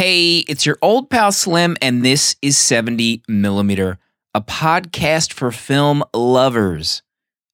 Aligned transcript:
Hey, 0.00 0.38
it's 0.48 0.64
your 0.64 0.78
old 0.80 1.10
pal 1.10 1.30
Slim, 1.30 1.76
and 1.82 2.02
this 2.02 2.34
is 2.40 2.56
70 2.56 3.22
Millimeter, 3.28 3.98
a 4.32 4.40
podcast 4.40 5.34
for 5.34 5.52
film 5.52 6.02
lovers. 6.14 7.02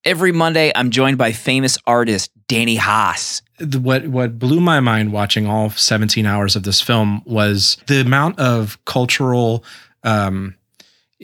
Every 0.05 0.31
Monday, 0.31 0.71
I'm 0.73 0.89
joined 0.89 1.17
by 1.17 1.33
famous 1.33 1.77
artist 1.85 2.31
Danny 2.47 2.77
Haas. 2.77 3.41
What 3.59 4.07
what 4.07 4.39
blew 4.39 4.61
my 4.61 4.79
mind 4.79 5.11
watching 5.11 5.45
all 5.45 5.71
17 5.71 6.25
hours 6.25 6.55
of 6.55 6.63
this 6.63 6.79
film 6.79 7.21
was 7.25 7.75
the 7.87 7.99
amount 7.99 8.39
of 8.39 8.79
cultural 8.85 9.65
um, 10.03 10.55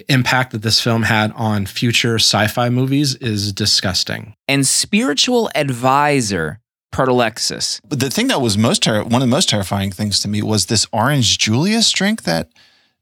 impact 0.09 0.51
that 0.51 0.61
this 0.61 0.81
film 0.81 1.03
had 1.03 1.31
on 1.37 1.67
future 1.67 2.15
sci-fi 2.15 2.67
movies 2.67 3.15
is 3.15 3.53
disgusting. 3.53 4.35
and 4.49 4.67
spiritual 4.67 5.49
advisor 5.55 6.59
Protolexis. 6.93 7.81
But 7.87 7.99
the 7.99 8.09
thing 8.09 8.27
that 8.27 8.39
was 8.39 8.57
most 8.57 8.83
ter- 8.83 9.03
one 9.03 9.15
of 9.15 9.21
the 9.21 9.27
most 9.27 9.49
terrifying 9.49 9.91
things 9.91 10.19
to 10.21 10.27
me 10.27 10.41
was 10.41 10.67
this 10.67 10.85
orange 10.93 11.37
Julius 11.39 11.91
drink 11.91 12.23
that 12.23 12.49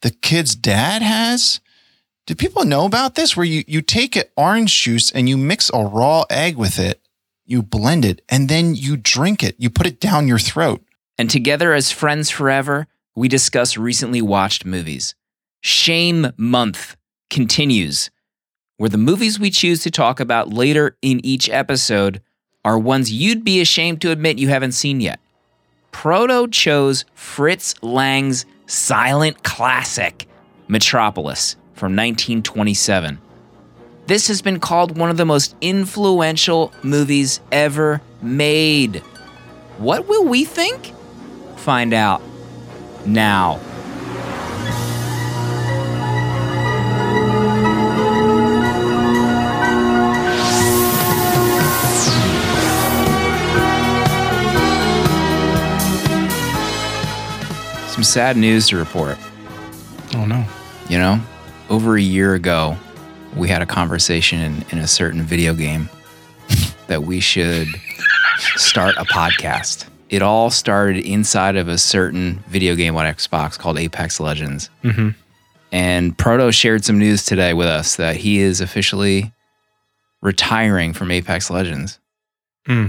the 0.01 0.09
kid's 0.09 0.55
dad 0.55 1.01
has. 1.01 1.59
Do 2.25 2.33
people 2.33 2.63
know 2.65 2.85
about 2.85 3.15
this? 3.15 3.35
Where 3.35 3.45
you 3.45 3.63
you 3.67 3.81
take 3.81 4.15
it 4.15 4.31
orange 4.37 4.81
juice 4.81 5.11
and 5.11 5.27
you 5.27 5.37
mix 5.37 5.69
a 5.73 5.83
raw 5.83 6.23
egg 6.29 6.55
with 6.55 6.79
it, 6.79 7.01
you 7.45 7.61
blend 7.61 8.05
it, 8.05 8.21
and 8.29 8.47
then 8.47 8.73
you 8.75 8.95
drink 8.95 9.43
it. 9.43 9.55
You 9.59 9.69
put 9.69 9.87
it 9.87 9.99
down 9.99 10.27
your 10.27 10.39
throat. 10.39 10.83
And 11.17 11.29
together 11.29 11.73
as 11.73 11.91
friends 11.91 12.29
forever, 12.29 12.87
we 13.15 13.27
discuss 13.27 13.77
recently 13.77 14.21
watched 14.21 14.65
movies. 14.65 15.13
Shame 15.59 16.31
Month 16.37 16.95
continues, 17.29 18.09
where 18.77 18.89
the 18.89 18.97
movies 18.97 19.39
we 19.39 19.51
choose 19.51 19.83
to 19.83 19.91
talk 19.91 20.19
about 20.19 20.53
later 20.53 20.97
in 21.01 21.23
each 21.25 21.49
episode 21.49 22.21
are 22.63 22.77
ones 22.77 23.11
you'd 23.11 23.43
be 23.43 23.61
ashamed 23.61 24.01
to 24.01 24.11
admit 24.11 24.37
you 24.37 24.49
haven't 24.49 24.73
seen 24.73 25.01
yet. 25.01 25.19
Proto 25.91 26.47
chose 26.47 27.05
Fritz 27.15 27.75
Lang's 27.81 28.45
silent 28.67 29.43
classic, 29.43 30.27
Metropolis, 30.67 31.55
from 31.73 31.91
1927. 31.95 33.19
This 34.07 34.27
has 34.27 34.41
been 34.41 34.59
called 34.59 34.97
one 34.97 35.09
of 35.09 35.17
the 35.17 35.25
most 35.25 35.55
influential 35.61 36.73
movies 36.83 37.39
ever 37.51 38.01
made. 38.21 38.97
What 39.77 40.07
will 40.07 40.25
we 40.25 40.45
think? 40.45 40.93
Find 41.57 41.93
out 41.93 42.21
now. 43.05 43.59
Some 58.01 58.05
sad 58.05 58.35
news 58.35 58.69
to 58.69 58.77
report. 58.77 59.15
Oh 60.15 60.25
no. 60.25 60.43
You 60.89 60.97
know, 60.97 61.21
over 61.69 61.95
a 61.95 62.01
year 62.01 62.33
ago, 62.33 62.75
we 63.35 63.47
had 63.47 63.61
a 63.61 63.67
conversation 63.67 64.39
in, 64.39 64.65
in 64.71 64.77
a 64.79 64.87
certain 64.87 65.21
video 65.21 65.53
game 65.53 65.87
that 66.87 67.03
we 67.03 67.19
should 67.19 67.67
start 68.55 68.95
a 68.97 69.03
podcast. 69.03 69.85
It 70.09 70.23
all 70.23 70.49
started 70.49 71.05
inside 71.05 71.55
of 71.57 71.67
a 71.67 71.77
certain 71.77 72.43
video 72.47 72.73
game 72.73 72.95
on 72.95 73.05
Xbox 73.05 73.55
called 73.55 73.77
Apex 73.77 74.19
Legends. 74.19 74.71
hmm 74.81 75.09
And 75.71 76.17
Proto 76.17 76.51
shared 76.51 76.83
some 76.83 76.97
news 76.97 77.23
today 77.23 77.53
with 77.53 77.67
us 77.67 77.97
that 77.97 78.15
he 78.15 78.39
is 78.39 78.61
officially 78.61 79.31
retiring 80.23 80.93
from 80.93 81.11
Apex 81.11 81.51
Legends. 81.51 81.99
Hmm. 82.65 82.87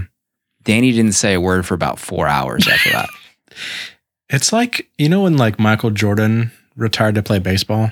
Danny 0.63 0.91
didn't 0.91 1.11
say 1.11 1.35
a 1.35 1.39
word 1.41 1.67
for 1.67 1.75
about 1.75 1.99
four 1.99 2.27
hours 2.27 2.67
after 2.67 2.89
that. 2.93 3.09
It's 4.33 4.51
like 4.51 4.89
you 4.97 5.07
know 5.09 5.21
when 5.21 5.37
like 5.37 5.59
Michael 5.59 5.91
Jordan 5.91 6.51
retired 6.75 7.15
to 7.15 7.23
play 7.23 7.39
baseball 7.39 7.91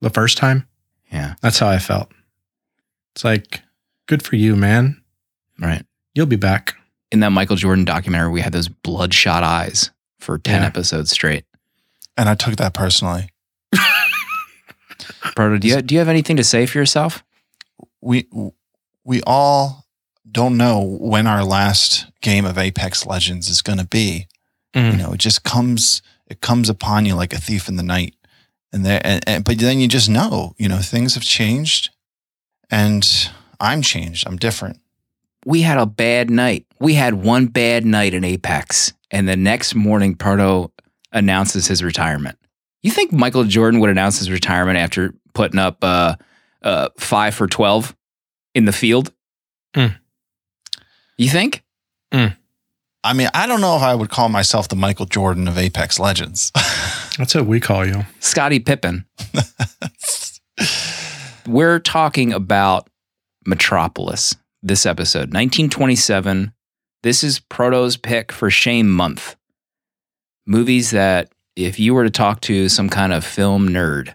the 0.00 0.10
first 0.10 0.36
time. 0.36 0.66
Yeah, 1.12 1.34
That's 1.40 1.58
how 1.60 1.68
I 1.68 1.78
felt. 1.78 2.10
It's 3.14 3.22
like 3.24 3.62
good 4.06 4.22
for 4.22 4.34
you, 4.36 4.56
man. 4.56 5.00
right. 5.60 5.84
You'll 6.14 6.26
be 6.26 6.36
back. 6.36 6.74
In 7.12 7.20
that 7.20 7.30
Michael 7.30 7.54
Jordan 7.56 7.84
documentary, 7.84 8.30
we 8.32 8.40
had 8.40 8.52
those 8.52 8.68
bloodshot 8.68 9.44
eyes 9.44 9.90
for 10.18 10.38
10 10.38 10.62
Yeah. 10.62 10.66
episodes 10.66 11.10
straight. 11.12 11.44
And 12.16 12.28
I 12.28 12.34
took 12.34 12.56
that 12.56 12.74
personally. 12.74 13.30
Proto, 15.36 15.58
do 15.58 15.68
you, 15.68 15.82
do 15.82 15.94
you 15.94 15.98
have 16.00 16.08
anything 16.08 16.36
to 16.36 16.44
say 16.44 16.66
for 16.66 16.78
yourself? 16.78 17.22
We 18.00 18.28
we 19.04 19.22
all 19.26 19.84
don't 20.30 20.56
know 20.56 20.80
when 21.00 21.26
our 21.26 21.44
last 21.44 22.06
game 22.20 22.44
of 22.44 22.58
Apex 22.58 23.06
Legends 23.06 23.48
is 23.48 23.62
going 23.62 23.78
to 23.78 23.86
be. 23.86 24.26
Mm. 24.76 24.92
you 24.92 24.98
know 24.98 25.12
it 25.12 25.18
just 25.18 25.42
comes 25.42 26.02
it 26.26 26.40
comes 26.40 26.68
upon 26.68 27.06
you 27.06 27.14
like 27.14 27.32
a 27.32 27.38
thief 27.38 27.68
in 27.68 27.76
the 27.76 27.82
night 27.82 28.14
and 28.72 28.84
there 28.84 29.00
and, 29.02 29.24
and 29.26 29.44
but 29.44 29.58
then 29.58 29.80
you 29.80 29.88
just 29.88 30.08
know 30.08 30.54
you 30.58 30.68
know 30.68 30.78
things 30.78 31.14
have 31.14 31.22
changed 31.24 31.90
and 32.70 33.30
i'm 33.58 33.80
changed 33.80 34.26
i'm 34.26 34.36
different 34.36 34.78
we 35.46 35.62
had 35.62 35.78
a 35.78 35.86
bad 35.86 36.28
night. 36.28 36.66
We 36.80 36.94
had 36.94 37.14
one 37.14 37.46
bad 37.46 37.86
night 37.86 38.12
in 38.12 38.24
Apex, 38.24 38.92
and 39.12 39.28
the 39.28 39.36
next 39.36 39.76
morning, 39.76 40.16
Pardo 40.16 40.72
announces 41.12 41.68
his 41.68 41.84
retirement. 41.84 42.36
You 42.82 42.90
think 42.90 43.12
Michael 43.12 43.44
Jordan 43.44 43.78
would 43.80 43.88
announce 43.88 44.18
his 44.18 44.28
retirement 44.28 44.76
after 44.76 45.14
putting 45.34 45.60
up 45.60 45.78
uh, 45.82 46.16
uh, 46.62 46.88
five 46.98 47.34
for 47.34 47.46
12 47.46 47.94
in 48.56 48.64
the 48.64 48.72
field? 48.72 49.12
Mm. 49.74 49.96
You 51.16 51.28
think? 51.28 51.62
I 53.06 53.12
mean 53.12 53.28
i 53.34 53.46
don't 53.46 53.60
know 53.60 53.76
if 53.76 53.82
i 53.82 53.94
would 53.94 54.10
call 54.10 54.28
myself 54.28 54.68
the 54.68 54.76
michael 54.76 55.06
jordan 55.06 55.48
of 55.48 55.56
apex 55.56 55.98
legends 55.98 56.52
That's 57.18 57.34
what 57.34 57.46
we 57.46 57.60
call 57.60 57.86
you. 57.86 58.04
Scottie 58.20 58.60
Pippen. 58.60 59.06
We're 61.46 61.78
talking 61.78 62.34
about 62.34 62.90
Metropolis 63.46 64.36
this 64.62 64.84
episode, 64.84 65.32
1927. 65.32 66.52
This 67.02 67.24
is 67.24 67.38
Proto's 67.38 67.96
pick 67.96 68.32
for 68.32 68.50
Shame 68.50 68.90
Month. 68.90 69.34
Movies 70.46 70.90
that, 70.90 71.32
if 71.56 71.78
you 71.78 71.94
were 71.94 72.04
to 72.04 72.10
talk 72.10 72.42
to 72.42 72.68
some 72.68 72.90
kind 72.90 73.14
of 73.14 73.24
film 73.24 73.70
nerd, 73.70 74.14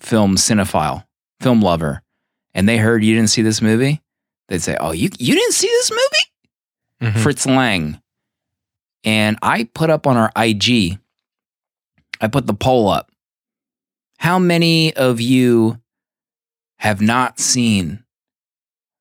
film 0.00 0.34
cinephile, 0.34 1.04
film 1.40 1.60
lover, 1.60 2.02
and 2.54 2.68
they 2.68 2.78
heard 2.78 3.04
you 3.04 3.14
didn't 3.14 3.30
see 3.30 3.42
this 3.42 3.62
movie, 3.62 4.02
they'd 4.48 4.62
say, 4.62 4.76
Oh, 4.80 4.90
you, 4.90 5.10
you 5.20 5.36
didn't 5.36 5.52
see 5.52 5.68
this 5.68 5.92
movie? 5.92 7.12
Mhm. 7.14 7.22
Fritz 7.22 7.46
Lang. 7.46 8.01
And 9.04 9.38
I 9.42 9.64
put 9.64 9.90
up 9.90 10.06
on 10.06 10.16
our 10.16 10.30
IG, 10.36 10.98
I 12.20 12.28
put 12.28 12.46
the 12.46 12.54
poll 12.54 12.88
up. 12.88 13.10
How 14.18 14.38
many 14.38 14.94
of 14.94 15.20
you 15.20 15.80
have 16.76 17.00
not 17.00 17.40
seen 17.40 18.04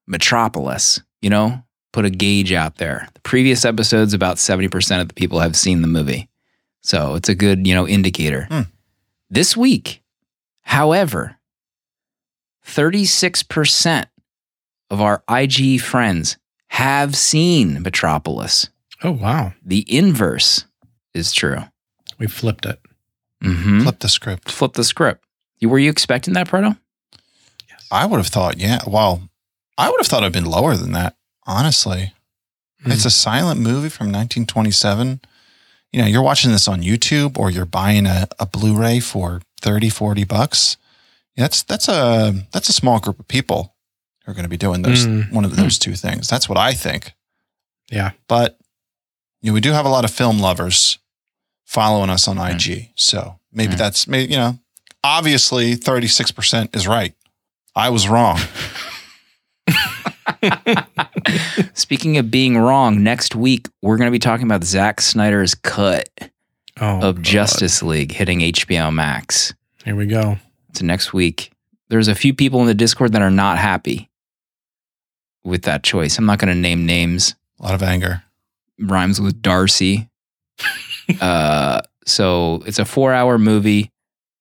Metropolis? 0.07 1.01
You 1.21 1.29
know, 1.29 1.63
put 1.93 2.05
a 2.05 2.09
gauge 2.09 2.51
out 2.51 2.77
there. 2.77 3.07
The 3.13 3.19
previous 3.19 3.63
episodes, 3.63 4.13
about 4.13 4.37
70% 4.37 5.01
of 5.01 5.07
the 5.07 5.13
people 5.13 5.39
have 5.39 5.55
seen 5.55 5.81
the 5.81 5.87
movie. 5.87 6.29
So 6.81 7.13
it's 7.13 7.29
a 7.29 7.35
good, 7.35 7.67
you 7.67 7.75
know, 7.75 7.87
indicator. 7.87 8.47
Hmm. 8.49 8.61
This 9.29 9.55
week, 9.55 10.01
however, 10.61 11.37
36% 12.65 14.07
of 14.89 15.01
our 15.01 15.23
IG 15.29 15.81
friends 15.81 16.37
have 16.69 17.15
seen 17.15 17.81
Metropolis. 17.81 18.69
Oh 19.03 19.11
wow. 19.11 19.53
The 19.65 19.85
inverse 19.93 20.65
is 21.13 21.31
true. 21.33 21.59
We 22.19 22.27
flipped 22.27 22.65
it. 22.65 22.79
Mm-hmm. 23.43 23.81
flip 23.81 23.99
the 23.99 24.09
script 24.09 24.51
Flip 24.51 24.73
the 24.73 24.83
script. 24.83 25.23
You, 25.59 25.67
were 25.69 25.79
you 25.79 25.89
expecting 25.89 26.35
that, 26.35 26.47
Proto? 26.47 26.77
Yes. 27.67 27.87
i 27.91 28.05
would 28.05 28.17
have 28.17 28.27
thought 28.27 28.59
yeah 28.59 28.81
well 28.85 29.27
i 29.79 29.89
would 29.89 29.99
have 29.99 30.05
thought 30.05 30.21
it'd 30.21 30.31
been 30.33 30.45
lower 30.45 30.75
than 30.75 30.91
that 30.91 31.15
honestly 31.47 32.13
it's 32.85 33.05
a 33.05 33.09
silent 33.09 33.59
movie 33.59 33.89
from 33.89 34.07
1927 34.07 35.21
you 35.91 36.01
know 36.01 36.07
you're 36.07 36.21
watching 36.21 36.51
this 36.51 36.67
on 36.67 36.81
youtube 36.83 37.37
or 37.39 37.49
you're 37.49 37.65
buying 37.65 38.05
a, 38.05 38.27
a 38.39 38.45
blu-ray 38.45 38.99
for 38.99 39.41
30 39.61 39.89
40 39.89 40.23
bucks 40.25 40.77
that's 41.35 41.63
that's 41.63 41.87
a 41.87 42.33
that's 42.51 42.69
a 42.69 42.73
small 42.73 42.99
group 42.99 43.19
of 43.19 43.27
people 43.27 43.73
who 44.25 44.31
are 44.31 44.35
going 44.35 44.45
to 44.45 44.49
be 44.49 44.57
doing 44.57 44.83
those 44.83 45.05
Mm. 45.07 45.31
one 45.31 45.45
of 45.45 45.55
those 45.55 45.79
two 45.79 45.95
things 45.95 46.27
that's 46.27 46.47
what 46.47 46.59
i 46.59 46.73
think 46.73 47.13
Yeah. 47.91 48.11
but 48.27 48.57
you 49.41 49.49
know, 49.51 49.53
we 49.53 49.61
do 49.61 49.71
have 49.71 49.85
a 49.85 49.89
lot 49.89 50.05
of 50.05 50.11
film 50.11 50.39
lovers 50.39 50.97
following 51.65 52.09
us 52.09 52.27
on 52.27 52.37
Mm. 52.37 52.53
IG. 52.55 52.89
So 52.95 53.39
maybe 53.51 53.73
Mm. 53.73 53.77
that's 53.77 54.07
maybe 54.07 54.31
you 54.31 54.37
know, 54.37 54.59
obviously 55.03 55.75
36% 55.75 56.75
is 56.75 56.87
right. 56.87 57.13
I 57.75 57.89
was 57.89 58.07
wrong. 58.07 58.39
Speaking 61.73 62.17
of 62.17 62.29
being 62.31 62.57
wrong, 62.57 63.03
next 63.03 63.35
week 63.35 63.67
we're 63.81 63.97
going 63.97 64.07
to 64.07 64.11
be 64.11 64.19
talking 64.19 64.45
about 64.45 64.63
Zack 64.63 65.01
Snyder's 65.01 65.55
cut 65.55 66.09
Oh, 66.79 67.01
of 67.01 67.15
God. 67.17 67.23
Justice 67.23 67.83
League 67.83 68.11
hitting 68.11 68.39
HBO 68.41 68.91
Max. 68.93 69.53
Here 69.83 69.95
we 69.95 70.05
go. 70.07 70.37
So 70.73 70.85
next 70.85 71.13
week, 71.13 71.51
there's 71.89 72.07
a 72.07 72.15
few 72.15 72.33
people 72.33 72.61
in 72.61 72.67
the 72.67 72.73
Discord 72.73 73.11
that 73.13 73.21
are 73.21 73.29
not 73.31 73.57
happy 73.57 74.09
with 75.43 75.63
that 75.63 75.83
choice. 75.83 76.17
I'm 76.17 76.25
not 76.25 76.39
going 76.39 76.53
to 76.53 76.59
name 76.59 76.85
names. 76.85 77.35
A 77.59 77.63
lot 77.63 77.73
of 77.75 77.83
anger. 77.83 78.23
Rhymes 78.81 79.19
with 79.21 79.41
Darcy. 79.41 80.09
uh, 81.21 81.81
So 82.05 82.61
it's 82.65 82.79
a 82.79 82.85
four 82.85 83.13
hour 83.13 83.37
movie. 83.37 83.91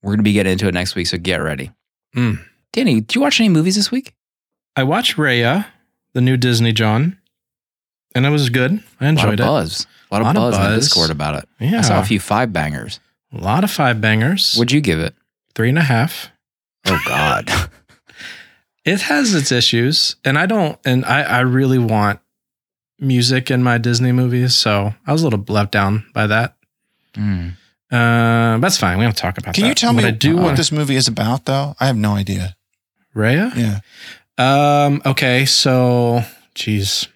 We're 0.03 0.13
gonna 0.13 0.23
be 0.23 0.33
getting 0.33 0.53
into 0.53 0.67
it 0.69 0.75
next 0.75 0.95
week, 0.95 1.07
so 1.07 1.19
get 1.19 1.37
ready. 1.37 1.71
Mm. 2.17 2.45
Danny, 2.73 3.01
did 3.03 3.15
you 3.15 3.21
watch 3.21 3.41
any 3.41 3.49
movies 3.49 3.77
this 3.77 3.91
week? 3.91 4.15
I 4.77 4.83
watched 4.85 5.17
Raya, 5.17 5.67
the 6.15 6.21
new 6.21 6.37
Disney 6.37 6.73
John, 6.73 7.19
and 8.15 8.25
it 8.25 8.31
was 8.31 8.49
good. 8.49 8.83
I 9.01 9.05
A 9.05 9.07
lot 9.07 9.09
enjoyed 9.11 9.41
of 9.41 9.47
it. 9.47 9.49
buzz. 9.49 9.87
A 10.11 10.15
lot 10.15 10.23
of 10.23 10.37
a 10.37 10.41
Lot 10.41 10.55
of 10.55 10.59
buzz 10.59 10.73
in. 10.75 10.81
Discord 10.81 11.11
about 11.11 11.35
it. 11.43 11.49
Yeah, 11.61 11.79
I 11.79 11.83
saw 11.83 12.01
a 12.01 12.05
few 12.05 12.19
five 12.21 12.53
bangers. 12.53 12.99
a 13.33 13.39
lot 13.39 13.63
of 13.65 13.71
five 13.71 14.01
bangers. 14.01 14.55
What'd 14.57 14.73
you 14.73 14.81
give 14.81 14.99
it? 15.01 15.15
Three 15.55 15.69
and 15.69 15.79
a 15.79 15.83
half. 15.83 16.31
Oh 16.87 17.01
God. 17.07 17.51
It 18.83 19.03
has 19.03 19.35
its 19.35 19.53
issues, 19.53 20.17
and 20.25 20.39
I 20.39 20.47
don't. 20.47 20.79
And 20.87 21.05
I, 21.05 21.21
I 21.23 21.41
really 21.41 21.79
want 21.79 22.19
music 23.01 23.51
in 23.51 23.63
my 23.63 23.79
Disney 23.79 24.13
movies, 24.13 24.55
so 24.55 24.95
I 25.07 25.13
was 25.13 25.23
a 25.23 25.27
little 25.29 25.45
let 25.49 25.71
down 25.71 26.05
by 26.13 26.27
that. 26.27 26.57
Mm. 27.15 27.53
Uh, 27.91 28.59
that's 28.59 28.77
fine. 28.77 28.99
We 28.99 29.05
don't 29.05 29.17
talk 29.17 29.39
about. 29.39 29.47
That. 29.47 29.55
Can 29.55 29.63
that. 29.63 29.69
you 29.69 29.75
tell 29.75 29.95
What 29.95 30.05
me 30.05 30.09
I 30.09 30.13
do 30.13 30.37
what 30.37 30.45
want 30.45 30.57
this 30.57 30.71
movie 30.71 30.97
is 30.97 31.09
about, 31.09 31.47
though? 31.47 31.75
I 31.81 31.87
have 31.87 31.97
no 31.97 32.13
idea. 32.13 32.57
Raya? 33.15 33.53
Yeah. 33.57 33.81
Um, 34.39 35.03
okay, 35.05 35.45
so 35.45 36.23
geez. 36.55 37.09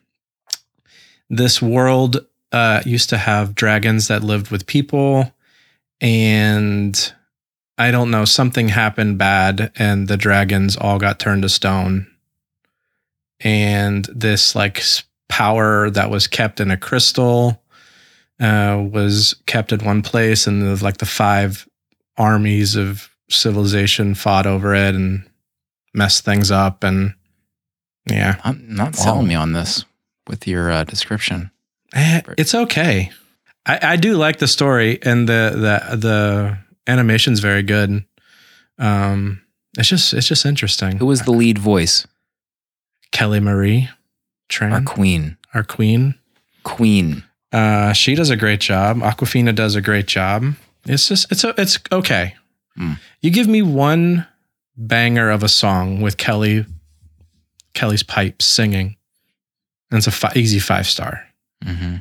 This 1.30 1.62
world 1.62 2.26
uh 2.52 2.82
used 2.84 3.10
to 3.10 3.18
have 3.18 3.54
dragons 3.54 4.08
that 4.08 4.24
lived 4.24 4.50
with 4.50 4.66
people, 4.66 5.32
and 6.00 7.12
I 7.78 7.90
don't 7.90 8.10
know, 8.10 8.24
something 8.24 8.68
happened 8.68 9.18
bad, 9.18 9.72
and 9.76 10.08
the 10.08 10.16
dragons 10.16 10.76
all 10.76 10.98
got 10.98 11.18
turned 11.18 11.42
to 11.42 11.48
stone. 11.48 12.06
And 13.40 14.06
this 14.12 14.54
like 14.54 14.82
power 15.34 15.90
that 15.90 16.10
was 16.10 16.28
kept 16.28 16.60
in 16.60 16.70
a 16.70 16.76
crystal 16.76 17.60
uh 18.38 18.80
was 18.92 19.34
kept 19.46 19.72
in 19.72 19.84
one 19.84 20.00
place, 20.00 20.46
and 20.46 20.62
the, 20.62 20.84
like 20.84 20.98
the 20.98 21.06
five 21.06 21.68
armies 22.16 22.76
of 22.76 23.10
civilization 23.28 24.14
fought 24.14 24.46
over 24.46 24.76
it 24.76 24.94
and 24.94 25.28
messed 25.92 26.24
things 26.24 26.52
up 26.52 26.84
and 26.84 27.14
yeah. 28.08 28.40
I'm 28.44 28.62
not 28.68 28.94
selling 28.94 29.26
me 29.26 29.34
on 29.34 29.52
this 29.52 29.84
with 30.28 30.46
your 30.46 30.70
uh, 30.70 30.84
description. 30.84 31.50
Eh, 31.94 32.20
it's 32.38 32.54
okay. 32.54 33.10
I, 33.66 33.78
I 33.94 33.96
do 33.96 34.14
like 34.14 34.38
the 34.38 34.46
story 34.46 35.00
and 35.02 35.28
the 35.28 35.50
the 35.90 35.96
the 35.96 36.58
animation's 36.86 37.40
very 37.40 37.62
good. 37.64 38.04
Um 38.78 39.42
it's 39.76 39.88
just 39.88 40.14
it's 40.14 40.28
just 40.28 40.46
interesting. 40.46 40.98
Who 40.98 41.06
was 41.06 41.22
the 41.22 41.32
lead 41.32 41.58
voice? 41.58 42.06
kelly 43.14 43.38
marie 43.38 43.88
Our 44.60 44.82
queen. 44.82 45.36
our 45.54 45.64
queen 45.64 46.14
Queen. 46.62 47.24
uh 47.52 47.92
she 47.92 48.14
does 48.14 48.30
a 48.30 48.36
great 48.36 48.60
job 48.60 48.98
awkwafina 48.98 49.54
does 49.54 49.74
a 49.76 49.80
great 49.80 50.06
job 50.06 50.54
it's 50.86 51.08
just 51.08 51.30
it's 51.32 51.44
a, 51.44 51.54
it's 51.60 51.78
okay 51.92 52.34
Hmm. 52.76 52.94
you 53.20 53.30
give 53.30 53.46
me 53.46 53.62
one 53.62 54.26
banger 54.76 55.30
of 55.30 55.42
a 55.44 55.48
song 55.48 56.00
with 56.00 56.16
kelly 56.16 56.66
kelly's 57.72 58.02
pipes 58.02 58.44
singing 58.44 58.96
and 59.90 59.98
it's 59.98 60.06
a 60.08 60.10
fi- 60.10 60.32
easy 60.34 60.58
five 60.58 60.86
star 60.86 61.24
hmm 61.62 61.96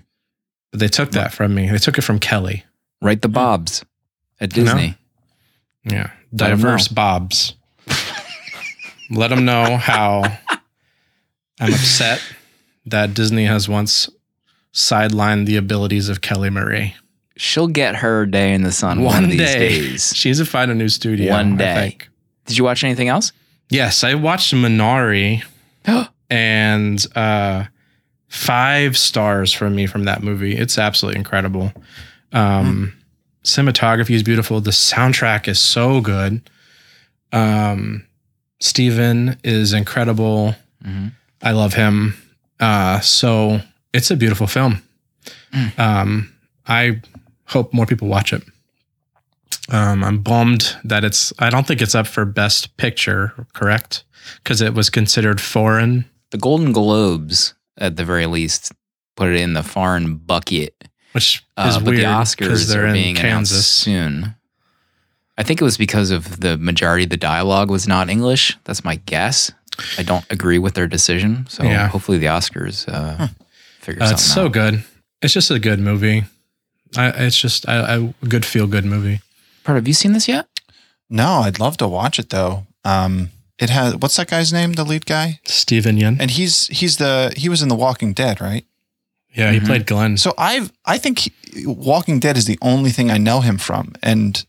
But 0.71 0.79
they 0.79 0.87
took 0.89 1.11
that 1.11 1.31
from 1.33 1.53
me. 1.53 1.69
They 1.69 1.77
took 1.77 1.97
it 1.99 2.01
from 2.03 2.17
Kelly. 2.19 2.65
Write 2.99 3.21
the 3.21 3.29
Bobs 3.29 3.85
at 4.41 4.57
You 4.57 4.63
know? 4.63 4.73
Disney. 4.73 4.97
Yeah. 5.85 6.09
Diverse 6.33 6.87
Bobs. 6.87 7.53
Let 9.11 9.27
them 9.29 9.45
know 9.45 9.77
how 9.77 10.23
I'm 11.63 11.73
upset 11.73 12.21
that 12.85 13.13
Disney 13.13 13.45
has 13.45 13.67
once 13.69 14.09
sidelined 14.73 15.45
the 15.45 15.55
abilities 15.57 16.09
of 16.09 16.21
Kelly 16.21 16.49
Marie. 16.49 16.95
She'll 17.37 17.67
get 17.67 17.95
her 17.97 18.25
day 18.25 18.53
in 18.53 18.63
the 18.63 18.71
sun 18.71 19.01
one, 19.01 19.13
One 19.15 19.23
of 19.25 19.29
these 19.31 19.39
day. 19.39 19.69
days. 19.69 20.13
She's 20.15 20.37
to 20.39 20.45
find 20.45 20.69
a 20.71 20.75
new 20.75 20.89
studio. 20.89 21.31
One 21.31 21.53
I 21.53 21.57
day. 21.57 21.75
think. 21.75 22.09
Did 22.45 22.57
you 22.57 22.63
watch 22.63 22.83
anything 22.83 23.07
else? 23.07 23.31
Yes, 23.69 24.03
I 24.03 24.13
watched 24.15 24.53
Minari 24.53 25.43
and 26.29 27.05
uh 27.15 27.65
five 28.27 28.97
stars 28.97 29.53
from 29.53 29.75
me 29.75 29.85
from 29.87 30.03
that 30.05 30.23
movie. 30.23 30.55
It's 30.55 30.77
absolutely 30.77 31.19
incredible. 31.19 31.71
Um 32.33 32.93
cinematography 33.43 34.11
is 34.11 34.23
beautiful. 34.23 34.59
The 34.61 34.71
soundtrack 34.71 35.47
is 35.47 35.59
so 35.59 36.01
good. 36.01 36.41
Um 37.31 38.05
Steven 38.59 39.37
is 39.43 39.73
incredible. 39.73 40.55
hmm 40.83 41.07
I 41.43 41.51
love 41.51 41.73
him. 41.73 42.15
Uh 42.59 42.99
so 43.01 43.61
it's 43.93 44.09
a 44.11 44.15
beautiful 44.15 44.47
film. 44.47 44.81
Mm. 45.53 45.77
Um 45.79 46.33
I 46.67 47.01
hope 47.45 47.73
more 47.73 47.85
people 47.85 48.07
watch 48.07 48.33
it. 48.33 48.43
Um 49.69 50.03
I'm 50.03 50.19
bummed 50.19 50.75
that 50.83 51.03
it's 51.03 51.33
I 51.39 51.49
don't 51.49 51.67
think 51.67 51.81
it's 51.81 51.95
up 51.95 52.07
for 52.07 52.25
best 52.25 52.75
picture, 52.77 53.33
correct? 53.53 54.03
Cuz 54.43 54.61
it 54.61 54.73
was 54.73 54.89
considered 54.89 55.41
foreign. 55.41 56.05
The 56.31 56.37
Golden 56.37 56.71
Globes, 56.71 57.53
at 57.77 57.95
the 57.97 58.05
very 58.05 58.25
least, 58.25 58.71
put 59.15 59.29
it 59.29 59.35
in 59.39 59.53
the 59.53 59.63
foreign 59.63 60.15
bucket. 60.17 60.73
Which 61.11 61.43
Uh, 61.57 61.77
but 61.79 61.89
weird 61.91 61.99
the 61.99 62.05
Oscars 62.05 62.67
they're 62.67 62.85
are 62.85 62.87
in 62.87 62.93
being 62.93 63.17
announced 63.17 63.51
Kansas. 63.51 63.67
soon. 63.67 64.35
I 65.37 65.43
think 65.43 65.61
it 65.61 65.63
was 65.63 65.77
because 65.77 66.09
of 66.11 66.39
the 66.41 66.57
majority 66.57 67.03
of 67.03 67.09
the 67.11 67.17
dialogue 67.17 67.69
was 67.69 67.87
not 67.87 68.09
English. 68.09 68.57
That's 68.65 68.83
my 68.83 68.95
guess. 68.95 69.51
I 69.97 70.03
don't 70.03 70.25
agree 70.29 70.59
with 70.59 70.73
their 70.75 70.87
decision, 70.87 71.45
so 71.49 71.63
Yeah. 71.63 71.87
hopefully 71.87 72.17
the 72.17 72.27
Oscars 72.27 72.87
uh, 72.87 73.27
figure 73.79 74.01
Uh, 74.03 74.07
something 74.07 74.13
it's 74.13 74.33
so 74.33 74.45
out. 74.45 74.51
good. 74.53 74.83
It's 75.21 75.33
just 75.33 75.51
a 75.51 75.59
good 75.59 75.79
movie. 75.79 76.25
I, 76.95 77.07
it's 77.25 77.39
just 77.39 77.67
I, 77.67 77.75
I, 77.79 77.95
a 78.21 78.25
good 78.27 78.45
feel 78.45 78.67
good 78.67 78.85
movie. 78.85 79.19
Part, 79.63 79.77
have 79.77 79.87
you 79.87 79.93
seen 79.93 80.13
this 80.13 80.27
yet? 80.27 80.47
No, 81.09 81.41
I'd 81.45 81.59
love 81.59 81.77
to 81.77 81.87
watch 81.87 82.19
it 82.19 82.29
though. 82.29 82.65
Um, 82.85 83.29
it 83.59 83.69
has 83.69 83.95
what's 83.95 84.15
that 84.17 84.27
guy's 84.29 84.51
name? 84.53 84.73
The 84.73 84.83
lead 84.83 85.05
guy, 85.05 85.39
Steven 85.45 85.97
Yeun. 85.97 86.17
and 86.19 86.29
he's 86.31 86.67
he's 86.67 86.97
the 86.97 87.33
he 87.37 87.49
was 87.49 87.61
in 87.61 87.69
The 87.69 87.75
Walking 87.75 88.13
Dead, 88.13 88.41
right? 88.41 88.65
Yeah, 89.33 89.51
he 89.51 89.59
Mhm. 89.59 89.65
played 89.65 89.85
Glenn. 89.87 90.17
So 90.17 90.33
I've 90.37 90.71
I 90.85 90.97
think 90.97 91.19
he, 91.19 91.31
Walking 91.65 92.19
Dead 92.19 92.37
is 92.37 92.45
the 92.45 92.57
only 92.61 92.91
thing 92.91 93.09
I 93.09 93.17
know 93.17 93.41
him 93.41 93.57
from, 93.57 93.93
and 94.03 94.43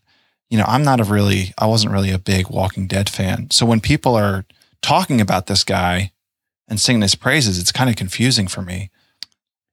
you 0.49 0.57
know 0.57 0.65
I'm 0.67 0.83
not 0.83 0.99
a 0.99 1.03
really 1.03 1.53
I 1.57 1.65
wasn't 1.67 1.93
really 1.93 2.11
a 2.11 2.19
big 2.19 2.49
Walking 2.49 2.87
Dead 2.87 3.09
fan. 3.09 3.49
So 3.51 3.65
when 3.65 3.79
people 3.79 4.15
are 4.15 4.43
talking 4.85 5.19
about 5.21 5.47
this 5.47 5.63
guy 5.63 6.11
and 6.67 6.79
singing 6.79 7.01
his 7.01 7.15
praises, 7.15 7.59
it's 7.59 7.71
kind 7.71 7.89
of 7.89 7.95
confusing 7.95 8.47
for 8.47 8.61
me. 8.61 8.89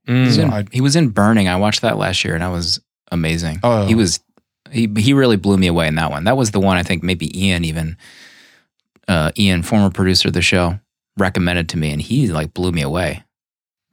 Mm. 0.08 0.34
So 0.34 0.42
in- 0.42 0.50
I'd- 0.52 0.68
he 0.72 0.80
was 0.80 0.96
in 0.96 1.10
Burning. 1.10 1.48
I 1.48 1.56
watched 1.56 1.82
that 1.82 1.96
last 1.98 2.24
year, 2.24 2.34
and 2.34 2.42
that 2.42 2.48
was 2.50 2.80
amazing. 3.10 3.60
Oh. 3.62 3.86
He 3.86 3.94
was 3.94 4.20
he 4.70 4.88
he 4.96 5.12
really 5.12 5.36
blew 5.36 5.56
me 5.58 5.66
away 5.66 5.86
in 5.86 5.94
that 5.96 6.10
one. 6.10 6.24
That 6.24 6.36
was 6.36 6.50
the 6.50 6.60
one 6.60 6.76
I 6.76 6.82
think 6.82 7.02
maybe 7.02 7.26
Ian 7.38 7.64
even 7.64 7.96
uh, 9.08 9.30
Ian, 9.38 9.62
former 9.62 9.90
producer 9.90 10.28
of 10.28 10.34
the 10.34 10.42
show, 10.42 10.78
recommended 11.18 11.68
to 11.70 11.76
me, 11.76 11.90
and 11.92 12.00
he 12.00 12.28
like 12.28 12.54
blew 12.54 12.72
me 12.72 12.82
away. 12.82 13.22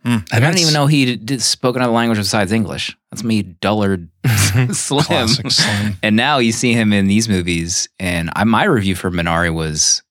And 0.06 0.24
I 0.32 0.40
didn't 0.40 0.60
even 0.60 0.74
know 0.74 0.88
he 0.88 1.18
did 1.18 1.42
spoke 1.42 1.76
another 1.76 1.92
language 1.92 2.18
besides 2.18 2.52
English. 2.54 2.96
That's 3.12 3.24
me, 3.24 3.44
dullard 3.44 4.08
slim. 4.72 5.28
Slim. 5.28 5.98
And 6.02 6.16
now 6.16 6.38
you 6.38 6.54
see 6.54 6.72
him 6.74 6.94
in 6.94 7.08
these 7.08 7.28
movies. 7.28 7.90
And 8.00 8.30
I, 8.34 8.46
my 8.46 8.64
review 8.64 8.96
for 8.96 9.12
Minari 9.12 9.54
was 9.54 10.02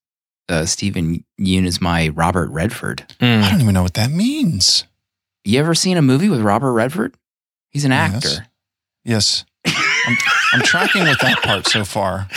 uh, 0.49 0.65
Steven 0.67 1.25
Yeun 1.41 1.65
is 1.67 1.81
my 1.81 2.09
Robert 2.09 2.51
Redford. 2.51 3.05
I 3.21 3.25
Mm. 3.25 3.51
don't 3.51 3.61
even 3.61 3.75
know 3.75 3.83
what 3.83 3.95
that 3.95 4.11
means. 4.11 4.85
You 5.45 5.59
ever 5.61 5.75
seen 5.75 5.97
a 5.97 6.03
movie 6.03 6.29
with 6.29 6.41
Robert 6.41 6.73
Redford? 6.73 7.15
He's 7.71 7.85
an 7.85 7.93
actor. 7.93 8.47
Yes. 9.05 9.45
I'm, 9.67 10.17
I'm 10.55 10.63
tracking 10.63 11.03
with 11.05 11.19
that 11.21 11.43
part 11.43 11.67
so 11.67 11.85
far, 11.85 12.29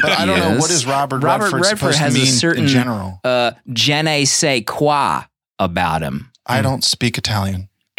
but 0.00 0.12
I 0.18 0.24
don't 0.24 0.38
know 0.38 0.50
what 0.58 0.70
is 0.70 0.70
Yes. 0.70 0.78
is 0.80 0.86
Robert, 0.86 1.22
Robert 1.22 1.44
Redford, 1.44 1.60
Redford 1.62 1.78
supposed 1.78 1.98
has 1.98 2.14
a 2.14 2.18
to 2.18 2.24
mean 2.24 2.32
certain- 2.32 2.62
in 2.64 2.68
general. 2.68 3.20
Uh, 3.24 3.52
je 3.72 4.02
ne 4.02 4.24
sais 4.24 4.62
quoi 4.66 5.22
about 5.58 6.00
him. 6.02 6.30
I 6.46 6.62
don't 6.62 6.82
speak 6.84 7.18
Italian. 7.18 7.68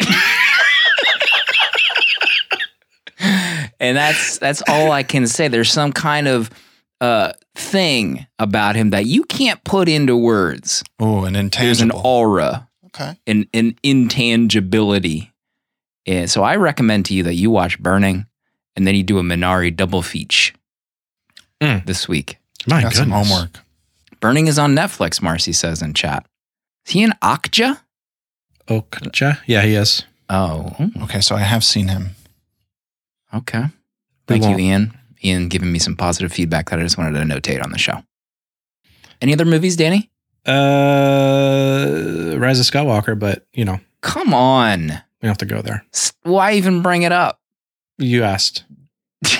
and 3.80 3.96
that's 3.96 4.38
that's 4.38 4.62
all 4.68 4.90
I 4.92 5.02
can 5.02 5.26
say. 5.26 5.48
There's 5.48 5.70
some 5.72 5.92
kind 5.92 6.28
of 6.28 6.50
uh, 7.00 7.32
thing 7.54 8.26
about 8.38 8.74
him 8.76 8.90
that 8.90 9.06
you 9.06 9.24
can't 9.24 9.62
put 9.64 9.88
into 9.88 10.16
words. 10.16 10.82
Oh, 10.98 11.24
an 11.24 11.36
intangible. 11.36 11.66
There's 11.66 11.80
an 11.80 11.90
aura, 11.92 12.68
okay. 12.86 13.16
an 13.26 13.46
an 13.54 13.76
intangibility. 13.82 15.32
And 16.06 16.30
so 16.30 16.42
I 16.42 16.56
recommend 16.56 17.06
to 17.06 17.14
you 17.14 17.22
that 17.22 17.34
you 17.34 17.50
watch 17.50 17.78
Burning, 17.80 18.26
and 18.76 18.86
then 18.86 18.94
you 18.94 19.02
do 19.02 19.18
a 19.18 19.22
Minari 19.22 19.74
double 19.74 20.02
feature 20.02 20.54
Mm. 21.60 21.86
this 21.86 22.08
week. 22.08 22.38
My 22.66 22.82
Got 22.82 22.94
some 22.94 23.10
homework. 23.10 23.60
Burning 24.20 24.48
is 24.48 24.58
on 24.58 24.74
Netflix. 24.74 25.22
Marcy 25.22 25.52
says 25.52 25.80
in 25.82 25.94
chat. 25.94 26.26
Is 26.86 26.92
he 26.92 27.02
in 27.02 27.12
Akja? 27.22 27.80
Okja? 28.68 29.38
Yeah, 29.46 29.62
he 29.62 29.74
is. 29.74 30.02
Oh, 30.28 30.74
Okay, 31.02 31.20
so 31.20 31.36
I 31.36 31.40
have 31.40 31.62
seen 31.64 31.88
him. 31.88 32.10
okay. 33.32 33.64
Thank 34.26 34.44
you, 34.44 34.56
Ian. 34.58 34.98
Ian 35.24 35.48
giving 35.48 35.72
me 35.72 35.78
some 35.78 35.96
positive 35.96 36.32
feedback 36.32 36.70
that 36.70 36.78
I 36.78 36.82
just 36.82 36.98
wanted 36.98 37.18
to 37.18 37.24
notate 37.24 37.62
on 37.64 37.72
the 37.72 37.78
show. 37.78 38.02
Any 39.20 39.32
other 39.32 39.44
movies, 39.44 39.76
Danny? 39.76 40.10
Uh, 40.46 42.36
Rise 42.38 42.60
of 42.60 42.66
Skywalker, 42.66 43.18
but 43.18 43.46
you 43.54 43.64
know, 43.64 43.80
Come 44.02 44.34
on. 44.34 44.80
we 44.80 44.88
don't 45.22 45.28
have 45.30 45.38
to 45.38 45.46
go 45.46 45.62
there. 45.62 45.84
Why 46.22 46.52
even 46.54 46.82
bring 46.82 47.02
it 47.02 47.12
up? 47.12 47.40
You 47.98 48.22
asked. 48.24 48.64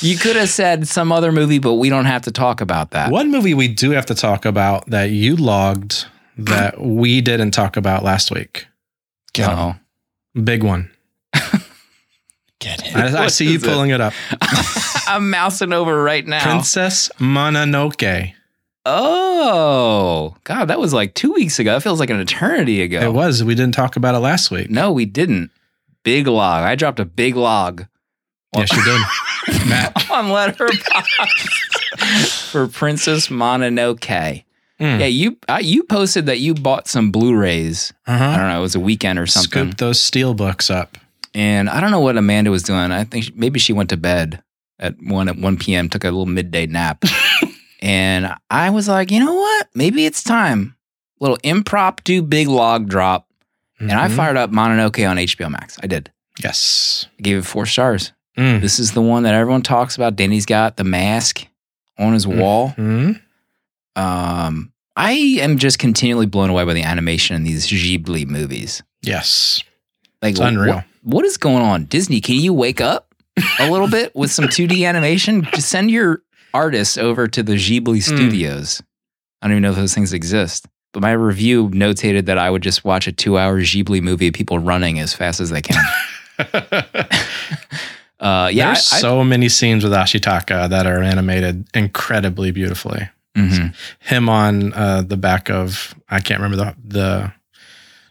You 0.00 0.16
could 0.16 0.36
have 0.36 0.48
said 0.48 0.86
some 0.86 1.10
other 1.10 1.32
movie, 1.32 1.58
but 1.58 1.74
we 1.74 1.88
don't 1.88 2.04
have 2.04 2.22
to 2.22 2.30
talk 2.30 2.60
about 2.60 2.92
that. 2.92 3.10
One 3.10 3.32
movie 3.32 3.52
we 3.54 3.66
do 3.66 3.90
have 3.90 4.06
to 4.06 4.14
talk 4.14 4.44
about 4.44 4.86
that 4.90 5.10
you 5.10 5.34
logged 5.34 6.06
that 6.36 6.80
we 6.80 7.20
didn't 7.20 7.50
talk 7.50 7.76
about 7.76 8.04
last 8.04 8.30
week. 8.30 8.66
Oh. 9.40 9.74
Big 10.44 10.62
one. 10.62 10.88
Get 12.60 12.80
him. 12.80 12.96
I, 12.96 13.24
I 13.24 13.26
see 13.28 13.46
you 13.48 13.56
is 13.56 13.64
it? 13.64 13.68
pulling 13.68 13.90
it 13.90 14.00
up. 14.00 14.12
I'm 15.06 15.30
mousing 15.30 15.72
over 15.72 16.02
right 16.02 16.26
now. 16.26 16.42
Princess 16.42 17.10
Mononoke. 17.18 18.32
Oh, 18.84 20.34
God, 20.44 20.66
that 20.66 20.80
was 20.80 20.92
like 20.92 21.14
two 21.14 21.32
weeks 21.32 21.58
ago. 21.58 21.76
It 21.76 21.82
feels 21.82 22.00
like 22.00 22.10
an 22.10 22.20
eternity 22.20 22.82
ago. 22.82 23.00
It 23.00 23.12
was. 23.12 23.44
We 23.44 23.54
didn't 23.54 23.74
talk 23.74 23.96
about 23.96 24.14
it 24.14 24.18
last 24.20 24.50
week. 24.50 24.70
No, 24.70 24.92
we 24.92 25.04
didn't. 25.04 25.50
Big 26.02 26.26
log. 26.26 26.64
I 26.64 26.74
dropped 26.74 27.00
a 27.00 27.04
big 27.04 27.36
log 27.36 27.86
Yes, 28.56 28.72
you 28.72 28.82
did. 28.82 29.00
Matt. 29.68 30.10
on 30.10 30.26
Letterboxd 30.26 32.50
for 32.50 32.66
Princess 32.66 33.28
Mononoke. 33.28 34.44
Mm. 34.80 35.00
Yeah, 35.00 35.06
you 35.06 35.36
uh, 35.48 35.58
you 35.60 35.82
posted 35.84 36.26
that 36.26 36.38
you 36.38 36.54
bought 36.54 36.88
some 36.88 37.10
Blu-rays. 37.10 37.92
I 38.06 38.14
Uh-huh. 38.14 38.36
don't 38.38 38.48
know, 38.48 38.58
it 38.58 38.62
was 38.62 38.74
a 38.74 38.80
weekend 38.80 39.18
or 39.18 39.26
something. 39.26 39.50
Scoop 39.50 39.76
those 39.76 40.00
steel 40.00 40.32
books 40.34 40.70
up. 40.70 40.96
And 41.34 41.68
I 41.68 41.80
don't 41.80 41.90
know 41.90 42.00
what 42.00 42.16
Amanda 42.16 42.50
was 42.50 42.62
doing. 42.62 42.90
I 42.90 43.04
think 43.04 43.24
she, 43.24 43.32
maybe 43.36 43.58
she 43.58 43.72
went 43.72 43.90
to 43.90 43.96
bed 43.96 44.42
at 44.78 44.94
one 45.02 45.28
at 45.28 45.36
one 45.36 45.56
p.m. 45.56 45.88
Took 45.88 46.04
a 46.04 46.08
little 46.08 46.26
midday 46.26 46.66
nap, 46.66 47.04
and 47.82 48.34
I 48.50 48.70
was 48.70 48.88
like, 48.88 49.10
you 49.10 49.20
know 49.20 49.34
what? 49.34 49.68
Maybe 49.74 50.06
it's 50.06 50.22
time. 50.22 50.74
Little 51.20 51.38
impromptu 51.42 52.22
big 52.22 52.48
log 52.48 52.88
drop, 52.88 53.28
and 53.80 53.92
I 53.92 54.08
Mhm. 54.08 54.16
fired 54.16 54.36
up 54.36 54.50
Mononoke 54.50 55.08
on 55.08 55.16
HBO 55.18 55.50
Max. 55.50 55.76
I 55.82 55.86
did. 55.86 56.10
Yes. 56.42 57.06
I 57.18 57.22
gave 57.22 57.36
it 57.38 57.44
four 57.44 57.66
stars. 57.66 58.12
Mm. 58.36 58.60
This 58.60 58.78
is 58.78 58.92
the 58.92 59.02
one 59.02 59.24
that 59.24 59.34
everyone 59.34 59.62
talks 59.62 59.96
about. 59.96 60.14
Danny's 60.16 60.46
got 60.46 60.76
the 60.76 60.84
mask 60.84 61.44
on 61.98 62.12
his 62.12 62.24
wall. 62.26 62.72
Mhm. 62.78 63.20
Um, 63.96 64.72
I 64.96 65.12
am 65.40 65.58
just 65.58 65.78
continually 65.80 66.26
blown 66.26 66.50
away 66.50 66.64
by 66.64 66.74
the 66.74 66.82
animation 66.84 67.34
in 67.36 67.42
these 67.44 67.66
Ghibli 67.66 68.26
movies. 68.28 68.82
Yes. 69.02 69.62
Like 70.22 70.32
It's 70.32 70.40
unreal. 70.40 70.76
What, 70.76 70.84
what 71.02 71.24
is 71.24 71.36
going 71.36 71.62
on? 71.62 71.84
Disney, 71.84 72.20
can 72.20 72.36
you 72.36 72.52
wake 72.52 72.80
up 72.80 73.14
a 73.60 73.70
little 73.70 73.88
bit 73.88 74.14
with 74.14 74.30
some 74.30 74.46
2D 74.46 74.86
animation? 74.88 75.42
Just 75.54 75.68
send 75.68 75.90
your 75.90 76.22
artists 76.54 76.96
over 76.98 77.26
to 77.28 77.42
the 77.42 77.54
Ghibli 77.54 78.02
studios. 78.02 78.82
I 79.42 79.46
don't 79.46 79.52
even 79.52 79.62
know 79.62 79.70
if 79.70 79.76
those 79.76 79.94
things 79.94 80.12
exist. 80.12 80.66
But 80.92 81.02
my 81.02 81.12
review 81.12 81.68
notated 81.68 82.24
that 82.26 82.38
I 82.38 82.48
would 82.50 82.62
just 82.62 82.84
watch 82.84 83.06
a 83.06 83.12
two 83.12 83.38
hour 83.38 83.60
Ghibli 83.60 84.00
movie 84.02 84.28
of 84.28 84.34
people 84.34 84.58
running 84.58 84.98
as 84.98 85.12
fast 85.14 85.38
as 85.40 85.50
they 85.50 85.60
can. 85.62 85.82
Uh, 88.20 88.50
yeah, 88.52 88.72
There's 88.72 88.92
I- 88.92 88.96
I- 88.96 89.00
so 89.00 89.22
many 89.22 89.48
scenes 89.48 89.84
with 89.84 89.92
Ashitaka 89.92 90.68
that 90.70 90.88
are 90.88 91.00
animated 91.00 91.68
incredibly 91.72 92.50
beautifully. 92.50 93.08
Mhm. 93.36 93.72
Him 94.00 94.28
on 94.28 94.72
uh, 94.72 95.02
the 95.02 95.16
back 95.16 95.48
of 95.48 95.94
I 96.10 96.18
can't 96.18 96.40
remember 96.40 96.56
the 96.56 96.74
the 96.96 97.32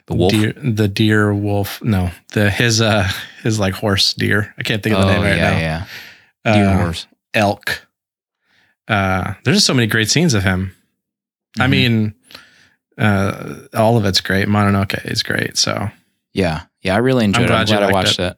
the 0.07 0.15
wolf. 0.15 0.31
deer, 0.31 0.53
the 0.53 0.87
deer 0.87 1.33
wolf. 1.33 1.81
No, 1.83 2.11
the 2.33 2.49
his 2.49 2.81
uh 2.81 3.07
his 3.43 3.59
like 3.59 3.73
horse 3.75 4.13
deer. 4.13 4.53
I 4.57 4.63
can't 4.63 4.81
think 4.83 4.95
of 4.95 5.01
the 5.01 5.07
oh, 5.07 5.13
name 5.13 5.21
right 5.23 5.37
yeah, 5.37 5.51
now. 5.51 5.57
yeah. 5.57 5.85
Yeah. 6.45 6.53
Deer 6.55 6.67
Uh, 6.69 6.77
horse. 6.77 7.07
elk. 7.33 7.87
Uh, 8.87 9.33
there's 9.43 9.57
just 9.57 9.67
so 9.67 9.73
many 9.73 9.85
great 9.87 10.09
scenes 10.09 10.33
of 10.33 10.43
him. 10.43 10.73
I 11.59 11.65
Mhm. 11.67 11.69
mean, 11.69 12.13
uh, 12.97 13.55
all 13.73 13.97
of 13.97 14.05
it's 14.05 14.21
great. 14.21 14.47
Mononoke 14.47 15.05
is 15.05 15.23
great. 15.23 15.57
So 15.57 15.89
Yeah, 16.33 16.63
yeah, 16.81 16.95
I 16.95 16.99
really 16.99 17.25
enjoyed 17.25 17.49
it. 17.49 17.51
I'm 17.51 17.65
glad 17.65 17.83
I 17.83 17.91
watched 17.91 18.19
it. 18.19 18.37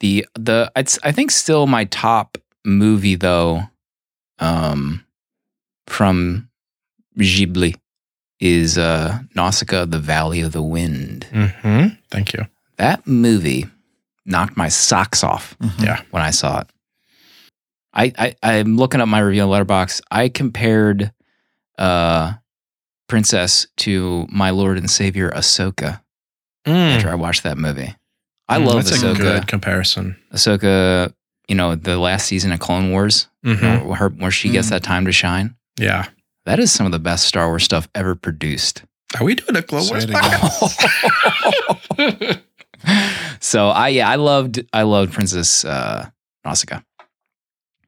The 0.00 0.26
the 0.34 0.70
it's 0.76 0.98
I 1.02 1.12
think 1.12 1.30
still 1.30 1.66
my 1.66 1.84
top 1.84 2.38
movie 2.64 3.16
though, 3.16 3.64
um, 4.38 5.04
from 5.86 6.48
Ghibli 7.18 7.76
is 8.40 8.76
uh 8.78 9.18
Nausicaa: 9.34 9.84
The 9.86 9.98
Valley 9.98 10.40
of 10.40 10.52
the 10.52 10.62
Wind. 10.62 11.26
mhm. 11.32 11.96
thank 12.10 12.32
you. 12.34 12.46
That 12.76 13.06
movie 13.06 13.66
knocked 14.26 14.56
my 14.56 14.68
socks 14.68 15.22
off 15.24 15.56
Mhm. 15.62 15.82
Yeah. 15.84 16.00
when 16.10 16.22
I 16.22 16.30
saw 16.30 16.60
it. 16.60 16.66
I, 17.94 18.12
I 18.18 18.34
I'm 18.58 18.76
looking 18.76 19.00
up 19.00 19.08
my 19.08 19.20
review 19.20 19.42
on 19.42 19.48
Letterboxd. 19.48 20.02
I 20.10 20.28
compared 20.28 21.12
uh 21.78 22.34
Princess 23.08 23.66
to 23.78 24.26
my 24.30 24.50
Lord 24.50 24.78
and 24.78 24.90
Savior 24.90 25.30
Ahsoka 25.30 26.00
after 26.66 27.08
I 27.08 27.14
watched 27.14 27.44
that 27.44 27.56
movie. 27.56 27.94
I 28.48 28.58
Mm, 28.58 28.66
love 28.66 28.84
that's 28.84 28.98
Ahsoka. 29.02 29.14
a 29.14 29.18
good 29.18 29.46
comparison. 29.46 30.16
Ahsoka, 30.32 31.12
you 31.48 31.54
know, 31.54 31.74
the 31.76 31.98
last 31.98 32.26
season 32.26 32.50
of 32.52 32.58
Clone 32.58 32.90
Wars, 32.90 33.28
you 33.42 33.54
Mhm. 33.54 33.62
know, 33.62 33.78
where, 33.88 34.08
where 34.08 34.30
she 34.32 34.48
gets 34.50 34.66
Mhm. 34.66 34.70
that 34.70 34.82
time 34.82 35.04
to 35.06 35.12
shine. 35.12 35.54
Yeah. 35.78 36.06
That 36.46 36.58
is 36.60 36.72
some 36.72 36.86
of 36.86 36.92
the 36.92 36.98
best 37.00 37.26
Star 37.26 37.48
Wars 37.48 37.64
stuff 37.64 37.88
ever 37.94 38.14
produced. 38.14 38.84
Are 39.18 39.24
we 39.24 39.34
doing 39.34 39.56
a 39.56 39.62
Clone 39.62 39.88
Wars 39.88 40.04
it 40.04 40.10
podcast? 40.10 40.80
so 43.40 43.68
I 43.68 43.88
yeah, 43.88 44.08
I 44.08 44.14
loved 44.14 44.64
I 44.72 44.82
loved 44.82 45.12
Princess 45.12 45.64
uh, 45.64 46.08
Nausicaa. 46.44 46.80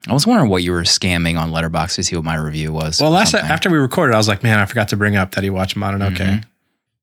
I 0.08 0.12
was 0.12 0.26
wondering 0.26 0.50
what 0.50 0.62
you 0.62 0.72
were 0.72 0.82
scamming 0.82 1.38
on 1.38 1.50
Letterboxd 1.52 1.94
to 1.96 2.02
see 2.02 2.16
what 2.16 2.24
my 2.24 2.34
review 2.36 2.72
was. 2.72 3.00
well, 3.00 3.10
last 3.10 3.30
something. 3.32 3.48
after 3.50 3.70
we 3.70 3.78
recorded, 3.78 4.14
I 4.14 4.16
was 4.16 4.28
like, 4.28 4.42
man, 4.42 4.58
I 4.58 4.64
forgot 4.64 4.88
to 4.88 4.96
bring 4.96 5.16
up 5.16 5.32
that 5.32 5.44
he 5.44 5.50
watched 5.50 5.76
Mononoke. 5.76 6.16
Mhm. 6.16 6.44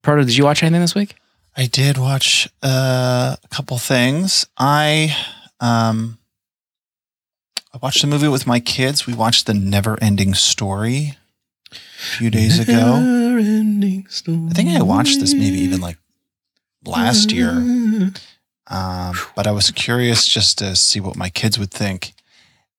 Proto, 0.01 0.23
did 0.25 0.35
you 0.35 0.43
watch 0.43 0.61
anything 0.61 0.81
this 0.81 0.95
week? 0.95 1.15
I 1.55 1.67
did 1.67 1.97
watch 1.97 2.49
uh, 2.63 3.37
a 3.41 3.47
couple 3.49 3.77
things. 3.77 4.45
I 4.57 5.15
um, 5.61 6.17
I 7.73 7.77
watched 7.81 8.03
a 8.03 8.07
movie 8.07 8.27
with 8.27 8.45
my 8.45 8.59
kids. 8.59 9.07
We 9.07 9.13
watched 9.13 9.45
The 9.45 9.53
Never 9.53 9.97
Ending 10.01 10.33
Story 10.33 11.17
a 11.71 11.75
few 12.17 12.29
days 12.29 12.59
ago. 12.59 12.73
I 14.49 14.53
think 14.53 14.69
I 14.69 14.81
watched 14.83 15.19
this 15.19 15.33
maybe 15.33 15.57
even 15.59 15.81
like 15.81 15.97
last 16.85 17.31
year. 17.31 17.51
Um, 18.67 19.15
but 19.35 19.47
I 19.47 19.51
was 19.51 19.69
curious 19.71 20.27
just 20.27 20.57
to 20.59 20.75
see 20.75 20.99
what 20.99 21.15
my 21.15 21.29
kids 21.29 21.59
would 21.59 21.71
think. 21.71 22.13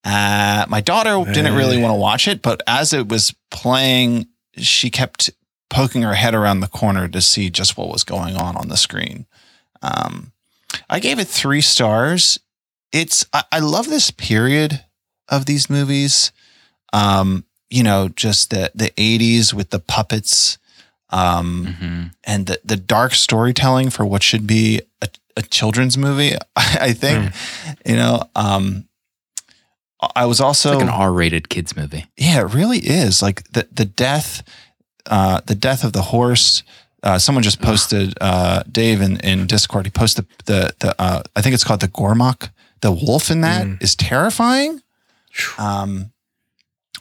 Uh, 0.04 0.64
my 0.68 0.80
daughter 0.80 1.16
didn't 1.32 1.54
really 1.56 1.80
want 1.80 1.92
to 1.92 1.98
watch 1.98 2.28
it, 2.28 2.40
but 2.42 2.62
as 2.66 2.92
it 2.92 3.08
was 3.08 3.34
playing, 3.50 4.26
she 4.56 4.88
kept 4.90 5.30
poking 5.68 6.02
her 6.02 6.14
head 6.14 6.34
around 6.34 6.60
the 6.60 6.68
corner 6.68 7.08
to 7.08 7.20
see 7.20 7.50
just 7.50 7.76
what 7.76 7.88
was 7.88 8.04
going 8.04 8.36
on 8.36 8.56
on 8.56 8.68
the 8.68 8.76
screen. 8.76 9.26
Um, 9.82 10.32
I 10.88 11.00
gave 11.00 11.18
it 11.18 11.26
three 11.26 11.60
stars. 11.60 12.38
It's 12.92 13.26
I, 13.32 13.44
I 13.52 13.58
love 13.58 13.88
this 13.88 14.10
period 14.10 14.84
of 15.28 15.46
these 15.46 15.68
movies. 15.68 16.30
Um, 16.92 17.44
you 17.70 17.82
know, 17.82 18.08
just 18.08 18.50
the 18.50 18.70
the 18.74 18.90
'80s 18.96 19.52
with 19.54 19.70
the 19.70 19.78
puppets. 19.80 20.58
Um, 21.10 21.66
Mm-hmm. 21.66 22.02
and 22.24 22.46
the, 22.46 22.60
the 22.64 22.76
dark 22.76 23.14
storytelling 23.14 23.90
for 23.90 24.04
what 24.04 24.24
should 24.24 24.44
be 24.44 24.80
a, 25.00 25.08
a 25.36 25.42
children's 25.42 25.96
movie. 25.96 26.32
I 26.56 26.92
think, 26.94 27.32
you 27.86 27.94
know, 27.94 28.24
um, 28.34 28.88
I 30.16 30.26
was 30.26 30.40
also, 30.40 30.72
It's 30.72 30.80
like 30.80 30.88
an 30.88 30.92
R-rated 30.94 31.48
kids 31.48 31.76
movie. 31.76 32.06
yeah, 32.16 32.40
it 32.40 32.52
really 32.54 32.78
is 32.80 33.22
like 33.22 33.44
the, 33.52 33.68
the 33.72 33.84
death, 33.84 34.42
uh, 35.06 35.40
the 35.46 35.54
death 35.54 35.84
of 35.84 35.92
the 35.92 36.02
horse. 36.02 36.64
Uh, 37.04 37.18
someone 37.20 37.44
just 37.44 37.62
posted, 37.62 38.14
uh, 38.20 38.64
Dave 38.70 39.00
in, 39.00 39.20
in 39.20 39.46
discord, 39.46 39.86
he 39.86 39.90
posted 39.90 40.26
the, 40.46 40.74
the, 40.80 40.94
uh, 41.00 41.22
I 41.36 41.40
think 41.40 41.54
it's 41.54 41.64
called 41.64 41.80
the 41.80 41.88
Gmork. 41.88 42.50
The 42.80 42.90
wolf 42.90 43.30
in 43.30 43.42
that 43.42 43.64
is 43.80 43.94
Mm. 43.94 44.08
terrifying. 44.08 44.82
Um, 45.56 46.10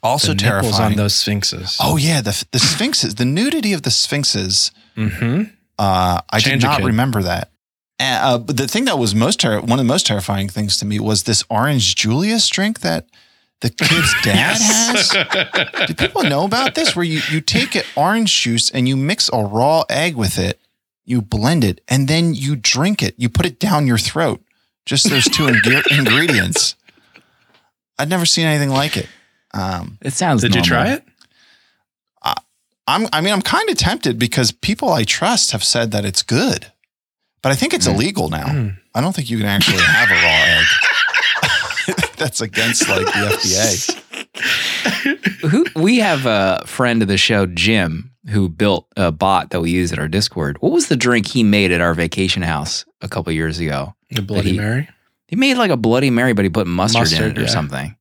also 0.05 0.29
the 0.33 0.35
terrifying. 0.39 0.91
on 0.91 0.95
those 0.95 1.15
sphinxes. 1.15 1.77
oh 1.81 1.97
yeah. 1.97 2.21
The, 2.21 2.45
the 2.51 2.59
sphinxes, 2.59 3.15
the 3.15 3.25
nudity 3.25 3.74
of 3.74 3.81
the 3.81 3.91
sphinxes 3.91 4.71
hmm 4.95 5.43
Uh, 5.77 6.21
I 6.29 6.39
Change 6.39 6.62
did 6.62 6.67
not 6.67 6.81
remember 6.83 7.21
that. 7.24 7.50
Uh, 8.00 8.38
but 8.38 8.55
the 8.57 8.67
thing 8.67 8.85
that 8.85 8.97
was 9.00 9.13
most 9.15 9.39
ter- 9.39 9.59
one 9.62 9.74
of 9.74 9.77
the 9.77 9.83
most 9.93 10.05
terrifying 10.05 10.47
things 10.50 10.77
to 10.77 10.85
me 10.85 11.00
was 11.00 11.24
this 11.24 11.43
orange 11.50 11.95
Julius 11.95 12.47
drink 12.50 12.79
that 12.81 13.07
the 13.62 13.69
kid's 13.69 14.13
dad 14.24 14.57
has. 14.59 15.88
Do 15.88 15.93
people 15.95 16.24
know 16.24 16.43
about 16.45 16.75
this? 16.75 16.95
Where 16.95 17.05
you 17.05 17.21
you 17.31 17.39
take 17.41 17.75
it 17.75 17.85
orange 17.95 18.41
juice 18.41 18.69
and 18.69 18.88
you 18.88 18.95
mix 18.97 19.29
a 19.33 19.38
raw 19.39 19.83
egg 19.89 20.15
with 20.17 20.38
it, 20.38 20.59
you 21.05 21.21
blend 21.21 21.63
it, 21.63 21.79
and 21.88 22.07
then 22.07 22.33
you 22.35 22.55
drink 22.57 23.01
it. 23.01 23.15
You 23.17 23.29
put 23.29 23.45
it 23.45 23.59
down 23.59 23.88
your 23.88 23.97
throat. 23.97 24.41
Just 24.85 25.09
those 25.09 25.25
two 25.25 25.47
ing- 25.50 25.63
ingredients. 25.89 26.75
I'd 27.97 28.09
never 28.09 28.25
seen 28.25 28.45
anything 28.45 28.69
like 28.71 28.97
it. 28.97 29.07
Um, 29.55 29.97
It 30.01 30.13
sounds. 30.13 30.41
Did 30.41 30.53
you 30.55 30.62
try 30.62 30.91
it? 30.93 31.03
I'm, 32.88 33.07
I 33.12 33.21
mean, 33.21 33.33
I'm 33.33 33.41
kind 33.41 33.67
of 33.71 33.77
tempted 33.77 34.19
because 34.19 34.51
people 34.51 34.89
I 34.93 35.05
trust 35.05 35.51
have 35.53 35.63
said 35.63 35.89
that 35.89 36.05
it's 36.05 36.21
good, 36.21 36.71
but 37.41 37.51
I 37.51 37.55
think 37.55 37.74
it's 37.74 37.88
Mm. 37.88 37.95
illegal 37.95 38.29
now. 38.29 38.45
Mm. 38.45 38.77
I 38.93 39.01
don't 39.01 39.15
think 39.15 39.27
you 39.31 39.38
can 39.39 39.47
actually 39.47 39.79
have 39.81 40.12
a 40.12 40.13
raw 40.13 40.43
egg. 40.45 40.65
That's 42.17 42.41
against 42.41 42.88
like 42.88 43.05
the 43.07 43.12
FDA. 43.39 44.01
Who 45.50 45.65
we 45.75 45.97
have 45.97 46.27
a 46.27 46.62
friend 46.67 47.01
of 47.01 47.07
the 47.07 47.17
show, 47.17 47.47
Jim, 47.47 48.12
who 48.29 48.50
built 48.50 48.88
a 48.95 49.12
bot 49.12 49.50
that 49.50 49.62
we 49.62 49.71
use 49.71 49.91
at 49.91 49.97
our 50.00 50.07
Discord. 50.07 50.57
What 50.62 50.71
was 50.71 50.88
the 50.88 50.95
drink 50.95 51.27
he 51.27 51.43
made 51.43 51.71
at 51.71 51.81
our 51.81 51.93
vacation 51.95 52.41
house 52.43 52.85
a 53.01 53.07
couple 53.07 53.31
years 53.33 53.59
ago? 53.59 53.95
The 54.12 54.21
Bloody 54.21 54.51
he- 54.51 54.57
Mary. 54.57 54.89
He 55.27 55.35
made 55.35 55.57
like 55.57 55.71
a 55.71 55.77
Bloody 55.77 56.12
Mary, 56.12 56.33
but 56.33 56.45
he 56.45 56.50
put 56.50 56.67
mustard, 56.67 56.97
in 56.97 57.01
Mustard, 57.01 57.31
it 57.31 57.38
or 57.39 57.41
yeah. 57.45 57.47
something. 57.47 57.95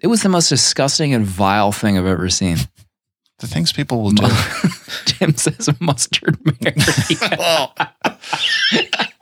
It 0.00 0.06
was 0.06 0.22
the 0.22 0.28
most 0.28 0.48
disgusting 0.48 1.12
and 1.12 1.24
vile 1.24 1.72
thing 1.72 1.98
I've 1.98 2.06
ever 2.06 2.28
seen. 2.28 2.58
The 3.40 3.46
things 3.46 3.72
people 3.72 4.02
will 4.02 4.10
do. 4.10 4.26
Tim 5.04 5.34
says 5.36 5.68
mustard 5.80 6.38
Mary. 6.44 6.74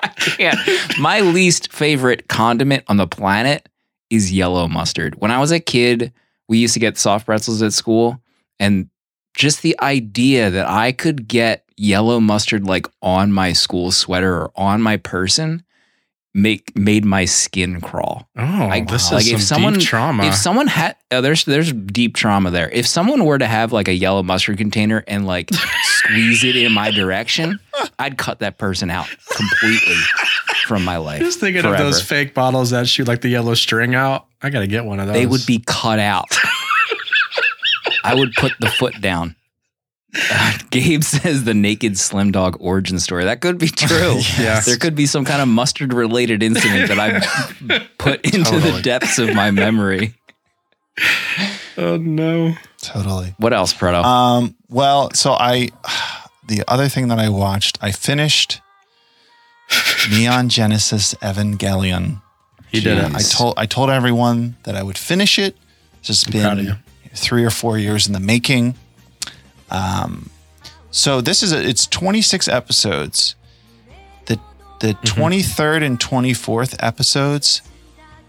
I 0.00 0.08
can't. 0.16 0.58
My 0.98 1.20
least 1.20 1.72
favorite 1.72 2.28
condiment 2.28 2.84
on 2.88 2.96
the 2.96 3.06
planet 3.06 3.68
is 4.10 4.32
yellow 4.32 4.68
mustard. 4.68 5.20
When 5.20 5.30
I 5.30 5.38
was 5.38 5.50
a 5.50 5.60
kid, 5.60 6.12
we 6.48 6.58
used 6.58 6.74
to 6.74 6.80
get 6.80 6.96
soft 6.96 7.26
pretzels 7.26 7.62
at 7.62 7.72
school, 7.72 8.20
and 8.58 8.88
just 9.34 9.62
the 9.62 9.78
idea 9.80 10.50
that 10.50 10.66
I 10.66 10.92
could 10.92 11.28
get 11.28 11.64
yellow 11.76 12.20
mustard 12.20 12.64
like 12.64 12.86
on 13.02 13.32
my 13.32 13.52
school 13.52 13.90
sweater 13.90 14.34
or 14.34 14.52
on 14.56 14.80
my 14.80 14.96
person 14.96 15.62
make 16.36 16.76
made 16.76 17.04
my 17.04 17.24
skin 17.24 17.80
crawl. 17.80 18.28
Oh, 18.36 18.66
Like- 18.68 18.88
this 18.88 19.10
like 19.10 19.22
is 19.24 19.32
if 19.32 19.42
some 19.42 19.56
someone- 19.56 19.72
deep 19.78 19.88
trauma. 19.88 20.26
If 20.26 20.34
someone 20.34 20.66
had 20.66 20.96
uh, 21.10 21.20
there's 21.22 21.44
there's 21.44 21.72
deep 21.72 22.14
trauma 22.14 22.50
there. 22.50 22.68
If 22.68 22.86
someone 22.86 23.24
were 23.24 23.38
to 23.38 23.46
have 23.46 23.72
like 23.72 23.88
a 23.88 23.94
yellow 23.94 24.22
mustard 24.22 24.58
container 24.58 25.02
and 25.08 25.26
like 25.26 25.48
squeeze 25.52 26.44
it 26.44 26.56
in 26.56 26.72
my 26.72 26.90
direction, 26.90 27.58
I'd 27.98 28.18
cut 28.18 28.40
that 28.40 28.58
person 28.58 28.90
out 28.90 29.08
completely 29.34 29.96
from 30.66 30.84
my 30.84 30.98
life. 30.98 31.20
Just 31.20 31.40
thinking 31.40 31.64
of 31.64 31.78
those 31.78 32.02
fake 32.02 32.34
bottles 32.34 32.70
that 32.70 32.86
shoot 32.88 33.08
like 33.08 33.22
the 33.22 33.28
yellow 33.30 33.54
string 33.54 33.94
out. 33.94 34.26
I 34.42 34.50
gotta 34.50 34.66
get 34.66 34.84
one 34.84 35.00
of 35.00 35.06
those. 35.06 35.14
They 35.14 35.26
would 35.26 35.46
be 35.46 35.62
cut 35.66 35.98
out. 35.98 36.26
I 38.04 38.14
would 38.14 38.32
put 38.34 38.52
the 38.60 38.68
foot 38.68 39.00
down. 39.00 39.35
Uh, 40.30 40.58
Gabe 40.70 41.02
says 41.02 41.44
the 41.44 41.54
naked 41.54 41.98
slim 41.98 42.32
dog 42.32 42.56
origin 42.60 42.98
story. 42.98 43.24
That 43.24 43.40
could 43.40 43.58
be 43.58 43.68
true. 43.68 44.16
Yes. 44.38 44.66
There 44.66 44.76
could 44.76 44.94
be 44.94 45.06
some 45.06 45.24
kind 45.24 45.40
of 45.42 45.48
mustard 45.48 45.92
related 45.92 46.42
incident 46.42 46.88
that 46.88 46.98
I 46.98 47.86
put 47.98 48.24
into 48.24 48.58
the 48.60 48.80
depths 48.82 49.18
of 49.18 49.34
my 49.34 49.50
memory. 49.50 50.14
Oh 51.76 51.96
no. 51.96 52.54
Totally. 52.80 53.34
What 53.38 53.52
else, 53.52 53.72
Proto? 53.72 53.98
Um, 53.98 54.54
well, 54.68 55.10
so 55.12 55.32
I, 55.32 55.70
the 56.46 56.62
other 56.68 56.88
thing 56.88 57.08
that 57.08 57.18
I 57.18 57.28
watched, 57.28 57.78
I 57.82 57.92
finished 57.92 58.60
Neon 60.10 60.48
Genesis 60.48 61.14
Evangelion. 61.14 62.22
He 62.68 62.80
did 62.80 62.98
it. 62.98 63.14
I 63.14 63.22
told 63.22 63.54
I 63.56 63.66
told 63.66 63.90
everyone 63.90 64.56
that 64.64 64.76
I 64.76 64.82
would 64.82 64.98
finish 64.98 65.38
it. 65.38 65.56
It's 65.98 66.08
just 66.08 66.30
proud 66.30 66.58
of 66.58 66.64
you. 66.64 66.70
been 66.70 66.78
three 67.14 67.44
or 67.44 67.50
four 67.50 67.78
years 67.78 68.06
in 68.06 68.12
the 68.12 68.20
making. 68.20 68.74
Um, 69.70 70.30
so 70.90 71.20
this 71.20 71.42
is 71.42 71.52
a, 71.52 71.62
it's 71.66 71.86
26 71.86 72.48
episodes. 72.48 73.34
The 74.26 74.38
the 74.80 74.94
Mm-hmm. 74.94 75.22
23rd 75.22 75.82
and 75.84 75.98
24th 76.00 76.76
episodes 76.80 77.62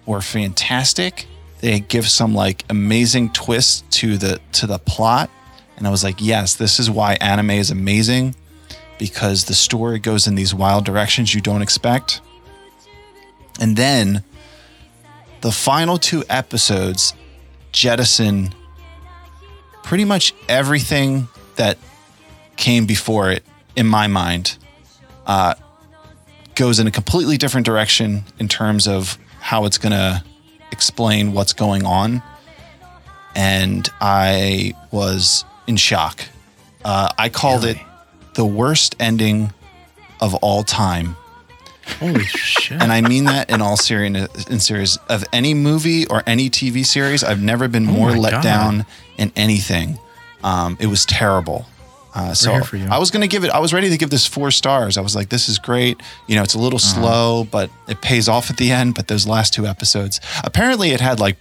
were 0.05 0.21
fantastic. 0.21 1.27
They 1.59 1.79
give 1.79 2.07
some 2.07 2.33
like 2.35 2.63
amazing 2.69 3.31
twists 3.33 3.83
to 3.99 4.17
the 4.17 4.39
to 4.53 4.67
the 4.67 4.79
plot, 4.79 5.29
and 5.77 5.87
I 5.87 5.89
was 5.89 6.03
like, 6.03 6.15
yes, 6.19 6.55
this 6.55 6.79
is 6.79 6.89
why 6.89 7.15
anime 7.21 7.51
is 7.51 7.71
amazing 7.71 8.35
because 8.99 9.45
the 9.45 9.53
story 9.53 9.99
goes 9.99 10.25
in 10.27 10.35
these 10.35 10.53
wild 10.53 10.85
directions 10.85 11.33
you 11.33 11.41
don't 11.41 11.61
expect. 11.61 12.21
And 13.59 13.75
then 13.75 14.23
the 15.41 15.51
final 15.51 15.97
two 15.97 16.23
episodes 16.29 17.13
jettison 17.71 18.53
pretty 19.87 20.03
much 20.03 20.33
everything 20.49 21.29
that 21.55 21.77
came 22.57 22.85
before 22.85 23.31
it 23.31 23.41
in 23.77 23.87
my 23.87 24.05
mind 24.05 24.57
uh, 25.25 25.53
goes 26.55 26.77
in 26.79 26.87
a 26.87 26.91
completely 26.91 27.37
different 27.37 27.65
direction 27.65 28.25
in 28.37 28.49
terms 28.49 28.85
of 28.85 29.17
how 29.39 29.63
it's 29.63 29.77
going 29.77 29.93
to 29.93 30.21
explain 30.73 31.31
what's 31.31 31.53
going 31.53 31.85
on. 31.85 32.21
And 33.33 33.87
i 34.01 34.73
was 34.91 35.45
in 35.67 35.77
shock. 35.77 36.25
Uh, 36.83 37.07
i 37.17 37.29
called 37.29 37.63
it 37.63 37.77
the 38.33 38.45
worst 38.45 38.93
ending 38.99 39.53
of 40.19 40.35
all 40.35 40.63
time 40.63 41.15
Holy 41.99 42.23
shit. 42.25 42.81
and 42.81 42.91
I 42.91 43.01
mean 43.01 43.25
that 43.25 43.49
in 43.49 43.61
all 43.61 43.77
serious 43.77 44.27
in 44.47 44.59
serious 44.59 44.97
of 45.09 45.23
any 45.33 45.53
movie 45.53 46.05
or 46.07 46.23
any 46.27 46.49
TV 46.49 46.85
series. 46.85 47.23
I've 47.23 47.41
never 47.41 47.67
been 47.67 47.85
more 47.85 48.09
Oh 48.09 48.13
my 48.13 48.19
let 48.19 48.31
God. 48.31 48.43
down 48.43 48.85
in 49.17 49.31
anything. 49.35 49.97
Um, 50.43 50.77
it 50.79 50.87
was 50.87 51.05
terrible. 51.05 51.65
Uh, 52.13 52.33
so. 52.33 52.51
I 52.89 52.97
was 52.97 53.11
going 53.11 53.21
to 53.21 53.27
give 53.27 53.43
it. 53.43 53.51
I 53.51 53.59
was 53.59 53.73
ready 53.73 53.89
to 53.89 53.97
give 53.97 54.09
this 54.09 54.25
four 54.25 54.49
stars. 54.49 54.97
I 54.97 55.01
was 55.01 55.15
like, 55.15 55.29
"This 55.29 55.47
is 55.49 55.59
great." 55.59 56.01
You 56.27 56.35
know, 56.35 56.41
it's 56.43 56.55
a 56.55 56.59
little 56.59 56.77
Uh-huh. 56.77 57.01
slow, 57.01 57.43
but 57.43 57.69
it 57.87 58.01
pays 58.01 58.27
off 58.27 58.49
at 58.49 58.57
the 58.57 58.71
end. 58.71 58.95
But 58.95 59.07
those 59.07 59.27
last 59.27 59.53
two 59.53 59.67
episodes, 59.67 60.19
apparently, 60.43 60.91
it 60.91 61.01
had 61.01 61.19
like 61.19 61.37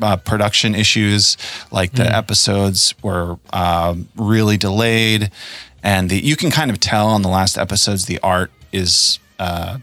uh, 0.00 0.16
production 0.16 0.74
issues. 0.74 1.36
Like 1.70 1.92
the 1.92 2.04
Mm. 2.04 2.12
episodes 2.14 2.94
were 3.02 3.36
um, 3.52 4.08
really 4.16 4.56
delayed, 4.56 5.30
and 5.82 6.08
the, 6.08 6.18
you 6.24 6.36
can 6.36 6.50
kind 6.50 6.70
of 6.70 6.80
tell 6.80 7.08
on 7.08 7.20
the 7.22 7.28
last 7.28 7.58
episodes 7.58 8.06
the 8.06 8.18
art 8.20 8.50
is 8.72 9.18
uh, 9.38 9.78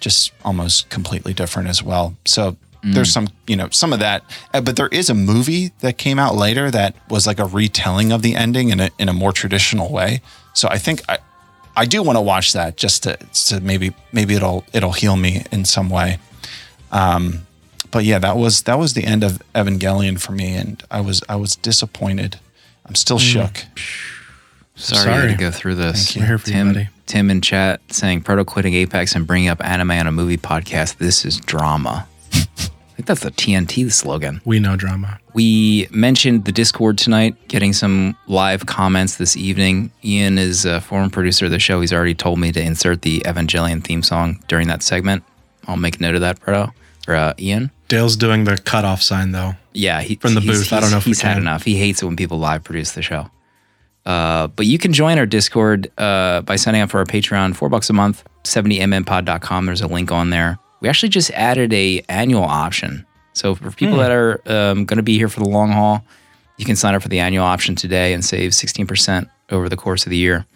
just 0.00 0.32
almost 0.44 0.88
completely 0.90 1.34
different 1.34 1.68
as 1.68 1.82
well. 1.82 2.14
So 2.24 2.56
there's 2.82 3.12
some, 3.12 3.28
you 3.46 3.56
know, 3.56 3.68
some 3.70 3.92
of 3.92 3.98
that, 3.98 4.22
uh, 4.54 4.60
but 4.62 4.76
there 4.76 4.88
is 4.88 5.10
a 5.10 5.14
movie 5.14 5.72
that 5.80 5.98
came 5.98 6.18
out 6.18 6.34
later 6.34 6.70
that 6.70 6.94
was 7.10 7.26
like 7.26 7.38
a 7.38 7.44
retelling 7.44 8.10
of 8.10 8.22
the 8.22 8.34
ending 8.34 8.70
in 8.70 8.80
a 8.80 8.90
in 8.98 9.08
a 9.08 9.12
more 9.12 9.32
traditional 9.32 9.92
way. 9.92 10.22
So 10.54 10.66
I 10.68 10.78
think 10.78 11.02
I 11.06 11.18
I 11.76 11.84
do 11.84 12.02
want 12.02 12.16
to 12.16 12.22
watch 12.22 12.54
that 12.54 12.76
just 12.76 13.02
to 13.02 13.16
to 13.16 13.60
maybe 13.60 13.92
maybe 14.12 14.34
it'll 14.34 14.64
it'll 14.72 14.92
heal 14.92 15.16
me 15.16 15.44
in 15.52 15.64
some 15.66 15.90
way. 15.90 16.18
Um, 16.90 17.46
but 17.90 18.04
yeah, 18.04 18.18
that 18.18 18.36
was 18.36 18.62
that 18.62 18.78
was 18.78 18.94
the 18.94 19.04
end 19.04 19.24
of 19.24 19.42
Evangelion 19.54 20.18
for 20.20 20.32
me, 20.32 20.54
and 20.54 20.82
I 20.90 21.00
was 21.00 21.22
I 21.28 21.36
was 21.36 21.56
disappointed. 21.56 22.38
I'm 22.86 22.94
still 22.94 23.18
shook. 23.18 23.64
Sorry, 24.80 25.14
you 25.14 25.20
Sorry. 25.20 25.32
to 25.32 25.38
go 25.38 25.50
through 25.50 25.74
this. 25.76 26.06
Thank 26.06 26.16
you. 26.16 26.22
We're 26.22 26.26
here 26.26 26.38
for 26.38 26.48
you, 26.48 26.54
Tim, 26.54 26.72
buddy. 26.72 26.88
Tim 27.06 27.30
in 27.30 27.40
chat 27.40 27.80
saying 27.92 28.22
proto 28.22 28.44
quitting 28.44 28.74
Apex 28.74 29.14
and 29.14 29.26
bringing 29.26 29.48
up 29.48 29.62
anime 29.64 29.90
on 29.92 30.06
a 30.06 30.12
movie 30.12 30.36
podcast. 30.38 30.98
This 30.98 31.24
is 31.24 31.38
drama. 31.38 32.06
I 32.32 33.02
think 33.02 33.06
that's 33.06 33.22
the 33.22 33.30
TNT 33.30 33.90
slogan. 33.92 34.40
We 34.44 34.60
know 34.60 34.76
drama. 34.76 35.18
We 35.32 35.88
mentioned 35.90 36.44
the 36.44 36.52
Discord 36.52 36.98
tonight, 36.98 37.36
getting 37.48 37.72
some 37.72 38.16
live 38.26 38.66
comments 38.66 39.16
this 39.16 39.36
evening. 39.36 39.90
Ian 40.04 40.38
is 40.38 40.64
a 40.64 40.80
former 40.80 41.08
producer 41.08 41.46
of 41.46 41.50
the 41.50 41.58
show. 41.58 41.80
He's 41.80 41.92
already 41.92 42.14
told 42.14 42.38
me 42.38 42.52
to 42.52 42.60
insert 42.60 43.02
the 43.02 43.20
Evangelion 43.20 43.82
theme 43.82 44.02
song 44.02 44.42
during 44.48 44.68
that 44.68 44.82
segment. 44.82 45.24
I'll 45.66 45.76
make 45.76 46.00
note 46.00 46.14
of 46.14 46.20
that, 46.20 46.40
Proto. 46.40 46.72
Or 47.08 47.14
uh, 47.14 47.34
Ian. 47.38 47.70
Dale's 47.88 48.16
doing 48.16 48.44
the 48.44 48.56
cutoff 48.56 49.02
sign 49.02 49.32
though. 49.32 49.54
Yeah, 49.72 50.00
he, 50.00 50.16
From 50.16 50.34
the 50.34 50.40
booth. 50.40 50.72
I 50.72 50.80
don't 50.80 50.90
know 50.90 50.98
if 50.98 51.04
he's 51.04 51.20
had 51.20 51.38
enough. 51.38 51.64
He 51.64 51.76
hates 51.76 52.02
it 52.02 52.06
when 52.06 52.16
people 52.16 52.38
live 52.38 52.64
produce 52.64 52.92
the 52.92 53.02
show. 53.02 53.30
Uh, 54.06 54.46
but 54.48 54.66
you 54.66 54.78
can 54.78 54.92
join 54.92 55.18
our 55.18 55.26
Discord 55.26 55.90
uh, 55.98 56.40
by 56.42 56.56
signing 56.56 56.80
up 56.80 56.90
for 56.90 56.98
our 56.98 57.04
Patreon, 57.04 57.54
four 57.54 57.68
bucks 57.68 57.90
a 57.90 57.92
month, 57.92 58.24
70mmpod.com. 58.44 59.66
There's 59.66 59.82
a 59.82 59.86
link 59.88 60.10
on 60.10 60.30
there. 60.30 60.58
We 60.80 60.88
actually 60.88 61.10
just 61.10 61.30
added 61.32 61.72
a 61.72 62.02
annual 62.08 62.44
option. 62.44 63.06
So 63.34 63.54
for 63.54 63.70
people 63.70 63.94
Hmm. 63.96 64.00
that 64.00 64.10
are 64.10 64.40
um, 64.46 64.84
going 64.86 64.96
to 64.96 65.02
be 65.02 65.16
here 65.18 65.28
for 65.28 65.40
the 65.40 65.48
long 65.48 65.70
haul, 65.70 66.04
you 66.56 66.64
can 66.64 66.76
sign 66.76 66.94
up 66.94 67.02
for 67.02 67.08
the 67.08 67.20
annual 67.20 67.44
option 67.44 67.74
today 67.74 68.12
and 68.12 68.24
save 68.24 68.52
16% 68.52 69.28
over 69.50 69.68
the 69.68 69.76
course 69.76 70.04
of 70.06 70.10
the 70.10 70.16
year. 70.16 70.46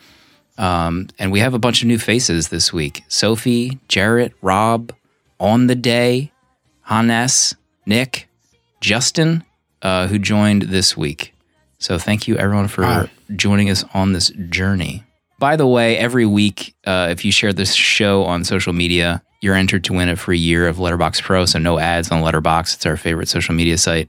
Um, 0.57 1.09
and 1.19 1.33
we 1.33 1.41
have 1.41 1.53
a 1.55 1.59
bunch 1.59 1.83
of 1.83 1.89
new 1.89 1.99
faces 1.99 2.49
this 2.49 2.73
week 2.73 3.03
Sophie, 3.09 3.79
Jarrett, 3.89 4.33
Rob, 4.41 4.93
On 5.41 5.67
the 5.67 5.75
Day, 5.75 6.31
Hannes, 6.83 7.55
Nick, 7.87 8.29
Justin, 8.81 9.45
uh, 9.83 10.07
who 10.07 10.19
joined 10.19 10.63
this 10.63 10.97
week. 10.97 11.35
So 11.79 11.99
thank 11.99 12.29
you 12.29 12.37
everyone 12.37 12.69
for 12.69 12.83
Wow. 12.83 13.09
Joining 13.37 13.71
us 13.71 13.85
on 13.95 14.13
this 14.13 14.31
journey. 14.49 15.05
By 15.39 15.57
the 15.57 15.67
way, 15.67 15.97
every 15.99 16.27
week, 16.27 16.75
uh, 16.87 17.09
if 17.11 17.25
you 17.25 17.33
share 17.33 17.53
this 17.53 17.75
show 17.75 18.25
on 18.25 18.45
social 18.45 18.73
media, 18.73 19.23
you're 19.41 19.55
entered 19.55 19.85
to 19.85 19.93
win 19.93 20.09
a 20.09 20.17
free 20.17 20.39
year 20.39 20.69
of 20.69 20.77
Letterboxd 20.77 21.23
Pro. 21.23 21.45
So 21.45 21.59
no 21.59 21.79
ads 21.79 22.11
on 22.11 22.23
Letterboxd. 22.23 22.77
It's 22.77 22.87
our 22.87 22.97
favorite 22.97 23.29
social 23.29 23.55
media 23.55 23.77
site. 23.77 24.09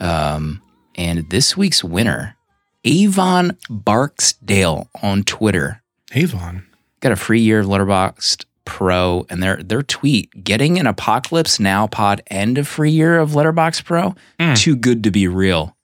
Um, 0.00 0.62
and 0.94 1.28
this 1.30 1.56
week's 1.56 1.84
winner, 1.84 2.36
Avon 2.84 3.56
Barksdale 3.68 4.88
on 5.02 5.24
Twitter, 5.24 5.82
Avon. 6.12 6.66
got 7.00 7.12
a 7.12 7.16
free 7.16 7.40
year 7.40 7.60
of 7.60 7.66
Letterboxd 7.66 8.44
Pro, 8.64 9.26
and 9.28 9.42
their 9.42 9.56
their 9.62 9.82
tweet 9.82 10.42
getting 10.42 10.78
an 10.78 10.86
Apocalypse 10.86 11.60
Now 11.60 11.86
pod 11.86 12.22
and 12.28 12.58
a 12.58 12.64
free 12.64 12.90
year 12.90 13.18
of 13.18 13.30
Letterboxd 13.30 13.84
Pro. 13.84 14.14
Mm. 14.40 14.56
Too 14.56 14.74
good 14.76 15.04
to 15.04 15.10
be 15.10 15.28
real. 15.28 15.76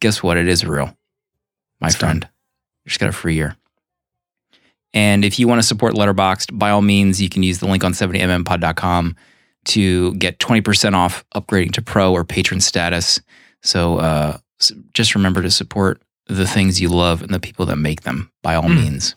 Guess 0.00 0.22
what? 0.22 0.36
It 0.36 0.48
is 0.48 0.64
real, 0.64 0.95
my 1.80 1.88
It's 1.88 1.96
friend. 1.96 2.28
You 2.84 2.88
just 2.90 3.00
got 3.00 3.08
a 3.08 3.12
free 3.12 3.34
year. 3.34 3.56
And 4.94 5.24
if 5.24 5.38
you 5.38 5.46
want 5.48 5.60
to 5.60 5.66
support 5.66 5.94
Letterboxd, 5.94 6.58
by 6.58 6.70
all 6.70 6.80
means, 6.82 7.20
you 7.20 7.28
can 7.28 7.42
use 7.42 7.58
the 7.58 7.66
link 7.66 7.84
on 7.84 7.92
70mmpod.com 7.92 9.16
to 9.66 10.14
get 10.14 10.38
20% 10.38 10.94
off 10.94 11.24
upgrading 11.34 11.72
to 11.72 11.82
pro 11.82 12.12
or 12.12 12.24
patron 12.24 12.60
status. 12.60 13.20
So 13.62 13.98
uh, 13.98 14.38
just 14.94 15.14
remember 15.14 15.42
to 15.42 15.50
support 15.50 16.00
the 16.28 16.46
things 16.46 16.80
you 16.80 16.88
love 16.88 17.20
and 17.22 17.34
the 17.34 17.40
people 17.40 17.66
that 17.66 17.76
make 17.76 18.02
them, 18.02 18.30
by 18.42 18.54
all 18.54 18.62
Hmm. 18.68 18.76
means. 18.76 19.14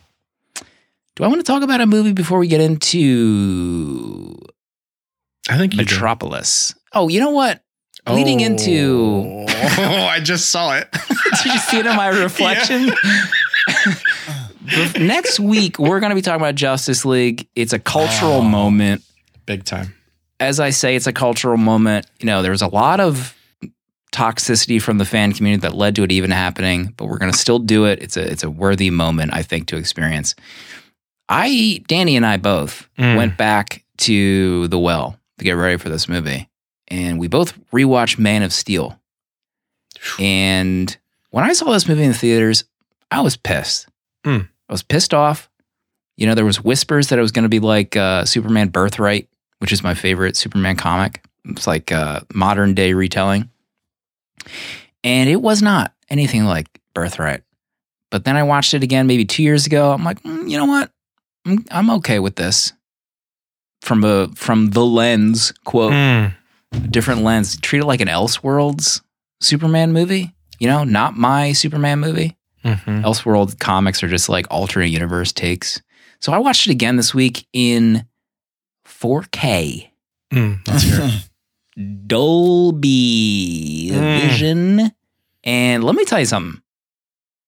Do 1.15 1.23
I 1.23 1.27
want 1.27 1.39
to 1.39 1.43
talk 1.43 1.63
about 1.63 1.81
a 1.81 1.85
movie 1.85 2.13
before 2.13 2.39
we 2.39 2.47
get 2.47 2.61
into 2.61 4.35
I 5.49 5.57
think 5.57 5.73
you 5.73 5.79
do. 5.79 5.83
Metropolis. 5.83 6.73
Oh, 6.93 7.07
you 7.07 7.19
know 7.19 7.31
what? 7.31 7.61
Leading 8.07 8.39
into 8.39 9.45
Oh, 9.47 9.47
I 10.09 10.19
just 10.19 10.49
saw 10.49 10.75
it. 10.75 10.87
Did 11.43 11.45
you 11.53 11.57
see 11.59 11.79
it 11.79 11.85
in 11.85 11.95
my 11.95 12.07
reflection? 12.23 12.91
Next 14.99 15.39
week, 15.39 15.79
we're 15.79 15.99
going 15.99 16.09
to 16.11 16.15
be 16.15 16.21
talking 16.21 16.41
about 16.41 16.55
Justice 16.55 17.05
League. 17.05 17.47
It's 17.55 17.73
a 17.73 17.79
cultural 17.79 18.33
Oh. 18.33 18.41
moment. 18.41 19.03
Big 19.45 19.63
time. 19.63 19.93
As 20.39 20.59
I 20.59 20.69
say, 20.69 20.95
it's 20.95 21.07
a 21.07 21.13
cultural 21.13 21.57
moment. 21.57 22.05
You 22.19 22.27
know, 22.27 22.41
there 22.41 22.51
was 22.51 22.61
a 22.61 22.67
lot 22.67 22.99
of 22.99 23.35
toxicity 24.11 24.81
from 24.81 24.97
the 24.97 25.05
fan 25.05 25.33
community 25.33 25.61
that 25.61 25.75
led 25.75 25.95
to 25.95 26.03
it 26.03 26.11
even 26.11 26.31
happening, 26.31 26.93
but 26.97 27.05
we're 27.07 27.17
going 27.17 27.31
to 27.31 27.37
still 27.37 27.59
do 27.59 27.85
it. 27.85 28.01
It's 28.01 28.15
a 28.17 28.21
it's 28.31 28.43
a 28.43 28.49
worthy 28.49 28.89
moment, 28.89 29.33
I 29.33 29.43
think, 29.43 29.67
to 29.67 29.77
experience. 29.77 30.35
I, 31.27 31.83
Danny, 31.87 32.15
and 32.15 32.25
I 32.25 32.37
both 32.37 32.87
Mm. 32.97 33.17
went 33.17 33.37
back 33.37 33.83
to 33.97 34.67
the 34.69 34.79
well 34.79 35.17
to 35.37 35.43
get 35.45 35.51
ready 35.53 35.77
for 35.77 35.89
this 35.89 36.07
movie, 36.09 36.47
and 36.89 37.19
we 37.19 37.27
both 37.27 37.53
rewatched 37.71 38.19
Man 38.19 38.43
of 38.43 38.53
Steel. 38.53 38.99
And 40.19 40.95
when 41.31 41.43
I 41.43 41.53
saw 41.53 41.71
this 41.71 41.87
movie 41.87 42.03
in 42.03 42.11
the 42.11 42.17
theaters, 42.17 42.63
I 43.11 43.21
was 43.21 43.37
pissed. 43.37 43.87
Mm. 44.23 44.47
I 44.69 44.73
was 44.73 44.83
pissed 44.83 45.13
off. 45.13 45.49
You 46.17 46.27
know, 46.27 46.35
there 46.35 46.45
was 46.45 46.63
whispers 46.63 47.07
that 47.07 47.19
it 47.19 47.21
was 47.21 47.31
going 47.31 47.43
to 47.43 47.49
be 47.49 47.59
like 47.59 47.95
uh, 47.95 48.25
Superman 48.25 48.69
Birthright, 48.69 49.27
which 49.59 49.71
is 49.71 49.83
my 49.83 49.93
favorite 49.93 50.35
Superman 50.35 50.75
comic. 50.75 51.23
It's 51.45 51.67
like 51.67 51.91
a 51.91 52.25
modern 52.33 52.73
day 52.73 52.93
retelling. 52.93 53.49
And 55.03 55.29
it 55.29 55.41
was 55.41 55.61
not 55.61 55.93
anything 56.09 56.45
like 56.45 56.67
Birthright. 56.93 57.43
But 58.11 58.25
then 58.25 58.35
I 58.35 58.43
watched 58.43 58.73
it 58.73 58.83
again 58.83 59.07
maybe 59.07 59.25
two 59.25 59.43
years 59.43 59.65
ago. 59.65 59.91
I'm 59.91 60.03
like, 60.03 60.21
"Mm, 60.23 60.49
you 60.49 60.57
know 60.57 60.65
what? 60.65 60.91
I'm, 61.45 61.63
I'm 61.71 61.89
okay 61.91 62.19
with 62.19 62.35
this. 62.35 62.73
From 63.81 64.03
a 64.03 64.27
from 64.35 64.71
the 64.71 64.85
lens, 64.85 65.53
quote, 65.63 65.93
Mm. 65.93 66.35
A 66.71 66.79
different 66.87 67.21
lens. 67.23 67.57
Treat 67.57 67.79
it 67.79 67.85
like 67.85 68.01
an 68.01 68.07
Elseworlds 68.07 69.01
Superman 69.41 69.91
movie. 69.93 70.33
You 70.59 70.67
know, 70.67 70.83
not 70.83 71.15
my 71.17 71.51
Superman 71.53 71.99
movie. 71.99 72.35
Mhm. 72.65 73.03
Elseworld 73.03 73.59
comics 73.59 74.03
are 74.03 74.07
just 74.09 74.27
like 74.29 74.45
alternate 74.51 74.87
universe 74.89 75.31
takes. 75.31 75.81
So 76.19 76.33
I 76.33 76.37
watched 76.37 76.67
it 76.67 76.71
again 76.71 76.97
this 76.97 77.13
week 77.13 77.47
in 77.53 78.05
4K. 78.85 79.89
Mm. 80.33 80.59
Let's. 80.67 81.29
Dolby 82.59 83.89
Mm. 83.93 84.21
Vision. 84.21 84.91
And 85.45 85.83
let 85.83 85.95
me 85.95 86.03
tell 86.05 86.19
you 86.19 86.25
something. 86.25 86.61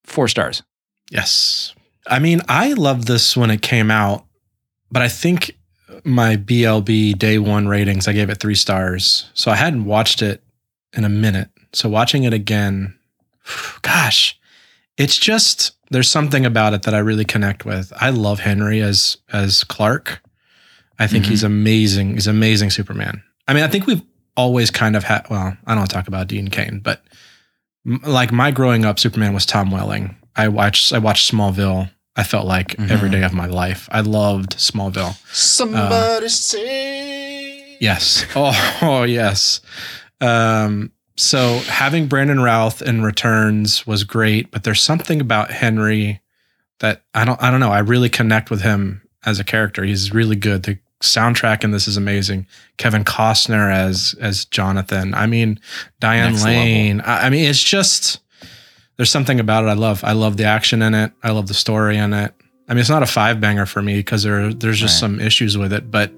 Four 0.06 0.28
stars. 0.30 0.64
Yes. 1.12 1.74
I 2.08 2.20
mean, 2.20 2.42
I 2.48 2.74
loved 2.74 3.08
this 3.08 3.36
when 3.36 3.52
it 3.52 3.62
came 3.62 3.92
out, 3.92 4.26
but 4.92 5.02
I 5.02 5.10
think 5.10 5.58
my 6.04 6.36
BLB 6.38 7.18
day 7.18 7.38
one 7.38 7.68
ratings, 7.68 8.08
I 8.08 8.14
gave 8.14 8.30
it 8.30 8.40
three 8.40 8.56
stars. 8.56 9.30
So 9.34 9.52
I 9.52 9.56
hadn't 9.56 9.86
watched 9.86 10.22
it 10.22 10.44
in 10.94 11.04
a 11.04 11.10
minute. 11.10 11.50
So 11.74 11.90
watching 11.90 12.24
it 12.24 12.34
again, 12.34 12.98
gosh, 13.82 14.40
it's 14.98 15.18
just 15.18 15.72
there's 15.90 16.10
something 16.10 16.46
about 16.46 16.74
it 16.74 16.84
that 16.84 16.94
I 16.94 17.00
really 17.00 17.26
connect 17.26 17.66
with. 17.66 17.92
I 18.00 18.10
love 18.12 18.40
Henry 18.40 18.82
as 18.82 19.18
as 19.32 19.64
Clark. 19.64 20.22
I 21.00 21.08
think 21.08 21.26
Mhm. 21.26 21.30
he's 21.30 21.44
amazing. 21.44 22.14
He's 22.14 22.28
amazing 22.28 22.70
Superman. 22.70 23.24
I 23.48 23.54
mean, 23.54 23.64
I 23.64 23.68
think 23.68 23.88
we've 23.88 24.04
always 24.38 24.70
kind 24.72 24.96
of 24.96 25.04
had. 25.04 25.26
Well, 25.30 25.58
I 25.66 25.76
don't 25.76 25.88
talk 25.90 26.08
about 26.08 26.28
Dean 26.28 26.48
Cain, 26.50 26.80
but 26.84 27.04
m- 27.86 28.02
like 28.06 28.32
my 28.32 28.52
growing 28.52 28.86
up, 28.86 29.00
Superman 29.00 29.34
was 29.34 29.46
Tom 29.46 29.72
Welling. 29.72 30.16
I 30.36 30.48
watched 30.48 30.94
I 30.94 31.00
watched 31.00 31.32
Smallville. 31.32 31.90
I 32.16 32.24
felt 32.24 32.46
like 32.46 32.76
every 32.80 33.10
Mhm. 33.10 33.14
day 33.14 33.24
of 33.24 33.34
my 33.34 33.46
life. 33.46 33.88
I 33.92 34.02
loved 34.02 34.58
Smallville. 34.58 35.16
Somebody 35.34 36.28
say. 36.30 37.78
Yes. 37.80 38.26
Oh, 38.36 38.78
oh 38.82 39.04
yes. 39.04 39.62
Um, 40.20 40.92
so 41.18 41.60
having 41.68 42.08
Brandon 42.08 42.40
Routh 42.42 42.82
in 42.82 43.02
returns 43.04 43.86
was 43.88 44.04
great, 44.04 44.52
but 44.52 44.64
there's 44.64 44.82
something 44.82 45.22
about 45.22 45.52
Henry 45.52 46.22
that 46.80 47.04
I 47.14 47.26
don't 47.26 47.42
I 47.42 47.52
don't 47.52 47.60
know. 47.60 47.72
I 47.72 47.80
really 47.80 48.10
connect 48.10 48.50
with 48.50 48.62
him 48.62 49.02
as 49.26 49.40
a 49.40 49.44
character. 49.44 49.84
He's 49.84 50.14
really 50.14 50.36
good. 50.36 50.64
The 50.64 50.80
soundtrack 51.04 51.64
in 51.64 51.72
this 51.72 51.88
is 51.88 51.98
amazing. 51.98 52.46
Kevin 52.78 53.04
Costner 53.04 53.72
as 53.74 54.16
as 54.20 54.46
Jonathan. 54.46 55.14
I 55.14 55.28
mean, 55.28 55.60
Diane 56.00 56.32
Next 56.34 56.44
Lane. 56.46 57.02
I, 57.02 57.28
I 57.28 57.30
mean, 57.30 57.46
it's 57.50 57.62
just 57.64 58.20
there's 58.98 59.10
something 59.10 59.40
about 59.40 59.64
it 59.64 59.68
I 59.68 59.74
love. 59.74 60.04
I 60.04 60.12
love 60.14 60.38
the 60.38 60.46
action 60.46 60.82
in 60.82 60.94
it. 60.94 61.12
I 61.24 61.32
love 61.32 61.48
the 61.48 61.54
story 61.54 61.98
in 61.98 62.14
it. 62.14 62.34
I 62.68 62.74
mean, 62.74 62.80
it's 62.82 62.90
not 62.90 63.04
a 63.04 63.08
five 63.08 63.42
banger 63.42 63.66
for 63.66 63.82
me 63.82 63.96
because 63.96 64.24
there 64.24 64.54
there's 64.54 64.80
just 64.80 64.96
Right. 64.96 65.00
some 65.00 65.20
issues 65.20 65.58
with 65.58 65.74
it, 65.74 65.90
but 65.92 66.12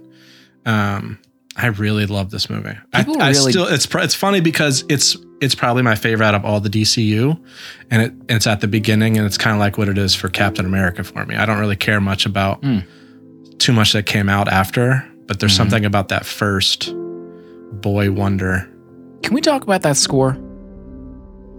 um, 0.66 1.18
I 1.56 1.68
really 1.68 2.06
love 2.06 2.30
this 2.32 2.50
movie. 2.50 2.76
I, 2.94 3.04
People 3.04 3.22
I 3.22 3.32
really- 3.32 3.52
still 3.52 3.68
it's 3.68 3.88
it's 3.94 4.16
funny 4.16 4.40
because 4.42 4.84
it's 4.90 5.18
it's 5.42 5.56
probably 5.56 5.84
my 5.84 5.96
favorite 5.96 6.26
out 6.26 6.36
of 6.36 6.46
all 6.46 6.60
the 6.60 6.70
DCU, 6.70 7.40
and 7.92 8.02
it 8.02 8.14
it's 8.30 8.48
at 8.48 8.62
the 8.62 8.68
beginning, 8.68 9.18
and 9.18 9.26
it's 9.26 9.38
kind 9.38 9.54
of 9.56 9.60
like 9.60 9.78
what 9.78 9.90
it 9.90 9.98
is 9.98 10.14
for 10.16 10.30
Captain 10.30 10.66
America 10.66 11.04
for 11.04 11.26
me. 11.26 11.36
I 11.36 11.46
don't 11.46 11.60
really 11.60 11.76
care 11.76 12.00
much 12.02 12.26
about 12.26 12.64
Hmm. 12.64 12.80
too 13.60 13.74
much 13.74 13.94
that 13.94 14.06
came 14.06 14.30
out 14.30 14.48
after, 14.48 15.04
but 15.28 15.40
there's 15.40 15.54
Mhm. 15.54 15.58
something 15.58 15.86
about 15.86 16.10
that 16.10 16.26
first 16.26 16.94
boy 17.82 18.12
wonder. 18.12 18.68
Can 19.24 19.34
we 19.34 19.42
talk 19.42 19.64
about 19.64 19.82
that 19.84 19.98
score? 19.98 20.38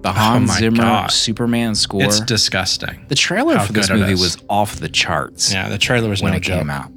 The 0.04 0.10
Oh 0.10 0.12
Hans 0.12 0.48
my 0.48 0.58
Zimmer 0.58 0.82
God. 0.82 1.10
Superman 1.10 1.74
score. 1.74 2.02
It's 2.02 2.20
disgusting. 2.20 3.06
the 3.08 3.14
trailer 3.14 3.56
how 3.56 3.64
for 3.64 3.72
this 3.72 3.88
movie 3.88 4.12
was 4.12 4.36
off 4.50 4.76
the 4.76 4.90
charts. 4.90 5.50
Yeah, 5.50 5.70
the 5.70 5.78
trailer 5.78 6.10
was 6.10 6.22
when 6.22 6.32
no 6.32 6.36
it 6.36 6.42
joke. 6.42 6.58
came 6.58 6.68
out. 6.68 6.90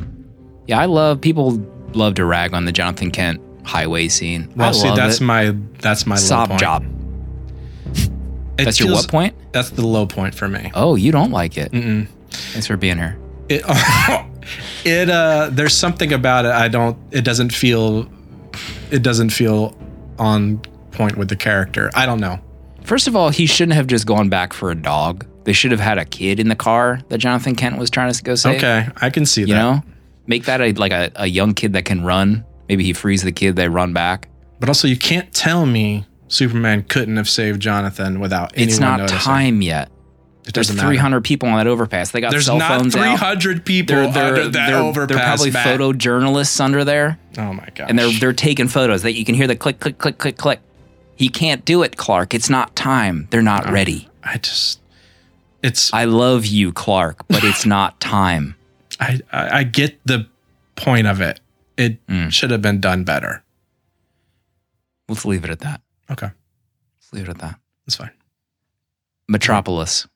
Yeah, 0.68 0.78
I 0.82 0.86
love 0.88 1.22
people 1.22 1.58
love 1.94 2.16
to 2.16 2.26
rag 2.26 2.54
on 2.54 2.66
the 2.66 2.74
Jonathan 2.74 3.10
Kent 3.12 3.40
highway 3.66 4.10
scene. 4.10 4.52
Well, 4.58 4.68
I 4.68 4.72
see, 4.74 4.88
love 4.90 4.98
that's 4.98 5.22
it. 5.22 5.24
my 5.24 5.56
that's 5.80 6.06
my 6.06 6.16
low 6.16 6.20
sob 6.22 6.50
point. 6.50 6.60
job. 6.60 6.86
That's 8.58 8.78
your 8.78 8.90
feels- 8.90 9.04
what 9.06 9.10
point? 9.10 9.36
That's 9.54 9.70
the 9.70 9.88
low 9.88 10.06
point 10.06 10.36
for 10.36 10.50
me. 10.50 10.70
Oh, 10.74 10.96
you 10.96 11.14
don't 11.14 11.32
like 11.32 11.58
it. 11.58 11.72
Mm-mm. 11.72 12.08
Thanks 12.30 12.68
for 12.68 12.76
being 12.76 12.98
here. 12.98 13.18
It, 13.48 13.64
it 14.86 15.10
uh, 15.10 15.50
there's 15.54 15.78
something 15.78 16.12
about 16.12 16.44
it. 16.44 16.52
I 16.52 16.68
don't. 16.68 16.98
It 17.12 17.22
doesn't 17.24 17.54
feel. 17.54 18.10
It 18.92 19.02
doesn't 19.02 19.30
feel 19.30 19.78
on 20.20 20.58
point 20.92 21.16
with 21.16 21.30
the 21.30 21.38
character. 21.38 21.90
I 21.96 22.06
don't 22.06 22.20
know. 22.20 22.42
First 22.88 23.08
of 23.10 23.18
all, 23.18 23.30
he 23.30 23.46
shouldn't 23.46 23.76
have 23.76 23.86
just 23.88 24.06
gone 24.08 24.30
back 24.30 24.54
for 24.54 24.72
a 24.72 24.76
dog. 24.76 25.26
They 25.44 25.52
should 25.52 25.72
have 25.72 25.80
had 25.82 25.98
a 25.98 26.06
kid 26.06 26.40
in 26.40 26.48
the 26.48 26.56
car 26.56 27.02
that 27.10 27.18
Jonathan 27.18 27.54
Kent 27.54 27.78
was 27.78 27.90
trying 27.90 28.14
to 28.14 28.24
go 28.24 28.36
save. 28.36 28.58
Okay, 28.58 28.88
I 28.96 29.10
can 29.10 29.26
see 29.26 29.42
You 29.42 29.48
that. 29.48 29.54
You 29.54 29.58
know, 29.60 29.84
make 30.26 30.46
that 30.46 30.62
a 30.62 30.72
like 30.72 30.94
a, 30.94 31.12
a 31.16 31.28
young 31.28 31.54
kid 31.54 31.74
that 31.74 31.84
can 31.84 32.06
run. 32.06 32.46
Maybe 32.70 32.86
he 32.86 32.94
frees 32.94 33.24
the 33.24 33.34
kid, 33.34 33.58
they 33.58 33.68
run 33.68 33.92
back. 33.92 34.30
But 34.62 34.70
also, 34.70 34.88
you 34.88 34.96
can't 34.98 35.34
tell 35.34 35.66
me 35.66 36.06
Superman 36.30 36.84
couldn't 36.84 37.18
have 37.18 37.28
saved 37.30 37.62
Jonathan 37.62 38.22
without 38.22 38.54
anyone 38.56 38.70
it's 38.70 38.80
not 38.80 39.00
noticing. 39.02 39.20
time 39.20 39.62
yet. 39.62 39.92
It 40.46 40.54
There's 40.54 40.70
300 40.70 40.98
matter. 40.98 41.20
people 41.22 41.50
on 41.50 41.58
that 41.58 41.68
overpass. 41.68 42.12
They 42.12 42.22
got 42.22 42.32
There's 42.32 42.46
cell 42.46 42.58
not 42.58 42.80
phones 42.80 42.96
out. 42.96 43.02
300 43.20 43.66
people 43.66 43.96
They're, 43.98 44.10
they're, 44.12 44.28
under 44.28 44.44
that 44.50 44.68
they're, 44.70 44.78
overpass. 44.78 45.08
they're 45.10 45.52
probably 45.52 45.52
Matt. 45.52 45.78
photojournalists 45.78 46.62
under 46.62 46.86
there. 46.86 47.20
Oh 47.38 47.52
my 47.52 47.68
god! 47.76 47.90
and 47.90 48.00
they're 48.00 48.12
they're 48.14 48.32
taking 48.34 48.70
photos 48.70 49.02
that 49.02 49.14
you 49.14 49.26
can 49.26 49.36
hear 49.36 49.48
the 49.48 49.58
click 49.58 49.82
click 49.82 49.98
click 49.98 50.18
click 50.18 50.38
click. 50.38 50.62
He 51.18 51.30
can't 51.30 51.66
do 51.66 51.84
it, 51.84 51.98
Clark. 51.98 52.34
It's 52.34 52.50
not 52.50 52.76
time. 52.76 53.28
They're 53.32 53.42
not 53.42 53.68
Oh. 53.68 53.72
ready. 53.72 54.08
I 54.24 54.38
just. 54.38 54.80
It's. 55.64 55.92
I 55.94 56.06
love 56.06 56.46
you, 56.46 56.72
Clark, 56.72 57.28
but 57.28 57.44
it's 57.44 57.66
not 57.78 58.00
time. 58.00 58.56
I, 59.00 59.20
I 59.32 59.60
I 59.60 59.64
get 59.64 60.00
the 60.06 60.28
point 60.76 61.08
of 61.08 61.20
it. 61.22 61.40
It 61.76 62.06
Mm. 62.08 62.32
should 62.32 62.52
have 62.52 62.62
been 62.62 62.80
done 62.80 63.04
better. 63.04 63.44
Let's 65.10 65.26
leave 65.26 65.44
it 65.44 65.50
at 65.50 65.60
that. 65.60 65.82
Okay, 66.12 66.30
Let's 66.98 67.14
leave 67.14 67.24
it 67.28 67.30
at 67.30 67.38
that. 67.40 67.60
that's 67.86 67.96
fine. 67.96 68.12
Metropolis, 69.28 70.08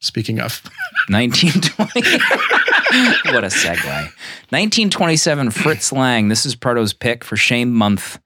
Speaking 0.00 0.40
of, 0.40 0.60
1920. 1.08 2.00
what 3.32 3.44
a 3.44 3.48
segue. 3.48 3.84
1927, 4.50 5.50
Fritz 5.50 5.92
Lang. 5.92 6.28
This 6.28 6.44
is 6.44 6.54
Proto's 6.56 6.92
pick 6.92 7.22
for 7.24 7.36
Shame 7.36 7.72
Month. 7.72 8.18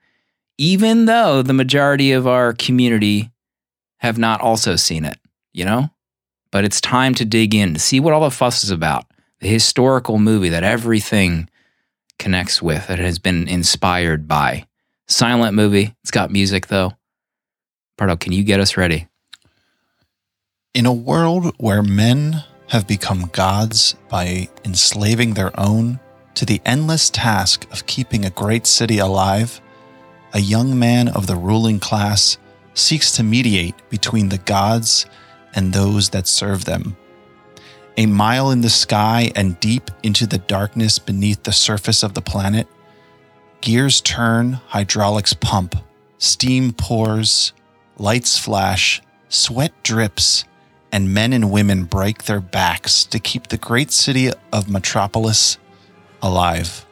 Even 0.59 1.05
though 1.05 1.42
the 1.42 1.53
majority 1.53 2.12
of 2.12 2.27
our 2.27 2.53
community 2.53 3.31
have 3.99 4.19
not 4.19 4.40
also 4.40 4.77
seen 4.77 5.05
it, 5.05 5.19
you 5.53 5.64
know? 5.64 5.90
But 6.51 6.64
it's 6.64 6.81
time 6.81 7.14
to 7.16 7.25
dig 7.25 7.55
in 7.55 7.75
to 7.75 7.81
see 7.81 8.01
what 8.01 8.12
all 8.12 8.23
the 8.23 8.31
fuss 8.31 8.64
is 8.64 8.71
about. 8.71 9.05
The 9.40 9.49
historical 9.49 10.19
movie 10.19 10.49
that 10.49 10.64
everything 10.64 11.51
connects 12.19 12.62
with, 12.62 12.87
that 12.87 12.99
has 12.99 13.19
been 13.19 13.47
inspired 13.49 14.27
by. 14.27 14.66
Silent 15.09 15.55
movie. 15.55 15.95
It's 16.03 16.11
got 16.11 16.31
music 16.31 16.69
though. 16.69 16.92
Pardo, 17.99 18.16
can 18.16 18.33
you 18.33 18.45
get 18.45 18.61
us 18.61 18.77
ready? 18.77 19.09
In 20.75 20.87
a 20.87 20.92
world 20.92 21.55
where 21.59 21.83
men 21.83 22.45
have 22.69 22.87
become 22.87 23.31
gods 23.33 23.95
by 24.09 24.49
enslaving 24.64 25.35
their 25.35 25.59
own 25.59 26.01
to 26.35 26.45
the 26.45 26.61
endless 26.64 27.09
task 27.11 27.66
of 27.73 27.87
keeping 27.87 28.25
a 28.25 28.31
great 28.31 28.66
city 28.66 28.99
alive, 28.99 29.61
a 30.33 30.41
young 30.41 30.79
man 30.79 31.09
of 31.09 31.27
the 31.27 31.37
ruling 31.37 31.81
class 31.81 32.39
seeks 32.75 33.12
to 33.12 33.23
mediate 33.23 33.75
between 33.89 34.29
the 34.29 34.39
gods 34.39 35.07
and 35.55 35.73
those 35.73 36.11
that 36.11 36.27
serve 36.27 36.65
them. 36.65 36.97
A 37.97 38.07
mile 38.07 38.51
in 38.51 38.61
the 38.61 38.69
sky 38.69 39.33
and 39.35 39.59
deep 39.59 39.91
into 40.03 40.27
the 40.27 40.39
darkness 40.39 40.99
beneath 40.99 41.43
the 41.45 41.53
surface 41.53 42.03
of 42.03 42.15
the 42.15 42.21
planet, 42.21 42.69
Gears 43.62 44.01
turn, 44.03 44.61
hydraulics 44.69 45.33
pump, 45.33 45.77
steam 46.19 46.73
pours, 46.73 47.53
lights 47.99 48.39
flash, 48.39 49.03
sweat 49.29 49.73
drips, 49.83 50.45
and 50.93 51.12
men 51.12 51.33
and 51.33 51.51
women 51.51 51.85
break 51.85 52.25
their 52.25 52.41
backs 52.41 53.05
to 53.05 53.19
keep 53.19 53.49
the 53.49 53.57
great 53.57 53.91
city 53.91 54.31
of 54.53 54.69
Metropolis 54.69 55.59
alive. 56.23 56.87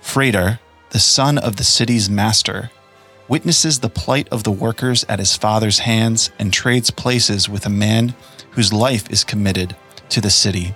Freder, 0.00 0.60
the 0.92 0.98
son 0.98 1.38
of 1.38 1.56
the 1.56 1.64
city's 1.64 2.10
master, 2.10 2.70
witnesses 3.26 3.80
the 3.80 3.88
plight 3.88 4.28
of 4.28 4.44
the 4.44 4.50
workers 4.50 5.06
at 5.08 5.18
his 5.18 5.34
father's 5.34 5.78
hands 5.78 6.30
and 6.38 6.52
trades 6.52 6.90
places 6.90 7.48
with 7.48 7.64
a 7.64 7.70
man 7.70 8.14
whose 8.50 8.74
life 8.74 9.10
is 9.10 9.24
committed 9.24 9.74
to 10.10 10.20
the 10.20 10.28
city. 10.28 10.74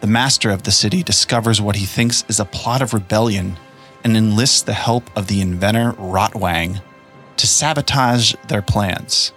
The 0.00 0.06
master 0.06 0.48
of 0.48 0.62
the 0.62 0.70
city 0.70 1.02
discovers 1.02 1.60
what 1.60 1.76
he 1.76 1.84
thinks 1.84 2.24
is 2.28 2.40
a 2.40 2.46
plot 2.46 2.80
of 2.80 2.94
rebellion 2.94 3.58
and 4.02 4.16
enlists 4.16 4.62
the 4.62 4.72
help 4.72 5.14
of 5.14 5.26
the 5.26 5.42
inventor 5.42 5.92
Rotwang 5.98 6.80
to 7.36 7.46
sabotage 7.46 8.34
their 8.48 8.62
plans. 8.62 9.32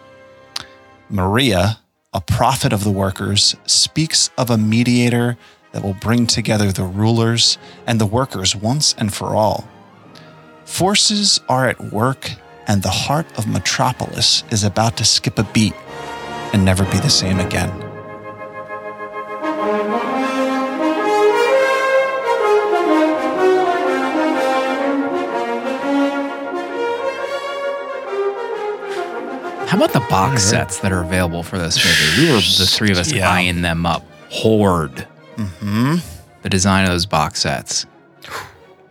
Maria, 1.10 1.80
a 2.14 2.22
prophet 2.22 2.72
of 2.72 2.86
the 2.86 2.92
workers, 2.92 3.58
speaks 3.66 4.30
of 4.38 4.50
a 4.50 4.58
mediator 4.58 5.38
that 5.72 5.84
will 5.84 5.94
bring 5.96 6.28
together 6.28 6.72
the 6.72 6.84
rulers 6.84 7.58
and 7.86 8.00
the 8.00 8.06
workers 8.06 8.56
once 8.56 8.96
and 8.98 9.14
for 9.14 9.36
all. 9.36 9.68
Forces 10.66 11.40
are 11.48 11.68
at 11.70 11.80
work, 11.94 12.32
and 12.68 12.84
the 12.84 12.90
heart 12.90 13.26
of 13.38 13.48
Metropolis 13.48 14.44
is 14.52 14.64
about 14.64 14.98
to 14.98 15.06
skip 15.06 15.40
a 15.40 15.44
beat 15.44 15.74
and 16.54 16.66
never 16.66 16.84
be 16.86 16.98
the 17.00 17.10
same 17.10 17.40
again. 17.40 17.72
How 29.68 29.76
about 29.76 29.92
the 29.92 30.06
box 30.10 30.44
sets 30.44 30.80
that 30.80 30.92
are 30.94 31.02
available 31.02 31.44
for 31.44 31.58
this 31.60 31.76
movie? 31.84 32.28
We 32.28 32.34
were 32.34 32.40
the 32.40 32.66
three 32.66 32.92
of 32.92 32.98
us 32.98 33.12
Yeah. 33.12 33.30
eyeing 33.30 33.62
them 33.62 33.86
up. 33.86 34.02
Horde. 34.30 35.06
Hmm. 35.38 35.96
The 36.42 36.50
design 36.50 36.86
of 36.86 36.92
those 36.92 37.06
box 37.06 37.42
sets. 37.42 37.86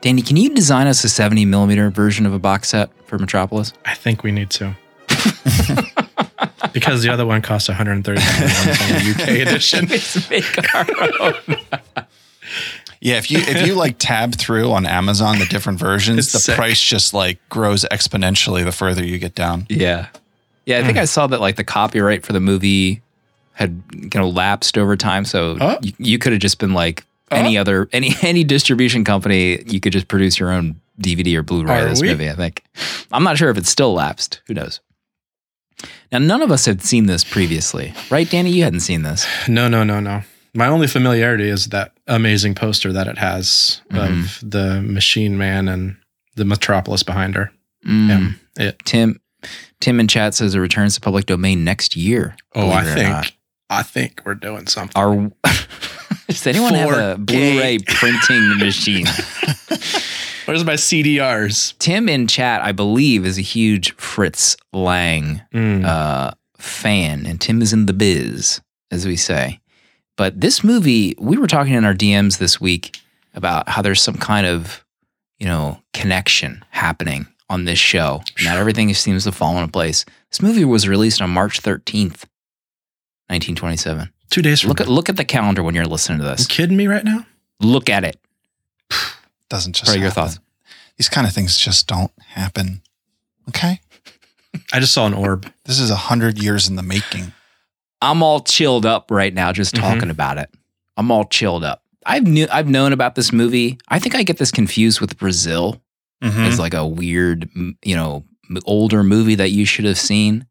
Danny, 0.01 0.23
can 0.23 0.37
you 0.37 0.55
design 0.55 0.87
us 0.87 1.03
a 1.05 1.09
70 1.09 1.45
millimeter 1.47 1.91
version 1.91 2.27
of 2.27 2.33
a 2.33 2.39
box 2.39 2.69
set 2.69 2.91
for 3.07 3.19
Metropolis? 3.19 3.73
I 3.85 3.95
think 3.95 4.23
we 4.23 4.31
need 4.31 4.51
to. 4.51 4.77
because 6.73 7.03
the 7.03 7.09
other 7.11 7.27
one 7.27 7.43
costs 7.43 7.69
130 7.69 8.21
the 8.21 9.15
UK 9.15 9.29
edition. 9.49 9.87
Let's 9.87 10.31
make 10.31 10.75
our 10.75 10.87
own. 11.21 11.35
Yeah, 13.01 13.19
if 13.19 13.31
you 13.31 13.39
if 13.41 13.67
you 13.67 13.75
like 13.75 13.97
tab 13.99 14.35
through 14.35 14.73
on 14.73 14.87
Amazon 14.87 15.39
the 15.39 15.47
different 15.47 15.79
versions, 15.79 16.19
It's 16.19 16.33
the 16.33 16.39
sick. 16.39 16.57
price 16.57 16.81
just 16.81 17.13
like 17.15 17.39
grows 17.49 17.85
exponentially 17.91 18.65
the 18.65 18.73
further 18.73 19.05
you 19.05 19.19
get 19.19 19.35
down. 19.35 19.67
Yeah. 19.69 20.09
Yeah, 20.65 20.79
I 20.81 20.85
think 20.85 20.99
I 20.99 21.05
saw 21.05 21.27
that 21.29 21.41
like 21.41 21.57
the 21.57 21.65
copyright 21.65 22.25
for 22.25 22.33
the 22.33 22.41
movie 22.41 23.03
had 23.57 23.83
you 23.93 24.11
know 24.15 24.29
lapsed 24.29 24.77
over 24.79 24.97
time. 24.97 25.25
So 25.25 25.57
Oh. 25.61 25.79
you, 25.83 25.93
you 25.99 26.19
could 26.19 26.33
have 26.33 26.41
just 26.41 26.59
been 26.59 26.75
like 26.75 27.05
any 27.31 27.59
other 27.59 27.89
any 27.93 28.15
any 28.23 28.45
distribution 28.45 29.03
company, 29.05 29.63
you 29.67 29.81
could 29.81 29.93
just 29.93 30.09
produce 30.09 30.39
your 30.39 30.53
own 30.53 30.81
DVD 31.01 31.37
or 31.37 31.43
Blu-ray 31.43 31.83
of 31.83 31.91
this 31.91 32.01
we? 32.01 32.09
movie, 32.09 32.31
I 32.31 32.35
think. 32.35 32.63
I'm 33.13 33.25
not 33.25 33.37
sure 33.37 33.51
if 33.51 33.59
it's 33.59 33.69
still 33.71 33.93
lapsed. 33.95 34.41
Who 34.47 34.55
knows? 34.55 34.81
Now 36.13 36.19
none 36.19 36.43
of 36.43 36.51
us 36.53 36.65
had 36.67 36.83
seen 36.83 37.07
this 37.07 37.25
previously. 37.25 37.93
Right, 38.11 38.29
Danny? 38.31 38.51
You 38.51 38.63
hadn't 38.65 38.81
seen 38.81 39.03
this. 39.03 39.27
No, 39.49 39.69
no, 39.69 39.83
no, 39.85 40.01
no. 40.01 40.23
My 40.55 40.69
only 40.69 40.87
familiarity 40.87 41.49
is 41.49 41.67
that 41.67 41.93
amazing 42.07 42.55
poster 42.55 42.93
that 42.93 43.09
it 43.09 43.19
has 43.19 43.83
of 43.91 44.39
the 44.43 44.81
machine 44.81 45.37
man 45.37 45.69
and 45.69 45.97
the 46.37 46.45
metropolis 46.47 47.03
behind 47.03 47.35
her. 47.35 47.53
Mm. 47.87 48.09
Him. 48.09 48.41
It. 48.59 48.79
Tim 48.85 49.21
Tim 49.81 50.01
in 50.01 50.09
chat 50.09 50.35
says 50.35 50.55
it 50.55 50.59
returns 50.61 50.95
to 50.95 51.01
public 51.01 51.27
domain 51.27 51.63
next 51.65 51.95
year. 51.97 52.37
Oh, 52.55 52.71
I 52.71 52.85
think 52.85 53.36
I 53.71 53.83
think 53.83 54.23
we're 54.25 54.35
doing 54.35 54.67
something. 54.67 54.93
Are 55.01 55.31
does 56.29 56.47
anyone 56.47 56.75
have 56.75 56.91
a 56.91 57.17
4K. 57.17 57.27
Blu-ray 57.27 57.79
printing 57.87 58.59
machine? 58.59 59.07
Where's 60.47 60.65
my 60.65 60.75
CDRs? 60.75 61.77
Tim 61.79 62.09
in 62.09 62.29
chat, 62.29 62.63
I 62.63 62.71
believe, 62.73 63.27
is 63.27 63.37
a 63.39 63.43
huge 63.43 63.93
Fritz 63.97 64.57
Lang 64.73 65.43
Mm. 65.53 65.85
uh, 65.85 66.31
fan, 66.59 67.27
and 67.27 67.41
Tim 67.41 67.61
is 67.63 67.73
in 67.73 67.87
the 67.87 67.93
biz, 67.93 68.61
as 68.93 69.05
we 69.07 69.17
say. 69.17 69.61
But 70.17 70.41
this 70.41 70.63
movie, 70.63 71.15
we 71.19 71.37
were 71.37 71.49
talking 71.49 71.75
in 71.75 71.85
our 71.85 71.95
DMs 71.95 72.39
this 72.39 72.61
week 72.61 72.99
about 73.35 73.69
how 73.69 73.83
there's 73.83 74.01
some 74.01 74.17
kind 74.17 74.47
of, 74.47 74.85
you 75.39 75.47
know, 75.47 75.81
connection 75.93 76.65
happening 76.71 77.27
on 77.51 77.65
this 77.65 77.79
show. 77.79 78.23
Not 78.45 78.57
everything 78.57 78.93
seems 78.95 79.25
to 79.25 79.33
fall 79.33 79.59
into 79.59 79.71
place. 79.71 80.05
This 80.31 80.41
movie 80.41 80.65
was 80.65 80.89
released 80.89 81.21
on 81.21 81.31
March 81.31 81.61
13th, 81.61 82.23
1927. 83.29 84.11
Two 84.31 84.43
days 84.43 84.61
from 84.61 84.69
Look 84.69 84.81
at 84.81 84.87
now. 84.89 84.93
look 84.93 85.09
at 85.09 85.17
the 85.17 85.25
calendar 85.25 85.63
when 85.63 85.75
you're 85.75 85.87
listening 85.87 86.19
to 86.19 86.25
this. 86.25 86.41
You 86.41 86.47
this. 86.47 86.57
kidding 86.57 86.77
me 86.77 86.87
right 86.87 87.05
now? 87.05 87.27
Look 87.61 87.89
at 87.91 88.05
it. 88.05 88.21
Doesn't 89.49 89.75
just 89.75 89.89
What 89.89 89.97
are 89.97 90.01
your 90.01 90.09
happen. 90.09 90.25
thoughts? 90.25 90.41
These 90.97 91.09
kind 91.09 91.27
of 91.27 91.33
things 91.33 91.57
just 91.59 91.87
don't 91.87 92.11
happen. 92.29 92.83
Okay? 93.49 93.81
I 94.73 94.81
just 94.81 94.93
saw 94.93 95.07
an 95.07 95.15
orb. 95.15 95.51
This 95.65 95.79
is 95.79 95.91
a 95.91 95.97
hundred 95.97 96.43
years 96.43 96.69
in 96.69 96.77
the 96.77 96.83
making. 96.83 97.33
I'm 98.03 98.23
all 98.23 98.41
chilled 98.41 98.85
up 98.87 99.11
right 99.11 99.33
now 99.33 99.53
just 99.53 99.75
Mhm. 99.75 99.81
talking 99.81 100.11
about 100.11 100.39
it. 100.39 100.51
I'm 100.97 101.11
all 101.11 101.25
chilled 101.25 101.63
up. 101.65 101.83
I've 102.05 102.25
knew 102.27 102.47
I've 102.51 102.69
known 102.69 102.93
about 102.93 103.15
this 103.15 103.33
movie. 103.33 103.79
I 103.89 103.99
think 103.99 104.15
I 104.15 104.23
get 104.23 104.39
this 104.39 104.51
confused 104.51 105.01
with 105.01 105.19
Brazil 105.19 105.81
Mhm. 106.23 106.47
as 106.47 106.59
like 106.59 106.75
a 106.75 106.87
weird, 106.87 107.49
you 107.85 107.97
know, 107.97 108.25
older 108.65 109.03
movie 109.03 109.35
that 109.35 109.51
you 109.51 109.65
should 109.65 109.85
have 109.85 109.99
seen. 109.99 110.47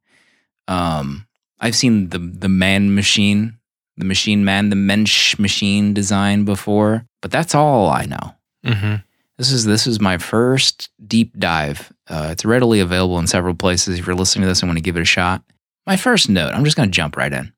Um, 0.68 1.26
I've 1.66 1.76
seen 1.76 2.10
the 2.10 2.20
the 2.20 2.50
man 2.50 2.94
machine, 2.96 3.58
the 3.98 4.06
machine 4.06 4.46
man, 4.46 4.70
the 4.70 4.76
mensch 4.76 5.38
machine 5.40 5.94
design 5.94 6.46
before, 6.46 7.06
but 7.22 7.32
that's 7.32 7.56
all 7.56 7.90
I 7.90 8.06
know. 8.06 8.36
Mm-hmm. 8.66 8.96
This 9.38 9.52
is 9.52 9.66
this 9.66 9.88
is 9.88 10.00
my 10.00 10.18
first 10.18 10.90
deep 11.06 11.38
dive. 11.38 11.92
Uh, 12.08 12.30
it's 12.32 12.46
readily 12.46 12.80
available 12.80 13.20
in 13.20 13.28
several 13.28 13.54
places. 13.56 14.00
If 14.00 14.06
you're 14.06 14.16
listening 14.16 14.44
to 14.44 14.48
this 14.48 14.62
and 14.62 14.70
want 14.70 14.78
to 14.78 14.82
give 14.84 14.96
it 14.98 15.02
a 15.02 15.06
shot, 15.06 15.44
my 15.88 15.98
first 15.98 16.30
note. 16.30 16.54
I'm 16.54 16.64
just 16.64 16.78
going 16.78 16.88
to 16.90 16.94
jump 16.94 17.18
right 17.18 17.34
in. 17.34 17.52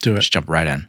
Do 0.00 0.12
it. 0.12 0.16
Just 0.20 0.32
jump 0.32 0.48
right 0.48 0.66
in. 0.66 0.88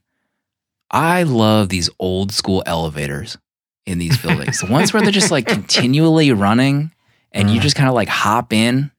I 0.92 1.24
love 1.24 1.70
these 1.70 1.90
old 2.00 2.32
school 2.32 2.64
elevators 2.66 3.38
in 3.86 3.98
these 3.98 4.18
buildings. 4.22 4.60
the 4.62 4.72
ones 4.72 4.94
where 4.94 5.02
they're 5.02 5.12
just 5.12 5.32
like 5.32 5.48
continually 5.48 6.32
running 6.32 6.92
and 7.32 7.50
you 7.50 7.60
Mm. 7.60 7.64
just 7.64 7.76
kind 7.76 7.90
of 7.90 7.96
like 7.96 8.08
hop 8.08 8.54
in 8.54 8.92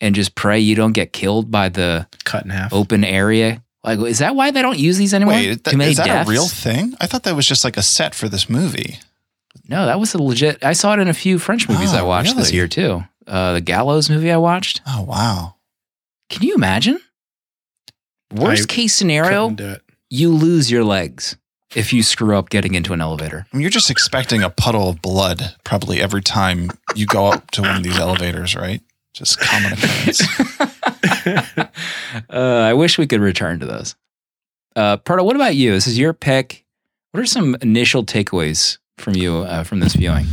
and 0.00 0.14
just 0.14 0.34
pray 0.34 0.60
you 0.60 0.74
don't 0.74 0.92
get 0.92 1.12
killed 1.12 1.50
by 1.50 1.68
the 1.68 2.06
Cut 2.24 2.44
in 2.44 2.50
half. 2.50 2.72
open 2.72 3.04
area. 3.04 3.62
Like, 3.84 3.98
is 4.00 4.18
that 4.18 4.34
why 4.34 4.50
they 4.50 4.62
don't 4.62 4.78
use 4.78 4.98
these 4.98 5.14
anymore? 5.14 5.34
Wait, 5.34 5.62
that, 5.64 5.70
Too 5.70 5.76
many 5.76 5.92
is 5.92 5.96
that 5.98 6.06
deaths? 6.06 6.28
a 6.28 6.32
real 6.32 6.48
thing? 6.48 6.94
I 7.00 7.06
thought 7.06 7.22
that 7.22 7.36
was 7.36 7.46
just 7.46 7.62
like 7.64 7.76
a 7.76 7.82
set 7.82 8.14
for 8.14 8.28
this 8.28 8.48
movie. 8.50 8.98
No, 9.68 9.86
that 9.86 9.98
was 10.00 10.12
a 10.14 10.22
legit. 10.22 10.64
I 10.64 10.72
saw 10.72 10.92
it 10.94 10.98
in 10.98 11.08
a 11.08 11.14
few 11.14 11.38
French 11.38 11.68
movies 11.68 11.94
I 11.94 12.00
Oh, 12.00 12.06
watched 12.06 12.36
this 12.36 12.52
year 12.52 12.66
too. 12.68 13.04
Uh, 13.26 13.54
the 13.54 13.60
Gallows 13.60 14.10
movie 14.10 14.30
I 14.30 14.36
watched. 14.36 14.80
Oh 14.86 15.02
wow. 15.02 15.54
Can 16.30 16.42
you 16.42 16.54
imagine? 16.54 16.98
Worst 18.34 18.70
I 18.70 18.74
case 18.74 18.94
scenario, 18.94 19.48
Couldn't 19.50 19.56
do 19.56 19.70
it. 19.74 19.82
you 20.10 20.30
lose 20.30 20.70
your 20.70 20.84
legs 20.84 21.36
if 21.74 21.92
you 21.92 22.02
screw 22.02 22.36
up 22.36 22.48
getting 22.50 22.74
into 22.74 22.92
an 22.92 23.00
elevator. 23.00 23.46
I 23.52 23.56
mean, 23.56 23.62
you're 23.62 23.70
just 23.70 23.90
expecting 23.90 24.42
a 24.42 24.50
puddle 24.50 24.88
of 24.88 25.00
blood 25.02 25.54
probably 25.64 26.00
every 26.00 26.22
time 26.22 26.70
you 26.94 27.06
go 27.06 27.26
up 27.26 27.50
to 27.52 27.62
one 27.62 27.76
of 27.76 27.82
these 27.82 27.98
elevators, 27.98 28.54
right? 28.56 28.80
Just 29.16 29.40
common 29.40 29.72
occurrence. 29.72 30.20
uh, 32.30 32.38
I 32.38 32.74
wish 32.74 32.98
we 32.98 33.06
could 33.06 33.22
return 33.22 33.60
to 33.60 33.66
those. 33.66 33.96
Uh, 34.76 34.98
Pardo, 34.98 35.24
what 35.24 35.36
about 35.36 35.54
you? 35.56 35.72
This 35.72 35.86
is 35.86 35.98
your 35.98 36.12
pick. 36.12 36.66
What 37.12 37.22
are 37.22 37.26
some 37.26 37.56
initial 37.62 38.04
takeaways 38.04 38.76
from 38.98 39.14
you 39.16 39.38
uh, 39.38 39.64
from 39.64 39.80
this 39.80 39.94
viewing? 39.94 40.26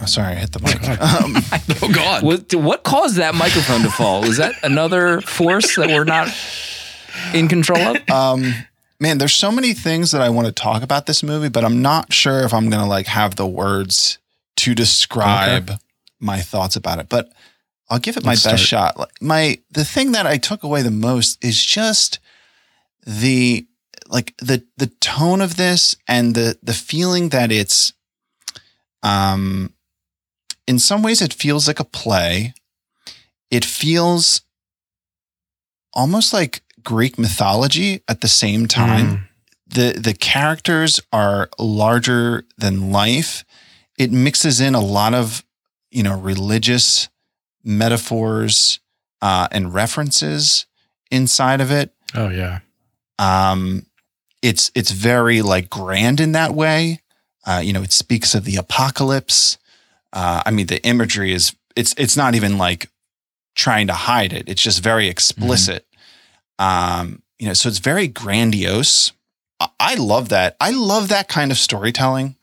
Oh, 0.00 0.06
sorry, 0.06 0.32
I 0.32 0.34
hit 0.36 0.52
the 0.52 0.60
mic. 0.60 0.78
Um, 0.98 1.36
Oh 1.82 1.92
God. 1.94 2.22
What, 2.22 2.54
what 2.54 2.82
caused 2.82 3.16
that 3.16 3.34
microphone 3.34 3.82
to 3.82 3.90
fall? 3.90 4.22
Was 4.22 4.38
that 4.38 4.54
another 4.62 5.20
force 5.20 5.76
that 5.76 5.88
we're 5.88 6.04
not 6.04 6.28
in 7.34 7.46
control 7.46 7.78
of? 7.94 8.10
um, 8.10 8.54
man, 8.98 9.18
there's 9.18 9.34
so 9.34 9.52
many 9.52 9.74
things 9.74 10.12
that 10.12 10.22
I 10.22 10.30
want 10.30 10.46
to 10.46 10.52
talk 10.52 10.82
about 10.82 11.04
this 11.04 11.22
movie, 11.22 11.50
but 11.50 11.62
I'm 11.62 11.82
not 11.82 12.10
sure 12.10 12.40
if 12.40 12.54
I'm 12.54 12.70
gonna 12.70 12.88
like 12.88 13.06
have 13.06 13.36
the 13.36 13.46
words 13.46 14.18
to 14.56 14.74
describe 14.74 15.72
my 16.18 16.40
thoughts 16.40 16.74
about 16.74 16.98
it. 17.00 17.10
But 17.10 17.30
I'll 17.90 17.98
give 17.98 18.16
it 18.16 18.24
my 18.24 18.32
best 18.32 18.42
start. 18.42 18.60
shot. 18.60 19.10
My 19.20 19.58
the 19.70 19.84
thing 19.84 20.12
that 20.12 20.26
I 20.26 20.36
took 20.36 20.62
away 20.62 20.82
the 20.82 20.90
most 20.90 21.42
is 21.44 21.64
just 21.64 22.18
the 23.06 23.66
like 24.08 24.34
the 24.38 24.64
the 24.76 24.88
tone 25.00 25.40
of 25.40 25.56
this 25.56 25.96
and 26.06 26.34
the 26.34 26.58
the 26.62 26.74
feeling 26.74 27.30
that 27.30 27.50
it's 27.50 27.92
um 29.02 29.72
in 30.66 30.78
some 30.78 31.02
ways 31.02 31.22
it 31.22 31.32
feels 31.32 31.66
like 31.66 31.80
a 31.80 31.84
play. 31.84 32.52
It 33.50 33.64
feels 33.64 34.42
almost 35.94 36.32
like 36.32 36.62
Greek 36.84 37.18
mythology 37.18 38.02
at 38.08 38.20
the 38.20 38.28
same 38.28 38.66
time 38.66 39.06
Mm. 39.06 39.28
the 39.66 40.00
the 40.00 40.14
characters 40.14 41.00
are 41.12 41.48
larger 41.58 42.44
than 42.58 42.90
life. 42.92 43.44
It 43.98 44.12
mixes 44.12 44.60
in 44.60 44.74
a 44.74 44.80
lot 44.80 45.14
of 45.14 45.44
you 45.90 46.02
know 46.02 46.18
religious 46.18 47.08
metaphors 47.64 48.80
uh, 49.22 49.48
and 49.50 49.74
references 49.74 50.66
inside 51.10 51.60
of 51.60 51.70
it. 51.70 51.92
Oh 52.14 52.28
yeah. 52.28 52.60
Um, 53.18 53.86
it's 54.42 54.70
it's 54.74 54.90
very 54.90 55.42
like 55.42 55.68
grand 55.68 56.20
in 56.20 56.32
that 56.32 56.54
way. 56.54 57.00
Uh, 57.46 57.60
you 57.64 57.72
know, 57.72 57.82
it 57.82 57.92
speaks 57.92 58.34
of 58.34 58.44
the 58.44 58.56
apocalypse. 58.56 59.58
Uh, 60.12 60.42
I 60.44 60.50
mean, 60.50 60.66
the 60.66 60.82
imagery 60.84 61.32
is 61.32 61.54
it's 61.76 61.94
it's 61.98 62.16
not 62.16 62.34
even 62.34 62.58
like 62.58 62.90
trying 63.54 63.88
to 63.88 63.94
hide 63.94 64.32
it. 64.32 64.48
It's 64.48 64.62
just 64.62 64.82
very 64.82 65.08
explicit. 65.08 65.86
Um, 66.58 67.22
you 67.38 67.46
know, 67.46 67.54
so 67.54 67.68
it's 67.68 67.78
very 67.78 68.08
grandiose. 68.08 69.12
I, 69.60 69.68
I 69.80 69.94
love 69.94 70.28
that. 70.28 70.56
I 70.60 70.70
love 70.70 71.08
that 71.08 71.28
kind 71.28 71.50
of 71.50 71.58
storytelling. 71.58 72.36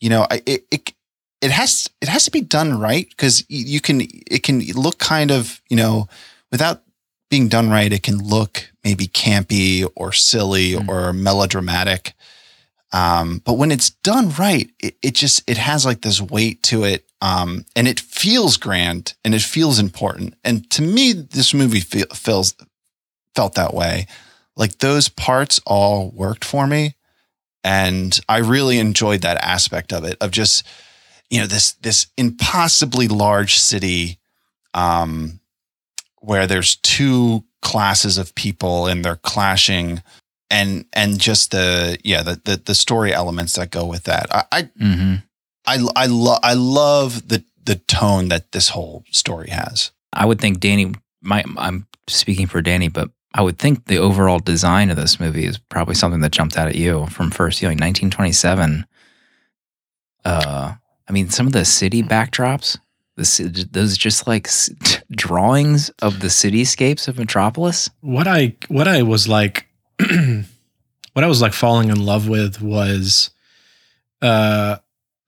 You 0.00 0.10
know, 0.10 0.26
I, 0.30 0.42
it, 0.46 0.66
it 0.70 0.92
it 1.40 1.50
has 1.50 1.88
it 2.00 2.08
has 2.08 2.24
to 2.24 2.30
be 2.30 2.40
done 2.40 2.78
right 2.80 3.08
because 3.10 3.44
you 3.48 3.80
can 3.80 4.02
it 4.02 4.42
can 4.42 4.60
look 4.72 4.98
kind 4.98 5.30
of 5.30 5.60
you 5.68 5.76
know 5.76 6.08
without 6.50 6.82
being 7.30 7.48
done 7.48 7.70
right 7.70 7.92
it 7.92 8.02
can 8.02 8.18
look 8.18 8.70
maybe 8.84 9.06
campy 9.06 9.88
or 9.94 10.12
silly 10.12 10.72
Mm. 10.72 10.88
or 10.88 11.12
melodramatic. 11.12 12.14
Um, 12.90 13.42
but 13.44 13.54
when 13.58 13.70
it's 13.70 13.90
done 13.90 14.30
right 14.38 14.70
it, 14.80 14.96
it 15.02 15.14
just 15.14 15.42
it 15.48 15.58
has 15.58 15.84
like 15.84 16.00
this 16.00 16.20
weight 16.20 16.62
to 16.64 16.84
it 16.84 17.04
um, 17.20 17.64
and 17.76 17.86
it 17.86 18.00
feels 18.00 18.56
grand 18.56 19.14
and 19.24 19.34
it 19.34 19.42
feels 19.42 19.78
important. 19.78 20.34
And 20.44 20.68
to 20.70 20.82
me 20.82 21.12
this 21.12 21.52
movie 21.52 21.80
feel, 21.80 22.06
feels 22.14 22.54
felt 23.34 23.54
that 23.54 23.74
way. 23.74 24.06
Like 24.56 24.78
those 24.78 25.08
parts 25.08 25.60
all 25.66 26.10
worked 26.10 26.44
for 26.44 26.66
me 26.66 26.94
and 27.64 28.20
i 28.28 28.38
really 28.38 28.78
enjoyed 28.78 29.20
that 29.22 29.36
aspect 29.42 29.92
of 29.92 30.04
it 30.04 30.16
of 30.20 30.30
just 30.30 30.62
you 31.30 31.40
know 31.40 31.46
this 31.46 31.72
this 31.72 32.06
impossibly 32.16 33.08
large 33.08 33.58
city 33.58 34.18
um 34.74 35.40
where 36.20 36.46
there's 36.46 36.76
two 36.76 37.44
classes 37.62 38.18
of 38.18 38.34
people 38.34 38.86
and 38.86 39.04
they're 39.04 39.16
clashing 39.16 40.02
and 40.50 40.84
and 40.92 41.20
just 41.20 41.50
the 41.50 41.98
yeah 42.04 42.22
the 42.22 42.40
the, 42.44 42.56
the 42.56 42.74
story 42.74 43.12
elements 43.12 43.54
that 43.54 43.70
go 43.70 43.84
with 43.84 44.04
that 44.04 44.26
i 44.34 44.44
i 44.52 44.62
hmm 44.78 45.14
i, 45.66 45.78
I 45.96 46.06
love 46.06 46.40
i 46.42 46.54
love 46.54 47.28
the 47.28 47.44
the 47.62 47.76
tone 47.76 48.28
that 48.28 48.52
this 48.52 48.70
whole 48.70 49.04
story 49.10 49.50
has 49.50 49.90
I 50.12 50.24
would 50.26 50.40
think 50.40 50.60
Danny. 50.60 50.92
My, 51.20 51.44
I'm 51.56 51.86
speaking 52.06 52.46
for 52.46 52.62
Danny, 52.62 52.88
but 52.88 53.10
I 53.34 53.42
would 53.42 53.58
think 53.58 53.86
the 53.86 53.98
overall 53.98 54.38
design 54.38 54.90
of 54.90 54.96
this 54.96 55.20
movie 55.20 55.44
is 55.44 55.58
probably 55.58 55.94
something 55.94 56.20
that 56.20 56.32
jumped 56.32 56.56
out 56.56 56.68
at 56.68 56.74
you 56.74 57.06
from 57.06 57.30
first 57.30 57.60
viewing. 57.60 57.76
1927. 57.76 58.86
Uh, 60.24 60.74
I 61.08 61.12
mean, 61.12 61.30
some 61.30 61.46
of 61.46 61.52
the 61.52 61.64
city 61.64 62.02
backdrops, 62.02 62.78
the 63.16 63.68
those 63.72 63.96
just 63.96 64.26
like 64.26 64.48
drawings 65.10 65.88
of 66.02 66.20
the 66.20 66.28
cityscapes 66.28 67.08
of 67.08 67.18
Metropolis. 67.18 67.90
what 68.00 68.26
I 68.28 68.54
what 68.68 68.86
I 68.86 69.02
was 69.02 69.26
like 69.26 69.66
what 69.98 71.24
I 71.24 71.26
was 71.26 71.42
like 71.42 71.52
falling 71.52 71.88
in 71.88 72.04
love 72.04 72.28
with 72.28 72.60
was 72.60 73.30
uh 74.22 74.76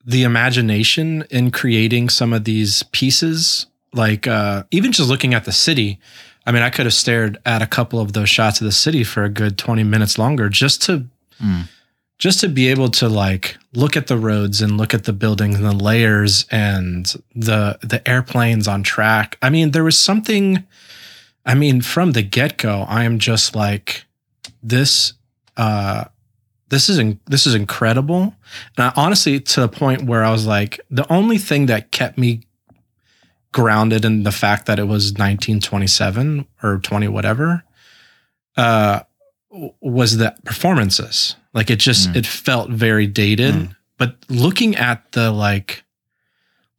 the 0.05 0.23
imagination 0.23 1.23
in 1.29 1.51
creating 1.51 2.09
some 2.09 2.33
of 2.33 2.43
these 2.45 2.83
pieces 2.91 3.67
like 3.93 4.25
uh 4.27 4.63
even 4.71 4.91
just 4.91 5.09
looking 5.09 5.33
at 5.33 5.43
the 5.45 5.51
city 5.51 5.99
I 6.45 6.51
mean 6.51 6.61
I 6.61 6.69
could 6.69 6.85
have 6.85 6.93
stared 6.93 7.39
at 7.45 7.61
a 7.61 7.67
couple 7.67 7.99
of 7.99 8.13
those 8.13 8.29
shots 8.29 8.61
of 8.61 8.65
the 8.65 8.71
city 8.71 9.03
for 9.03 9.23
a 9.23 9.29
good 9.29 9.57
20 9.57 9.83
minutes 9.83 10.17
longer 10.17 10.47
just 10.49 10.81
to 10.83 11.05
Mm. 11.41 11.67
Just 12.21 12.39
to 12.39 12.47
be 12.47 12.67
able 12.67 12.87
to 12.87 13.09
like 13.09 13.57
look 13.73 13.97
at 13.97 14.05
the 14.05 14.15
roads 14.15 14.61
and 14.61 14.77
look 14.77 14.93
at 14.93 15.05
the 15.05 15.11
buildings 15.11 15.55
and 15.55 15.65
the 15.65 15.83
layers 15.83 16.45
and 16.51 17.15
the 17.33 17.79
the 17.81 18.07
airplanes 18.07 18.67
on 18.67 18.83
track. 18.83 19.39
I 19.41 19.49
mean, 19.49 19.71
there 19.71 19.83
was 19.83 19.97
something 19.97 20.63
I 21.43 21.55
mean, 21.55 21.81
from 21.81 22.11
the 22.11 22.21
get-go, 22.21 22.85
I 22.87 23.05
am 23.05 23.17
just 23.17 23.55
like 23.55 24.05
this 24.61 25.13
uh 25.57 26.05
this 26.69 26.89
is 26.89 26.99
in, 26.99 27.19
this 27.25 27.47
is 27.47 27.55
incredible. 27.55 28.35
And 28.77 28.85
I, 28.85 28.93
honestly 28.95 29.39
to 29.39 29.61
the 29.61 29.67
point 29.67 30.03
where 30.03 30.23
I 30.23 30.31
was 30.31 30.45
like 30.45 30.79
the 30.91 31.11
only 31.11 31.39
thing 31.39 31.65
that 31.65 31.91
kept 31.91 32.19
me 32.19 32.43
grounded 33.51 34.05
in 34.05 34.21
the 34.21 34.31
fact 34.31 34.67
that 34.67 34.77
it 34.77 34.83
was 34.83 35.05
1927 35.13 36.45
or 36.61 36.77
20 36.77 37.07
whatever 37.07 37.63
uh 38.57 38.99
was 39.81 40.17
the 40.17 40.35
performances. 40.45 41.35
Like 41.53 41.69
it 41.69 41.79
just 41.79 42.09
Mm. 42.09 42.15
it 42.17 42.25
felt 42.27 42.69
very 42.69 43.07
dated. 43.07 43.53
Mm. 43.55 43.75
But 43.97 44.17
looking 44.29 44.75
at 44.75 45.11
the 45.11 45.31
like 45.31 45.83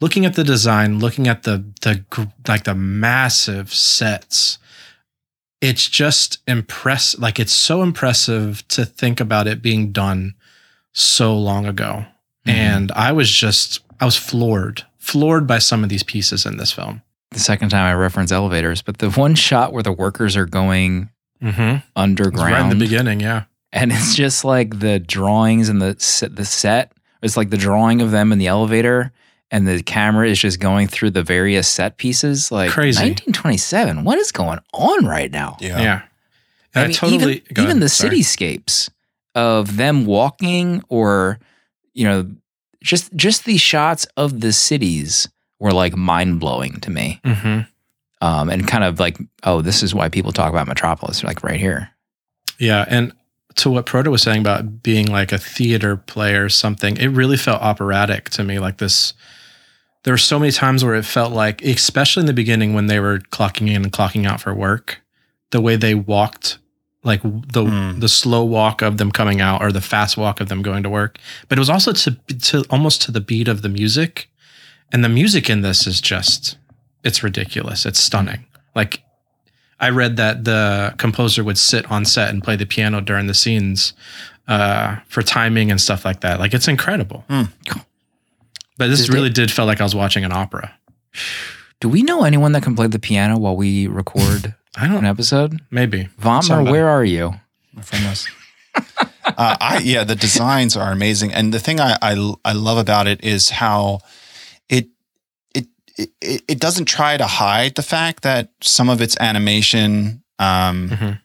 looking 0.00 0.24
at 0.26 0.35
the 0.35 0.44
design, 0.44 0.98
looking 0.98 1.28
at 1.28 1.42
the 1.44 1.64
the 1.82 2.04
like 2.48 2.64
the 2.64 2.74
massive 2.74 3.72
sets, 3.72 4.58
it's 5.61 5.88
just 5.88 6.38
impress 6.46 7.16
like 7.18 7.38
it's 7.38 7.52
so 7.52 7.82
impressive 7.82 8.66
to 8.68 8.85
think 8.85 9.20
about 9.20 9.46
it 9.46 9.62
being 9.62 9.92
done 9.92 10.35
so 10.92 11.37
long 11.38 11.66
ago. 11.66 12.04
Mhm. 12.46 12.52
And 12.52 12.92
I 12.92 13.12
was 13.12 13.30
just 13.30 13.80
I 14.00 14.04
was 14.04 14.16
floored, 14.16 14.85
floored 14.98 15.46
by 15.46 15.58
some 15.58 15.85
of 15.85 15.88
these 15.90 16.02
pieces 16.02 16.44
in 16.46 16.56
this 16.56 16.72
film. 16.72 17.02
The 17.30 17.38
second 17.38 17.68
time 17.70 17.85
I 17.87 17.94
reference 17.94 18.32
elevators, 18.32 18.82
but 18.82 18.98
the 18.98 19.11
one 19.11 19.35
shot 19.37 19.72
where 19.72 19.82
the 19.82 19.92
workers 19.92 20.37
are 20.37 20.46
going 20.46 21.08
Mm-hmm. 21.42 21.78
underground, 21.96 22.52
Right 22.52 22.62
in 22.62 22.68
the 22.68 22.76
beginning, 22.85 23.18
yeah. 23.20 23.44
And 23.72 23.92
it's 23.92 24.14
just 24.24 24.44
like 24.44 24.78
the 24.80 24.98
drawings 24.98 25.68
and 25.68 25.80
the 25.80 25.96
set, 25.98 26.37
the 26.37 26.44
set. 26.44 26.92
It's 27.22 27.37
like 27.37 27.50
the 27.50 27.56
drawing 27.56 28.02
of 28.02 28.11
them 28.11 28.32
in 28.32 28.38
the 28.38 28.48
elevator, 28.48 29.12
and 29.50 29.66
the 29.68 29.82
camera 29.82 30.28
is 30.28 30.38
just 30.40 30.58
going 30.61 30.88
through 30.88 31.11
the 31.11 31.22
various 31.22 31.68
set 31.68 31.96
pieces. 31.96 32.50
Like 32.50 32.70
Crazy. 32.70 32.98
1927. 33.00 34.04
What 34.04 34.18
is 34.18 34.32
going 34.32 34.58
on 34.72 35.06
right 35.06 35.30
now? 35.30 35.56
yeah, 35.61 35.80
Yeah. 35.80 36.02
I, 36.74 36.85
mean, 36.87 36.92
totally 36.94 37.22
even, 37.37 37.42
even 37.50 37.64
ahead, 37.66 37.80
the 37.80 37.88
sorry. 37.88 38.18
cityscapes 38.18 38.88
of 39.35 39.76
them 39.76 40.06
walking, 40.06 40.82
or 40.88 41.38
you 41.94 42.04
know, 42.04 42.30
just 42.82 43.14
just 43.14 43.44
these 43.44 43.61
shots 43.61 44.06
of 44.16 44.40
the 44.40 44.52
cities 44.52 45.28
were 45.61 45.72
like 45.72 45.94
mind 45.96 46.40
blowing 46.40 46.80
to 46.80 46.90
me. 46.90 47.20
Mhm. 47.24 47.68
Um, 48.22 48.48
and 48.50 48.66
kind 48.66 48.85
of 48.85 48.98
like, 49.00 49.18
oh, 49.42 49.62
this 49.62 49.82
is 49.82 49.94
why 49.94 50.08
people 50.08 50.32
talk 50.32 50.48
about 50.50 50.66
Metropolis, 50.68 51.22
like 51.24 51.42
right 51.42 51.58
here. 51.61 51.90
Yeah, 52.58 52.85
and 52.88 53.12
to 53.57 53.71
what 53.71 53.87
Proto 53.87 54.11
was 54.11 54.23
saying 54.23 54.41
about 54.41 54.83
being 54.83 55.07
like 55.07 55.33
a 55.33 55.38
theater 55.38 55.97
play 55.97 56.35
or 56.35 56.49
something, 56.49 56.97
it 56.97 57.09
really 57.09 57.37
felt 57.37 57.62
operatic 57.62 58.31
to 58.31 58.45
me. 58.45 58.59
Like 58.59 58.79
this, 58.79 59.15
there 60.05 60.12
were 60.12 60.19
so 60.19 60.38
many 60.38 60.53
times 60.53 60.85
where 60.85 60.95
it 60.95 61.05
felt 61.05 61.33
like, 61.33 61.62
especially 61.62 62.21
in 62.23 62.27
the 62.27 62.33
beginning 62.33 62.75
when 62.75 62.87
they 62.87 63.01
were 63.01 63.19
clocking 63.19 63.69
in 63.69 63.83
and 63.85 63.93
clocking 63.93 64.27
out 64.27 64.41
for 64.41 64.55
work, 64.55 65.01
the 65.51 65.61
way 65.61 65.77
they 65.77 65.95
walked, 65.95 66.59
like 67.05 67.23
the 67.23 67.65
Mm. 67.65 68.01
the 68.01 68.09
slow 68.09 68.45
walk 68.45 68.81
of 68.83 68.99
them 68.99 69.11
coming 69.11 69.41
out 69.41 69.61
or 69.62 69.73
the 69.73 69.81
fast 69.81 70.17
walk 70.17 70.41
of 70.41 70.49
them 70.49 70.62
going 70.62 70.83
to 70.83 70.91
work. 70.91 71.19
But 71.49 71.59
it 71.59 71.61
was 71.61 71.71
also 71.71 71.93
to 71.93 72.11
to 72.51 72.65
almost 72.71 73.03
to 73.03 73.12
the 73.12 73.21
beat 73.21 73.49
of 73.49 73.62
the 73.62 73.69
music, 73.69 74.29
and 74.93 75.05
the 75.05 75.09
music 75.09 75.51
in 75.51 75.62
this 75.62 75.87
is 75.87 76.01
just 76.01 76.59
it's 77.05 77.23
ridiculous. 77.23 77.85
It's 77.85 78.01
stunning. 78.01 78.47
Like 78.75 79.03
I 79.83 79.90
read 79.90 80.16
that 80.16 80.45
the 80.45 80.95
composer 80.97 81.45
would 81.45 81.59
sit 81.59 81.90
on 81.90 82.05
set 82.07 82.31
and 82.31 82.42
play 82.42 82.57
the 82.57 82.64
piano 82.66 83.01
during 83.03 83.27
the 83.27 83.35
scenes 83.35 83.92
uh, 84.49 84.97
for 85.09 85.23
timing 85.23 85.71
and 85.71 85.79
stuff 85.81 86.05
like 86.05 86.21
that. 86.21 86.38
Like 86.40 86.55
it's 86.55 86.68
incredible. 86.68 87.25
Hmm. 87.29 87.42
But 88.79 88.88
this 88.88 89.01
Did 89.03 89.11
they- 89.11 89.14
really 89.16 89.31
did 89.31 89.51
feel 89.51 89.66
like 89.66 89.81
I 89.81 89.85
was 89.85 89.95
watching 89.95 90.25
an 90.25 90.33
opera. 90.33 90.73
Do 91.81 91.88
we 91.88 92.03
know 92.03 92.25
anyone 92.25 92.53
that 92.53 92.62
can 92.62 92.75
play 92.75 92.87
the 92.87 92.99
piano 92.99 93.38
while 93.38 93.57
we 93.57 93.87
record 93.87 94.55
I 94.77 94.87
an 94.87 94.92
don't 94.92 95.03
know. 95.03 95.11
episode? 95.11 95.61
Maybe. 95.71 96.09
Vommer, 96.21 96.71
where 96.71 96.88
are 96.88 97.05
you? 97.05 97.35
my 97.75 97.83
friend 97.83 98.07
was. 98.07 98.29
uh, 99.27 99.56
I 99.61 99.81
yeah, 99.85 100.04
the 100.04 100.15
designs 100.15 100.77
are 100.77 100.92
amazing, 100.92 101.33
and 101.33 101.52
the 101.52 101.59
thing 101.59 101.81
I, 101.81 101.96
I 102.00 102.35
I 102.44 102.52
love 102.52 102.79
about 102.79 103.06
it 103.06 103.23
is 103.23 103.50
how 103.50 103.96
it 103.96 104.02
it 105.99 106.11
it 106.49 106.59
doesn't 106.61 106.87
try 106.87 107.17
to 107.17 107.27
hide 107.27 107.75
the 107.75 107.83
fact 107.83 108.23
that 108.23 108.51
some 108.63 108.88
of 108.88 109.01
its 109.01 109.17
animation, 109.21 110.23
um, 110.38 110.88
Mhm. 110.90 111.21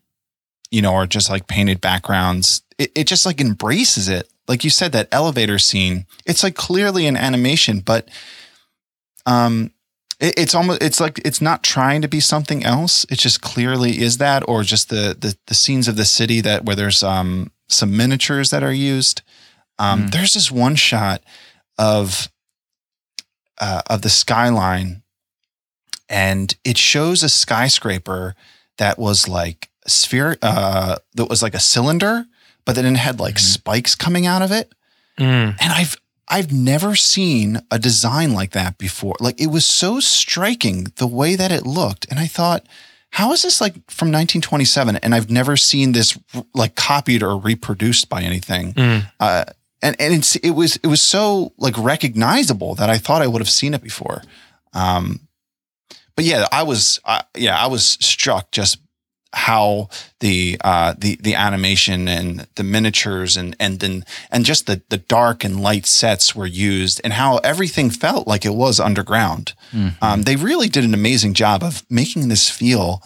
you 0.72 0.82
know, 0.82 0.93
or 0.93 1.07
just 1.07 1.30
like 1.30 1.47
painted 1.47 1.80
backgrounds. 1.82 2.61
It 2.78 2.91
it 2.95 3.07
just 3.07 3.26
like 3.26 3.39
embraces 3.41 4.07
it. 4.09 4.30
Like 4.47 4.63
you 4.63 4.70
said, 4.70 4.91
that 4.93 5.09
elevator 5.11 5.59
scene. 5.59 6.05
It's 6.26 6.43
like 6.43 6.55
clearly 6.55 7.05
an 7.07 7.18
animation, 7.18 7.80
but 7.82 8.07
um, 9.26 9.72
it, 10.20 10.34
it's 10.38 10.55
almost 10.55 10.82
it's 10.82 10.99
like 10.99 11.20
it's 11.26 11.41
not 11.41 11.63
trying 11.63 12.01
to 12.01 12.07
be 12.07 12.20
something 12.20 12.63
else. 12.63 13.05
It 13.09 13.20
just 13.20 13.41
clearly 13.41 13.99
is 14.01 14.18
that, 14.20 14.43
or 14.47 14.63
just 14.63 14.89
the 14.89 15.15
the, 15.20 15.38
the 15.47 15.53
scenes 15.55 15.88
of 15.88 15.95
the 15.95 16.05
city 16.05 16.41
that 16.41 16.65
where 16.65 16.76
there's 16.76 17.03
um 17.03 17.51
some 17.68 17.95
miniatures 17.97 18.49
that 18.49 18.63
are 18.63 18.74
used. 18.74 19.22
Um, 19.80 20.05
Mm. 20.07 20.11
There's 20.11 20.34
this 20.34 20.49
one 20.51 20.76
shot 20.76 21.22
of 21.78 22.30
uh, 23.59 23.81
of 23.87 24.01
the 24.01 24.09
skyline, 24.09 25.01
and 26.09 26.55
it 26.63 26.77
shows 26.77 27.23
a 27.23 27.29
skyscraper 27.29 28.35
that 28.77 28.97
was 28.99 29.27
like 29.27 29.69
sphere 29.87 30.37
uh, 30.41 30.97
that 31.15 31.25
was 31.29 31.41
like 31.41 31.53
a 31.55 31.59
cylinder, 31.59 32.25
but 32.65 32.75
then 32.75 32.85
it 32.85 32.97
had 32.97 33.19
like 33.19 33.35
Mhm. 33.35 33.39
spikes 33.39 33.95
coming 33.95 34.25
out 34.25 34.41
of 34.41 34.51
it 34.51 34.73
Mm. 35.17 35.55
and 35.59 35.73
I've 35.73 35.95
I've 36.29 36.51
never 36.51 36.95
seen 36.95 37.61
a 37.71 37.79
design 37.79 38.33
like 38.33 38.51
that 38.51 38.77
before. 38.77 39.15
Like 39.21 39.39
it 39.39 39.47
was 39.47 39.65
so 39.65 39.99
striking 40.01 40.87
the 40.97 41.07
way 41.07 41.35
that 41.37 41.53
it 41.53 41.65
looked. 41.65 42.05
And 42.09 42.19
I 42.19 42.27
thought, 42.27 42.65
how 43.11 43.31
is 43.31 43.43
this 43.43 43.61
like 43.61 43.75
from 43.89 44.11
1927? 44.11 44.97
And 44.97 45.15
I've 45.15 45.29
never 45.29 45.55
seen 45.55 45.93
this 45.93 46.17
like 46.53 46.75
copied 46.75 47.23
or 47.23 47.37
reproduced 47.37 48.09
by 48.09 48.23
anything. 48.23 48.73
Mm. 48.73 49.09
Uh, 49.21 49.45
and 49.82 49.95
and 49.99 50.13
it's, 50.13 50.36
it 50.38 50.51
was 50.51 50.78
it 50.78 50.88
was 50.88 51.01
so 51.01 51.53
like 51.57 51.78
recognizable 51.78 52.75
that 52.75 52.89
I 52.89 52.97
thought 52.97 53.21
I 53.21 53.28
would 53.28 53.41
have 53.41 53.49
seen 53.49 53.73
it 53.73 53.82
before. 53.84 54.23
Um, 54.73 55.21
but 56.15 56.25
yeah, 56.25 56.47
I 56.51 56.63
was 56.63 56.99
uh, 57.05 57.21
yeah 57.36 57.57
I 57.57 57.67
was 57.67 57.84
struck 57.86 58.51
just 58.51 58.80
how 59.34 59.89
the 60.19 60.57
uh, 60.63 60.93
the 60.97 61.17
the 61.21 61.36
animation 61.36 62.07
and 62.07 62.47
the 62.55 62.63
miniatures 62.63 63.38
and 63.38 63.55
and 63.59 63.80
then 63.80 64.03
and 64.32 64.45
just 64.45 64.65
the 64.65 64.82
the 64.89 64.97
dark 64.97 65.43
and 65.43 65.61
light 65.61 65.86
sets 65.86 66.36
were 66.36 66.47
used 66.47 67.01
and 67.03 67.13
how 67.13 67.38
everything 67.38 67.89
felt 67.89 68.28
like 68.28 68.45
it 68.45 68.55
was 68.55 68.80
underground. 68.80 69.53
Mhm. 69.73 70.01
Um, 70.01 70.23
they 70.23 70.36
really 70.38 70.69
did 70.69 70.86
an 70.86 70.93
amazing 70.93 71.34
job 71.34 71.61
of 71.63 71.86
making 71.89 72.30
this 72.30 72.49
feel 72.49 73.03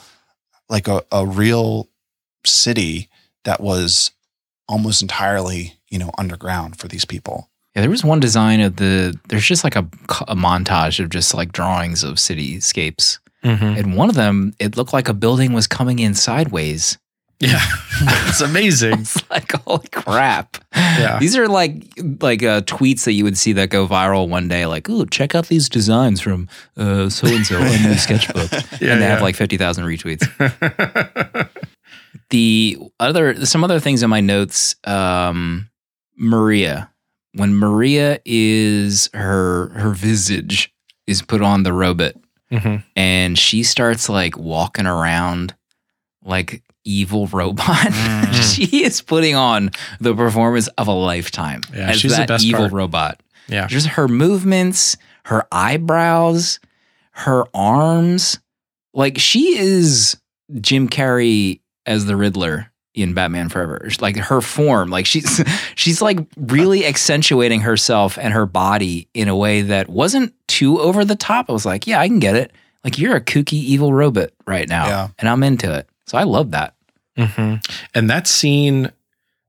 like 0.70 0.88
a, 0.88 1.04
a 1.12 1.26
real 1.26 1.90
city 2.46 3.10
that 3.44 3.60
was 3.60 4.12
almost 4.72 5.02
entirely 5.02 5.74
you 5.90 6.00
know 6.00 6.10
underground 6.18 6.78
for 6.80 6.88
these 6.88 7.06
people. 7.06 7.50
Yeah, 7.76 7.82
there 7.84 7.90
was 7.92 8.04
one 8.04 8.20
design 8.20 8.60
of 8.62 8.76
the. 8.78 9.14
There's 9.30 9.46
just 9.46 9.64
like 9.64 9.76
a, 9.76 9.86
a 10.28 10.36
montage 10.36 11.00
of 11.04 11.10
just 11.10 11.34
like 11.34 11.52
drawings 11.54 12.04
of 12.04 12.16
cityscapes, 12.16 13.20
Mhm. 13.44 13.78
and 13.78 13.96
one 13.96 14.10
of 14.10 14.16
them 14.16 14.54
it 14.60 14.76
looked 14.78 14.94
like 14.94 15.08
a 15.10 15.14
building 15.14 15.54
was 15.54 15.68
coming 15.68 16.00
in 16.00 16.14
sideways. 16.14 16.98
Yeah, 17.40 17.60
it's 18.28 18.42
amazing. 18.42 19.00
It's 19.02 19.18
like 19.32 19.52
holy 19.66 19.88
crap. 19.88 20.58
Yeah. 20.76 21.18
These 21.20 21.36
are 21.38 21.48
like 21.48 21.74
like 22.22 22.44
uh, 22.44 22.62
tweets 22.62 23.06
that 23.06 23.14
you 23.14 23.24
would 23.24 23.38
see 23.38 23.54
that 23.54 23.70
go 23.70 23.88
viral 23.88 24.28
one 24.30 24.48
day. 24.48 24.66
Like, 24.68 24.88
ooh, 24.90 25.06
check 25.08 25.34
out 25.34 25.48
these 25.48 25.68
designs 25.70 26.20
from 26.22 26.48
uh, 26.78 27.10
so 27.10 27.28
and 27.28 27.46
so 27.46 27.56
on 27.58 27.64
the 27.84 27.96
sketchbook, 28.06 28.52
Yeah, 28.82 28.94
and 28.94 29.02
they 29.02 29.08
have 29.08 29.22
like 29.24 29.36
fifty 29.36 29.58
thousand 29.58 29.86
retweets. 29.86 30.28
The 32.32 32.78
other 33.00 33.46
some 33.46 33.64
other 33.64 33.80
things 33.80 34.02
in 34.04 34.10
my 34.10 34.20
notes 34.22 34.76
um 34.86 35.70
maria 36.18 36.90
when 37.36 37.54
maria 37.56 38.20
is 38.26 39.10
her 39.14 39.70
her 39.70 39.92
visage 39.92 40.74
is 41.08 41.22
put 41.22 41.42
on 41.42 41.64
the 41.64 41.72
robot 41.74 42.14
Mhm. 42.52 42.84
and 42.98 43.40
she 43.40 43.64
starts 43.64 44.10
like 44.10 44.38
walking 44.38 44.86
around 44.86 45.56
like 46.26 46.62
evil 46.84 47.28
robot 47.28 47.66
Mm. 47.92 48.34
she 48.56 48.84
is 48.84 49.02
putting 49.02 49.36
on 49.36 49.72
the 50.02 50.14
performance 50.14 50.68
of 50.78 50.88
a 50.88 50.92
lifetime 50.92 51.62
Yeah, 51.74 51.92
as 51.92 52.00
she's 52.02 52.12
the 52.12 52.18
that 52.18 52.28
best 52.28 52.44
evil 52.44 52.62
part. 52.62 52.74
robot 52.74 53.20
Yeah. 53.48 53.68
just 53.68 53.88
her 53.88 54.08
movements, 54.10 54.98
her 55.26 55.46
eyebrows, 55.52 56.60
her 57.12 57.46
arms. 57.54 58.40
Like 58.94 59.18
she 59.18 59.58
is 59.58 60.18
Jim 60.60 60.90
Carrey 60.90 61.61
as 61.86 62.06
the 62.06 62.16
Riddler 62.16 62.72
in 62.94 63.14
Batman 63.14 63.48
Forever. 63.50 63.90
Like 64.02 64.18
her 64.18 64.42
form, 64.42 64.90
like 64.90 65.06
she's 65.06 65.44
she's 65.76 66.02
like 66.02 66.20
really 66.38 66.86
accentuating 66.86 67.62
herself 67.62 68.18
and 68.18 68.34
her 68.34 68.46
body 68.46 69.08
in 69.14 69.28
a 69.30 69.36
way 69.36 69.62
that 69.62 69.88
wasn't 69.90 70.34
too 70.48 70.80
over 70.80 71.06
the 71.06 71.16
top. 71.16 71.50
I 71.50 71.54
was 71.54 71.66
like, 71.66 71.88
yeah, 71.88 72.00
I 72.02 72.08
can 72.08 72.20
get 72.20 72.36
it. 72.36 72.52
Like 72.84 72.98
you're 72.98 73.16
a 73.16 73.22
kooky 73.22 73.54
evil 73.54 73.94
robot 73.94 74.32
right 74.48 74.68
now, 74.68 74.88
Yeah. 74.88 75.08
and 75.20 75.30
I'm 75.30 75.44
into 75.44 75.74
it. 75.74 75.88
So 76.06 76.18
I 76.18 76.24
love 76.24 76.52
that. 76.52 76.74
hmm 77.18 77.56
And 77.94 78.10
that 78.10 78.28
scene, 78.28 78.92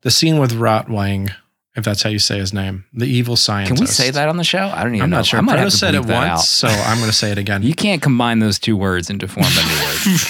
the 0.03 0.11
scene 0.11 0.39
with 0.39 0.53
Rotwang, 0.53 1.31
if 1.75 1.83
that's 1.85 2.03
how 2.03 2.11
you 2.11 2.19
say 2.19 2.39
his 2.39 2.53
name, 2.53 2.85
the 2.93 3.07
evil 3.07 3.35
scientist. 3.37 3.77
Can 3.77 3.83
we 3.83 3.87
say 3.87 4.11
that 4.11 4.29
on 4.29 4.37
the 4.37 4.45
show? 4.45 4.67
I 4.69 4.83
don't 4.85 4.95
even 4.95 5.05
I'm 5.05 5.11
know. 5.11 5.17
not 5.17 5.27
sure. 5.27 5.39
I 5.39 5.41
might 5.43 5.53
Proto 5.53 5.63
have 5.65 5.71
to 5.73 5.77
said 5.79 5.95
it 5.95 6.01
once, 6.01 6.13
out. 6.13 6.41
so 6.41 6.69
I'm 6.69 6.99
going 6.99 7.11
to 7.11 7.17
say 7.17 7.33
it 7.33 7.39
again. 7.39 7.63
You 7.65 7.75
can't 7.75 8.03
combine 8.03 8.39
those 8.41 8.59
two 8.59 8.77
words 8.77 9.09
into 9.11 9.27
form 9.27 9.47
a 9.49 9.49
new 9.49 10.11
word. 10.13 10.21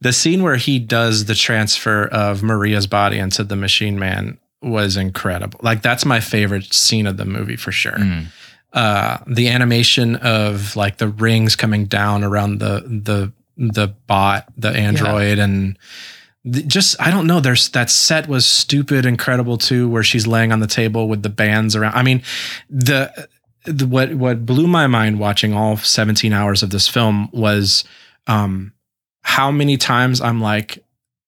The 0.00 0.12
scene 0.12 0.42
where 0.42 0.56
he 0.56 0.78
does 0.78 1.24
the 1.24 1.34
transfer 1.34 2.06
of 2.06 2.42
Maria's 2.42 2.86
body 2.86 3.18
into 3.18 3.44
the 3.44 3.56
machine 3.56 3.98
man 3.98 4.38
was 4.62 4.96
incredible. 4.96 5.60
Like 5.62 5.82
that's 5.82 6.04
my 6.04 6.20
favorite 6.20 6.72
scene 6.72 7.06
of 7.06 7.16
the 7.16 7.24
movie 7.24 7.56
for 7.56 7.72
sure. 7.72 7.92
Mm. 7.92 8.26
Uh, 8.72 9.18
the 9.26 9.48
animation 9.48 10.16
of 10.16 10.76
like 10.76 10.98
the 10.98 11.08
rings 11.08 11.56
coming 11.56 11.86
down 11.86 12.22
around 12.22 12.58
the 12.58 12.82
the 12.86 13.32
the 13.56 13.88
bot, 14.06 14.52
the 14.56 14.68
android, 14.68 15.38
and 15.38 15.78
th- 16.44 16.66
just 16.66 17.00
I 17.00 17.10
don't 17.10 17.26
know. 17.26 17.40
There's 17.40 17.70
that 17.70 17.88
set 17.88 18.28
was 18.28 18.44
stupid, 18.44 19.06
incredible 19.06 19.56
too, 19.56 19.88
where 19.88 20.02
she's 20.02 20.26
laying 20.26 20.52
on 20.52 20.60
the 20.60 20.66
table 20.66 21.08
with 21.08 21.22
the 21.22 21.30
bands 21.30 21.74
around. 21.74 21.94
I 21.94 22.02
mean, 22.02 22.22
the, 22.68 23.28
the 23.64 23.86
what 23.86 24.14
what 24.14 24.44
blew 24.44 24.66
my 24.66 24.86
mind 24.86 25.18
watching 25.18 25.54
all 25.54 25.78
17 25.78 26.32
hours 26.34 26.62
of 26.62 26.70
this 26.70 26.86
film 26.86 27.30
was 27.32 27.84
um 28.26 28.72
how 29.26 29.50
many 29.50 29.76
times 29.76 30.20
I'm 30.20 30.40
like, 30.40 30.84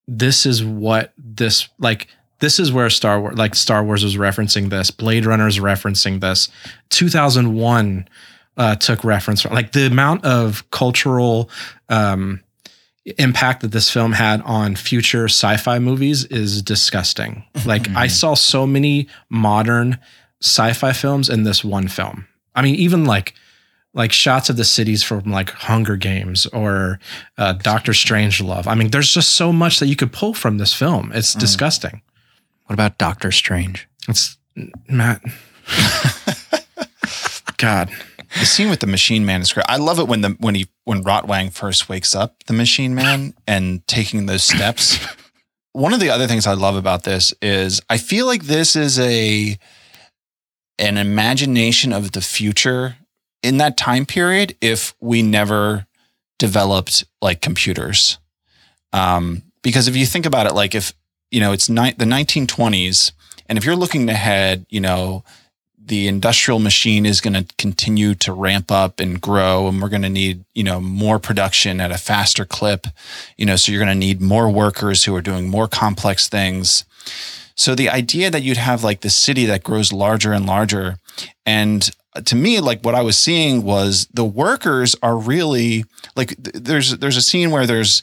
this 0.07 0.45
is 0.45 0.63
what 0.63 1.11
this 1.17 1.67
like. 1.79 2.07
This 2.39 2.57
is 2.57 2.71
where 2.71 2.89
Star 2.89 3.19
Wars, 3.19 3.37
like 3.37 3.53
Star 3.53 3.83
Wars, 3.83 4.05
was 4.05 4.15
referencing 4.15 4.69
this. 4.69 4.89
Blade 4.89 5.25
Runner's 5.25 5.59
referencing 5.59 6.21
this. 6.21 6.47
2001 6.91 8.07
uh, 8.55 8.75
took 8.75 9.03
reference 9.03 9.41
from 9.41 9.53
like 9.53 9.73
the 9.73 9.85
amount 9.85 10.23
of 10.23 10.63
cultural 10.71 11.49
um, 11.89 12.41
impact 13.17 13.63
that 13.63 13.73
this 13.73 13.91
film 13.91 14.13
had 14.13 14.41
on 14.43 14.77
future 14.77 15.25
sci-fi 15.25 15.77
movies 15.79 16.23
is 16.25 16.61
disgusting. 16.61 17.43
Like 17.65 17.89
I 17.89 18.07
saw 18.07 18.33
so 18.33 18.65
many 18.65 19.09
modern 19.29 19.99
sci-fi 20.41 20.93
films 20.93 21.27
in 21.27 21.43
this 21.43 21.65
one 21.65 21.89
film. 21.89 22.25
I 22.55 22.61
mean, 22.61 22.75
even 22.75 23.03
like 23.03 23.33
like 23.93 24.11
shots 24.11 24.49
of 24.49 24.57
the 24.57 24.65
cities 24.65 25.03
from 25.03 25.23
like 25.25 25.49
Hunger 25.49 25.95
Games 25.95 26.45
or 26.47 26.99
uh, 27.37 27.53
Doctor 27.53 27.91
Strangelove. 27.91 28.67
I 28.67 28.75
mean, 28.75 28.91
there's 28.91 29.13
just 29.13 29.33
so 29.33 29.51
much 29.51 29.79
that 29.79 29.87
you 29.87 29.95
could 29.95 30.13
pull 30.13 30.33
from 30.33 30.57
this 30.57 30.73
film. 30.73 31.11
It's 31.13 31.33
disgusting. 31.33 32.01
What 32.65 32.75
about 32.75 32.97
Doctor 32.99 33.31
Strange? 33.31 33.87
It's 34.07 34.37
Matt. 34.87 35.23
God. 37.57 37.89
The 38.39 38.45
scene 38.45 38.69
with 38.69 38.79
the 38.79 38.87
machine 38.87 39.25
man 39.25 39.41
is 39.41 39.51
great. 39.51 39.65
I 39.67 39.77
love 39.77 39.97
it 39.97 40.07
when 40.07 40.21
the 40.21 40.29
when 40.39 40.53
he 40.53 40.67
when 40.83 41.03
Rotwang 41.03 41.51
first 41.51 41.89
wakes 41.89 42.13
up 42.13 42.43
the 42.45 42.53
machine 42.53 42.93
man 42.93 43.33
and 43.47 43.85
taking 43.87 44.27
those 44.27 44.43
steps. 44.43 44.99
One 45.73 45.93
of 45.93 45.99
the 45.99 46.11
other 46.11 46.27
things 46.27 46.45
I 46.45 46.53
love 46.53 46.75
about 46.75 47.03
this 47.03 47.33
is 47.41 47.81
I 47.89 47.97
feel 47.97 48.27
like 48.27 48.43
this 48.43 48.75
is 48.75 48.99
a 48.99 49.57
an 50.77 50.97
imagination 50.97 51.91
of 51.91 52.11
the 52.11 52.21
future 52.21 52.97
in 53.43 53.57
that 53.57 53.77
time 53.77 54.05
period 54.05 54.55
if 54.61 54.93
we 54.99 55.21
never 55.21 55.85
developed 56.37 57.03
like 57.21 57.41
computers. 57.41 58.17
Um, 58.93 59.43
because 59.61 59.87
if 59.87 59.95
you 59.95 60.05
think 60.05 60.25
about 60.25 60.47
it, 60.47 60.53
like 60.53 60.73
if 60.73 60.93
you 61.31 61.39
know 61.39 61.51
it's 61.51 61.69
ni- 61.69 61.93
the 61.93 62.05
1920s, 62.05 63.11
and 63.47 63.57
if 63.57 63.65
you're 63.65 63.75
looking 63.75 64.09
ahead, 64.09 64.65
you 64.69 64.81
know 64.81 65.23
the 65.89 66.07
industrial 66.07 66.59
machine 66.59 67.05
is 67.05 67.19
going 67.19 67.33
to 67.33 67.45
continue 67.57 68.13
to 68.13 68.31
ramp 68.31 68.71
up 68.71 68.99
and 68.99 69.19
grow 69.19 69.67
and 69.67 69.81
we're 69.81 69.89
going 69.89 70.03
to 70.03 70.09
need 70.09 70.45
you 70.53 70.63
know 70.63 70.79
more 70.79 71.17
production 71.17 71.81
at 71.81 71.91
a 71.91 71.97
faster 71.97 72.45
clip 72.45 72.85
you 73.37 73.45
know 73.45 73.55
so 73.55 73.71
you're 73.71 73.83
going 73.83 73.93
to 73.93 74.07
need 74.07 74.21
more 74.21 74.49
workers 74.49 75.03
who 75.03 75.15
are 75.15 75.21
doing 75.21 75.49
more 75.49 75.67
complex 75.67 76.29
things 76.29 76.85
so 77.55 77.73
the 77.73 77.89
idea 77.89 78.29
that 78.29 78.43
you'd 78.43 78.57
have 78.57 78.83
like 78.83 79.01
the 79.01 79.09
city 79.09 79.45
that 79.45 79.63
grows 79.63 79.91
larger 79.91 80.31
and 80.31 80.45
larger 80.45 80.97
and 81.45 81.89
to 82.25 82.35
me 82.35 82.59
like 82.59 82.83
what 82.83 82.95
i 82.95 83.01
was 83.01 83.17
seeing 83.17 83.63
was 83.63 84.07
the 84.13 84.25
workers 84.25 84.95
are 85.01 85.17
really 85.17 85.85
like 86.15 86.35
there's 86.37 86.97
there's 86.97 87.17
a 87.17 87.21
scene 87.21 87.51
where 87.51 87.65
there's 87.65 88.01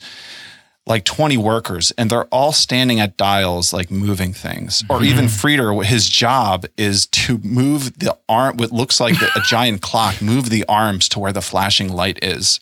like 0.86 1.04
20 1.04 1.36
workers 1.36 1.90
and 1.98 2.10
they're 2.10 2.26
all 2.26 2.52
standing 2.52 3.00
at 3.00 3.16
dials 3.16 3.72
like 3.72 3.90
moving 3.90 4.32
things. 4.32 4.84
Or 4.88 5.02
even 5.02 5.24
Freder 5.24 5.84
his 5.84 6.08
job 6.08 6.64
is 6.76 7.06
to 7.06 7.38
move 7.38 7.98
the 7.98 8.16
arm 8.28 8.56
what 8.56 8.70
looks 8.70 9.00
like 9.00 9.20
a 9.20 9.40
giant 9.44 9.82
clock 9.82 10.22
move 10.22 10.48
the 10.48 10.64
arms 10.68 11.08
to 11.10 11.18
where 11.18 11.32
the 11.32 11.42
flashing 11.42 11.92
light 11.92 12.22
is. 12.22 12.60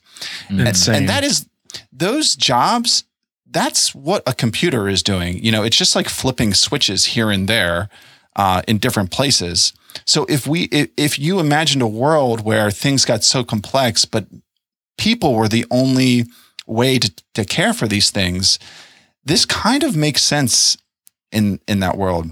And, 0.49 1.01
and 1.01 1.09
that 1.09 1.23
is 1.23 1.47
those 1.93 2.35
jobs 2.35 3.05
that's 3.51 3.95
what 3.95 4.23
a 4.27 4.35
computer 4.35 4.89
is 4.89 5.03
doing. 5.03 5.39
You 5.45 5.53
know 5.53 5.63
it's 5.63 5.77
just 5.77 5.95
like 5.95 6.09
flipping 6.09 6.55
switches 6.55 7.05
here 7.05 7.31
and 7.31 7.47
there 7.47 7.91
uh, 8.37 8.63
in 8.67 8.79
different 8.79 9.11
places 9.11 9.75
so 10.05 10.25
if 10.29 10.47
we 10.47 10.65
if, 10.65 10.89
if 10.97 11.19
you 11.19 11.41
imagined 11.41 11.83
a 11.83 11.87
world 11.87 12.45
where 12.45 12.71
things 12.71 13.05
got 13.05 13.25
so 13.25 13.45
complex 13.45 14.05
but 14.05 14.27
people 14.99 15.35
were 15.35 15.49
the 15.49 15.67
only 15.71 16.25
way 16.67 16.99
to, 16.99 17.13
to 17.35 17.45
care 17.45 17.73
for 17.75 17.87
these 17.87 18.11
things 18.11 18.59
this 19.25 19.45
kind 19.45 19.83
of 19.83 19.97
makes 19.97 20.23
sense 20.23 20.77
in 21.33 21.61
in 21.67 21.81
that 21.81 21.97
world 21.97 22.27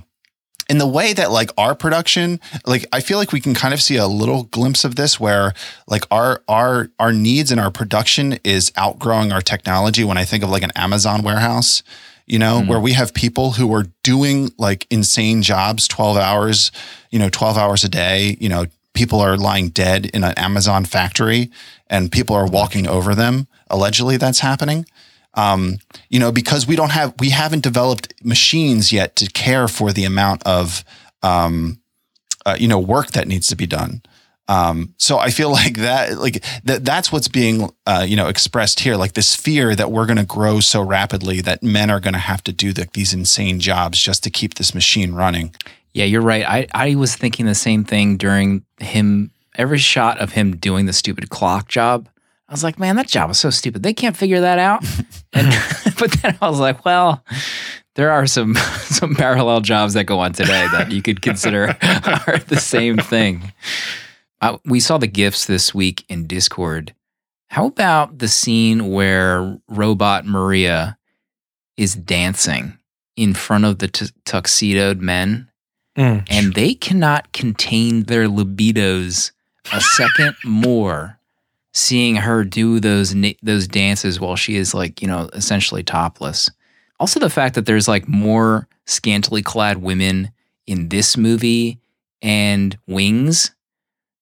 in 0.70 0.78
the 0.78 0.86
way 0.86 1.12
that 1.12 1.30
like 1.30 1.50
our 1.58 1.74
production 1.74 2.40
like 2.66 2.86
i 2.92 3.00
feel 3.00 3.18
like 3.18 3.32
we 3.32 3.40
can 3.40 3.52
kind 3.54 3.74
of 3.74 3.82
see 3.82 3.96
a 3.96 4.06
little 4.06 4.44
glimpse 4.44 4.84
of 4.84 4.94
this 4.94 5.18
where 5.20 5.52
like 5.88 6.04
our 6.10 6.42
our 6.48 6.88
our 6.98 7.12
needs 7.12 7.50
and 7.50 7.60
our 7.60 7.70
production 7.70 8.38
is 8.44 8.72
outgrowing 8.76 9.32
our 9.32 9.42
technology 9.42 10.04
when 10.04 10.16
i 10.16 10.24
think 10.24 10.42
of 10.44 10.50
like 10.50 10.62
an 10.62 10.72
amazon 10.76 11.22
warehouse 11.22 11.82
you 12.24 12.38
know, 12.38 12.60
Mm. 12.62 12.68
where 12.68 12.78
we 12.80 12.92
have 12.92 13.12
people 13.12 13.50
who 13.50 13.74
are 13.74 13.84
doing 14.04 14.52
like 14.56 14.86
insane 14.90 15.42
jobs, 15.42 15.88
12 15.88 16.16
hours, 16.16 16.70
you 17.12 17.18
know, 17.18 17.28
12 17.28 17.56
hours 17.56 17.84
a 17.84 17.88
day, 17.88 18.36
you 18.40 18.48
know, 18.48 18.66
people 18.94 19.20
are 19.20 19.36
lying 19.36 19.68
dead 19.68 20.06
in 20.06 20.24
an 20.24 20.34
Amazon 20.36 20.84
factory 20.84 21.50
and 21.88 22.10
people 22.10 22.34
are 22.34 22.46
walking 22.46 22.88
over 22.88 23.14
them. 23.14 23.46
Allegedly 23.70 24.16
that's 24.16 24.40
happening. 24.40 24.86
Um, 25.34 25.78
you 26.10 26.18
know, 26.18 26.32
because 26.32 26.66
we 26.66 26.76
don't 26.76 26.90
have, 26.90 27.14
we 27.20 27.30
haven't 27.30 27.62
developed 27.62 28.12
machines 28.22 28.92
yet 28.92 29.16
to 29.16 29.30
care 29.30 29.68
for 29.68 29.92
the 29.92 30.04
amount 30.04 30.42
of, 30.44 30.84
um, 31.22 31.80
uh, 32.44 32.56
you 32.58 32.68
know, 32.68 32.78
work 32.78 33.12
that 33.12 33.28
needs 33.28 33.46
to 33.46 33.56
be 33.56 33.66
done. 33.66 34.02
Um, 34.48 34.94
so 34.98 35.18
I 35.18 35.30
feel 35.30 35.50
like 35.52 35.76
that, 35.78 36.18
like 36.18 36.44
that, 36.64 36.84
that's 36.84 37.10
what's 37.10 37.28
being, 37.28 37.70
uh, 37.86 38.04
you 38.06 38.16
know, 38.16 38.28
expressed 38.28 38.80
here, 38.80 38.96
like 38.96 39.14
this 39.14 39.34
fear 39.34 39.74
that 39.74 39.90
we're 39.90 40.06
going 40.06 40.18
to 40.18 40.26
grow 40.26 40.60
so 40.60 40.82
rapidly 40.82 41.40
that 41.42 41.62
men 41.62 41.90
are 41.90 42.00
going 42.00 42.14
to 42.14 42.20
have 42.20 42.44
to 42.44 42.52
do 42.52 42.72
the, 42.72 42.88
these 42.92 43.14
insane 43.14 43.60
jobs 43.60 44.02
just 44.02 44.22
to 44.24 44.30
keep 44.30 44.54
this 44.54 44.74
machine 44.74 45.14
running. 45.14 45.54
Yeah, 45.95 46.05
you're 46.05 46.22
right. 46.22 46.45
I, 46.47 46.66
I 46.72 46.95
was 46.95 47.14
thinking 47.16 47.47
the 47.47 47.55
same 47.55 47.84
thing 47.84 48.16
during 48.16 48.64
him, 48.80 49.30
every 49.55 49.78
shot 49.78 50.18
of 50.20 50.32
him 50.32 50.57
doing 50.57 50.86
the 50.86 50.93
stupid 50.93 51.30
clock 51.30 51.68
job. 51.68 52.09
I 52.49 52.53
was 52.53 52.64
like, 52.64 52.78
man, 52.78 52.97
that 52.97 53.09
job 53.09 53.28
was 53.28 53.38
so 53.38 53.51
stupid. 53.51 53.82
They 53.82 53.95
can't 53.95 54.16
figure 54.16 54.40
that 54.40 54.59
out. 54.59 54.84
and 55.32 55.49
but 55.99 56.12
then 56.22 56.36
I 56.40 56.49
was 56.49 56.61
like, 56.61 56.84
well, 56.84 57.24
there 57.95 58.11
are 58.11 58.26
some 58.26 58.55
some 58.82 59.14
parallel 59.14 59.61
jobs 59.61 59.95
that 59.95 60.05
go 60.05 60.18
on 60.20 60.32
today 60.32 60.66
that 60.72 60.90
you 60.90 61.03
could 61.03 61.22
consider 61.22 61.76
are 61.82 62.38
the 62.38 62.59
same 62.59 62.97
thing. 62.99 63.53
Uh, 64.40 64.59
we 64.64 64.80
saw 64.80 64.99
the 64.99 65.07
gifts 65.07 65.47
this 65.47 65.74
week 65.74 66.05
in 66.09 66.26
Discord. 66.26 66.95
How 67.49 67.66
about 67.66 68.18
the 68.18 68.28
scene 68.28 68.90
where 68.90 69.59
robot 69.68 70.26
Maria 70.26 70.99
is 71.76 71.95
dancing 71.95 72.78
in 73.14 73.34
front 73.34 73.66
of 73.66 73.78
the 73.78 73.88
t- 73.88 74.07
tuxedoed 74.24 75.01
men? 75.01 75.49
Mm. 75.97 76.24
and 76.30 76.55
they 76.55 76.74
cannot 76.74 77.32
contain 77.32 78.05
their 78.05 78.26
libidos 78.28 79.32
a 79.72 79.80
second 79.97 80.34
more 80.45 81.18
seeing 81.74 82.16
her 82.16 82.45
do 82.45 82.80
those 82.80 83.14
those 83.43 83.68
dances 83.68 84.18
while 84.18 84.36
she 84.36 84.57
is 84.57 84.72
like 84.74 85.03
you 85.03 85.09
know 85.09 85.28
essentially 85.34 85.82
topless 85.82 86.51
also 86.99 87.20
the 87.20 87.28
fact 87.30 87.55
that 87.57 87.66
there's 87.66 87.88
like 87.88 88.09
more 88.09 88.68
scantily 88.86 89.43
clad 89.43 89.78
women 89.78 90.30
in 90.66 90.88
this 90.88 91.16
movie 91.16 91.78
and 92.22 92.78
wings 92.86 93.51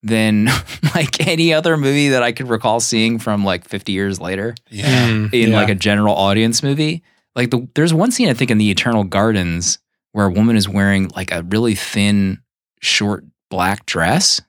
than 0.03 0.47
like 0.95 1.27
any 1.29 1.53
other 1.53 1.77
movie 1.77 2.09
that 2.09 2.23
I 2.23 2.33
could 2.33 2.49
recall 2.49 2.81
seeing 2.81 3.19
from 3.19 3.45
like 3.45 3.69
50 3.69 3.93
years 3.93 4.19
later 4.21 4.55
Yeah. 4.71 5.09
Mm, 5.11 5.33
in 5.35 5.51
yeah. 5.51 5.57
like 5.57 5.69
a 5.69 5.75
general 5.75 6.15
audience 6.15 6.63
movie. 6.63 7.03
Like 7.37 7.51
the 7.51 7.69
there's 7.75 7.93
one 7.93 8.11
scene 8.11 8.29
I 8.29 8.35
think 8.35 8.51
in 8.51 8.57
the 8.59 8.71
Eternal 8.71 9.05
Gardens 9.05 9.79
where 10.13 10.27
a 10.27 10.31
woman 10.31 10.57
is 10.57 10.69
wearing 10.69 11.09
like 11.15 11.33
a 11.33 11.43
really 11.43 11.75
thin, 11.75 12.41
short 12.81 13.25
black 13.49 13.87
dress. 13.87 14.41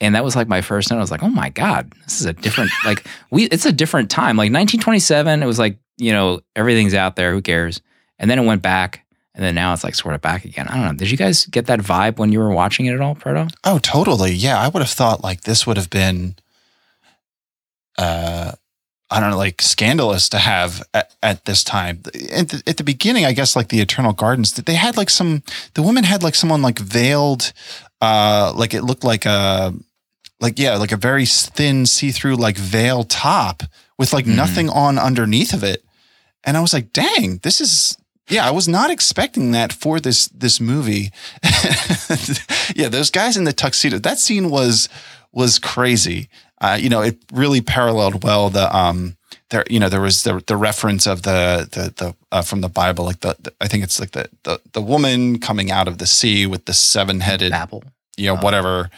And 0.00 0.14
that 0.14 0.24
was 0.24 0.36
like 0.36 0.48
my 0.48 0.60
first 0.60 0.90
note. 0.90 0.98
I 0.98 1.00
was 1.00 1.10
like, 1.10 1.22
oh 1.22 1.28
my 1.28 1.50
God, 1.50 1.92
this 2.04 2.20
is 2.20 2.26
a 2.26 2.32
different 2.32 2.70
like 2.84 3.06
we 3.30 3.44
it's 3.44 3.66
a 3.66 3.72
different 3.72 4.10
time. 4.10 4.36
Like 4.36 4.52
1927, 4.52 5.42
it 5.42 5.46
was 5.46 5.58
like, 5.58 5.78
you 5.96 6.12
know, 6.12 6.40
everything's 6.54 6.94
out 6.94 7.16
there, 7.16 7.32
who 7.32 7.42
cares? 7.42 7.80
And 8.18 8.30
then 8.30 8.38
it 8.38 8.46
went 8.46 8.62
back. 8.62 9.04
And 9.34 9.44
then 9.44 9.54
now 9.54 9.72
it's 9.72 9.84
like 9.84 9.94
sort 9.94 10.16
of 10.16 10.20
back 10.20 10.44
again. 10.44 10.66
I 10.66 10.74
don't 10.74 10.84
know. 10.84 10.92
Did 10.94 11.10
you 11.12 11.16
guys 11.16 11.46
get 11.46 11.66
that 11.66 11.78
vibe 11.78 12.18
when 12.18 12.32
you 12.32 12.40
were 12.40 12.50
watching 12.50 12.86
it 12.86 12.94
at 12.94 13.00
all, 13.00 13.14
Proto? 13.14 13.46
Oh, 13.62 13.78
totally. 13.78 14.32
Yeah. 14.32 14.58
I 14.58 14.66
would 14.66 14.80
have 14.80 14.90
thought 14.90 15.22
like 15.22 15.42
this 15.42 15.64
would 15.64 15.76
have 15.76 15.90
been, 15.90 16.34
uh, 17.96 18.52
I 19.10 19.20
don't 19.20 19.30
know, 19.30 19.38
like 19.38 19.62
scandalous 19.62 20.28
to 20.30 20.38
have 20.38 20.82
at, 20.92 21.14
at 21.22 21.44
this 21.46 21.64
time. 21.64 22.02
At 22.30 22.48
the, 22.50 22.62
at 22.66 22.76
the 22.76 22.84
beginning, 22.84 23.24
I 23.24 23.32
guess 23.32 23.56
like 23.56 23.68
the 23.68 23.80
Eternal 23.80 24.12
Gardens, 24.12 24.52
they 24.52 24.74
had 24.74 24.96
like 24.98 25.08
some, 25.10 25.42
the 25.74 25.82
women 25.82 26.04
had 26.04 26.22
like 26.22 26.34
someone 26.34 26.60
like 26.60 26.78
veiled, 26.78 27.52
uh, 28.02 28.52
like 28.54 28.74
it 28.74 28.82
looked 28.82 29.04
like 29.04 29.24
a, 29.24 29.72
like, 30.40 30.58
yeah, 30.58 30.76
like 30.76 30.92
a 30.92 30.96
very 30.98 31.24
thin 31.26 31.86
see 31.86 32.10
through 32.10 32.36
like 32.36 32.56
veil 32.58 33.02
top 33.02 33.62
with 33.98 34.12
like 34.12 34.26
Mhm. 34.26 34.36
nothing 34.36 34.68
on 34.68 34.98
underneath 34.98 35.52
of 35.54 35.64
it. 35.64 35.82
And 36.44 36.56
I 36.56 36.60
was 36.60 36.72
like, 36.74 36.92
dang, 36.92 37.38
this 37.38 37.60
is, 37.62 37.96
yeah, 38.28 38.46
I 38.46 38.50
was 38.50 38.68
not 38.68 38.90
expecting 38.90 39.52
that 39.52 39.72
for 39.72 39.98
this 40.00 40.26
this 40.28 40.60
movie. 40.60 41.10
yeah, 42.76 42.88
those 42.88 43.10
guys 43.10 43.36
in 43.36 43.44
the 43.44 43.52
tuxedo. 43.52 43.98
That 43.98 44.18
scene 44.18 44.50
was 44.50 44.88
was 45.32 45.58
crazy. 45.58 46.28
Uh, 46.60 46.76
you 46.80 46.88
know, 46.88 47.02
it 47.02 47.18
really 47.32 47.60
paralleled 47.60 48.24
well 48.24 48.50
the 48.50 48.74
um 48.76 49.16
there 49.50 49.64
you 49.70 49.78
know 49.80 49.88
there 49.88 50.00
was 50.00 50.22
the 50.24 50.42
the 50.46 50.56
reference 50.56 51.06
of 51.06 51.22
the 51.22 51.68
the 51.70 51.92
the 51.96 52.14
uh, 52.32 52.42
from 52.42 52.60
the 52.60 52.68
Bible 52.68 53.04
like 53.04 53.20
the, 53.20 53.36
the 53.40 53.52
I 53.60 53.68
think 53.68 53.84
it's 53.84 54.00
like 54.00 54.10
the, 54.12 54.28
the 54.42 54.60
the 54.72 54.82
woman 54.82 55.38
coming 55.38 55.70
out 55.70 55.88
of 55.88 55.98
the 55.98 56.06
sea 56.06 56.46
with 56.46 56.64
the 56.64 56.74
seven 56.74 57.20
headed 57.20 57.52
Apple. 57.52 57.82
you 58.16 58.26
know 58.26 58.36
Oh. 58.38 58.42
whatever 58.44 58.90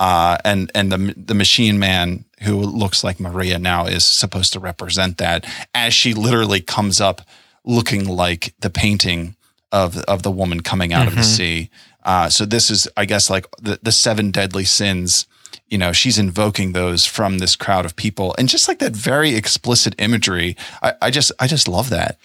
uh, 0.00 0.38
and 0.44 0.70
and 0.74 0.92
the 0.92 1.14
the 1.16 1.34
machine 1.34 1.78
man 1.78 2.24
who 2.42 2.56
looks 2.60 3.02
like 3.02 3.18
Maria 3.18 3.58
now 3.58 3.86
is 3.86 4.06
supposed 4.06 4.52
to 4.52 4.60
represent 4.60 5.18
that 5.18 5.44
as 5.74 5.92
she 5.92 6.14
literally 6.14 6.60
comes 6.60 7.00
up 7.00 7.22
looking 7.64 8.06
like 8.06 8.54
the 8.60 8.70
painting 8.70 9.34
of 9.72 9.96
of 10.04 10.22
the 10.22 10.30
woman 10.30 10.60
coming 10.62 10.92
out 10.92 11.08
of 11.08 11.14
the 11.16 11.22
Mhm. 11.22 11.36
sea. 11.36 11.70
Uh, 12.04 12.28
so 12.30 12.46
this 12.46 12.70
is, 12.70 12.88
I 12.96 13.04
guess, 13.06 13.28
like 13.28 13.46
the 13.60 13.78
the 13.82 13.92
seven 13.92 14.30
deadly 14.30 14.64
sins. 14.64 15.26
You 15.68 15.78
know, 15.78 15.92
she's 15.92 16.18
invoking 16.18 16.72
those 16.72 17.04
from 17.06 17.38
this 17.38 17.54
crowd 17.56 17.84
of 17.84 17.94
people, 17.96 18.34
and 18.38 18.48
just 18.48 18.68
like 18.68 18.78
that 18.78 18.92
very 18.92 19.34
explicit 19.34 19.94
imagery, 19.98 20.56
I, 20.82 20.94
I 21.02 21.10
just 21.10 21.30
I 21.38 21.46
just 21.46 21.68
love 21.68 21.90
that. 21.90 22.18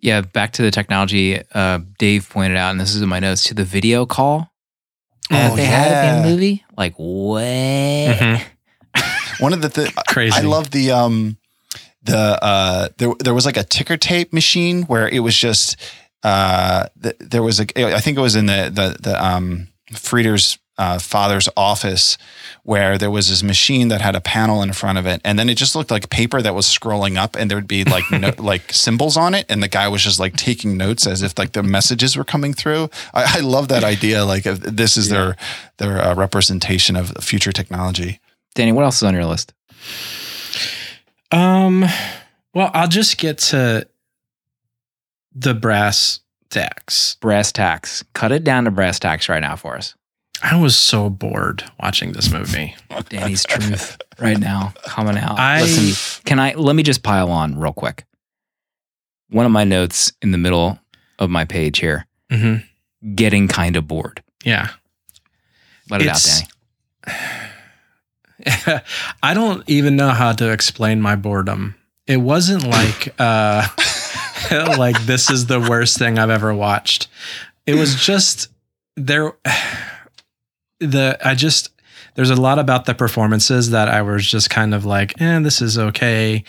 Yeah, 0.00 0.20
back 0.22 0.52
to 0.54 0.62
the 0.62 0.70
technology. 0.70 1.42
Uh, 1.52 1.80
Dave 1.98 2.28
pointed 2.30 2.56
out, 2.56 2.70
and 2.70 2.80
this 2.80 2.94
is 2.94 3.02
in 3.02 3.08
my 3.08 3.18
notes, 3.18 3.44
to 3.44 3.54
the 3.54 3.64
video 3.64 4.06
call 4.06 4.50
that 5.28 5.52
Oh, 5.52 5.56
they 5.56 5.64
had 5.66 5.86
in 5.88 5.92
yeah. 5.92 6.22
the 6.22 6.28
movie. 6.30 6.64
Like, 6.76 6.94
what? 6.96 7.42
Mhm. 7.42 8.42
One 9.40 9.52
of 9.52 9.60
the 9.62 9.68
th- 9.68 9.94
Crazy. 10.08 10.36
I 10.38 10.42
love 10.42 10.70
the 10.70 10.90
um 10.92 11.36
the 12.02 12.16
uh 12.42 12.88
there 12.98 13.12
there 13.18 13.34
was 13.34 13.44
like 13.44 13.56
a 13.56 13.64
ticker 13.64 13.96
tape 13.96 14.32
machine 14.32 14.84
where 14.84 15.08
it 15.08 15.20
was 15.20 15.36
just 15.36 15.76
uh 16.22 16.86
th- 17.02 17.16
there 17.20 17.42
was 17.42 17.60
a 17.60 17.66
I 17.94 18.00
think 18.00 18.16
it 18.18 18.20
was 18.22 18.34
in 18.36 18.46
the 18.46 18.70
the 18.72 18.96
the 19.00 19.24
um 19.24 19.68
Freder's 19.92 20.58
uh, 20.78 20.98
father's 20.98 21.48
office 21.56 22.16
where 22.62 22.96
there 22.96 23.10
was 23.10 23.28
this 23.28 23.42
machine 23.42 23.88
that 23.88 24.00
had 24.00 24.14
a 24.14 24.20
panel 24.20 24.62
in 24.62 24.72
front 24.72 24.98
of 24.98 25.06
it 25.06 25.20
and 25.24 25.38
then 25.38 25.48
it 25.48 25.56
just 25.56 25.74
looked 25.74 25.90
like 25.90 26.08
paper 26.08 26.40
that 26.40 26.54
was 26.54 26.66
scrolling 26.66 27.16
up 27.16 27.36
and 27.36 27.50
there'd 27.50 27.68
be 27.68 27.84
like 27.84 28.04
no, 28.10 28.32
like 28.38 28.72
symbols 28.72 29.16
on 29.16 29.34
it 29.34 29.44
and 29.48 29.62
the 29.62 29.68
guy 29.68 29.88
was 29.88 30.02
just 30.02 30.20
like 30.20 30.36
taking 30.36 30.76
notes 30.76 31.06
as 31.06 31.22
if 31.22 31.38
like 31.38 31.52
the 31.52 31.62
messages 31.62 32.16
were 32.16 32.24
coming 32.24 32.54
through 32.54 32.88
I, 33.12 33.38
I 33.38 33.40
love 33.40 33.68
that 33.68 33.84
idea 33.84 34.24
like 34.24 34.46
if 34.46 34.60
this 34.60 34.96
is 34.96 35.08
their 35.08 35.36
their 35.78 36.00
uh, 36.00 36.14
representation 36.14 36.96
of 36.96 37.10
future 37.22 37.52
technology 37.52 38.20
Danny, 38.58 38.72
what 38.72 38.84
else 38.84 38.96
is 38.96 39.02
on 39.04 39.14
your 39.14 39.24
list? 39.24 39.54
Um, 41.30 41.84
well, 42.52 42.72
I'll 42.74 42.88
just 42.88 43.16
get 43.16 43.38
to 43.38 43.86
the 45.32 45.54
brass 45.54 46.18
tacks. 46.50 47.16
Brass 47.20 47.52
tacks. 47.52 48.04
Cut 48.14 48.32
it 48.32 48.42
down 48.42 48.64
to 48.64 48.72
brass 48.72 48.98
tacks 48.98 49.28
right 49.28 49.38
now 49.38 49.54
for 49.54 49.76
us. 49.76 49.94
I 50.42 50.56
was 50.60 50.76
so 50.76 51.10
bored 51.10 51.64
watching 51.82 52.12
this 52.12 52.30
movie. 52.32 52.74
Danny's 53.08 53.44
truth 53.44 53.98
right 54.20 54.38
now 54.38 54.72
coming 54.84 55.18
out. 55.18 55.38
I- 55.38 55.62
Listen, 55.62 56.22
can 56.24 56.38
I 56.38 56.54
let 56.54 56.76
me 56.76 56.82
just 56.82 57.02
pile 57.02 57.30
on 57.30 57.58
real 57.58 57.72
quick? 57.72 58.04
One 59.30 59.44
of 59.46 59.52
my 59.52 59.64
notes 59.64 60.12
in 60.22 60.30
the 60.30 60.38
middle 60.38 60.78
of 61.18 61.28
my 61.30 61.44
page 61.44 61.80
here, 61.80 62.06
Mhm. 62.30 62.64
getting 63.14 63.48
kind 63.48 63.76
of 63.76 63.86
bored. 63.88 64.22
Yeah. 64.44 64.70
Let 65.90 66.00
it 66.02 66.04
It's- 66.04 66.42
out, 66.42 66.48
Danny. 67.06 68.82
I 69.22 69.34
don't 69.34 69.64
even 69.68 69.96
know 69.96 70.10
how 70.10 70.32
to 70.32 70.50
explain 70.52 71.00
my 71.00 71.16
boredom. 71.16 71.74
It 72.06 72.18
wasn't 72.18 72.64
like 72.64 73.14
uh 73.18 73.66
like 74.78 75.00
this 75.06 75.30
is 75.30 75.46
the 75.46 75.60
worst 75.60 75.98
thing 75.98 76.18
I've 76.18 76.30
ever 76.30 76.54
watched. 76.54 77.08
It 77.66 77.74
was 77.74 77.94
just 77.96 78.48
there 78.96 79.32
the 80.80 81.18
I 81.24 81.34
just 81.34 81.70
there's 82.14 82.30
a 82.30 82.36
lot 82.36 82.58
about 82.58 82.84
the 82.84 82.94
performances 82.94 83.70
that 83.70 83.88
I 83.88 84.02
was 84.02 84.26
just 84.26 84.50
kind 84.50 84.74
of 84.74 84.84
like, 84.84 85.20
eh, 85.20 85.38
this 85.40 85.62
is 85.62 85.78
okay. 85.78 86.44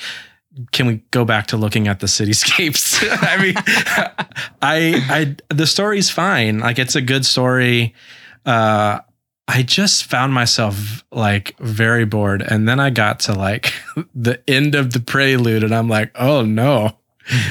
Can 0.72 0.88
we 0.88 1.04
go 1.12 1.26
back 1.26 1.48
to 1.48 1.58
looking 1.58 1.88
at 1.88 2.00
the 2.00 2.08
cityscapes? 2.08 3.00
I 3.22 3.42
mean, 3.42 3.54
I 4.62 5.36
I 5.50 5.54
the 5.54 5.68
story's 5.68 6.10
fine. 6.10 6.60
Like 6.60 6.80
it's 6.80 6.96
a 6.96 7.02
good 7.02 7.26
story. 7.26 7.94
Uh 8.46 9.00
I 9.48 9.64
just 9.64 10.06
found 10.06 10.32
myself 10.32 11.04
like 11.12 11.58
very 11.60 12.06
bored. 12.06 12.44
And 12.44 12.70
then 12.70 12.80
I 12.80 12.92
got 12.92 13.20
to 13.22 13.34
like 13.34 13.74
the 14.16 14.42
end 14.48 14.76
of 14.76 14.94
the 14.94 15.00
prelude 15.00 15.64
and 15.64 15.74
I'm 15.74 15.90
like, 15.90 16.12
oh 16.16 16.44
no. 16.44 16.98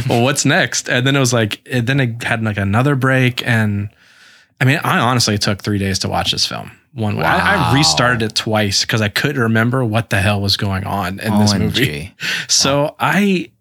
well, 0.08 0.22
what's 0.22 0.44
next? 0.44 0.88
And 0.88 1.04
then 1.04 1.16
it 1.16 1.20
was 1.20 1.32
like, 1.32 1.60
and 1.70 1.86
then 1.88 1.98
it 1.98 2.22
had 2.22 2.42
like 2.42 2.56
another 2.56 2.94
break. 2.94 3.44
And 3.44 3.90
I 4.61 4.64
mean, 4.64 4.78
I 4.82 4.98
honestly 4.98 5.38
took 5.38 5.62
three 5.62 5.78
days 5.78 6.00
to 6.00 6.09
watch 6.09 6.32
this 6.32 6.44
film. 6.46 6.72
One, 6.92 7.18
I, 7.22 7.70
I 7.70 7.74
restarted 7.74 8.22
it 8.22 8.34
twice 8.34 8.80
because 8.80 9.00
I 9.00 9.09
couldn't 9.09 9.40
remember 9.40 9.84
what 9.84 10.11
the 10.11 10.20
hell 10.20 10.40
was 10.40 10.56
going 10.56 10.84
on 10.84 11.20
in 11.20 11.38
this 11.38 11.54
movie. 11.54 12.14
OMG. 12.18 12.46
So 12.50 12.96
I, 12.98 13.52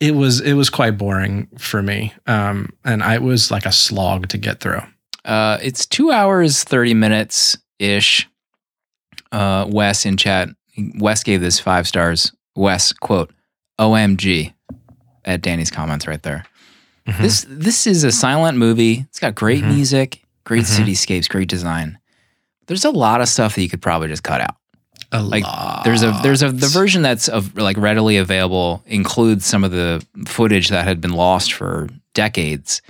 it 0.00 0.16
was 0.16 0.40
it 0.40 0.54
was 0.54 0.68
quite 0.70 0.98
boring 0.98 1.46
for 1.58 1.80
me. 1.82 2.12
Um, 2.26 2.70
and 2.84 3.02
I 3.04 3.14
it 3.16 3.22
was 3.22 3.50
like 3.52 3.66
a 3.66 3.72
slog 3.72 4.28
to 4.28 4.38
get 4.38 4.58
through. 4.60 4.80
Uh, 5.24 5.58
it's 5.62 5.86
two 5.86 6.10
hours, 6.10 6.64
30 6.64 6.94
minutes 6.94 7.56
ish. 7.78 8.28
Uh, 9.30 9.66
Wes 9.70 10.04
in 10.04 10.16
chat, 10.16 10.48
Wes 10.98 11.22
gave 11.22 11.40
this 11.40 11.60
five 11.60 11.86
stars. 11.86 12.32
Wes, 12.56 12.92
quote, 12.92 13.30
OMG 13.78 14.52
at 15.24 15.40
Danny's 15.40 15.70
comments 15.70 16.06
right 16.08 16.22
there. 16.22 16.44
Mhm. 17.06 17.18
This 17.22 17.46
this 17.48 17.86
is 17.86 18.02
a 18.02 18.10
silent 18.12 18.58
movie. 18.58 19.06
It's 19.08 19.20
got 19.20 19.34
great 19.34 19.62
Mhm. 19.62 19.74
music, 19.74 20.22
great 20.44 20.64
Mhm. 20.64 20.84
cityscapes, 20.86 21.28
great 21.28 21.48
design. 21.48 21.98
There's 22.66 22.84
a 22.84 22.90
lot 22.90 23.20
of 23.20 23.28
stuff 23.28 23.54
that 23.54 23.62
you 23.62 23.68
could 23.68 23.82
probably 23.82 24.08
just 24.08 24.22
cut 24.22 24.40
out. 24.40 24.56
a 25.14 25.22
like, 25.22 25.44
lot. 25.44 25.82
There's 25.84 26.02
a 26.02 26.18
there's 26.22 26.42
a 26.42 26.50
the 26.50 26.68
version 26.68 27.02
that's 27.02 27.28
of 27.28 27.54
like 27.58 27.76
readily 27.76 28.16
available 28.16 28.82
includes 28.86 29.44
some 29.44 29.62
of 29.62 29.70
the 29.70 30.02
footage 30.26 30.68
that 30.70 30.84
had 30.86 31.02
been 31.02 31.12
lost 31.12 31.52
for 31.52 31.88
decades. 32.14 32.80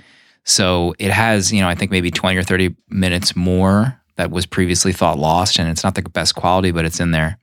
So 0.45 0.95
it 0.99 1.11
has, 1.11 1.51
you 1.51 1.59
know, 1.59 1.67
I 1.67 1.75
think 1.75 1.91
maybe 1.91 2.11
20 2.11 2.37
or 2.37 2.43
30 2.43 2.75
minutes 2.89 3.35
more 3.35 3.99
that 4.15 4.31
was 4.31 4.45
previously 4.45 4.93
thought 4.93 5.19
lost 5.19 5.59
and 5.59 5.67
it's 5.67 5.83
not 5.83 5.95
the 5.95 6.01
best 6.01 6.33
quality 6.35 6.71
but 6.71 6.85
it's 6.85 7.01
in 7.01 7.11
there. 7.11 7.37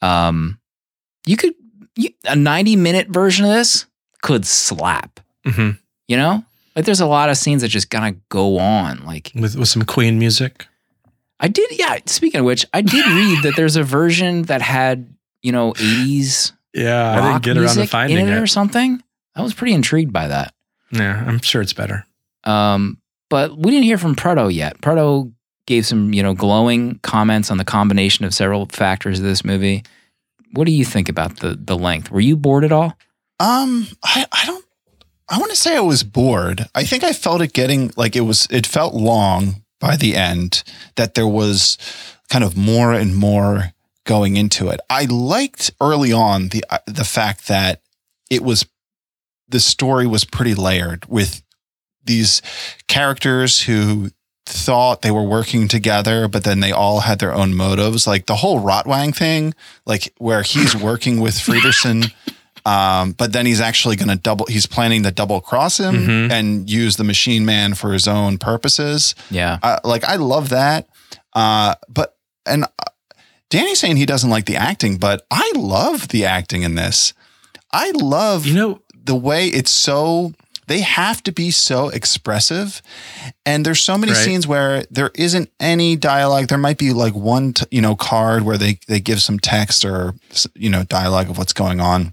Um 0.00 0.58
you 1.26 1.36
could 1.36 1.52
you, 1.96 2.08
a 2.24 2.36
90 2.36 2.76
minute 2.76 3.08
version 3.08 3.44
of 3.44 3.50
this 3.50 3.84
could 4.22 4.46
slap, 4.46 5.20
Mhm. 5.46 5.78
you 6.08 6.16
know? 6.16 6.42
Like 6.76 6.84
there's 6.84 7.00
a 7.00 7.06
lot 7.06 7.28
of 7.30 7.36
scenes 7.36 7.62
that 7.62 7.68
just 7.68 7.90
kind 7.90 8.14
of 8.14 8.28
go 8.28 8.58
on 8.58 9.04
like 9.04 9.32
with 9.34 9.56
with 9.56 9.68
some 9.68 9.82
Queen 9.84 10.18
music. 10.18 10.66
I 11.40 11.48
did, 11.48 11.70
yeah. 11.78 11.98
Speaking 12.06 12.40
of 12.40 12.46
which, 12.46 12.66
I 12.74 12.82
did 12.82 13.06
read 13.14 13.42
that 13.44 13.56
there's 13.56 13.76
a 13.76 13.82
version 13.82 14.42
that 14.42 14.60
had, 14.60 15.12
you 15.42 15.52
know, 15.52 15.72
80s 15.72 16.52
Yeah, 16.74 17.12
I 17.12 17.14
didn't 17.14 17.30
rock 17.30 17.42
get 17.42 17.56
around 17.56 17.68
to 17.68 17.74
music 17.76 17.90
finding 17.90 18.18
in 18.18 18.28
it, 18.28 18.38
or 18.38 18.46
something. 18.46 19.02
I 19.34 19.42
was 19.42 19.54
pretty 19.54 19.72
intrigued 19.72 20.12
by 20.12 20.28
that. 20.28 20.54
Yeah, 20.92 21.24
I'm 21.26 21.40
sure 21.40 21.62
it's 21.62 21.72
better. 21.72 22.04
Um, 22.44 22.98
but 23.30 23.56
we 23.56 23.70
didn't 23.70 23.84
hear 23.84 23.96
from 23.96 24.16
Proto 24.16 24.48
yet. 24.48 24.80
Proto 24.80 25.32
gave 25.66 25.86
some, 25.86 26.12
you 26.12 26.22
know, 26.22 26.34
glowing 26.34 26.98
comments 27.02 27.50
on 27.50 27.56
the 27.56 27.64
combination 27.64 28.24
of 28.24 28.34
several 28.34 28.66
factors 28.66 29.18
of 29.20 29.24
this 29.24 29.44
movie. 29.44 29.82
What 30.52 30.64
do 30.64 30.72
you 30.72 30.84
think 30.84 31.08
about 31.08 31.38
the 31.38 31.54
the 31.58 31.78
length? 31.78 32.10
Were 32.10 32.20
you 32.20 32.36
bored 32.36 32.64
at 32.64 32.72
all? 32.72 32.96
Um, 33.38 33.86
I, 34.02 34.26
I 34.32 34.46
don't. 34.46 34.59
I 35.30 35.38
want 35.38 35.50
to 35.50 35.56
say 35.56 35.76
I 35.76 35.80
was 35.80 36.02
bored. 36.02 36.68
I 36.74 36.82
think 36.82 37.04
I 37.04 37.12
felt 37.12 37.40
it 37.40 37.52
getting 37.52 37.92
like 37.96 38.16
it 38.16 38.22
was. 38.22 38.48
It 38.50 38.66
felt 38.66 38.94
long 38.94 39.62
by 39.78 39.96
the 39.96 40.16
end. 40.16 40.64
That 40.96 41.14
there 41.14 41.26
was 41.26 41.78
kind 42.28 42.42
of 42.42 42.56
more 42.56 42.92
and 42.92 43.14
more 43.14 43.72
going 44.04 44.36
into 44.36 44.68
it. 44.68 44.80
I 44.90 45.04
liked 45.04 45.70
early 45.80 46.12
on 46.12 46.48
the 46.48 46.64
uh, 46.68 46.78
the 46.86 47.04
fact 47.04 47.46
that 47.46 47.80
it 48.28 48.42
was 48.42 48.66
the 49.48 49.60
story 49.60 50.06
was 50.06 50.24
pretty 50.24 50.54
layered 50.54 51.06
with 51.06 51.42
these 52.04 52.42
characters 52.88 53.62
who 53.62 54.10
thought 54.46 55.02
they 55.02 55.10
were 55.10 55.22
working 55.22 55.68
together, 55.68 56.26
but 56.26 56.42
then 56.42 56.58
they 56.60 56.72
all 56.72 57.00
had 57.00 57.20
their 57.20 57.32
own 57.32 57.54
motives. 57.54 58.06
Like 58.06 58.26
the 58.26 58.36
whole 58.36 58.60
Rotwang 58.60 59.14
thing, 59.14 59.54
like 59.86 60.12
where 60.18 60.42
he's 60.42 60.74
working 60.74 61.20
with 61.20 61.38
Fredersen, 61.40 62.04
um, 62.66 63.12
but 63.12 63.32
then 63.32 63.46
he's 63.46 63.60
actually 63.60 63.96
going 63.96 64.08
to 64.08 64.16
double. 64.16 64.46
He's 64.46 64.66
planning 64.66 65.02
to 65.04 65.10
double 65.10 65.40
cross 65.40 65.78
him 65.80 65.94
Mhm. 66.06 66.30
and 66.32 66.70
use 66.70 66.96
the 66.96 67.04
Machine 67.04 67.44
Man 67.44 67.74
for 67.74 67.92
his 67.92 68.06
own 68.08 68.38
purposes. 68.38 69.14
Yeah. 69.30 69.58
Uh, 69.62 69.78
like 69.84 70.04
I 70.04 70.16
love 70.16 70.48
that. 70.50 70.88
Uh, 71.34 71.74
but 71.88 72.16
and 72.46 72.64
uh, 72.64 72.68
Danny's 73.50 73.80
saying 73.80 73.96
he 73.96 74.06
doesn't 74.06 74.30
like 74.30 74.46
the 74.46 74.56
acting, 74.56 74.96
but 74.98 75.26
I 75.30 75.50
love 75.56 76.08
the 76.08 76.24
acting 76.26 76.62
in 76.62 76.74
this. 76.74 77.12
I 77.72 77.90
love 77.94 78.46
You 78.46 78.54
know, 78.54 78.80
the 79.04 79.14
way 79.14 79.46
it's 79.48 79.70
so 79.70 80.32
they 80.66 80.80
have 80.82 81.20
to 81.24 81.32
be 81.32 81.50
so 81.50 81.88
expressive 81.88 82.80
and 83.44 83.66
there's 83.66 83.80
so 83.80 83.98
many 83.98 84.12
Right. 84.12 84.24
scenes 84.24 84.46
where 84.46 84.84
there 84.88 85.10
isn't 85.16 85.50
any 85.58 85.96
dialogue 85.96 86.46
there 86.46 86.58
might 86.58 86.78
be 86.78 86.92
like 86.92 87.12
one 87.14 87.54
t- 87.54 87.64
you 87.72 87.80
know 87.80 87.96
card 87.96 88.44
where 88.44 88.56
they 88.56 88.78
they 88.86 89.00
give 89.00 89.20
some 89.20 89.40
text 89.40 89.84
or 89.84 90.14
you 90.54 90.70
know 90.70 90.84
dialogue 90.84 91.28
of 91.28 91.38
what's 91.38 91.52
going 91.52 91.80
on 91.80 92.12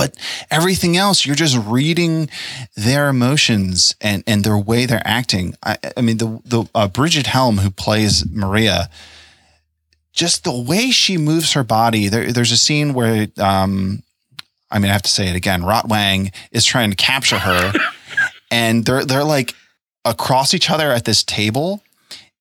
but 0.00 0.16
everything 0.50 0.96
else 0.96 1.26
you're 1.26 1.36
just 1.36 1.58
reading 1.66 2.30
their 2.74 3.08
emotions 3.08 3.94
and 4.00 4.24
and 4.26 4.44
their 4.44 4.58
way 4.58 4.86
they're 4.86 5.02
acting 5.04 5.54
i, 5.62 5.76
I 5.96 6.00
mean 6.00 6.16
the 6.16 6.40
the 6.44 6.64
uh, 6.74 6.88
Brigitte 6.88 7.26
Helm 7.26 7.58
who 7.58 7.70
plays 7.70 8.24
maria 8.30 8.88
just 10.12 10.44
the 10.44 10.58
way 10.58 10.90
she 10.90 11.18
moves 11.18 11.52
her 11.52 11.64
body 11.64 12.08
there, 12.08 12.32
there's 12.32 12.52
a 12.52 12.56
scene 12.56 12.94
where 12.94 13.28
um 13.38 14.02
I 14.70 14.78
mean, 14.78 14.90
I 14.90 14.92
have 14.92 15.02
to 15.02 15.10
say 15.10 15.28
it 15.28 15.36
again. 15.36 15.62
Rotwang 15.62 16.32
is 16.52 16.64
trying 16.64 16.90
to 16.90 16.96
capture 16.96 17.38
her, 17.38 17.72
and 18.50 18.84
they're 18.84 19.04
they're 19.04 19.24
like 19.24 19.54
across 20.04 20.54
each 20.54 20.70
other 20.70 20.92
at 20.92 21.04
this 21.04 21.24
table, 21.24 21.82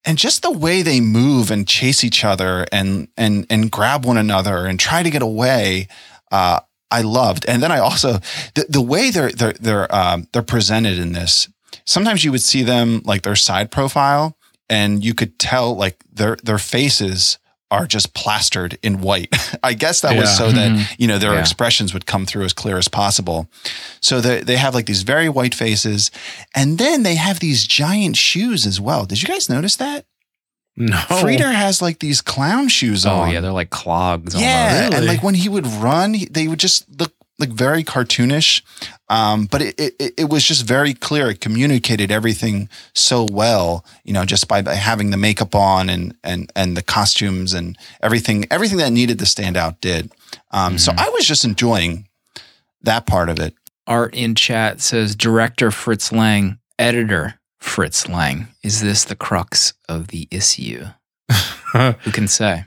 and 0.05 0.17
just 0.17 0.43
the 0.43 0.51
way 0.51 0.81
they 0.81 1.01
move 1.01 1.49
and 1.49 1.67
chase 1.67 2.03
each 2.03 2.23
other 2.23 2.65
and 2.71 3.07
and 3.17 3.47
and 3.49 3.71
grab 3.71 4.05
one 4.05 4.17
another 4.17 4.67
and 4.67 4.79
try 4.79 5.01
to 5.01 5.09
get 5.09 5.21
away. 5.21 5.87
Uh, 6.31 6.59
I 6.91 7.01
loved, 7.01 7.45
and 7.47 7.61
then 7.61 7.71
I 7.71 7.79
also 7.79 8.13
the, 8.55 8.65
the 8.69 8.81
way 8.81 9.11
they're 9.11 9.31
they're 9.31 9.53
they're 9.53 9.95
um, 9.95 10.27
they're 10.33 10.41
presented 10.41 10.97
in 10.97 11.11
this. 11.13 11.47
Sometimes 11.85 12.23
you 12.23 12.31
would 12.31 12.41
see 12.41 12.63
them 12.63 13.01
like 13.05 13.21
their 13.23 13.35
side 13.35 13.69
profile, 13.71 14.37
and 14.69 15.03
you 15.03 15.13
could 15.13 15.37
tell 15.39 15.75
like 15.75 15.97
their 16.11 16.37
their 16.43 16.57
faces 16.57 17.37
are 17.71 17.85
just 17.85 18.15
plastered 18.15 18.79
in 18.81 18.99
white. 19.01 19.29
I 19.63 19.73
guess 19.73 20.01
that 20.01 20.15
was 20.17 20.35
so 20.35 20.51
that 20.51 20.71
Mhm. 20.71 20.95
you 20.97 21.07
know 21.07 21.19
their 21.19 21.33
Yeah. 21.33 21.39
expressions 21.41 21.93
would 21.93 22.07
come 22.07 22.25
through 22.25 22.45
as 22.45 22.53
clear 22.53 22.77
as 22.79 22.87
possible. 22.87 23.47
So 24.01 24.19
they 24.21 24.41
they 24.41 24.57
have 24.57 24.73
like 24.73 24.87
these 24.87 25.03
very 25.03 25.29
white 25.29 25.53
faces, 25.53 26.09
and 26.55 26.79
then 26.79 27.03
they 27.03 27.15
have 27.15 27.39
these 27.39 27.67
giant 27.67 28.17
shoes 28.17 28.65
as 28.65 28.79
well. 28.81 29.05
Did 29.05 29.21
you 29.21 29.27
guys 29.27 29.49
notice 29.49 29.75
that? 29.75 30.05
No. 30.79 30.95
Freder 30.95 31.53
has 31.53 31.81
like 31.81 31.99
these 31.99 32.21
clown 32.21 32.69
shoes 32.69 33.05
on. 33.05 33.13
Oh 33.13 33.21
on. 33.23 33.31
yeah, 33.31 33.41
they're 33.41 33.51
like 33.51 33.69
clogs. 33.69 34.33
yeah, 34.33 34.79
almost. 34.85 34.97
and 34.97 35.05
like 35.07 35.21
when 35.21 35.35
he 35.35 35.49
would 35.49 35.67
run, 35.67 36.13
he- 36.15 36.25
they 36.31 36.47
would 36.47 36.59
just 36.59 36.85
look 36.99 37.13
like 37.37 37.49
very 37.49 37.83
cartoonish. 37.83 38.61
Um, 39.09 39.45
but 39.45 39.61
it, 39.61 39.79
it 39.79 40.13
it 40.17 40.29
was 40.29 40.43
just 40.43 40.65
very 40.65 40.93
clear. 40.93 41.29
It 41.29 41.41
communicated 41.41 42.11
everything 42.11 42.69
so 42.93 43.25
well, 43.29 43.83
you 44.03 44.13
know, 44.13 44.23
just 44.25 44.47
by, 44.47 44.61
by 44.61 44.75
having 44.75 45.09
the 45.09 45.17
makeup 45.17 45.53
on 45.55 45.89
and 45.89 46.15
and 46.23 46.51
and 46.55 46.77
the 46.77 46.81
costumes 46.83 47.53
and 47.53 47.77
everything 48.01 48.45
everything 48.51 48.77
that 48.77 48.91
needed 48.91 49.19
to 49.19 49.25
stand 49.25 49.57
out 49.57 49.81
did. 49.81 50.11
Um, 50.51 50.77
So 50.77 50.91
Mhm. 50.93 50.99
I 50.99 51.09
was 51.09 51.25
just 51.27 51.43
enjoying 51.43 52.07
that 52.83 53.05
part 53.05 53.29
of 53.29 53.39
it. 53.39 53.53
Art 53.87 54.13
in 54.13 54.35
chat 54.35 54.79
says 54.81 55.15
director 55.15 55.71
Fritz 55.71 56.11
Lang, 56.11 56.59
editor 56.77 57.38
Fritz 57.59 58.07
Lang. 58.07 58.47
Is 58.63 58.81
this 58.81 59.03
the 59.03 59.15
crux 59.15 59.73
of 59.87 60.07
the 60.07 60.27
issue? 60.31 60.85
Who 61.73 62.11
can 62.11 62.27
say? 62.27 62.65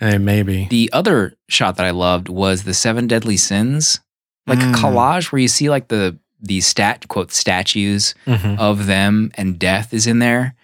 hey, 0.00 0.18
maybe. 0.18 0.66
The 0.68 0.90
other 0.92 1.34
shot 1.48 1.76
that 1.76 1.86
I 1.86 1.90
loved 1.90 2.28
was 2.28 2.64
the 2.64 2.74
Seven 2.74 3.06
Deadly 3.06 3.36
Sins, 3.36 4.00
like 4.48 4.58
Mm. 4.58 4.72
a 4.74 4.76
collage 4.76 5.30
where 5.30 5.38
you 5.40 5.46
see 5.48 5.70
like 5.70 5.88
the 5.88 6.18
the 6.44 6.60
stat 6.60 7.06
quote 7.06 7.30
statues 7.30 8.16
Mhm. 8.26 8.58
of 8.58 8.86
them 8.86 9.30
and 9.36 9.60
death 9.60 9.94
is 9.94 10.08
in 10.08 10.18
there. 10.18 10.56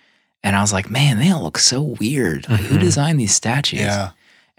And 0.43 0.57
I 0.57 0.61
was 0.61 0.73
like, 0.73 0.91
man, 0.91 1.19
they 1.21 1.31
all 1.31 1.45
look 1.45 1.57
so 1.59 1.81
weird. 2.01 2.49
Like, 2.49 2.63
who 2.63 2.79
Mhm. 2.79 2.81
designed 2.81 3.21
these 3.21 3.33
statues? 3.35 3.87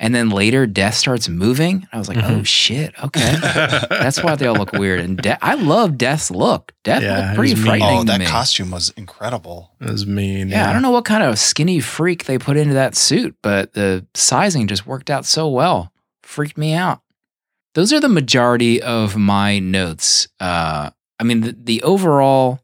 And 0.01 0.15
then 0.15 0.29
later, 0.29 0.65
death 0.65 0.93
starts 0.95 1.27
moving. 1.27 1.85
I 1.91 1.97
was 1.97 2.07
like, 2.07 2.19
oh 2.19 2.21
Mhm. 2.39 2.45
shit, 2.45 2.93
okay. 3.03 3.35
That's 3.89 4.23
why 4.23 4.35
they 4.35 4.47
all 4.47 4.55
look 4.55 4.71
weird. 4.71 5.01
And 5.01 5.17
De- 5.17 5.43
I 5.45 5.55
love 5.55 5.97
Death's 5.97 6.31
look. 6.31 6.71
Death 6.85 7.03
Yeah, 7.03 7.17
looked 7.19 7.35
pretty 7.35 7.51
was 7.53 7.59
mean. 7.59 7.65
frightening 7.65 7.97
Oh, 7.97 8.01
to 8.03 8.07
that 8.07 8.19
me. 8.21 8.25
costume 8.25 8.71
was 8.71 8.91
incredible. 8.91 9.71
It 9.81 9.89
was 9.91 10.07
mean. 10.07 10.47
yeah, 10.47 10.69
I 10.69 10.73
don't 10.73 10.81
know 10.81 10.91
what 10.91 11.03
kind 11.03 11.21
of 11.23 11.37
skinny 11.37 11.81
freak 11.81 12.23
they 12.25 12.37
put 12.37 12.55
into 12.55 12.73
that 12.75 12.95
suit, 12.95 13.35
but 13.43 13.73
the 13.73 14.05
sizing 14.15 14.67
just 14.67 14.87
worked 14.87 15.09
out 15.09 15.25
so 15.25 15.49
well. 15.49 15.91
Freaked 16.23 16.57
me 16.57 16.73
out. 16.73 17.01
Those 17.75 17.91
are 17.91 17.99
the 17.99 18.07
majority 18.09 18.81
of 18.81 19.17
my 19.17 19.59
notes. 19.59 20.29
Uh, 20.39 20.91
I 21.19 21.23
mean, 21.25 21.41
the, 21.41 21.55
the 21.61 21.83
overall 21.83 22.61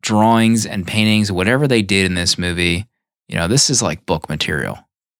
drawings 0.00 0.64
and 0.64 0.86
paintings, 0.86 1.30
whatever 1.30 1.68
they 1.68 1.82
did 1.82 2.06
in 2.06 2.14
this 2.14 2.38
movie, 2.38 2.86
you 3.28 3.36
know, 3.36 3.48
this 3.48 3.68
is 3.68 3.82
like 3.82 4.06
book 4.06 4.28
material, 4.28 4.78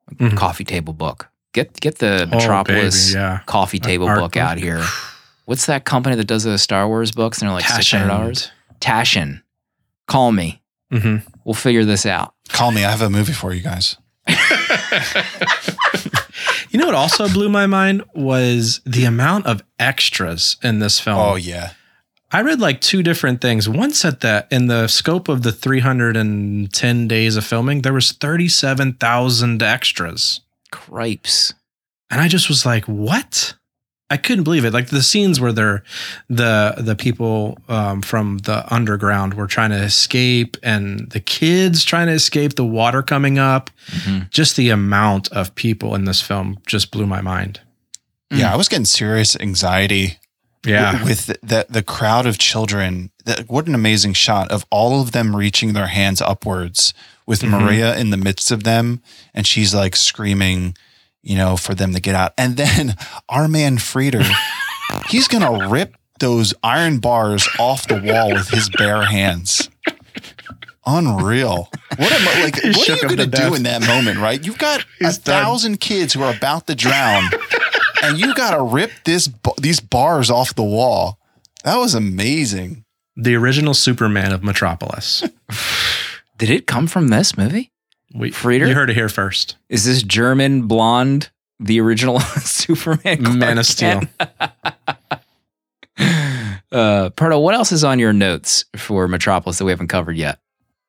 like 0.08 0.18
Mhm. 0.32 0.36
coffee 0.36 0.64
table 0.64 0.92
book. 0.92 1.28
Get 1.54 1.78
get 1.80 1.98
the 1.98 2.22
Oh, 2.30 2.36
Metropolis 2.36 3.08
baby, 3.08 3.20
yeah. 3.20 3.40
coffee 3.46 3.78
table 3.78 4.06
Art 4.08 4.18
book 4.20 4.36
out 4.36 4.58
here. 4.58 4.84
What's 5.46 5.66
that 5.66 5.84
company 5.84 6.14
that 6.16 6.26
does 6.26 6.44
the 6.44 6.58
Star 6.58 6.86
Wars 6.88 7.10
books? 7.10 7.38
And 7.40 7.48
they're 7.48 7.54
like 7.54 7.66
six 7.66 7.90
hundred 7.90 8.08
dollars. 8.08 8.50
Taschen, 8.80 9.42
call 10.06 10.30
me. 10.32 10.60
hmm 10.92 11.16
We'll 11.44 11.54
figure 11.54 11.84
this 11.84 12.04
out. 12.06 12.34
Call 12.50 12.70
me. 12.72 12.84
I 12.84 12.90
have 12.90 13.02
a 13.02 13.08
movie 13.10 13.32
for 13.32 13.52
you 13.54 13.62
guys. 13.62 13.96
You 16.70 16.78
know 16.78 16.84
what 16.86 16.94
also 16.94 17.28
blew 17.28 17.48
my 17.48 17.66
mind 17.66 18.02
was 18.14 18.82
the 18.84 19.04
amount 19.06 19.46
of 19.46 19.62
extras 19.78 20.58
in 20.62 20.80
this 20.80 21.00
film. 21.00 21.18
Oh 21.18 21.34
yeah. 21.36 21.70
I 22.30 22.42
read 22.42 22.60
like 22.60 22.80
two 22.80 23.02
different 23.02 23.40
things. 23.40 23.68
One 23.68 23.92
said 23.92 24.20
that 24.20 24.48
in 24.50 24.66
the 24.66 24.86
scope 24.86 25.28
of 25.28 25.42
the 25.42 25.52
310 25.52 27.08
days 27.08 27.36
of 27.36 27.44
filming, 27.44 27.82
there 27.82 27.92
was 27.94 28.12
37,000 28.12 29.62
extras. 29.62 30.40
Cripes. 30.70 31.54
And 32.10 32.20
I 32.20 32.28
just 32.28 32.48
was 32.48 32.66
like, 32.66 32.84
what? 32.84 33.54
I 34.10 34.16
couldn't 34.16 34.44
believe 34.44 34.64
it. 34.64 34.72
Like 34.72 34.88
the 34.88 35.02
scenes 35.02 35.38
where 35.38 35.52
they're 35.52 35.82
the 36.30 36.74
the 36.78 36.96
people 36.96 37.58
um, 37.68 38.00
from 38.00 38.38
the 38.38 38.64
underground 38.72 39.34
were 39.34 39.46
trying 39.46 39.68
to 39.68 39.76
escape, 39.82 40.56
and 40.62 41.10
the 41.10 41.20
kids 41.20 41.84
trying 41.84 42.06
to 42.06 42.14
escape, 42.14 42.54
the 42.54 42.64
water 42.64 43.02
coming 43.02 43.38
up. 43.38 43.70
Mhm. 43.88 44.30
Just 44.30 44.56
the 44.56 44.70
amount 44.70 45.28
of 45.32 45.54
people 45.56 45.94
in 45.94 46.04
this 46.06 46.22
film 46.22 46.58
just 46.66 46.90
blew 46.90 47.06
my 47.06 47.20
mind. 47.20 47.60
Yeah, 48.30 48.50
I 48.52 48.56
was 48.56 48.68
getting 48.68 48.86
serious 48.86 49.36
anxiety 49.38 50.18
Yeah, 50.68 51.02
with 51.04 51.26
the, 51.42 51.66
the 51.68 51.82
crowd 51.82 52.26
of 52.26 52.38
children. 52.38 53.10
The, 53.24 53.44
what 53.48 53.66
an 53.66 53.74
amazing 53.74 54.12
shot 54.14 54.50
of 54.50 54.64
all 54.70 55.00
of 55.00 55.12
them 55.12 55.34
reaching 55.36 55.72
their 55.72 55.86
hands 55.88 56.20
upwards 56.20 56.94
with 57.26 57.40
Mhm. 57.42 57.50
Maria 57.60 57.96
in 57.96 58.10
the 58.10 58.16
midst 58.16 58.50
of 58.50 58.64
them, 58.64 59.02
and 59.34 59.46
she's 59.46 59.74
like 59.74 59.96
screaming, 59.96 60.76
you 61.22 61.36
know, 61.36 61.56
for 61.56 61.74
them 61.74 61.92
to 61.94 62.00
get 62.00 62.14
out. 62.14 62.32
And 62.38 62.56
then 62.56 62.96
our 63.28 63.48
man 63.48 63.78
Freder, 63.78 64.24
he's 65.08 65.28
gonna 65.28 65.68
rip 65.68 65.94
those 66.20 66.52
iron 66.64 66.98
bars 66.98 67.48
off 67.58 67.86
the 67.86 68.00
wall 68.00 68.32
with 68.32 68.48
his 68.48 68.68
bare 68.70 69.02
hands. 69.04 69.68
Unreal. 70.86 71.68
What 71.96 72.12
am 72.12 72.26
I 72.28 72.42
like? 72.44 72.60
He 72.62 72.70
What 72.70 72.88
are 72.88 72.94
you 72.94 73.02
gonna 73.02 73.16
do 73.26 73.30
death. 73.30 73.56
in 73.56 73.62
that 73.64 73.86
moment, 73.86 74.18
right? 74.20 74.42
You've 74.44 74.56
got 74.58 74.80
a 74.80 74.84
He's 75.00 75.18
done. 75.18 75.42
thousand 75.44 75.80
kids 75.80 76.14
who 76.14 76.22
are 76.22 76.34
about 76.34 76.66
to 76.68 76.74
drown, 76.74 77.24
and 78.02 78.18
you 78.18 78.34
got 78.34 78.54
to 78.56 78.62
rip 78.62 78.90
this 79.04 79.28
these 79.60 79.80
bars 79.80 80.30
off 80.30 80.54
the 80.54 80.62
wall. 80.62 81.18
That 81.64 81.76
was 81.76 81.94
amazing. 81.94 82.84
the 83.16 83.34
original 83.34 83.74
Superman 83.74 84.32
of 84.32 84.42
Metropolis. 84.44 85.22
Did 86.38 86.50
it 86.50 86.66
come 86.66 86.86
from 86.86 87.08
this 87.08 87.36
movie? 87.36 87.72
We, 88.14 88.30
Freder? 88.30 88.68
you 88.68 88.74
heard 88.74 88.90
it 88.90 88.94
here 88.94 89.08
first. 89.08 89.56
Is 89.68 89.84
this 89.84 90.02
German 90.02 90.62
blonde 90.68 91.30
the 91.58 91.80
original 91.80 92.20
Superman? 92.20 93.24
Clark 93.24 93.36
Man 93.38 93.58
of 93.58 93.66
Steel. 93.66 94.02
Kent? 94.02 94.10
uh, 96.72 97.10
Pardo, 97.10 97.38
what 97.40 97.54
else 97.54 97.72
is 97.72 97.84
on 97.84 97.98
your 97.98 98.12
notes 98.12 98.64
for 98.76 99.08
Metropolis 99.08 99.58
that 99.58 99.64
we 99.64 99.72
haven't 99.72 99.88
covered 99.88 100.16
yet? 100.16 100.38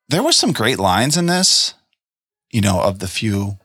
There 0.10 0.24
were 0.24 0.32
some 0.32 0.52
great 0.54 0.80
lines 0.80 1.18
in 1.18 1.26
this. 1.26 1.74
You 2.52 2.62
know, 2.62 2.82
of 2.82 2.98
the 3.00 3.08
few, 3.08 3.58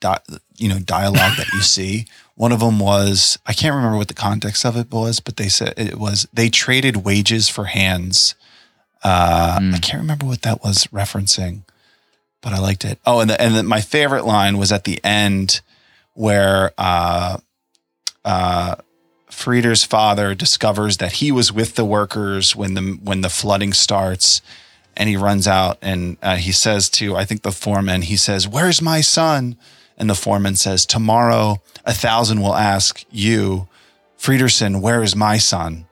di- 0.00 0.20
you 0.56 0.68
know, 0.68 0.78
dialogue 0.78 1.36
that 1.38 1.48
you 1.52 1.60
see. 1.60 2.06
One 2.38 2.52
of 2.52 2.60
them 2.60 2.78
was 2.78 3.36
I 3.46 3.52
can't 3.52 3.74
remember 3.74 3.96
what 3.98 4.06
the 4.06 4.14
context 4.14 4.64
of 4.64 4.76
it 4.76 4.92
was, 4.92 5.18
but 5.18 5.38
they 5.38 5.48
said 5.48 5.74
it 5.76 5.98
was 5.98 6.28
they 6.32 6.48
traded 6.48 6.98
wages 7.04 7.48
for 7.48 7.64
hands. 7.64 8.36
Uh, 9.02 9.58
Hmm. 9.58 9.74
I 9.74 9.78
can't 9.78 10.00
remember 10.00 10.24
what 10.24 10.42
that 10.42 10.62
was 10.62 10.86
referencing, 10.92 11.62
but 12.40 12.52
I 12.52 12.60
liked 12.60 12.84
it. 12.84 13.00
Oh, 13.04 13.18
and 13.18 13.28
the, 13.30 13.40
and 13.42 13.56
the, 13.56 13.64
my 13.64 13.80
favorite 13.80 14.24
line 14.24 14.56
was 14.56 14.70
at 14.70 14.84
the 14.84 15.00
end 15.04 15.62
where 16.14 16.70
uh, 16.78 17.38
uh, 18.24 18.76
Freder's 19.30 19.82
father 19.82 20.32
discovers 20.36 20.98
that 20.98 21.14
he 21.14 21.32
was 21.32 21.52
with 21.52 21.74
the 21.74 21.84
workers 21.84 22.54
when 22.54 22.74
the 22.74 22.98
when 23.02 23.20
the 23.22 23.30
flooding 23.30 23.72
starts, 23.72 24.42
and 24.96 25.08
he 25.08 25.16
runs 25.16 25.48
out 25.48 25.78
and 25.82 26.16
uh, 26.22 26.36
he 26.36 26.52
says 26.52 26.88
to 26.90 27.16
I 27.16 27.24
think 27.24 27.42
the 27.42 27.50
foreman 27.52 28.02
he 28.02 28.16
says, 28.16 28.46
"Where's 28.46 28.80
my 28.80 29.00
son?" 29.00 29.56
And 29.98 30.08
the 30.08 30.14
foreman 30.14 30.56
says, 30.56 30.86
"Tomorrow 30.86 31.60
a 31.84 31.92
thousand 31.92 32.40
will 32.40 32.54
ask 32.54 33.04
you, 33.10 33.68
Fredersen, 34.16 34.80
where 34.80 35.02
is 35.02 35.14
my 35.16 35.38
son?" 35.38 35.86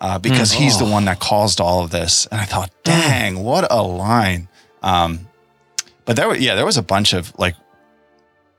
Uh, 0.00 0.18
because 0.18 0.52
he's 0.52 0.78
the 0.78 0.84
Oh. 0.86 0.90
one 0.92 1.04
that 1.06 1.20
caused 1.20 1.60
all 1.60 1.82
of 1.84 1.90
this. 1.90 2.26
And 2.30 2.40
I 2.40 2.44
thought, 2.46 2.70
dang, 2.84 3.42
what 3.44 3.70
a 3.70 3.82
line. 3.82 4.48
Um, 4.82 5.28
but 6.06 6.16
there 6.16 6.26
were 6.28 6.36
yeah, 6.36 6.54
there 6.54 6.64
was 6.64 6.78
a 6.78 6.82
bunch 6.82 7.12
of 7.12 7.32
like 7.38 7.54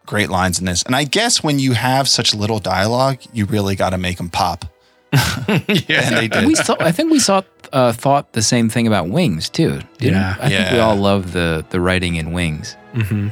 great 0.05 0.29
lines 0.29 0.59
in 0.59 0.65
this. 0.65 0.83
And 0.83 0.95
I 0.95 1.03
guess 1.03 1.41
when 1.43 1.57
you 1.59 1.73
have 1.73 2.07
such 2.07 2.35
little 2.35 2.59
dialogue, 2.59 3.19
you 3.33 3.45
really 3.45 3.75
got 3.75 3.91
to 3.91 3.97
make 3.97 4.17
them 4.17 4.29
pop. 4.29 4.65
yeah, 5.13 6.07
And 6.07 6.15
they 6.17 6.27
did. 6.27 6.45
We 6.47 6.55
saw, 6.55 6.75
I 6.79 6.91
think 6.91 7.11
we 7.11 7.19
saw 7.19 7.41
uh, 7.73 7.91
thought 7.91 8.33
the 8.33 8.41
same 8.41 8.69
thing 8.69 8.87
about 8.87 9.09
Wings 9.09 9.49
too. 9.49 9.79
didn't 9.97 10.13
Yeah. 10.15 10.35
we? 10.37 10.43
I 10.43 10.49
think 10.49 10.71
we 10.73 10.79
all 10.79 10.95
love 10.95 11.33
the 11.33 11.65
the 11.69 11.79
writing 11.81 12.15
in 12.15 12.33
Wings. 12.33 12.75
hmm 12.93 13.29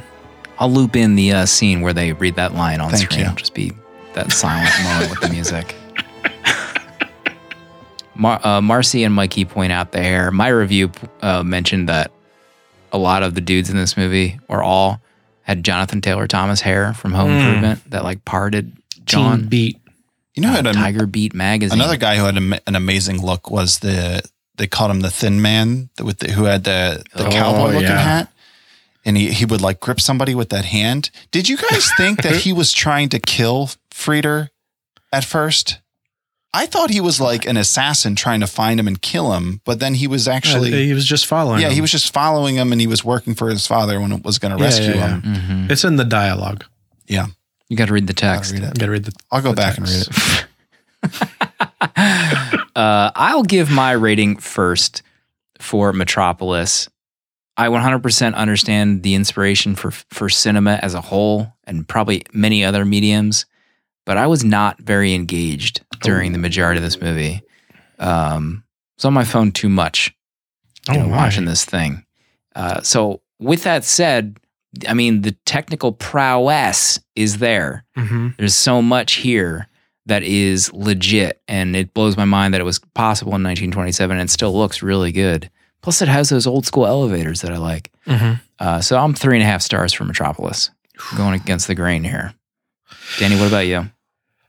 I'll 0.60 0.70
loop 0.70 0.94
in 0.94 1.16
the 1.16 1.32
uh, 1.32 1.46
scene 1.46 1.80
where 1.80 1.92
they 1.94 2.12
read 2.12 2.36
that 2.36 2.54
line 2.54 2.80
on 2.80 2.90
Thank 2.90 3.02
screen. 3.10 3.20
you. 3.20 3.24
It'll 3.26 3.36
just 3.36 3.54
be 3.54 3.72
that 4.14 4.30
silent 4.30 4.70
moment 4.84 5.10
with 5.10 5.20
the 5.20 5.28
music. 5.30 5.74
Mar- 8.14 8.44
uh, 8.46 8.60
Marcy 8.60 9.04
and 9.04 9.14
Mikey 9.14 9.44
point 9.44 9.72
out 9.72 9.92
the 9.92 10.02
hair. 10.02 10.30
My 10.30 10.48
review 10.48 10.90
uh, 11.22 11.42
mentioned 11.42 11.88
that 11.88 12.10
a 12.92 12.98
lot 12.98 13.22
of 13.22 13.34
the 13.34 13.40
dudes 13.40 13.70
in 13.70 13.76
this 13.76 13.96
movie, 13.96 14.38
or 14.48 14.62
all, 14.62 15.00
had 15.42 15.64
Jonathan 15.64 16.00
Taylor 16.00 16.26
Thomas 16.26 16.60
hair 16.60 16.92
from 16.92 17.12
Home 17.12 17.30
Mm. 17.30 17.38
Improvement 17.40 17.90
that 17.90 18.04
like 18.04 18.24
parted 18.24 18.72
Teen 18.90 19.04
John 19.06 19.48
Beat. 19.48 19.78
You 20.34 20.42
know, 20.42 20.48
who 20.48 20.54
uh, 20.54 20.56
had 20.58 20.66
a- 20.66 20.72
Tiger 20.74 21.06
Beat 21.06 21.34
magazine. 21.34 21.78
another 21.78 21.96
guy 21.96 22.16
who 22.16 22.24
had 22.24 22.36
a, 22.36 22.68
an 22.68 22.76
amazing 22.76 23.24
look 23.24 23.50
was 23.50 23.78
the 23.78 24.22
they 24.56 24.66
called 24.66 24.90
him 24.90 25.00
the 25.00 25.10
Thin 25.10 25.40
Man 25.40 25.88
with 26.02 26.18
the, 26.18 26.32
who 26.32 26.44
had 26.44 26.64
the 26.64 27.02
the 27.14 27.26
Oh, 27.26 27.30
cowboy 27.30 27.66
looking 27.72 27.82
yeah. 27.82 27.98
hat, 27.98 28.32
and 29.04 29.16
he 29.16 29.30
he 29.32 29.44
would 29.44 29.60
like 29.60 29.80
grip 29.80 30.00
somebody 30.00 30.34
with 30.34 30.48
that 30.50 30.64
hand. 30.66 31.10
Did 31.30 31.48
you 31.48 31.56
guys 31.56 31.90
think 31.96 32.22
that 32.22 32.36
he 32.36 32.52
was 32.52 32.72
trying 32.72 33.08
to 33.10 33.18
kill 33.18 33.70
Freder 33.90 34.48
at 35.12 35.24
first? 35.24 35.78
I 36.52 36.66
thought 36.66 36.90
he 36.90 37.00
was 37.00 37.20
like 37.20 37.46
an 37.46 37.56
assassin 37.56 38.16
trying 38.16 38.40
to 38.40 38.46
find 38.48 38.80
him 38.80 38.88
and 38.88 39.00
kill 39.00 39.34
him, 39.34 39.60
but 39.64 39.78
then 39.78 39.94
he 39.94 40.08
was 40.08 40.26
actually 40.26 40.72
Uh, 40.72 40.76
he 40.78 40.92
was 40.94 41.04
just 41.06 41.26
following. 41.26 41.60
yeah 41.60 41.68
him. 41.68 41.74
he 41.74 41.80
was 41.80 41.92
just 41.92 42.12
following 42.12 42.56
him 42.56 42.72
and 42.72 42.80
he 42.80 42.88
was 42.88 43.04
working 43.04 43.36
for 43.36 43.48
his 43.50 43.68
father 43.68 44.00
when 44.00 44.10
it 44.10 44.24
was 44.24 44.38
going 44.40 44.50
to 44.52 44.58
Yeah, 44.58 44.64
rescue 44.64 44.94
yeah, 44.94 45.08
him. 45.20 45.22
Mhm. 45.22 45.70
It's 45.70 45.84
in 45.84 45.94
the 45.94 46.04
dialogue. 46.04 46.64
Yeah, 47.06 47.26
you 47.68 47.76
got 47.76 47.86
to 47.86 47.92
read 47.94 48.08
the 48.08 48.14
Gotta 48.14 48.36
text. 48.38 48.52
read 48.52 48.62
You 48.62 48.68
it. 48.68 48.78
gotta 48.80 48.90
read 48.92 49.04
the. 49.04 49.12
I'll 49.30 49.42
go 49.42 49.50
the 49.50 49.56
back 49.56 49.76
text. 49.76 50.08
and 50.08 50.16
read 50.18 50.44
it. 51.04 51.28
uh, 52.76 53.10
I'll 53.14 53.42
give 53.44 53.70
my 53.70 53.92
rating 53.92 54.36
first 54.36 55.02
for 55.60 55.92
Metropolis. 55.92 56.88
I 57.60 57.68
100% 57.68 58.34
understand 58.34 59.02
the 59.02 59.14
inspiration 59.14 59.74
for 59.74 59.90
for 59.90 60.28
cinema 60.28 60.78
as 60.82 60.94
a 60.94 61.00
whole 61.00 61.52
and 61.64 61.86
probably 61.86 62.22
many 62.32 62.64
other 62.64 62.84
mediums, 62.84 63.44
but 64.06 64.16
I 64.16 64.26
was 64.26 64.42
not 64.44 64.80
very 64.80 65.14
engaged 65.14 65.82
during 66.02 66.32
the 66.32 66.38
majority 66.38 66.78
of 66.78 66.84
this 66.84 67.00
movie. 67.00 67.42
Um, 67.98 68.64
I 68.64 68.72
was 68.96 69.04
on 69.04 69.12
my 69.12 69.24
phone 69.24 69.52
too 69.52 69.68
much 69.68 70.14
you 70.88 70.94
know, 70.98 71.04
Oh, 71.04 71.08
my. 71.08 71.16
watching 71.18 71.44
this 71.44 71.64
thing. 71.64 72.04
Uh, 72.56 72.80
so, 72.80 73.20
with 73.38 73.62
that 73.64 73.84
said, 73.84 74.38
I 74.88 74.94
mean, 74.94 75.20
the 75.22 75.32
technical 75.44 75.92
prowess 75.92 76.98
is 77.14 77.38
there. 77.38 77.84
Mhm. 77.98 78.36
There's 78.38 78.54
so 78.54 78.80
much 78.80 79.14
here 79.14 79.68
that 80.06 80.22
is 80.22 80.72
legit, 80.72 81.42
and 81.46 81.76
it 81.76 81.92
blows 81.92 82.16
my 82.16 82.24
mind 82.24 82.54
that 82.54 82.60
it 82.60 82.64
was 82.64 82.78
possible 82.94 83.34
in 83.34 83.42
1927 83.42 84.16
and 84.18 84.28
it 84.28 84.32
still 84.32 84.56
looks 84.56 84.82
really 84.82 85.12
good. 85.12 85.50
Plus, 85.82 86.02
it 86.02 86.08
has 86.08 86.28
those 86.28 86.46
old 86.46 86.66
school 86.66 86.86
elevators 86.86 87.40
that 87.42 87.52
I 87.52 87.56
like. 87.56 87.90
Mhm. 88.06 88.40
Uh, 88.58 88.80
so, 88.80 88.98
I'm 88.98 89.14
three 89.14 89.36
and 89.36 89.42
a 89.42 89.46
half 89.46 89.62
stars 89.62 89.92
for 89.92 90.04
Metropolis, 90.04 90.70
going 91.16 91.34
against 91.34 91.66
the 91.66 91.74
grain 91.74 92.04
here. 92.04 92.34
Danny, 93.18 93.36
what 93.38 93.48
about 93.48 93.66
you? 93.66 93.90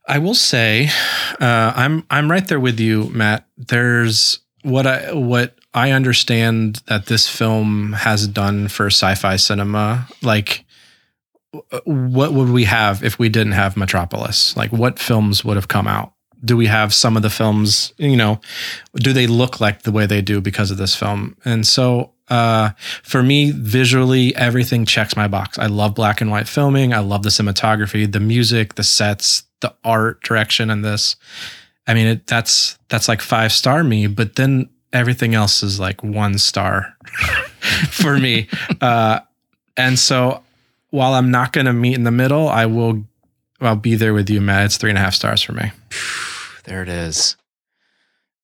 I 0.08 0.18
will 0.18 0.34
say, 0.36 0.90
uh, 1.40 1.74
I'm 1.76 2.04
I'm 2.10 2.30
right 2.30 2.46
there 2.48 2.60
with 2.60 2.80
you, 2.80 3.10
Matt. 3.14 3.46
There's 3.58 4.40
what 4.64 4.86
I 4.86 5.14
what 5.14 5.56
I 5.74 5.92
understand 5.92 6.82
that 6.88 7.06
this 7.06 7.30
film 7.30 7.94
has 7.94 8.28
done 8.28 8.68
for 8.68 8.88
sci-fi 8.88 9.38
cinema. 9.38 10.08
Like, 10.22 10.66
what 11.86 12.34
would 12.34 12.50
we 12.50 12.66
have 12.66 13.04
if 13.04 13.20
we 13.20 13.30
didn't 13.30 13.54
have 13.54 13.78
Metropolis? 13.78 14.56
Like, 14.58 14.72
what 14.72 15.00
films 15.00 15.46
would 15.46 15.56
have 15.56 15.68
come 15.68 15.88
out? 15.88 16.14
Do 16.44 16.58
we 16.58 16.68
have 16.68 16.94
some 16.94 17.16
of 17.16 17.24
the 17.24 17.30
films? 17.30 17.94
You 17.98 18.18
know, 18.18 18.42
do 18.96 19.14
they 19.14 19.28
look 19.28 19.60
like 19.60 19.84
the 19.84 19.92
way 19.92 20.06
they 20.06 20.22
do 20.22 20.42
because 20.42 20.72
of 20.72 20.78
this 20.78 20.96
film? 20.96 21.38
And 21.46 21.66
so, 21.68 22.12
uh, 22.30 22.72
for 23.04 23.22
me, 23.22 23.52
visually, 23.52 24.34
everything 24.36 24.86
checks 24.86 25.18
my 25.18 25.28
box. 25.28 25.60
I 25.60 25.68
love 25.68 25.94
black 25.94 26.22
and 26.22 26.32
white 26.32 26.48
filming. 26.48 26.94
I 26.94 27.00
love 27.00 27.24
the 27.24 27.30
cinematography, 27.30 28.12
the 28.12 28.22
music, 28.22 28.76
the 28.76 28.84
sets, 28.84 29.44
the 29.60 29.76
art 29.84 30.24
direction 30.24 30.70
in 30.70 30.82
this. 30.82 31.18
I 31.88 31.94
mean, 31.94 32.08
it, 32.08 32.28
that's 32.28 32.78
that's 32.90 33.08
like 33.08 33.22
five 33.22 33.52
star 33.52 33.84
me. 33.84 34.08
But 34.08 34.36
then 34.36 34.70
everything 34.94 35.36
else 35.36 35.62
is 35.62 35.80
like 35.80 36.04
one 36.04 36.38
star 36.38 36.96
for 37.90 38.18
me. 38.18 38.48
Uh, 38.80 39.20
and 39.76 39.98
so, 40.00 40.44
while 40.90 41.14
I'm 41.14 41.32
not 41.32 41.54
going 41.54 41.66
to 41.66 41.74
meet 41.74 41.96
in 41.96 42.04
the 42.04 42.12
middle, 42.12 42.48
I 42.48 42.66
will. 42.66 43.04
I'll 43.60 43.76
be 43.76 43.96
there 43.96 44.14
with 44.14 44.30
you, 44.30 44.42
Matt. 44.42 44.66
It's 44.66 44.78
three 44.78 44.90
and 44.90 44.98
a 44.98 45.02
half 45.02 45.14
stars 45.14 45.44
for 45.44 45.54
me. 45.54 45.72
There 46.66 46.82
it 46.84 46.90
is. 46.90 47.36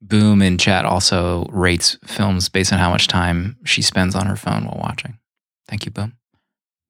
Boom 0.02 0.42
in 0.42 0.58
chat 0.58 0.86
also 0.86 1.46
rates 1.52 1.98
films 2.06 2.50
based 2.50 2.72
on 2.72 2.80
how 2.80 2.90
much 2.92 3.08
time 3.08 3.58
she 3.66 3.82
spends 3.82 4.14
on 4.16 4.28
her 4.28 4.36
phone 4.36 4.66
while 4.66 4.80
watching. 4.82 5.18
Thank 5.68 5.86
you, 5.86 5.92
Boom. 5.92 6.14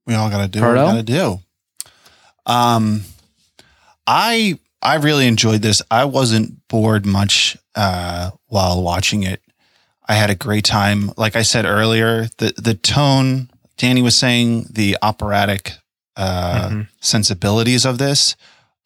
We 0.05 0.13
all 0.13 0.29
got 0.29 0.41
to 0.41 0.47
do 0.47 0.61
what 0.61 0.69
we 0.71 0.75
got 0.75 0.93
to 0.95 1.03
do. 1.03 1.39
Um, 2.45 3.03
I 4.05 4.59
I 4.81 4.95
really 4.95 5.27
enjoyed 5.27 5.61
this. 5.61 5.81
I 5.91 6.05
wasn't 6.05 6.67
bored 6.67 7.05
much 7.05 7.57
uh, 7.75 8.31
while 8.47 8.81
watching 8.81 9.23
it. 9.23 9.41
I 10.07 10.13
had 10.13 10.29
a 10.29 10.35
great 10.35 10.63
time. 10.63 11.11
Like 11.17 11.35
I 11.35 11.41
said 11.41 11.65
earlier, 11.65 12.27
the 12.37 12.53
the 12.57 12.73
tone. 12.73 13.49
Danny 13.77 14.01
was 14.01 14.15
saying 14.15 14.67
the 14.71 14.97
operatic 15.01 15.73
uh, 16.15 16.69
Mhm. 16.69 16.87
sensibilities 16.99 17.85
of 17.85 17.97
this 17.99 18.35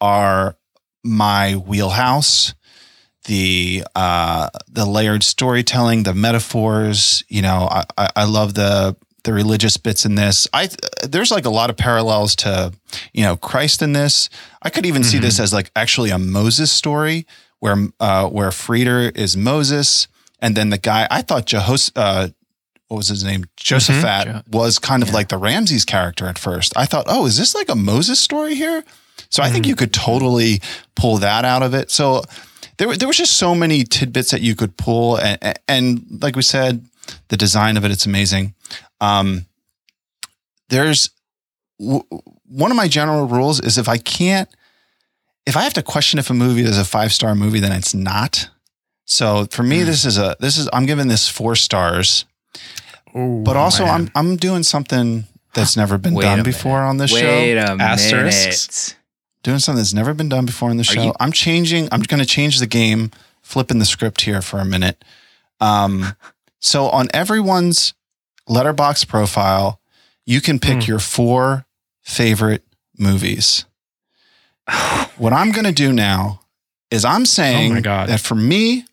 are 0.00 0.56
my 1.04 1.54
wheelhouse. 1.54 2.54
The 3.24 3.84
uh, 3.94 4.48
the 4.68 4.84
layered 4.84 5.22
storytelling, 5.22 6.02
the 6.02 6.14
metaphors. 6.14 7.22
You 7.28 7.42
know, 7.42 7.68
I, 7.70 7.84
I, 7.96 8.08
I 8.16 8.24
love 8.24 8.54
the 8.54 8.96
the 9.24 9.32
religious 9.32 9.76
bits 9.76 10.04
in 10.04 10.16
this. 10.16 10.48
I 10.52 10.68
there's 11.08 11.30
like 11.30 11.44
a 11.44 11.50
lot 11.50 11.70
of 11.70 11.76
parallels 11.76 12.34
to 12.36 12.72
you 13.12 13.22
know 13.22 13.36
Christ 13.36 13.80
in 13.80 13.92
this. 13.92 14.28
I 14.62 14.70
could 14.70 14.86
even 14.86 15.04
see 15.04 15.18
this 15.18 15.38
as 15.38 15.52
like 15.52 15.70
actually 15.76 16.10
a 16.10 16.18
Moses 16.18 16.72
story 16.72 17.26
where 17.60 17.76
uh, 18.00 18.28
where 18.28 18.50
Freder 18.50 19.16
is 19.16 19.36
Moses, 19.36 20.08
and 20.40 20.56
then 20.56 20.70
the 20.70 20.78
guy 20.78 21.06
I 21.10 21.22
thought 21.22 21.46
Jehos 21.46 21.92
uh, 21.94 22.30
what 22.88 22.96
was 22.96 23.08
his 23.08 23.24
name 23.24 23.44
Josaphat 23.56 24.24
Jo- 24.24 24.42
was 24.50 24.78
kind 24.78 25.02
of 25.02 25.14
like 25.14 25.28
the 25.28 25.38
Ramses 25.38 25.84
character 25.84 26.26
at 26.26 26.38
first. 26.38 26.76
I 26.76 26.86
thought, 26.86 27.06
oh, 27.08 27.26
is 27.26 27.38
this 27.38 27.54
like 27.54 27.68
a 27.68 27.76
Moses 27.76 28.18
story 28.18 28.54
here? 28.54 28.84
So 29.28 29.42
I 29.42 29.50
think 29.50 29.66
you 29.66 29.76
could 29.76 29.92
totally 29.94 30.60
pull 30.94 31.18
that 31.18 31.44
out 31.44 31.62
of 31.62 31.74
it. 31.74 31.90
So 31.90 32.22
there 32.76 32.94
there 32.96 33.08
was 33.08 33.16
just 33.16 33.38
so 33.38 33.54
many 33.54 33.84
tidbits 33.84 34.30
that 34.30 34.42
you 34.42 34.54
could 34.54 34.76
pull, 34.76 35.16
and, 35.16 35.58
and 35.68 36.18
like 36.22 36.36
we 36.36 36.42
said, 36.42 36.84
the 37.28 37.36
design 37.36 37.76
of 37.76 37.84
it 37.84 37.90
it's 37.90 38.06
amazing. 38.06 38.54
Um, 39.00 39.46
there's 40.68 41.10
w- 41.78 42.04
one 42.46 42.70
of 42.70 42.76
my 42.76 42.88
general 42.88 43.26
rules 43.26 43.60
is 43.60 43.78
if 43.78 43.88
I 43.88 43.98
can't, 43.98 44.48
if 45.46 45.56
I 45.56 45.62
have 45.62 45.74
to 45.74 45.82
question 45.82 46.18
if 46.18 46.30
a 46.30 46.34
movie 46.34 46.62
is 46.62 46.78
a 46.78 46.84
five 46.84 47.12
star 47.12 47.34
movie, 47.34 47.60
then 47.60 47.72
it's 47.72 47.94
not. 47.94 48.48
So 49.04 49.46
for 49.50 49.62
me, 49.62 49.82
this 49.82 50.04
is 50.04 50.18
a 50.18 50.36
this 50.40 50.56
is 50.56 50.68
I'm 50.72 50.86
giving 50.86 51.08
this 51.08 51.28
four 51.28 51.54
stars, 51.56 52.24
Ooh, 53.16 53.42
but 53.44 53.56
also 53.56 53.84
man. 53.84 54.10
I'm 54.14 54.28
I'm 54.30 54.36
doing 54.36 54.62
something 54.62 55.24
that's 55.54 55.76
never 55.76 55.98
been 55.98 56.14
Wait 56.14 56.22
done 56.22 56.42
before 56.42 56.80
on 56.80 56.96
this 56.96 57.10
show. 57.10 57.16
Wait 57.16 57.56
a 57.56 57.76
Asterisks. 57.78 58.94
Doing 59.42 59.58
something 59.58 59.78
that's 59.78 59.92
never 59.94 60.14
been 60.14 60.28
done 60.28 60.46
before 60.46 60.70
in 60.70 60.76
the 60.76 60.84
show. 60.84 61.02
you- 61.02 61.14
I'm 61.18 61.32
changing. 61.32 61.88
I'm 61.90 62.02
going 62.02 62.20
to 62.20 62.26
change 62.26 62.58
the 62.60 62.66
game, 62.66 63.10
flipping 63.42 63.78
the 63.78 63.84
script 63.84 64.20
here 64.22 64.40
for 64.42 64.58
a 64.60 64.64
minute. 64.64 65.04
Um, 65.60 66.14
so 66.60 66.88
on 66.88 67.08
everyone's 67.12 67.94
Letterboxd 68.48 69.08
profile, 69.08 69.80
you 70.26 70.40
can 70.40 70.58
pick 70.58 70.84
Hmm. 70.84 70.90
your 70.90 70.98
four 71.00 71.64
favorite 72.02 72.64
movies. 72.98 73.64
what 75.16 75.32
I'm 75.32 75.50
going 75.52 75.64
to 75.64 75.72
do 75.72 75.92
now 75.92 76.40
is 76.90 77.04
I'm 77.04 77.26
saying 77.26 77.72
Oh 77.72 77.74
my 77.76 77.80
God. 77.80 78.08
that 78.08 78.20
for 78.20 78.34
me, 78.34 78.84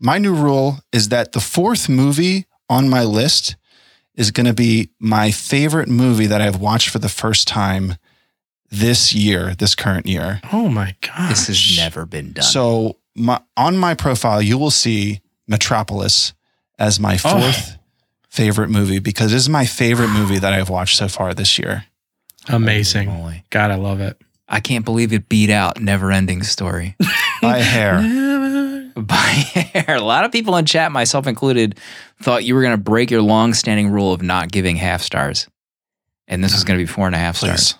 my 0.00 0.18
new 0.18 0.34
rule 0.34 0.80
is 0.92 1.08
that 1.10 1.32
the 1.32 1.40
fourth 1.40 1.88
movie 1.88 2.46
on 2.68 2.88
my 2.88 3.02
list 3.04 3.56
is 4.14 4.30
going 4.30 4.46
to 4.46 4.54
be 4.54 4.90
my 5.00 5.30
favorite 5.30 5.88
movie 5.88 6.26
that 6.26 6.40
I've 6.40 6.60
watched 6.60 6.88
for 6.90 6.98
the 6.98 7.08
first 7.08 7.48
time 7.48 7.96
this 8.70 9.14
year, 9.14 9.54
this 9.54 9.74
current 9.74 10.06
year. 10.06 10.40
Oh 10.52 10.68
my 10.68 10.96
god. 11.00 11.30
This 11.30 11.46
has 11.48 11.76
never 11.76 12.06
been 12.06 12.32
done. 12.32 12.44
So 12.44 12.98
my, 13.14 13.40
on 13.56 13.76
my 13.78 13.94
profile, 13.94 14.42
you 14.42 14.58
will 14.58 14.70
see 14.70 15.20
Metropolis 15.46 16.32
as 16.78 16.98
my 16.98 17.14
Oh. 17.24 17.40
fourth 17.40 17.78
favorite 18.28 18.68
movie 18.70 18.98
because 18.98 19.30
this 19.30 19.42
is 19.42 19.48
my 19.48 19.64
favorite 19.64 20.08
movie 20.08 20.38
that 20.38 20.52
I've 20.52 20.68
watched 20.70 20.96
so 20.96 21.06
far 21.08 21.34
this 21.34 21.58
year. 21.58 21.84
amazing. 22.48 23.08
Holy. 23.08 23.44
God, 23.50 23.70
I 23.70 23.76
love 23.76 24.00
it. 24.00 24.20
I 24.48 24.60
can't 24.60 24.84
believe 24.84 25.12
it 25.12 25.28
beat 25.28 25.48
out 25.50 25.80
Never 25.80 26.10
Ending 26.12 26.42
Story 26.42 26.96
By 27.42 27.58
hair. 27.60 28.00
by 28.96 29.16
hair. 29.16 29.96
A 29.96 30.00
lot 30.02 30.24
of 30.24 30.32
people 30.32 30.56
in 30.56 30.66
chat, 30.66 30.92
myself 30.92 31.26
included, 31.26 31.78
thought 32.22 32.44
you 32.44 32.54
were 32.54 32.60
going 32.62 32.76
to 32.76 32.82
break 32.82 33.10
your 33.10 33.22
long-standing 33.22 33.88
rule 33.88 34.12
of 34.12 34.20
not 34.22 34.50
giving 34.52 34.76
half 34.76 35.00
stars, 35.02 35.48
and 36.28 36.44
this 36.44 36.54
is 36.54 36.62
going 36.64 36.78
to 36.78 36.82
be 36.82 36.86
four 36.86 37.06
and 37.06 37.14
a 37.14 37.18
half 37.18 37.36
stars. 37.36 37.76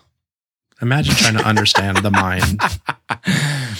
Please. 0.79 0.83
Imagine 0.83 1.15
trying 1.15 1.37
to 1.39 1.45
understand 1.45 1.99
the 1.99 2.11
mind. 2.11 2.61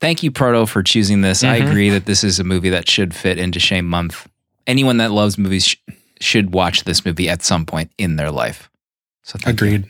Thank 0.00 0.22
you, 0.22 0.30
Proto, 0.30 0.66
for 0.66 0.82
choosing 0.82 1.22
this. 1.22 1.42
I 1.42 1.60
Mhm. 1.60 1.68
agree 1.70 1.90
that 1.90 2.04
this 2.06 2.24
is 2.24 2.38
a 2.38 2.44
movie 2.44 2.70
that 2.70 2.90
should 2.90 3.14
fit 3.14 3.38
into 3.38 3.58
Shame 3.58 3.88
Month. 3.88 4.28
Anyone 4.66 4.98
that 4.98 5.12
loves 5.12 5.38
movies 5.38 5.64
sh- 5.66 5.76
should 6.20 6.52
watch 6.52 6.84
this 6.84 7.04
movie 7.06 7.28
at 7.28 7.42
some 7.42 7.64
point 7.64 7.90
in 7.96 8.16
their 8.16 8.30
life. 8.30 8.68
So 9.22 9.38
thank 9.38 9.46
you. 9.60 9.66
Agreed. 9.66 9.84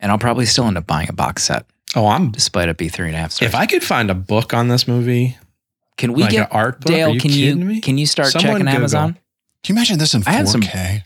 And 0.00 0.12
I'll 0.12 0.18
probably 0.18 0.44
still 0.46 0.66
end 0.66 0.76
up 0.76 0.86
buying 0.86 1.08
a 1.08 1.12
box 1.12 1.44
set, 1.44 1.64
Oh, 1.94 2.06
I'm. 2.06 2.30
despite 2.30 2.68
it 2.68 2.76
be 2.76 2.88
three 2.88 3.06
and 3.06 3.16
a 3.16 3.18
half 3.18 3.32
stars. 3.32 3.48
If 3.48 3.54
I 3.54 3.66
could 3.66 3.82
find 3.82 4.10
a 4.10 4.14
book 4.14 4.52
on 4.52 4.68
this 4.68 4.86
movie, 4.86 5.38
can 5.96 6.12
we 6.12 6.22
like 6.22 6.30
get 6.32 6.40
an 6.42 6.48
art 6.50 6.80
book, 6.80 6.92
Dale? 6.92 7.10
are 7.10 7.14
you 7.14 7.20
can 7.20 7.32
you 7.32 7.56
me? 7.56 7.80
can 7.80 7.96
you 7.98 8.06
start 8.06 8.28
Someone 8.28 8.52
checking 8.52 8.66
Google. 8.66 8.76
Amazon? 8.76 9.12
Can 9.64 9.74
you 9.74 9.78
imagine 9.78 9.98
this 9.98 10.14
in 10.14 10.22
I 10.26 10.30
had 10.32 10.48
some- 10.48 10.60
4K? 10.62 11.02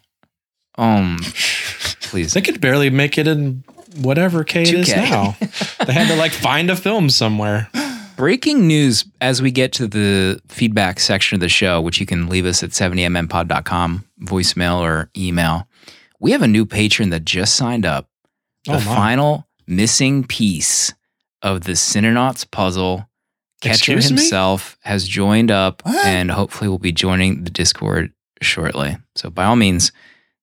Um, 0.76 1.18
please. 2.02 2.32
They 2.34 2.40
could 2.40 2.60
barely 2.60 2.90
make 2.90 3.16
it 3.18 3.26
in 3.28 3.62
whatever 4.00 4.44
K 4.44 4.62
it 4.62 4.74
is 4.74 4.88
2K. 4.88 4.96
now. 5.10 5.36
they 5.86 5.92
had 5.92 6.08
to 6.08 6.16
like 6.16 6.32
find 6.32 6.70
a 6.70 6.76
film 6.76 7.10
somewhere. 7.10 7.68
Breaking 8.16 8.66
news 8.66 9.04
as 9.20 9.40
we 9.42 9.50
get 9.50 9.72
to 9.74 9.86
the 9.86 10.40
feedback 10.48 11.00
section 11.00 11.36
of 11.36 11.40
the 11.40 11.48
show, 11.48 11.80
which 11.80 11.98
you 11.98 12.06
can 12.06 12.28
leave 12.28 12.46
us 12.46 12.62
at 12.62 12.70
70mmpod.com, 12.70 14.04
voicemail 14.22 14.80
or 14.80 15.10
email. 15.16 15.66
We 16.20 16.32
have 16.32 16.42
a 16.42 16.48
new 16.48 16.66
patron 16.66 17.10
that 17.10 17.24
just 17.24 17.56
signed 17.56 17.84
up. 17.86 18.08
Oh, 18.68 18.72
the 18.72 18.78
Oh, 18.78 18.94
final 18.94 19.48
missing 19.66 20.24
piece 20.24 20.92
of 21.40 21.62
the 21.64 21.72
Cinernauts 21.72 22.48
puzzle. 22.50 23.08
Catcher 23.60 23.74
Excuse 23.94 24.10
me? 24.12 24.16
himself 24.18 24.76
has 24.82 25.06
joined 25.08 25.50
up 25.50 25.82
What? 25.84 26.04
and 26.04 26.30
hopefully 26.30 26.68
will 26.68 26.78
be 26.78 26.92
joining 26.92 27.44
the 27.44 27.50
Discord 27.50 28.12
shortly. 28.40 28.98
So 29.16 29.30
by 29.30 29.44
all 29.44 29.56
means, 29.56 29.90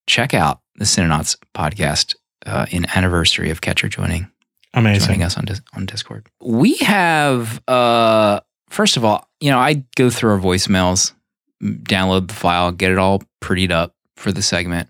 check 0.08 0.34
out 0.34 0.62
the 0.76 0.86
Cinernauts 0.86 1.38
podcast 1.56 2.16
uh, 2.46 2.66
in 2.72 2.86
anniversary 2.96 3.50
of 3.50 3.62
Catcher 3.62 3.88
joining 3.90 4.30
joining 4.74 4.92
Amazing. 4.92 5.24
us 5.24 5.38
on 5.38 5.46
Dis- 5.46 5.62
on 5.74 5.86
Discord. 5.86 6.28
We 6.42 6.76
have 6.78 7.62
uh 7.68 8.40
first 8.70 8.98
of 8.98 9.04
all, 9.06 9.28
you 9.40 9.50
know, 9.52 9.58
I 9.60 9.84
go 9.96 10.10
through 10.10 10.32
our 10.32 10.40
voicemails, 10.40 11.14
download 11.62 12.28
the 12.28 12.34
file, 12.36 12.72
get 12.72 12.92
it 12.92 12.98
all 12.98 13.24
prettied 13.42 13.72
up 13.72 13.96
for 14.16 14.32
the 14.32 14.42
segment. 14.42 14.90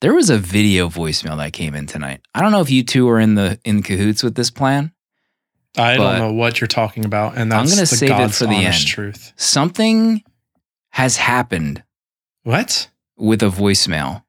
There 0.00 0.14
was 0.14 0.30
a 0.30 0.38
video 0.38 0.88
voicemail 0.88 1.36
that 1.38 1.52
came 1.52 1.74
in 1.74 1.86
tonight. 1.86 2.20
I 2.34 2.40
don't 2.40 2.52
know 2.52 2.60
if 2.60 2.70
you 2.70 2.82
two 2.84 3.08
are 3.08 3.18
in 3.20 3.34
the 3.34 3.58
in 3.64 3.82
cahoots 3.82 4.22
with 4.22 4.34
this 4.34 4.50
plan. 4.50 4.92
I 5.76 5.96
don't 5.96 6.18
know 6.18 6.32
what 6.32 6.60
you're 6.60 6.66
talking 6.68 7.04
about, 7.04 7.36
and 7.36 7.52
I'm 7.52 7.66
gonna 7.66 7.82
the 7.82 7.86
save 7.86 8.10
it 8.18 8.30
for 8.32 8.46
the 8.46 8.54
end. 8.54 8.86
truth. 8.86 9.32
Something 9.36 10.22
has 10.90 11.16
happened 11.18 11.82
What? 12.42 12.88
with 13.16 13.42
a 13.42 13.48
voicemail. 13.50 14.22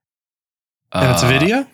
And 0.91 1.11
it's 1.11 1.23
a 1.23 1.27
Uh, 1.27 1.29
video? 1.39 1.67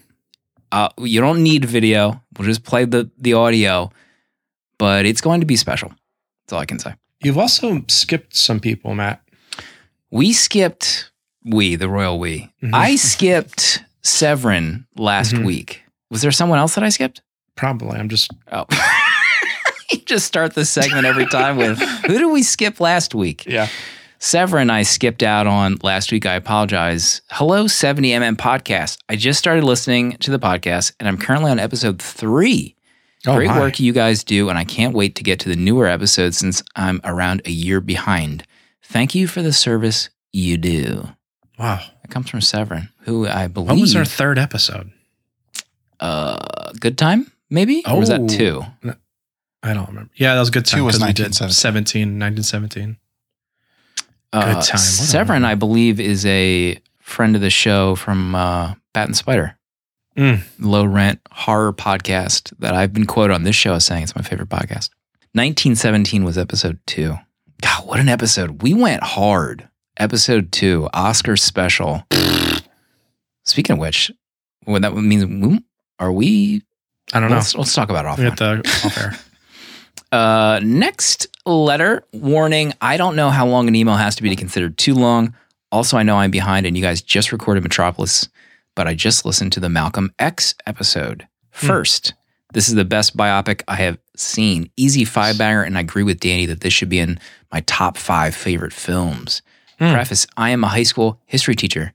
Uh, 0.71 0.89
you 0.97 1.21
don't 1.21 1.41
need 1.43 1.65
video. 1.65 2.21
We'll 2.37 2.47
just 2.47 2.63
play 2.63 2.85
the 2.85 3.09
the 3.17 3.33
audio, 3.33 3.91
but 4.77 5.05
it's 5.05 5.21
going 5.21 5.39
to 5.41 5.45
be 5.45 5.55
special. 5.55 5.89
That's 5.89 6.53
all 6.53 6.59
I 6.59 6.65
can 6.65 6.79
say. 6.79 6.93
You've 7.23 7.37
also 7.37 7.83
skipped 7.87 8.35
some 8.35 8.59
people, 8.59 8.93
Matt. 8.95 9.21
We 10.11 10.33
skipped 10.33 11.11
we, 11.43 11.75
the 11.75 11.89
royal 11.89 12.19
we. 12.19 12.51
Mhm. 12.63 12.71
I 12.73 12.95
skipped 12.95 13.83
Severin 14.03 14.85
last 14.97 15.33
Mhm. 15.33 15.45
week. 15.45 15.83
Was 16.11 16.21
there 16.21 16.31
someone 16.31 16.59
else 16.59 16.75
that 16.75 16.83
I 16.83 16.89
skipped? 16.89 17.21
Probably. 17.55 17.97
I'm 17.97 18.09
just 18.09 18.31
Oh. 18.51 18.65
you 19.91 19.99
just 20.05 20.25
start 20.25 20.53
the 20.55 20.65
segment 20.65 21.05
every 21.05 21.25
time 21.27 21.57
with 21.57 21.79
who 21.79 22.17
did 22.17 22.25
we 22.31 22.43
skip 22.43 22.79
last 22.79 23.13
week? 23.15 23.45
yeah. 23.47 23.67
Severin 24.29 24.71
I 24.71 24.81
skipped 24.81 25.21
out 25.21 25.45
on 25.45 25.77
last 25.83 26.11
week. 26.11 26.25
I 26.25 26.33
apologize. 26.33 27.21
Hello, 27.29 27.65
70mm 27.65 28.37
podcast. 28.37 28.97
I 29.07 29.17
just 29.17 29.37
started 29.37 29.63
listening 29.63 30.13
to 30.13 30.31
the 30.31 30.39
podcast 30.39 30.93
and 30.99 31.07
I'm 31.07 31.19
currently 31.19 31.51
on 31.51 31.59
episode 31.59 32.01
three. 32.01 32.75
Oh, 33.27 33.35
Great 33.35 33.49
my. 33.49 33.59
work 33.59 33.79
you 33.79 33.93
guys 33.93 34.23
do, 34.23 34.49
and 34.49 34.57
I 34.57 34.63
can't 34.63 34.95
wait 34.95 35.13
to 35.17 35.23
get 35.23 35.39
to 35.41 35.49
the 35.49 35.55
newer 35.55 35.85
episodes 35.85 36.39
since 36.39 36.63
I'm 36.75 37.01
around 37.03 37.43
a 37.45 37.51
year 37.51 37.79
behind. 37.81 38.43
Thank 38.81 39.13
you 39.13 39.27
for 39.27 39.43
the 39.43 39.53
service 39.53 40.09
you 40.33 40.57
do. 40.57 41.07
Wow. 41.59 41.81
It 42.03 42.09
comes 42.09 42.27
from 42.27 42.41
Severin, 42.41 42.89
who 43.01 43.27
I 43.27 43.45
believe. 43.47 43.69
What 43.69 43.79
was 43.79 43.95
our 43.95 44.05
third 44.05 44.39
episode? 44.39 44.91
uh, 45.99 46.71
good 46.79 46.97
time, 46.97 47.31
maybe? 47.51 47.83
Or 47.87 47.99
was 47.99 48.09
that 48.09 48.21
Oh. 48.21 48.27
two? 48.27 48.65
I 49.61 49.73
don't 49.75 49.87
remember. 49.87 50.09
Yeah, 50.15 50.33
that 50.33 50.39
was 50.39 50.49
good 50.49 50.65
time. 50.65 50.79
Two 50.79 50.83
was 50.85 50.95
'cause 50.95 51.01
we 51.01 51.05
1917. 51.09 51.53
17, 51.53 52.17
1917. 52.19 52.97
Uh, 54.35 54.53
time. 54.53 54.53
What 54.55 54.79
Severin. 54.79 55.45
I 55.45 55.55
believe, 55.55 55.99
is 55.99 56.25
a 56.25 56.79
friend 56.99 57.35
of 57.35 57.41
the 57.41 57.49
show 57.49 57.95
from 57.95 58.35
uh, 58.35 58.73
Bat 58.93 59.07
and 59.07 59.17
Spider. 59.17 59.57
Mm. 60.17 60.41
Low 60.59 60.85
rent 60.85 61.19
horror 61.31 61.73
podcast 61.73 62.53
that 62.59 62.73
I've 62.73 62.93
been 62.93 63.05
quoted 63.05 63.33
on 63.33 63.43
this 63.43 63.55
show 63.55 63.73
as 63.73 63.85
saying 63.85 64.03
it's 64.03 64.15
my 64.15 64.21
favorite 64.21 64.49
podcast. 64.49 64.89
1917 65.33 66.23
was 66.23 66.37
episode 66.37 66.79
two. 66.85 67.17
God, 67.61 67.85
what 67.85 67.99
an 67.99 68.09
episode. 68.09 68.61
We 68.61 68.73
went 68.73 69.03
hard. 69.03 69.67
Episode 69.97 70.51
two, 70.51 70.89
Oscar 70.93 71.37
special. 71.37 72.03
Speaking 73.43 73.73
of 73.73 73.79
which, 73.79 74.11
what 74.63 74.81
that 74.81 74.93
means, 74.95 75.61
are 75.99 76.11
we? 76.11 76.63
I 77.13 77.19
don't 77.19 77.29
know. 77.29 77.35
Let's, 77.35 77.55
let's 77.55 77.73
talk 77.73 77.89
about 77.89 78.05
it 78.19 78.33
offline. 78.33 78.37
the 78.37 78.87
off 78.87 78.97
air. 78.97 79.13
Uh, 80.15 80.61
next 80.63 81.27
letter 81.45 82.05
warning. 82.13 82.73
I 82.79 82.95
don't 82.95 83.17
know 83.17 83.29
how 83.29 83.45
long 83.45 83.67
an 83.67 83.75
email 83.75 83.95
has 83.95 84.15
to 84.15 84.23
be 84.23 84.29
to 84.29 84.37
consider 84.37 84.69
too 84.69 84.93
long. 84.93 85.35
Also, 85.73 85.97
I 85.97 86.03
know 86.03 86.15
I'm 86.15 86.31
behind 86.31 86.65
and 86.65 86.77
you 86.77 86.81
guys 86.81 87.01
just 87.01 87.33
recorded 87.33 87.63
Metropolis, 87.63 88.29
but 88.75 88.87
I 88.87 88.93
just 88.93 89.25
listened 89.25 89.51
to 89.51 89.59
the 89.59 89.67
Malcolm 89.67 90.13
X 90.17 90.55
episode. 90.65 91.27
Hmm. 91.51 91.67
First, 91.67 92.13
this 92.53 92.69
is 92.69 92.75
the 92.75 92.85
best 92.85 93.17
biopic 93.17 93.63
I 93.67 93.75
have 93.75 93.97
seen. 94.15 94.71
Easy 94.77 95.03
five 95.03 95.37
banger, 95.37 95.63
and 95.63 95.77
I 95.77 95.81
agree 95.81 96.03
with 96.03 96.21
Danny 96.21 96.45
that 96.45 96.61
this 96.61 96.71
should 96.71 96.87
be 96.87 96.99
in 96.99 97.19
my 97.51 97.59
top 97.59 97.97
five 97.97 98.33
favorite 98.33 98.71
films. 98.71 99.41
Preface 99.77 100.25
I 100.37 100.51
am 100.51 100.63
a 100.63 100.69
high 100.69 100.83
school 100.83 101.19
history 101.25 101.55
teacher. 101.55 101.91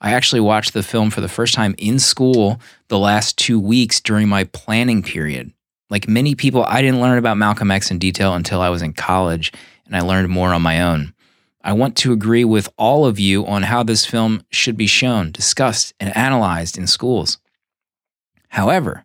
I 0.00 0.12
actually 0.12 0.40
watched 0.40 0.72
the 0.72 0.84
film 0.84 1.10
for 1.10 1.20
the 1.20 1.28
first 1.28 1.54
time 1.54 1.74
in 1.78 1.98
school 1.98 2.60
the 2.86 2.98
last 2.98 3.36
two 3.36 3.58
weeks 3.58 4.00
during 4.00 4.28
my 4.28 4.44
planning 4.44 5.02
period. 5.02 5.52
Like 5.88 6.08
many 6.08 6.34
people, 6.34 6.64
I 6.64 6.82
didn't 6.82 7.00
learn 7.00 7.18
about 7.18 7.36
Malcolm 7.36 7.70
X 7.70 7.90
in 7.90 7.98
detail 7.98 8.34
until 8.34 8.60
I 8.60 8.70
was 8.70 8.82
in 8.82 8.92
college, 8.92 9.52
and 9.86 9.96
I 9.96 10.00
learned 10.00 10.28
more 10.28 10.52
on 10.52 10.62
my 10.62 10.82
own. 10.82 11.14
I 11.62 11.72
want 11.72 11.96
to 11.96 12.12
agree 12.12 12.44
with 12.44 12.68
all 12.78 13.06
of 13.06 13.18
you 13.18 13.44
on 13.46 13.64
how 13.64 13.82
this 13.82 14.06
film 14.06 14.42
should 14.50 14.76
be 14.76 14.86
shown, 14.86 15.32
discussed, 15.32 15.94
and 15.98 16.16
analyzed 16.16 16.78
in 16.78 16.86
schools. 16.86 17.38
However, 18.50 19.04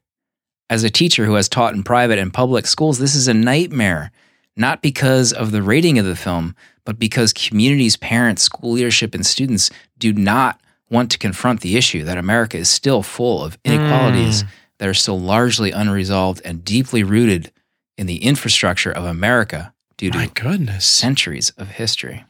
as 0.69 0.83
a 0.83 0.89
teacher 0.89 1.25
who 1.25 1.33
has 1.33 1.49
taught 1.49 1.73
in 1.73 1.83
private 1.83 2.19
and 2.19 2.33
public 2.33 2.67
schools, 2.67 2.99
this 2.99 3.15
is 3.15 3.27
a 3.27 3.33
nightmare, 3.33 4.11
not 4.55 4.81
because 4.81 5.33
of 5.33 5.51
the 5.51 5.63
rating 5.63 5.99
of 5.99 6.05
the 6.05 6.15
film, 6.15 6.55
but 6.85 6.99
because 6.99 7.33
communities, 7.33 7.97
parents, 7.97 8.43
school 8.43 8.71
leadership, 8.71 9.13
and 9.13 9.25
students 9.25 9.69
do 9.97 10.13
not 10.13 10.59
want 10.89 11.09
to 11.11 11.17
confront 11.17 11.61
the 11.61 11.77
issue 11.77 12.03
that 12.03 12.17
America 12.17 12.57
is 12.57 12.69
still 12.69 13.01
full 13.01 13.43
of 13.43 13.57
inequalities 13.65 14.43
mm. 14.43 14.47
That 14.81 14.89
are 14.89 14.95
still 14.95 15.19
largely 15.19 15.69
unresolved 15.69 16.41
and 16.43 16.65
deeply 16.65 17.03
rooted 17.03 17.51
in 17.99 18.07
the 18.07 18.23
infrastructure 18.23 18.91
of 18.91 19.03
America 19.03 19.75
due 19.95 20.09
to 20.09 20.17
My 20.17 20.25
goodness. 20.33 20.87
centuries 20.87 21.51
of 21.51 21.69
history. 21.69 22.25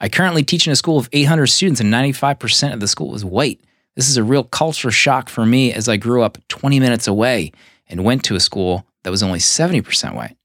I 0.00 0.08
currently 0.08 0.44
teach 0.44 0.66
in 0.66 0.72
a 0.72 0.76
school 0.76 0.96
of 0.96 1.10
800 1.12 1.48
students, 1.48 1.78
and 1.78 1.92
95% 1.92 2.72
of 2.72 2.80
the 2.80 2.88
school 2.88 3.14
is 3.14 3.22
white. 3.22 3.60
This 3.96 4.08
is 4.08 4.16
a 4.16 4.24
real 4.24 4.44
culture 4.44 4.90
shock 4.90 5.28
for 5.28 5.44
me 5.44 5.74
as 5.74 5.90
I 5.90 5.98
grew 5.98 6.22
up 6.22 6.38
20 6.48 6.80
minutes 6.80 7.06
away 7.06 7.52
and 7.86 8.02
went 8.02 8.24
to 8.24 8.34
a 8.34 8.40
school 8.40 8.86
that 9.02 9.10
was 9.10 9.22
only 9.22 9.38
70% 9.38 10.14
white. 10.14 10.38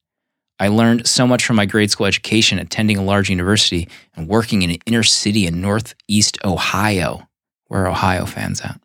I 0.59 0.67
learned 0.67 1.07
so 1.07 1.25
much 1.25 1.45
from 1.45 1.55
my 1.55 1.65
grade 1.65 1.89
school 1.89 2.07
education, 2.07 2.59
attending 2.59 2.97
a 2.97 3.03
large 3.03 3.29
university, 3.29 3.87
and 4.13 4.27
working 4.27 4.61
in 4.61 4.71
an 4.71 4.79
inner 4.85 5.03
city 5.03 5.47
in 5.47 5.61
Northeast 5.61 6.37
Ohio. 6.43 7.29
Where 7.67 7.87
Ohio 7.87 8.25
fans 8.25 8.59
at? 8.59 8.81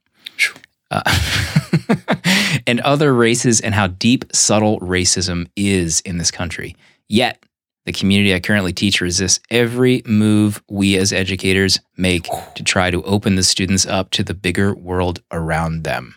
Uh, 0.92 1.02
and 2.66 2.80
other 2.80 3.14
races, 3.14 3.60
and 3.60 3.74
how 3.74 3.86
deep, 3.86 4.24
subtle 4.32 4.78
racism 4.80 5.48
is 5.56 6.00
in 6.00 6.18
this 6.18 6.30
country. 6.30 6.76
Yet, 7.08 7.42
the 7.84 7.92
community 7.92 8.34
I 8.34 8.40
currently 8.40 8.72
teach 8.72 9.00
resists 9.00 9.40
every 9.50 10.02
move 10.06 10.62
we 10.68 10.96
as 10.96 11.12
educators 11.12 11.80
make 11.96 12.28
to 12.54 12.62
try 12.62 12.90
to 12.90 13.02
open 13.02 13.34
the 13.34 13.42
students 13.42 13.86
up 13.86 14.10
to 14.10 14.22
the 14.22 14.34
bigger 14.34 14.74
world 14.74 15.20
around 15.32 15.82
them. 15.82 16.14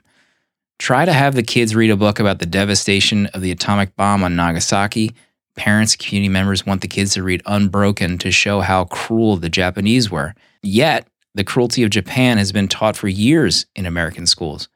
Try 0.78 1.05
to 1.05 1.13
have 1.13 1.36
the 1.36 1.43
kids 1.43 1.73
read 1.73 1.89
a 1.89 1.95
book 1.95 2.19
about 2.19 2.39
the 2.39 2.45
devastation 2.45 3.28
of 3.28 3.41
the 3.41 3.51
atomic 3.51 3.95
bomb 3.95 4.23
on 4.23 4.36
Nagasaki. 4.36 5.15
Parents, 5.55 5.95
community 5.95 6.30
members 6.30 6.65
want 6.65 6.82
the 6.82 6.88
kids 6.88 7.13
to 7.13 7.23
read 7.23 7.41
Unbroken 7.45 8.17
to 8.19 8.30
show 8.30 8.59
how 8.59 8.84
cruel 8.84 9.38
the 9.38 9.49
Japanese 9.49 10.11
were. 10.11 10.36
Yet, 10.61 11.07
the 11.36 11.43
cruelty 11.43 11.83
of 11.83 11.89
Japan 11.89 12.38
has 12.38 12.51
been 12.51 12.67
taught 12.67 12.95
for 12.95 13.07
years 13.07 13.65
in 13.75 13.86
American 13.86 14.25
schools. 14.25 14.69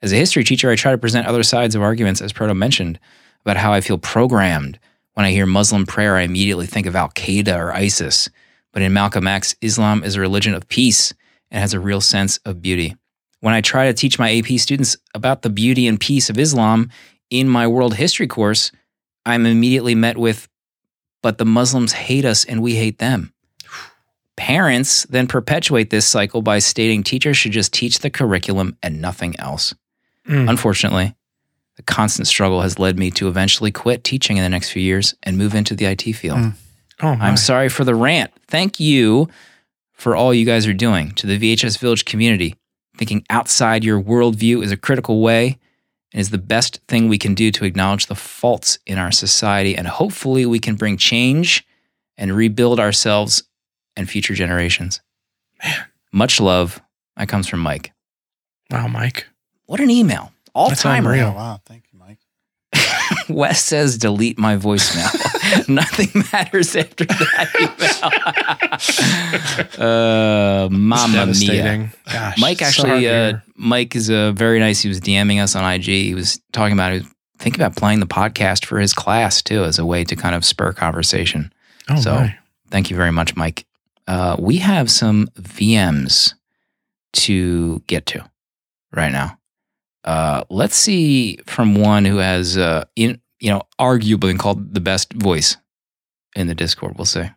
As 0.00 0.12
a 0.12 0.16
history 0.16 0.44
teacher, 0.44 0.70
I 0.70 0.76
try 0.76 0.92
to 0.92 0.98
present 0.98 1.26
other 1.26 1.42
sides 1.42 1.74
of 1.74 1.82
arguments, 1.82 2.22
as 2.22 2.32
Proto 2.32 2.54
mentioned, 2.54 3.00
about 3.44 3.56
how 3.56 3.72
I 3.72 3.80
feel 3.80 3.98
programmed. 3.98 4.78
When 5.14 5.26
I 5.26 5.32
hear 5.32 5.46
Muslim 5.46 5.84
prayer, 5.84 6.16
I 6.16 6.22
immediately 6.22 6.66
think 6.66 6.86
of 6.86 6.94
Al 6.94 7.08
Qaeda 7.10 7.58
or 7.58 7.72
ISIS. 7.72 8.28
But 8.72 8.82
in 8.82 8.92
Malcolm 8.92 9.26
X, 9.26 9.56
Islam 9.60 10.04
is 10.04 10.14
a 10.14 10.20
religion 10.20 10.54
of 10.54 10.68
peace 10.68 11.12
and 11.50 11.60
has 11.60 11.74
a 11.74 11.80
real 11.80 12.00
sense 12.00 12.38
of 12.38 12.62
beauty. 12.62 12.96
When 13.40 13.54
I 13.54 13.60
try 13.60 13.86
to 13.86 13.94
teach 13.94 14.18
my 14.18 14.36
AP 14.36 14.58
students 14.58 14.96
about 15.14 15.42
the 15.42 15.50
beauty 15.50 15.88
and 15.88 15.98
peace 15.98 16.30
of 16.30 16.38
Islam 16.38 16.90
in 17.30 17.48
my 17.48 17.66
world 17.66 17.94
history 17.94 18.26
course, 18.26 18.70
I'm 19.24 19.44
immediately 19.44 19.94
met 19.94 20.18
with, 20.18 20.48
but 21.22 21.38
the 21.38 21.44
Muslims 21.44 21.92
hate 21.92 22.24
us 22.24 22.44
and 22.44 22.62
we 22.62 22.76
hate 22.76 22.98
them. 22.98 23.32
Parents 24.36 25.04
then 25.04 25.26
perpetuate 25.26 25.90
this 25.90 26.06
cycle 26.06 26.42
by 26.42 26.58
stating 26.58 27.02
teachers 27.02 27.36
should 27.36 27.52
just 27.52 27.72
teach 27.72 28.00
the 28.00 28.10
curriculum 28.10 28.76
and 28.82 29.00
nothing 29.00 29.38
else. 29.40 29.74
Mm. 30.28 30.50
Unfortunately, 30.50 31.14
the 31.76 31.82
constant 31.82 32.28
struggle 32.28 32.60
has 32.62 32.78
led 32.78 32.98
me 32.98 33.10
to 33.12 33.28
eventually 33.28 33.70
quit 33.70 34.04
teaching 34.04 34.36
in 34.36 34.42
the 34.42 34.48
next 34.48 34.70
few 34.70 34.82
years 34.82 35.14
and 35.22 35.38
move 35.38 35.54
into 35.54 35.74
the 35.74 35.86
IT 35.86 36.02
field. 36.02 36.38
Mm. 36.38 36.54
Oh, 37.02 37.16
my. 37.16 37.26
I'm 37.26 37.36
sorry 37.36 37.68
for 37.68 37.84
the 37.84 37.94
rant. 37.94 38.32
Thank 38.48 38.80
you 38.80 39.28
for 39.92 40.14
all 40.16 40.32
you 40.32 40.44
guys 40.44 40.66
are 40.66 40.74
doing 40.74 41.12
to 41.12 41.26
the 41.26 41.38
VHS 41.38 41.78
Village 41.78 42.04
community. 42.04 42.56
Thinking 42.96 43.24
outside 43.28 43.84
your 43.84 44.02
worldview 44.02 44.62
is 44.62 44.72
a 44.72 44.76
critical 44.76 45.20
way 45.20 45.58
and 46.12 46.20
is 46.20 46.30
the 46.30 46.38
best 46.38 46.80
thing 46.88 47.08
we 47.08 47.18
can 47.18 47.34
do 47.34 47.50
to 47.52 47.64
acknowledge 47.64 48.06
the 48.06 48.14
faults 48.14 48.78
in 48.86 48.98
our 48.98 49.12
society. 49.12 49.76
And 49.76 49.86
hopefully, 49.86 50.46
we 50.46 50.58
can 50.58 50.76
bring 50.76 50.96
change 50.96 51.66
and 52.16 52.34
rebuild 52.34 52.80
ourselves 52.80 53.42
and 53.96 54.08
future 54.08 54.34
generations. 54.34 55.00
Man. 55.62 55.84
Much 56.12 56.40
love. 56.40 56.80
That 57.16 57.28
comes 57.28 57.48
from 57.48 57.60
Mike. 57.60 57.92
Wow, 58.70 58.88
Mike. 58.88 59.26
What 59.66 59.80
an 59.80 59.90
email. 59.90 60.32
All 60.54 60.68
That's 60.68 60.82
timer. 60.82 61.12
unreal. 61.12 61.28
Oh, 61.28 61.36
wow. 61.36 61.60
Thank 61.66 61.84
you, 61.92 61.98
Mike. 61.98 62.18
Wes 63.28 63.62
says 63.62 63.98
delete 63.98 64.38
my 64.38 64.56
voicemail. 64.56 65.68
Nothing 65.68 66.24
matters 66.32 66.74
after 66.76 67.04
that 67.04 67.50
email. 69.78 69.86
uh, 70.64 70.68
Mamma 70.70 71.08
mia. 71.08 71.26
Devastating. 71.26 71.92
Gosh, 72.10 72.38
Mike 72.40 72.62
actually, 72.62 73.06
hard 73.06 73.34
uh. 73.36 73.38
Mike 73.56 73.94
is 73.96 74.10
uh, 74.10 74.32
very 74.32 74.58
nice. 74.58 74.80
He 74.80 74.88
was 74.88 75.00
DMing 75.00 75.42
us 75.42 75.54
on 75.56 75.64
IG. 75.70 75.84
He 75.84 76.14
was 76.14 76.40
talking 76.52 76.72
about 76.74 76.92
he 76.92 76.98
was 77.00 77.08
thinking 77.38 77.60
about 77.62 77.76
playing 77.76 78.00
the 78.00 78.06
podcast 78.06 78.64
for 78.64 78.78
his 78.80 78.92
class 78.92 79.42
too, 79.42 79.64
as 79.64 79.78
a 79.78 79.86
way 79.86 80.04
to 80.04 80.16
kind 80.16 80.34
of 80.34 80.44
spur 80.44 80.72
conversation. 80.72 81.52
oh, 81.88 82.00
so- 82.00 82.14
my. 82.14 82.38
Thank 82.70 82.90
you 82.90 82.96
very 82.96 83.12
much, 83.12 83.36
Mike. 83.36 83.64
Uh, 84.06 84.36
we 84.38 84.58
have 84.58 84.90
some 84.90 85.28
VMs 85.38 86.34
to 87.12 87.82
get 87.86 88.06
to 88.06 88.24
right 88.92 89.10
now. 89.12 89.38
Uh, 90.04 90.44
let's 90.48 90.76
see 90.76 91.38
from 91.46 91.74
one 91.74 92.04
who 92.04 92.18
has, 92.18 92.56
uh, 92.56 92.84
in 92.94 93.20
you 93.40 93.50
know, 93.50 93.62
arguably 93.78 94.20
been 94.20 94.38
called 94.38 94.72
the 94.74 94.80
best 94.80 95.12
voice 95.12 95.56
in 96.34 96.46
the 96.46 96.54
Discord. 96.54 96.96
We'll 96.96 97.04
say. 97.04 97.32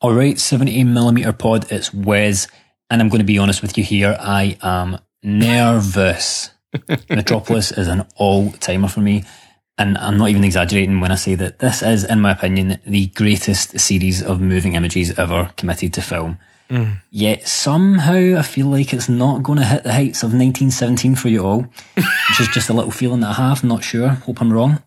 All 0.00 0.12
right, 0.12 0.38
70 0.38 0.84
millimeter 0.84 1.32
pod, 1.32 1.66
it's 1.72 1.94
Wes, 1.94 2.46
and 2.90 3.00
I'm 3.00 3.08
going 3.08 3.20
to 3.20 3.24
be 3.24 3.38
honest 3.38 3.62
with 3.62 3.78
you 3.78 3.84
here. 3.84 4.16
I 4.20 4.58
am 4.60 4.98
nervous. 5.22 6.50
Metropolis 7.08 7.72
is 7.72 7.88
an 7.88 8.06
all 8.16 8.50
timer 8.52 8.88
for 8.88 9.00
me, 9.00 9.24
and 9.76 9.98
I'm 9.98 10.18
not 10.18 10.28
even 10.28 10.44
exaggerating 10.44 11.00
when 11.00 11.10
I 11.10 11.16
say 11.16 11.34
that 11.34 11.58
this 11.58 11.82
is, 11.82 12.04
in 12.04 12.20
my 12.20 12.32
opinion, 12.32 12.80
the 12.86 13.08
greatest 13.08 13.78
series 13.80 14.22
of 14.22 14.40
moving 14.40 14.74
images 14.74 15.18
ever 15.18 15.50
committed 15.56 15.92
to 15.94 16.02
film. 16.02 16.38
Mm. 16.70 17.00
Yet 17.10 17.46
somehow 17.46 18.38
I 18.38 18.42
feel 18.42 18.66
like 18.66 18.94
it's 18.94 19.08
not 19.08 19.42
going 19.42 19.58
to 19.58 19.64
hit 19.64 19.84
the 19.84 19.92
heights 19.92 20.22
of 20.22 20.28
1917 20.32 21.16
for 21.16 21.28
you 21.28 21.44
all, 21.44 21.60
which 21.94 22.40
is 22.40 22.48
just 22.48 22.70
a 22.70 22.72
little 22.72 22.92
feeling 22.92 23.20
that 23.20 23.30
I 23.38 23.48
have. 23.48 23.62
I'm 23.62 23.68
not 23.68 23.84
sure. 23.84 24.08
Hope 24.08 24.40
I'm 24.40 24.52
wrong. 24.52 24.82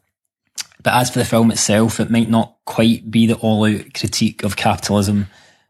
But 0.83 0.93
as 0.93 1.09
for 1.09 1.19
the 1.19 1.25
film 1.25 1.51
itself, 1.51 1.99
it 1.99 2.09
might 2.09 2.29
not 2.29 2.55
quite 2.65 3.11
be 3.11 3.27
the 3.27 3.35
all 3.35 3.65
out 3.65 3.93
critique 3.93 4.43
of 4.43 4.55
capitalism 4.55 5.27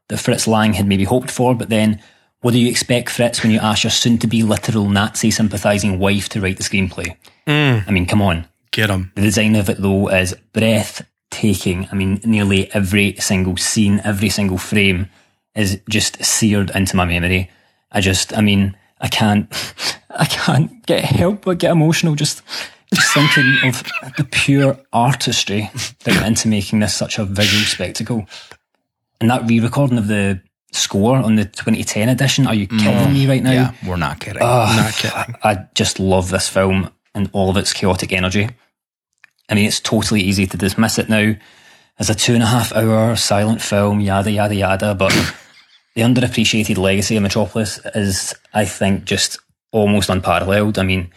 that 0.09 0.18
Fritz 0.18 0.47
Lang 0.47 0.74
had 0.74 0.88
maybe 0.88 1.05
hoped 1.05 1.32
for. 1.32 1.55
But 1.55 1.70
then, 1.70 2.01
what 2.41 2.51
do 2.51 2.59
you 2.59 2.70
expect, 2.70 3.09
Fritz, 3.09 3.41
when 3.41 3.51
you 3.51 3.59
ask 3.59 3.84
your 3.84 3.91
soon 3.91 4.20
to 4.20 4.28
be 4.28 4.43
literal 4.43 4.89
Nazi 4.89 5.32
sympathising 5.32 5.97
wife 5.97 6.30
to 6.30 6.41
write 6.41 6.57
the 6.57 6.63
screenplay? 6.63 7.18
Mm. 7.47 7.88
I 7.88 7.91
mean, 7.91 8.05
come 8.05 8.22
on. 8.22 8.47
The 9.15 9.21
design 9.21 9.55
of 9.55 9.69
it, 9.69 9.82
though, 9.82 10.09
is 10.09 10.36
breathtaking. 10.53 11.88
I 11.91 11.95
mean, 11.95 12.21
nearly 12.23 12.71
every 12.73 13.15
single 13.15 13.57
scene, 13.57 14.01
every 14.03 14.30
single 14.30 14.57
frame 14.57 15.09
is 15.55 15.82
just 15.89 16.23
seared 16.23 16.69
into 16.75 16.95
my 16.95 17.05
memory. 17.05 17.49
I 17.91 18.01
just, 18.01 18.38
I 18.38 18.41
mean, 18.41 18.78
I 19.01 19.07
can't, 19.07 19.47
I 20.09 20.25
can't 20.25 20.86
get 20.86 21.03
help 21.03 21.45
but 21.45 21.57
get 21.57 21.71
emotional 21.71 22.15
just, 22.15 22.41
just 22.93 23.13
thinking 23.13 23.57
of 23.67 23.84
the 24.17 24.28
pure 24.30 24.80
artistry 24.93 25.69
that 26.03 26.15
went 26.15 26.28
into 26.28 26.47
making 26.47 26.80
this 26.80 26.93
such 26.93 27.17
a 27.17 27.25
visual 27.25 27.63
spectacle. 27.63 28.28
And 29.19 29.30
that 29.32 29.47
re-recording 29.47 29.97
of 29.97 30.07
the 30.07 30.41
score 30.71 31.17
on 31.17 31.36
the 31.36 31.45
2010 31.45 32.09
edition, 32.09 32.45
are 32.45 32.53
you 32.53 32.67
mm. 32.67 32.80
kidding 32.80 33.13
me 33.13 33.28
right 33.28 33.41
now? 33.41 33.51
Yeah, 33.51 33.73
we're 33.88 33.95
not 33.95 34.19
kidding. 34.19 34.41
Oh, 34.41 34.73
Not 34.75 34.93
kidding. 34.93 35.36
I 35.43 35.65
just 35.73 35.99
love 35.99 36.30
this 36.30 36.47
film 36.47 36.91
and 37.15 37.30
all 37.34 37.49
of 37.49 37.57
its 37.57 37.73
chaotic 37.73 38.13
energy. 38.13 38.49
I 39.50 39.56
mean, 39.56 39.66
it's 39.66 39.80
totally 39.80 40.22
easy 40.22 40.45
to 40.48 40.58
dismiss 40.58 41.00
it 41.00 41.10
now 41.10 41.36
as 42.00 42.10
a 42.10 42.16
two 42.16 42.34
and 42.34 42.43
a 42.43 42.48
half 42.48 42.74
hour 42.74 43.16
silent 43.16 43.62
film, 43.62 44.00
yada, 44.00 44.32
yada, 44.32 44.56
yada. 44.56 44.95
But 44.95 45.12
the 45.95 46.02
underappreciated 46.02 46.78
legacy 46.78 47.16
of 47.16 47.24
Metropolis 47.24 47.80
is, 47.95 48.34
I 48.54 48.66
think, 48.66 49.06
just 49.06 49.39
almost 49.72 50.10
unparalleled. 50.10 50.78
I 50.78 50.84
mean, 50.84 51.12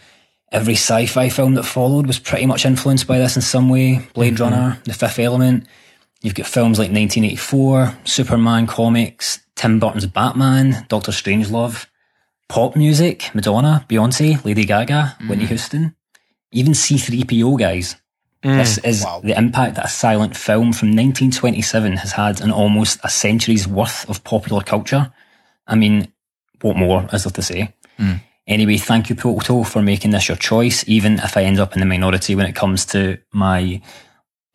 every 0.51 0.73
sci 0.73 1.05
fi 1.07 1.29
film 1.29 1.55
that 1.55 1.63
followed 1.63 2.07
was 2.07 2.19
pretty 2.19 2.45
much 2.45 2.65
influenced 2.65 3.07
by 3.07 3.19
this 3.19 3.35
in 3.35 3.41
some 3.41 3.69
way 3.69 4.07
Blade 4.13 4.35
mm-hmm. 4.35 4.43
Runner, 4.43 4.79
The 4.85 4.93
Fifth 4.93 5.19
Element. 5.19 5.67
You've 6.21 6.35
got 6.35 6.45
films 6.45 6.77
like 6.77 6.91
1984, 6.91 7.97
Superman 8.03 8.67
comics, 8.67 9.39
Tim 9.55 9.79
Burton's 9.79 10.05
Batman, 10.05 10.85
Doctor 10.87 11.11
Strangelove 11.11 11.87
pop 12.51 12.75
music, 12.75 13.33
Madonna, 13.33 13.85
Beyonce, 13.87 14.43
Lady 14.43 14.65
Gaga, 14.65 15.15
Whitney 15.21 15.45
mm-hmm. 15.45 15.45
Houston. 15.45 15.95
even 16.51 16.73
C3PO 16.73 17.57
guys. 17.57 17.95
Mm. 18.43 18.57
This 18.57 18.77
is 18.79 19.03
Wow. 19.03 19.21
the 19.23 19.37
impact 19.37 19.75
that 19.75 19.85
a 19.85 19.89
silent 19.89 20.35
film 20.35 20.73
from 20.73 20.89
1927 20.89 21.97
has 21.97 22.13
had 22.13 22.41
in 22.41 22.51
almost 22.51 22.99
a 23.03 23.09
century's 23.09 23.67
worth 23.67 24.09
of 24.09 24.23
popular 24.23 24.61
culture. 24.63 25.11
I 25.67 25.75
mean, 25.75 26.11
what 26.61 26.75
more 26.75 27.07
is 27.13 27.23
there 27.23 27.31
to 27.31 27.41
say? 27.41 27.73
Mm. 27.99 28.21
Anyway, 28.47 28.77
thank 28.77 29.09
you, 29.09 29.15
Proto, 29.15 29.63
for 29.63 29.81
making 29.83 30.11
this 30.11 30.27
your 30.27 30.37
choice, 30.37 30.83
even 30.87 31.19
if 31.19 31.37
I 31.37 31.43
end 31.43 31.59
up 31.59 31.73
in 31.73 31.79
the 31.79 31.85
minority 31.85 32.33
when 32.35 32.47
it 32.47 32.55
comes 32.55 32.85
to 32.87 33.19
my 33.31 33.79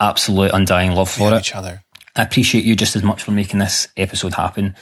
absolute 0.00 0.50
undying 0.52 0.92
love 0.92 1.08
for 1.10 1.32
it. 1.32 1.38
each 1.38 1.54
other. 1.54 1.82
I 2.16 2.22
appreciate 2.22 2.64
you 2.64 2.74
just 2.74 2.96
as 2.96 3.02
much 3.04 3.22
for 3.22 3.30
making 3.30 3.60
this 3.60 3.88
episode 3.96 4.34
happen. 4.34 4.74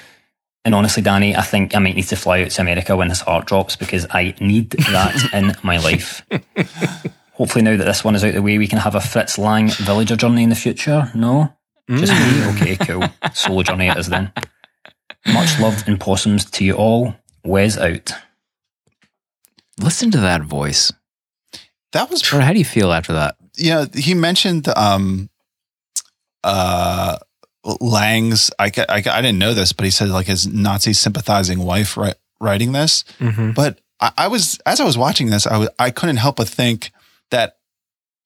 And 0.64 0.74
honestly, 0.74 1.02
Danny, 1.02 1.36
I 1.36 1.42
think 1.42 1.76
I 1.76 1.78
might 1.78 1.94
need 1.96 2.04
to 2.08 2.16
fly 2.16 2.42
out 2.42 2.50
to 2.52 2.62
America 2.62 2.96
when 2.96 3.08
this 3.08 3.22
art 3.24 3.46
drops 3.46 3.76
because 3.76 4.06
I 4.10 4.34
need 4.40 4.70
that 4.70 5.30
in 5.34 5.54
my 5.62 5.76
life. 5.76 6.22
Hopefully, 7.34 7.62
now 7.64 7.76
that 7.76 7.84
this 7.84 8.04
one 8.04 8.14
is 8.14 8.22
out 8.24 8.28
of 8.28 8.34
the 8.34 8.42
way, 8.42 8.58
we 8.58 8.66
can 8.68 8.78
have 8.78 8.94
a 8.94 9.00
Fritz 9.00 9.38
Lang 9.38 9.68
villager 9.68 10.16
journey 10.16 10.42
in 10.44 10.50
the 10.50 10.54
future. 10.56 11.10
No? 11.14 11.52
Just 11.90 12.12
me? 12.12 12.46
Okay, 12.54 12.76
cool. 12.76 13.04
Solo 13.34 13.62
journey 13.62 13.88
it 13.88 13.98
is 13.98 14.08
then. 14.08 14.32
Much 15.26 15.58
love 15.60 15.82
and 15.86 15.98
possums 16.00 16.44
to 16.52 16.64
you 16.64 16.74
all. 16.74 17.14
Wes 17.44 17.76
out. 17.76 18.12
Listen 19.80 20.10
to 20.12 20.20
that 20.20 20.42
voice. 20.42 20.92
That 21.92 22.10
was 22.10 22.32
Or 22.32 22.40
how 22.40 22.52
do 22.52 22.58
you 22.58 22.64
feel 22.64 22.92
after 22.92 23.12
that? 23.14 23.36
yeah, 23.56 23.86
he 23.94 24.14
mentioned 24.14 24.66
um 24.76 25.28
uh 26.42 27.18
Lang's 27.80 28.50
I, 28.58 28.66
I, 28.88 28.96
I 28.96 29.22
didn't 29.22 29.38
know 29.38 29.54
this, 29.54 29.72
but 29.72 29.84
he 29.84 29.90
said 29.90 30.08
like 30.10 30.26
his 30.26 30.46
Nazi 30.46 30.92
sympathizing 30.92 31.60
wife 31.60 31.96
ri- 31.96 32.12
writing 32.40 32.72
this. 32.72 33.04
Mhm. 33.18 33.54
But 33.54 33.80
I, 34.00 34.12
I 34.18 34.28
was 34.28 34.58
as 34.66 34.80
I 34.80 34.84
was 34.84 34.98
watching 34.98 35.30
this, 35.30 35.46
I 35.46 35.56
was 35.56 35.68
I 35.78 35.90
couldn't 35.90 36.16
help 36.18 36.36
but 36.36 36.48
think 36.48 36.90
that 37.34 37.58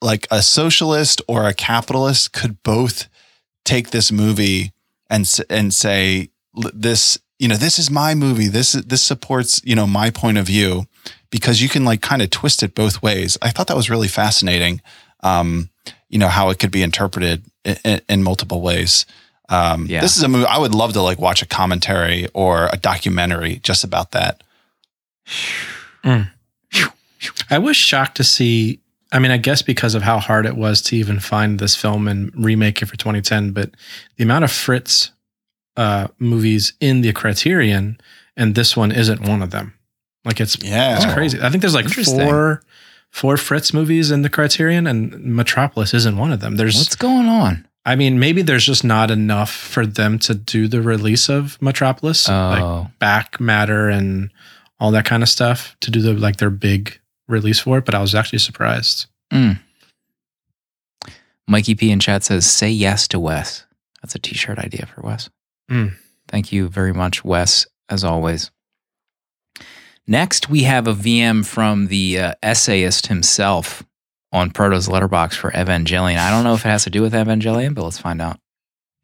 like 0.01 0.27
a 0.31 0.43
socialist 0.43 1.21
or 1.27 1.47
a 1.47 1.55
capitalist 1.55 2.33
could 2.33 2.63
both 2.63 3.09
take 3.65 3.91
this 3.91 4.13
movie 4.13 4.73
and 5.11 5.29
and 5.51 5.75
say 5.75 6.31
this 6.73 7.19
you 7.39 7.49
know 7.49 7.57
this 7.57 7.79
is 7.79 7.91
my 7.91 8.15
movie 8.15 8.49
this 8.49 8.73
this 8.73 9.03
supports 9.03 9.61
you 9.65 9.75
know 9.75 9.87
my 9.87 10.11
point 10.11 10.39
of 10.39 10.47
view 10.47 10.87
because 11.31 11.61
you 11.63 11.69
can 11.69 11.85
like 11.85 12.01
kind 12.01 12.23
of 12.23 12.31
twist 12.31 12.63
it 12.63 12.75
both 12.75 13.03
ways. 13.03 13.37
I 13.43 13.51
thought 13.51 13.67
that 13.67 13.77
was 13.77 13.91
really 13.91 14.09
fascinating. 14.09 14.81
Um, 15.21 15.71
you 16.09 16.19
know 16.19 16.29
how 16.29 16.51
it 16.51 16.59
could 16.59 16.71
be 16.71 16.83
interpreted 16.83 17.45
in, 17.65 18.01
in 18.09 18.23
multiple 18.23 18.61
ways. 18.61 19.07
Um, 19.49 19.87
Yeah. 19.87 20.01
This 20.01 20.17
is 20.17 20.23
a 20.23 20.29
movie 20.29 20.47
I 20.47 20.59
would 20.59 20.75
love 20.75 20.93
to 20.95 21.03
like 21.03 21.19
watch 21.19 21.43
a 21.43 21.47
commentary 21.47 22.29
or 22.35 22.69
a 22.73 22.77
documentary 22.77 23.57
just 23.63 23.85
about 23.85 24.13
that. 24.13 24.43
I 27.51 27.59
was 27.59 27.77
shocked 27.77 28.17
to 28.19 28.25
see. 28.25 28.81
I 29.13 29.19
mean, 29.19 29.31
I 29.31 29.39
guess 29.39 29.63
because 29.63 29.95
of 29.95 30.03
how 30.03 30.19
hard 30.19 30.45
it 30.45 30.57
was 30.57 30.83
to 30.83 30.97
even 30.97 31.19
find 31.19 31.59
this 31.59 31.75
film 31.75 32.07
and 32.09 32.31
remake 32.35 32.83
it 32.83 32.87
for 32.87 32.97
2010, 32.97 33.53
but 33.53 33.71
the 34.17 34.25
amount 34.25 34.45
of 34.45 34.53
Fritz 34.53 35.13
uh, 35.77 36.09
movies 36.19 36.75
in 36.81 37.01
the 37.01 37.13
Criterion, 37.13 37.99
and 38.37 38.55
this 38.55 38.77
one 38.77 38.93
isn't 38.93 39.21
one 39.27 39.43
of 39.43 39.51
them. 39.51 39.75
Like 40.25 40.41
it's 40.41 40.63
Yeah, 40.63 40.97
it's 40.97 41.13
crazy. 41.15 41.41
I 41.41 41.49
think 41.49 41.63
there's 41.63 41.75
like 41.75 41.89
four 41.89 42.63
four 43.11 43.37
Fritz 43.39 43.73
movies 43.73 44.11
in 44.11 44.23
the 44.23 44.29
Criterion, 44.29 44.87
and 44.87 45.13
Metropolis 45.25 45.95
isn't 45.95 46.17
one 46.19 46.33
of 46.33 46.41
them. 46.41 46.57
There's, 46.57 46.77
What's 46.77 46.97
going 46.97 47.27
on? 47.27 47.67
I 47.87 47.97
mean, 47.97 48.19
maybe 48.19 48.43
there's 48.43 48.67
just 48.67 48.85
not 48.85 49.11
enough 49.11 49.51
for 49.51 49.87
them 49.87 50.19
to 50.21 50.35
do 50.35 50.69
the 50.69 50.83
release 50.83 51.31
of 51.31 51.57
Metropolis, 51.63 52.29
like 52.29 52.63
Oh, 52.63 52.89
back 52.99 53.41
matter 53.41 53.89
and 53.89 54.31
all 54.79 54.91
that 54.91 55.07
kind 55.07 55.23
of 55.23 55.29
stuff 55.31 55.75
to 55.81 55.91
do 55.91 56.03
the 56.03 56.13
like 56.13 56.37
their 56.37 56.51
big 56.51 57.01
release 57.29 57.61
for 57.61 57.79
it. 57.79 57.85
But 57.85 57.95
I 57.95 58.01
was 58.01 58.15
actually 58.15 58.41
surprised. 58.41 59.07
Mikey 61.47 61.75
P 61.75 61.91
in 61.91 62.01
chat 62.01 62.25
says, 62.25 62.51
"Say 62.51 62.71
yes 62.71 63.09
to 63.09 63.21
Wes." 63.21 63.65
That's 64.03 64.15
a 64.15 64.19
T-shirt 64.19 64.59
idea 64.59 64.87
for 64.87 65.03
Wes. 65.03 65.29
Mm. 65.71 65.95
Thank 66.29 66.53
you 66.53 66.69
very 66.69 66.93
much, 66.93 67.25
Wes, 67.25 67.67
as 67.89 68.05
always. 68.05 68.51
Next, 70.07 70.49
we 70.49 70.63
have 70.63 70.87
a 70.87 70.95
VM 70.95 71.45
from 71.45 71.89
the 71.89 72.19
uh, 72.19 72.35
essayist 72.43 73.09
himself 73.09 73.83
on 74.33 74.51
Proto's 74.51 74.89
Letterboxd 74.89 75.35
for 75.35 75.51
Evangelion. 75.51 76.19
I 76.19 76.31
don't 76.31 76.45
know 76.45 76.55
if 76.55 76.65
it 76.65 76.69
has 76.69 76.85
to 76.85 76.91
do 76.91 77.03
with 77.03 77.13
Evangelion, 77.13 77.75
but 77.75 77.85
let's 77.85 77.99
find 77.99 78.21
out. 78.23 78.39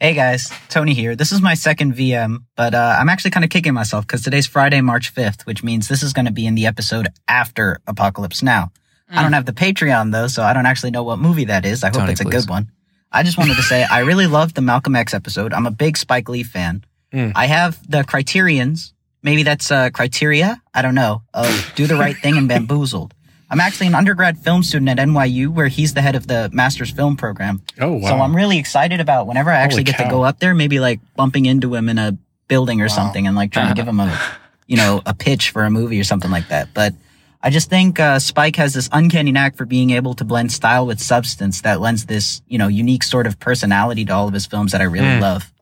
Hey 0.05 0.13
guys, 0.13 0.53
Tony 0.69 0.93
here. 0.93 1.17
This 1.17 1.33
is 1.33 1.41
my 1.41 1.55
second 1.55 1.95
VM, 1.95 2.45
but 2.57 2.75
uh, 2.75 2.97
I'm 3.01 3.09
actually 3.09 3.31
kind 3.31 3.43
of 3.43 3.49
kicking 3.49 3.73
myself 3.73 4.07
because 4.07 4.21
today's 4.21 4.47
Friday, 4.47 4.83
March 4.83 5.15
5th, 5.15 5.47
which 5.47 5.65
means 5.65 5.89
this 5.89 6.03
is 6.03 6.13
going 6.13 6.27
to 6.27 6.31
be 6.31 6.47
in 6.47 6.55
the 6.55 6.67
episode 6.67 7.09
after 7.27 7.81
Apocalypse 7.87 8.43
Now. 8.43 8.71
I 9.09 9.23
don't 9.23 9.33
have 9.33 9.47
the 9.47 9.55
Patreon 9.55 10.13
though, 10.13 10.27
so 10.27 10.43
I 10.43 10.53
don't 10.53 10.67
actually 10.67 10.91
know 10.91 11.05
what 11.05 11.19
movie 11.19 11.47
that 11.47 11.65
is. 11.65 11.83
I 11.83 11.87
hope 11.87 12.01
Tony, 12.01 12.13
it's 12.13 12.21
a 12.21 12.25
please. 12.25 12.45
good 12.45 12.51
one. 12.51 12.71
I 13.11 13.23
just 13.23 13.39
wanted 13.39 13.57
to 13.57 13.63
say 13.63 13.87
I 13.91 14.01
really 14.01 14.27
loved 14.27 14.57
the 14.57 14.61
Malcolm 14.61 14.95
X 14.95 15.15
episode. 15.15 15.55
I'm 15.55 15.65
a 15.65 15.71
big 15.71 15.97
Spike 15.97 16.29
Lee 16.29 16.43
fan. 16.43 16.85
Mm. 17.11 17.33
I 17.35 17.47
have 17.47 17.81
the 17.91 18.05
criterions. 18.05 18.93
Maybe 19.23 19.43
that's 19.43 19.71
uh, 19.71 19.89
criteria. 19.89 20.61
I 20.75 20.83
don't 20.83 20.95
know. 20.95 21.23
Of 21.33 21.73
Do 21.77 21.87
the 21.87 21.97
Right 21.97 22.15
Thing 22.19 22.37
and 22.37 22.47
Bamboozled. 22.47 23.14
I'm 23.51 23.61
actually 23.61 23.86
an 23.88 23.95
undergrad 23.95 24.38
film 24.38 24.62
student 24.62 24.88
at 24.88 24.99
NYU, 24.99 25.49
where 25.49 25.68
he's 25.68 25.95
the 25.95 26.01
head 26.03 26.14
of 26.16 26.26
the 26.26 26.51
master's 26.53 26.90
film 26.90 27.16
program. 27.16 27.62
Oh 27.80 27.92
wow! 27.95 28.09
So 28.09 28.14
I'm 28.16 28.34
really 28.34 28.59
excited 28.59 29.01
about 29.01 29.26
whenever 29.26 29.51
I 29.51 29.57
actually 29.57 29.84
Holy 29.84 29.92
get 29.92 29.99
to 29.99 30.09
go 30.11 30.22
up 30.22 30.38
there, 30.40 30.55
maybe 30.55 30.80
like 30.80 31.01
bumping 31.16 31.47
into 31.47 31.74
him 31.74 31.88
in 31.88 31.99
a 31.99 32.16
building 32.49 32.80
or 32.80 32.88
something 32.88 33.26
and 33.26 33.34
like 33.36 33.53
trying 33.53 33.68
to 33.68 33.74
give 33.74 33.86
him 33.88 34.01
a, 34.01 34.18
you 34.66 34.76
know, 34.76 35.03
a 35.07 35.14
pitch 35.14 35.51
for 35.51 35.64
a 35.64 35.70
movie 35.70 36.01
or 36.01 36.05
something 36.05 36.30
like 36.30 36.49
that. 36.49 36.68
But 36.74 36.95
I 37.42 37.51
just 37.51 37.68
think 37.70 38.01
uh, 38.01 38.18
Spike 38.18 38.57
has 38.57 38.72
this 38.74 38.88
uncanny 38.92 39.30
knack 39.32 39.57
for 39.57 39.66
being 39.66 39.90
able 39.90 40.14
to 40.14 40.24
blend 40.24 40.51
style 40.53 40.86
with 40.86 41.01
substance 41.01 41.61
that 41.62 41.80
lends 41.80 42.07
this, 42.07 42.40
you 42.49 42.57
know, 42.59 42.68
unique 42.68 43.03
sort 43.03 43.26
of 43.26 43.38
personality 43.38 44.05
to 44.07 44.12
all 44.14 44.26
of 44.28 44.34
his 44.34 44.47
films 44.47 44.72
that 44.72 44.80
I 44.80 44.84
really 44.84 45.07
Mm. 45.07 45.20
love. 45.20 45.53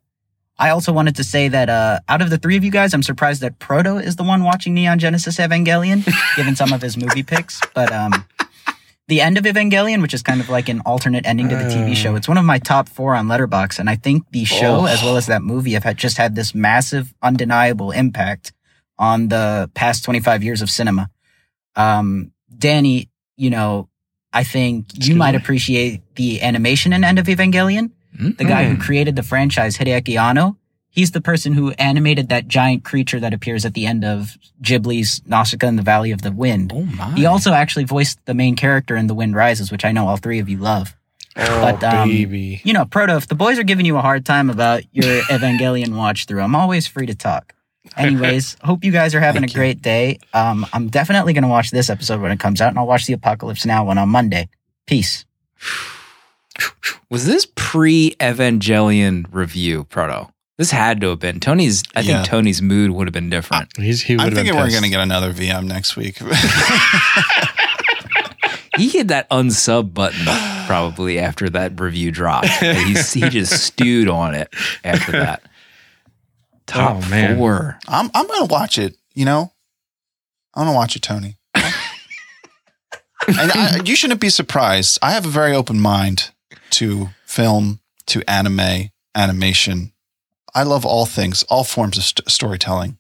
I 0.63 0.71
also 0.71 0.93
wanted 0.93 1.17
to 1.17 1.25
say 1.25 1.49
that 1.49 1.69
uh, 1.69 1.99
out 2.09 2.23
of 2.23 2.31
the 2.31 2.39
three 2.39 2.57
of 2.57 2.63
you 2.63 2.71
guys, 2.71 2.95
I'm 2.95 3.03
surprised 3.03 3.41
that 3.41 3.59
Proto 3.59 3.97
is 3.99 4.15
the 4.17 4.23
one 4.23 4.45
watching 4.45 4.75
Neon 4.75 4.99
Genesis 5.01 5.39
Evangelion, 5.39 6.07
given 6.37 6.55
some 6.55 6.73
of 6.73 6.81
his 6.81 6.97
movie 6.97 7.25
picks. 7.25 7.61
But 7.75 7.91
um, 7.91 8.13
the 9.09 9.21
end 9.21 9.39
of 9.39 9.45
Evangelion, 9.45 10.01
which 10.03 10.15
is 10.15 10.23
kind 10.23 10.41
of 10.41 10.49
like 10.49 10.69
an 10.69 10.81
alternate 10.87 11.27
ending 11.27 11.49
to 11.49 11.57
the 11.57 11.65
TV 11.65 11.97
show, 11.97 12.15
it's 12.15 12.29
one 12.29 12.39
of 12.39 12.45
my 12.45 12.59
top 12.59 12.89
four 12.89 13.15
on 13.17 13.27
Letterboxd, 13.27 13.81
and 13.81 13.91
I 13.91 13.97
think 13.97 14.23
the 14.31 14.45
show 14.45 14.83
Oh. 14.83 14.87
as 14.87 15.03
well 15.03 15.17
as 15.17 15.27
that 15.27 15.43
movie 15.43 15.73
have 15.73 15.83
had, 15.83 15.97
just 15.99 16.17
had 16.17 16.37
this 16.37 16.55
massive, 16.55 17.13
undeniable 17.23 17.91
impact 17.91 18.53
on 18.99 19.29
the 19.29 19.69
past 19.75 20.05
25 20.05 20.45
years 20.45 20.63
of 20.63 20.71
cinema. 20.71 21.11
Um, 21.75 22.31
Danny, 22.57 23.09
you 23.37 23.51
know, 23.51 23.89
I 24.33 24.45
think 24.45 24.87
you 24.95 25.17
might 25.17 25.33
me? 25.33 25.39
appreciate 25.39 26.03
the 26.15 26.41
animation 26.43 26.93
in 26.93 27.03
End 27.03 27.19
of 27.19 27.27
Evangelion 27.27 27.91
the 28.19 28.45
guy 28.45 28.65
who 28.69 28.77
created 28.77 29.17
the 29.17 29.23
franchise, 29.23 29.77
Hideaki 29.77 30.21
Anno, 30.21 30.57
he's 30.89 31.13
the 31.13 31.21
person 31.21 31.53
who 31.55 31.71
animated 31.73 32.29
that 32.29 32.49
giant 32.49 32.85
creature 32.85 33.19
that 33.21 33.33
appears 33.35 33.65
at 33.65 33.75
the 33.75 33.87
end 33.87 34.05
of 34.05 34.37
Ghibli's 34.63 35.23
Nausicaa 35.27 35.67
in 35.67 35.77
the 35.77 35.83
Valley 35.83 36.11
of 36.13 36.23
the 36.23 36.31
Wind. 36.33 36.73
Oh 36.75 36.83
my! 36.83 37.11
He 37.15 37.27
also 37.27 37.53
actually 37.53 37.85
voiced 37.85 38.25
the 38.27 38.35
main 38.35 38.57
character 38.57 38.97
in 38.97 39.07
The 39.07 39.15
Wind 39.15 39.35
Rises, 39.35 39.73
which 39.73 39.85
I 39.85 39.93
know 39.93 40.09
all 40.09 40.17
three 40.19 40.39
of 40.39 40.49
you 40.49 40.59
love. 40.59 40.95
oh 41.37 41.61
but, 41.61 41.83
um, 41.83 42.09
baby. 42.11 42.61
You 42.65 42.75
know, 42.75 42.85
Proto, 42.85 43.17
if 43.17 43.27
the 43.29 43.35
boys 43.35 43.59
are 43.59 43.63
giving 43.65 43.87
you 43.87 43.97
a 43.97 44.03
hard 44.03 44.27
time 44.27 44.51
about 44.51 44.83
your 44.93 45.23
Evangelion 45.31 45.97
watch 45.97 46.27
through, 46.27 46.43
I'm 46.43 46.55
always 46.55 46.87
free 46.87 47.07
to 47.07 47.15
talk. 47.15 47.55
Anyways, 47.97 48.57
hope 48.63 48.85
you 48.85 48.93
guys 48.93 49.15
are 49.15 49.21
having 49.21 49.43
Thank 49.43 49.53
a 49.53 49.55
you. 49.55 49.59
great 49.59 49.83
day. 49.83 50.19
Um, 50.35 50.67
I'm 50.73 50.89
definitely 50.89 51.33
going 51.33 51.43
to 51.43 51.49
watch 51.49 51.71
this 51.71 51.89
episode 51.91 52.21
when 52.21 52.31
it 52.31 52.39
comes 52.39 52.61
out, 52.61 52.69
and 52.69 52.79
I'll 52.79 52.87
watch 52.87 53.07
the 53.07 53.15
Apocalypse 53.15 53.65
Now 53.67 53.85
one 53.87 53.99
on 53.99 54.09
Monday. 54.11 54.49
Peace. 54.87 55.25
was 57.11 57.27
this 57.27 57.47
pre-Evangelion 57.55 59.27
review, 59.31 59.85
Proto? 59.85 60.33
This 60.59 60.71
had 60.71 61.01
to 61.01 61.09
have 61.11 61.19
been 61.19 61.41
Tony's. 61.41 61.83
I 61.97 62.01
Yeah. 62.01 62.17
think 62.19 62.29
Tony's 62.29 62.63
mood 62.63 62.91
would 62.93 63.07
have 63.09 63.13
been 63.15 63.33
uh, 63.33 63.37
different. 63.37 63.77
He's 63.77 64.03
he 64.03 64.15
I'm 64.15 64.21
have 64.21 64.29
been 64.31 64.37
thinking 64.45 64.55
we're 64.57 64.71
going 64.71 64.83
to 64.83 64.89
get 64.91 65.01
another 65.01 65.33
VM 65.33 65.65
next 65.67 65.97
week. 65.97 66.19
he 68.77 68.89
hit 68.89 69.09
that 69.09 69.29
unsub 69.31 69.93
button 69.95 70.25
probably 70.67 71.19
after 71.19 71.49
that 71.51 71.79
review 71.81 72.11
dropped. 72.11 72.49
he, 72.61 72.95
he 72.95 73.29
just 73.29 73.63
stewed 73.65 74.09
on 74.09 74.35
it 74.35 74.53
after 74.85 75.13
that. 75.13 75.43
Top 76.67 77.03
Oh, 77.05 77.11
man. 77.11 77.37
four. 77.37 77.79
I'm 77.89 78.11
I'm 78.15 78.27
going 78.27 78.47
to 78.47 78.53
watch 78.53 78.79
it. 78.79 78.97
You 79.15 79.25
know, 79.25 79.53
I'm 80.55 80.65
going 80.67 80.75
to 80.75 80.77
watch 80.77 80.97
it, 80.97 81.03
Tony. 81.03 81.37
and 81.55 81.65
I, 83.29 83.81
you 83.85 83.95
shouldn't 83.97 84.21
be 84.21 84.31
surprised. 84.31 84.99
I 85.03 85.13
have 85.13 85.27
a 85.27 85.31
very 85.31 85.55
open 85.55 85.81
mind 85.81 86.31
to 86.73 87.09
film, 87.25 87.81
to 88.07 88.23
anime, 88.29 88.91
animation. 89.15 89.93
I 90.55 90.65
love 90.65 90.85
all 90.85 91.07
things, 91.07 91.43
all 91.45 91.65
forms 91.65 91.97
of 91.97 92.05
st- 92.05 92.31
storytelling. 92.31 92.99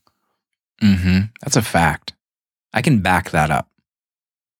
hmm 0.80 1.20
That's 1.42 1.56
a 1.56 1.62
fact. 1.62 2.14
I 2.72 2.80
can 2.82 3.00
back 3.00 3.30
that 3.30 3.50
up. 3.50 3.68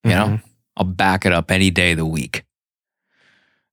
You 0.04 0.10
know, 0.10 0.26
Mhm. 0.26 0.42
I'll 0.76 0.84
back 0.84 1.24
it 1.26 1.32
up 1.32 1.50
any 1.50 1.70
day 1.70 1.92
of 1.92 1.98
the 1.98 2.06
week. 2.06 2.44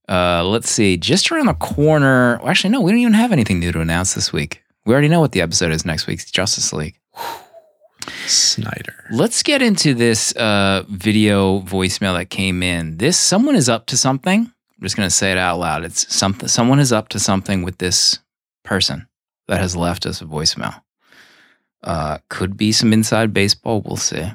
Uh, 0.07 0.43
let's 0.43 0.69
see. 0.69 0.97
Just 0.97 1.31
around 1.31 1.45
the 1.47 1.53
corner. 1.53 2.37
well, 2.39 2.49
Actually, 2.49 2.71
no, 2.71 2.81
we 2.81 2.91
don't 2.91 2.99
even 2.99 3.13
have 3.13 3.31
anything 3.31 3.59
new 3.59 3.71
to 3.71 3.81
announce 3.81 4.13
this 4.15 4.31
week. 4.33 4.63
We 4.85 4.93
already 4.93 5.07
know 5.07 5.19
what 5.19 5.33
the 5.33 5.41
episode 5.41 5.71
is 5.71 5.85
next 5.85 6.07
week's 6.07 6.29
Justice 6.31 6.73
League. 6.73 6.97
Snyder. 8.25 9.05
Let's 9.11 9.43
get 9.43 9.61
into 9.61 9.93
this 9.93 10.35
uh, 10.35 10.83
video 10.89 11.59
voicemail 11.61 12.17
that 12.17 12.29
came 12.29 12.63
in. 12.63 12.97
This 12.97 13.17
someone 13.17 13.55
is 13.55 13.69
up 13.69 13.85
to 13.87 13.97
something. 13.97 14.51
I'm 14.79 14.85
just 14.85 14.95
going 14.95 15.07
to 15.09 15.13
say 15.15 15.33
it 15.33 15.37
out 15.37 15.59
loud. 15.59 15.83
It's 15.83 16.13
something. 16.15 16.47
Someone 16.47 16.79
is 16.79 16.93
up 16.93 17.09
to 17.09 17.19
something 17.19 17.63
with 17.63 17.79
this 17.79 18.19
person 18.63 19.09
that 19.49 19.59
has 19.59 19.75
left 19.75 20.05
us 20.05 20.21
a 20.21 20.25
voicemail. 20.25 20.81
Uh, 21.83 22.19
could 22.29 22.55
be 22.55 22.71
some 22.71 22.93
inside 22.93 23.33
baseball. 23.33 23.81
We'll 23.81 23.97
see. 23.97 24.31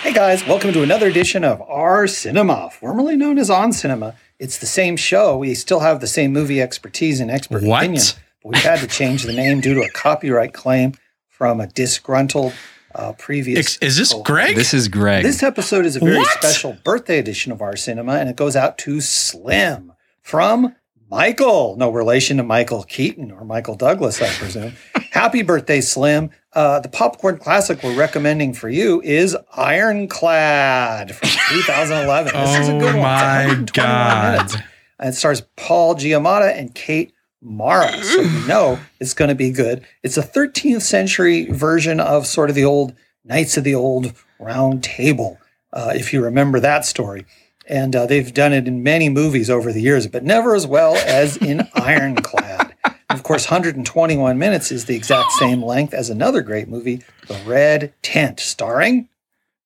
Hey 0.00 0.14
guys, 0.14 0.46
welcome 0.46 0.72
to 0.72 0.82
another 0.82 1.08
edition 1.08 1.44
of 1.44 1.60
Our 1.60 2.06
Cinema, 2.06 2.70
formerly 2.70 3.16
known 3.16 3.38
as 3.38 3.50
On 3.50 3.70
Cinema. 3.70 4.14
It's 4.38 4.56
the 4.56 4.66
same 4.66 4.96
show. 4.96 5.36
We 5.36 5.54
still 5.54 5.80
have 5.80 6.00
the 6.00 6.06
same 6.06 6.32
movie 6.32 6.62
expertise 6.62 7.20
and 7.20 7.30
expert 7.30 7.62
What? 7.62 7.82
opinion, 7.82 8.02
but 8.42 8.54
we've 8.54 8.62
had 8.62 8.78
to 8.80 8.86
change 8.86 9.24
the 9.24 9.34
name 9.34 9.60
due 9.60 9.74
to 9.74 9.82
a 9.82 9.90
copyright 9.90 10.54
claim 10.54 10.94
from 11.28 11.60
a 11.60 11.66
disgruntled 11.66 12.54
uh, 12.96 13.12
previous. 13.12 13.58
Ex- 13.58 13.76
is 13.78 13.96
this 13.96 14.12
co- 14.12 14.22
Gregg? 14.22 14.56
This 14.56 14.74
is 14.74 14.88
Gregg. 14.88 15.22
This 15.24 15.42
episode 15.42 15.84
is 15.86 15.96
a 15.96 16.00
very 16.00 16.16
What? 16.18 16.32
special 16.32 16.76
birthday 16.84 17.18
edition 17.18 17.52
of 17.52 17.62
Our 17.62 17.76
Cinema, 17.76 18.14
and 18.14 18.28
it 18.28 18.36
goes 18.36 18.56
out 18.56 18.78
to 18.78 19.00
Slim 19.00 19.92
from 20.22 20.74
Michael. 21.10 21.76
No 21.76 21.90
relation 21.90 22.36
to 22.38 22.42
Michael 22.42 22.82
Keaton 22.82 23.30
or 23.30 23.44
Michael 23.44 23.76
Douglas, 23.76 24.20
I 24.20 24.28
presume. 24.30 24.72
Happy 25.12 25.42
birthday, 25.42 25.80
Slim. 25.80 26.30
Uh, 26.52 26.80
the 26.80 26.88
popcorn 26.88 27.38
classic 27.38 27.82
we're 27.82 27.94
recommending 27.96 28.54
for 28.54 28.68
you 28.68 29.00
is 29.02 29.36
Ironclad 29.54 31.14
from 31.14 31.28
2011. 31.50 32.32
this 32.40 32.58
is 32.60 32.68
a 32.68 32.72
oh 32.76 32.80
good 32.80 32.94
one. 32.96 33.50
It's 33.62 33.76
my 33.76 33.82
god! 33.82 34.32
minutes. 34.36 34.56
And 34.98 35.08
it 35.10 35.12
stars 35.14 35.42
Paul 35.56 35.94
Giamatti 35.96 36.58
and 36.58 36.74
Kate 36.74 37.12
Mara. 37.46 38.02
So 38.02 38.20
you 38.20 38.46
know 38.46 38.78
it's 39.00 39.14
going 39.14 39.28
to 39.28 39.34
be 39.34 39.50
good. 39.50 39.86
It's 40.02 40.16
a 40.16 40.22
13th 40.22 40.82
century 40.82 41.46
version 41.50 42.00
of 42.00 42.26
sort 42.26 42.50
of 42.50 42.56
the 42.56 42.64
old 42.64 42.94
Knights 43.24 43.56
of 43.56 43.64
the 43.64 43.74
Old 43.74 44.12
Round 44.38 44.82
Table, 44.82 45.38
uh, 45.72 45.92
if 45.94 46.12
you 46.12 46.22
remember 46.22 46.60
that 46.60 46.84
story. 46.84 47.24
And 47.68 47.96
uh, 47.96 48.06
they've 48.06 48.32
done 48.32 48.52
it 48.52 48.68
in 48.68 48.82
many 48.82 49.08
movies 49.08 49.50
over 49.50 49.72
the 49.72 49.82
years, 49.82 50.06
but 50.06 50.22
never 50.22 50.54
as 50.54 50.66
well 50.66 50.96
as 50.96 51.36
in 51.36 51.68
Ironclad. 51.74 52.74
Of 53.10 53.22
course, 53.24 53.50
121 53.50 54.38
minutes 54.38 54.70
is 54.70 54.84
the 54.84 54.94
exact 54.94 55.32
same 55.32 55.62
length 55.62 55.92
as 55.92 56.10
another 56.10 56.42
great 56.42 56.68
movie, 56.68 57.02
The 57.26 57.40
Red 57.44 57.92
Tent, 58.02 58.38
starring 58.38 59.08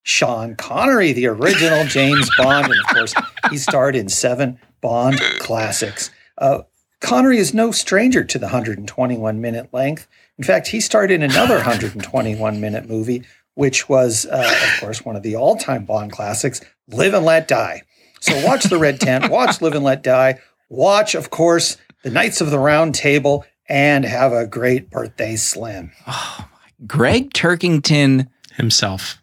Sean 0.03 0.55
Connery, 0.55 1.13
the 1.13 1.27
original 1.27 1.85
James 1.85 2.29
Bond. 2.37 2.65
And 2.67 2.79
of 2.79 2.95
course, 2.95 3.13
he 3.51 3.57
starred 3.57 3.95
in 3.95 4.09
seven 4.09 4.59
Bond 4.81 5.19
classics. 5.39 6.09
Uh, 6.37 6.61
Connery 7.01 7.37
is 7.37 7.53
no 7.53 7.71
stranger 7.71 8.23
to 8.23 8.37
the 8.39 8.45
121 8.45 9.41
minute 9.41 9.69
length. 9.73 10.07
In 10.37 10.43
fact, 10.43 10.67
he 10.67 10.79
starred 10.79 11.11
in 11.11 11.21
another 11.21 11.55
121 11.57 12.61
minute 12.61 12.87
movie, 12.87 13.23
which 13.55 13.89
was, 13.89 14.25
uh, 14.27 14.53
of 14.73 14.79
course, 14.79 15.03
one 15.03 15.15
of 15.15 15.23
the 15.23 15.35
all 15.35 15.55
time 15.57 15.85
Bond 15.85 16.11
classics, 16.11 16.61
Live 16.87 17.13
and 17.13 17.25
Let 17.25 17.47
Die. 17.47 17.81
So 18.21 18.45
watch 18.45 18.65
The 18.65 18.77
Red 18.77 18.99
Tent, 19.01 19.29
watch 19.31 19.61
Live 19.61 19.73
and 19.73 19.83
Let 19.83 20.03
Die, 20.03 20.39
watch, 20.69 21.15
of 21.15 21.31
course, 21.31 21.77
The 22.03 22.11
Knights 22.11 22.39
of 22.39 22.51
the 22.51 22.59
Round 22.59 22.93
Table, 22.95 23.45
and 23.67 24.05
have 24.05 24.31
a 24.31 24.45
great 24.47 24.89
birthday, 24.89 25.35
Slim. 25.35 25.91
Gregg 26.87 27.33
Turkington, 27.33 28.27
Himself. 28.53 29.21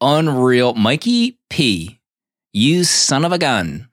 unreal. 0.00 0.74
Mikey 0.74 1.38
P, 1.48 2.00
you 2.52 2.84
son 2.84 3.24
of 3.24 3.32
a 3.32 3.38
gun. 3.38 3.88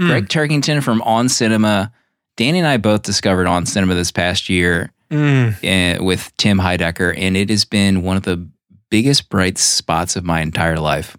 Mm. 0.00 0.06
Gregg 0.08 0.28
Turkington 0.28 0.82
from 0.82 1.02
On 1.02 1.28
Cinema. 1.28 1.92
Danny 2.38 2.58
and 2.60 2.66
I 2.66 2.78
both 2.78 3.02
discovered 3.02 3.46
On 3.46 3.66
Cinema 3.66 3.94
this 3.94 4.10
past 4.10 4.48
year 4.48 4.90
Mm. 5.10 5.98
uh, 6.00 6.04
with 6.04 6.30
Tim 6.36 6.58
Heidecker, 6.58 7.14
and 7.16 7.34
it 7.36 7.48
has 7.48 7.64
been 7.64 8.02
one 8.02 8.16
of 8.18 8.24
the 8.24 8.46
biggest 8.90 9.30
bright 9.30 9.56
spots 9.56 10.16
of 10.16 10.24
my 10.24 10.40
entire 10.42 10.78
life, 10.78 11.16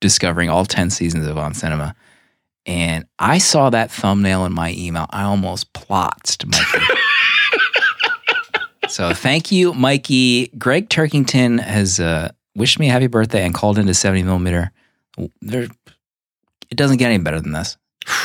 discovering 0.00 0.48
all 0.48 0.64
10 0.64 0.90
seasons 0.90 1.26
of 1.26 1.36
On 1.36 1.52
Cinema. 1.52 1.94
And 2.66 3.04
I 3.18 3.38
saw 3.38 3.68
that 3.70 3.90
thumbnail 3.90 4.44
in 4.46 4.52
my 4.52 4.72
email. 4.78 5.06
I 5.10 5.24
almost 5.24 5.72
plotzed 5.72 6.46
Mikey. 6.46 6.86
so 8.88 9.12
thank 9.12 9.50
you, 9.50 9.74
Mikey. 9.74 10.46
Gregg 10.56 10.88
Turkington 10.88 11.58
has 11.60 11.98
uh, 11.98 12.30
wished 12.54 12.78
me 12.78 12.88
a 12.88 12.92
happy 12.92 13.08
birthday 13.08 13.44
and 13.44 13.52
called 13.52 13.76
into 13.78 13.92
70 13.94 14.22
millimeter. 14.22 14.70
There, 15.40 15.64
it 15.64 16.76
doesn't 16.76 16.98
get 16.98 17.10
any 17.10 17.18
better 17.22 17.40
than 17.40 17.50
this. 17.52 17.76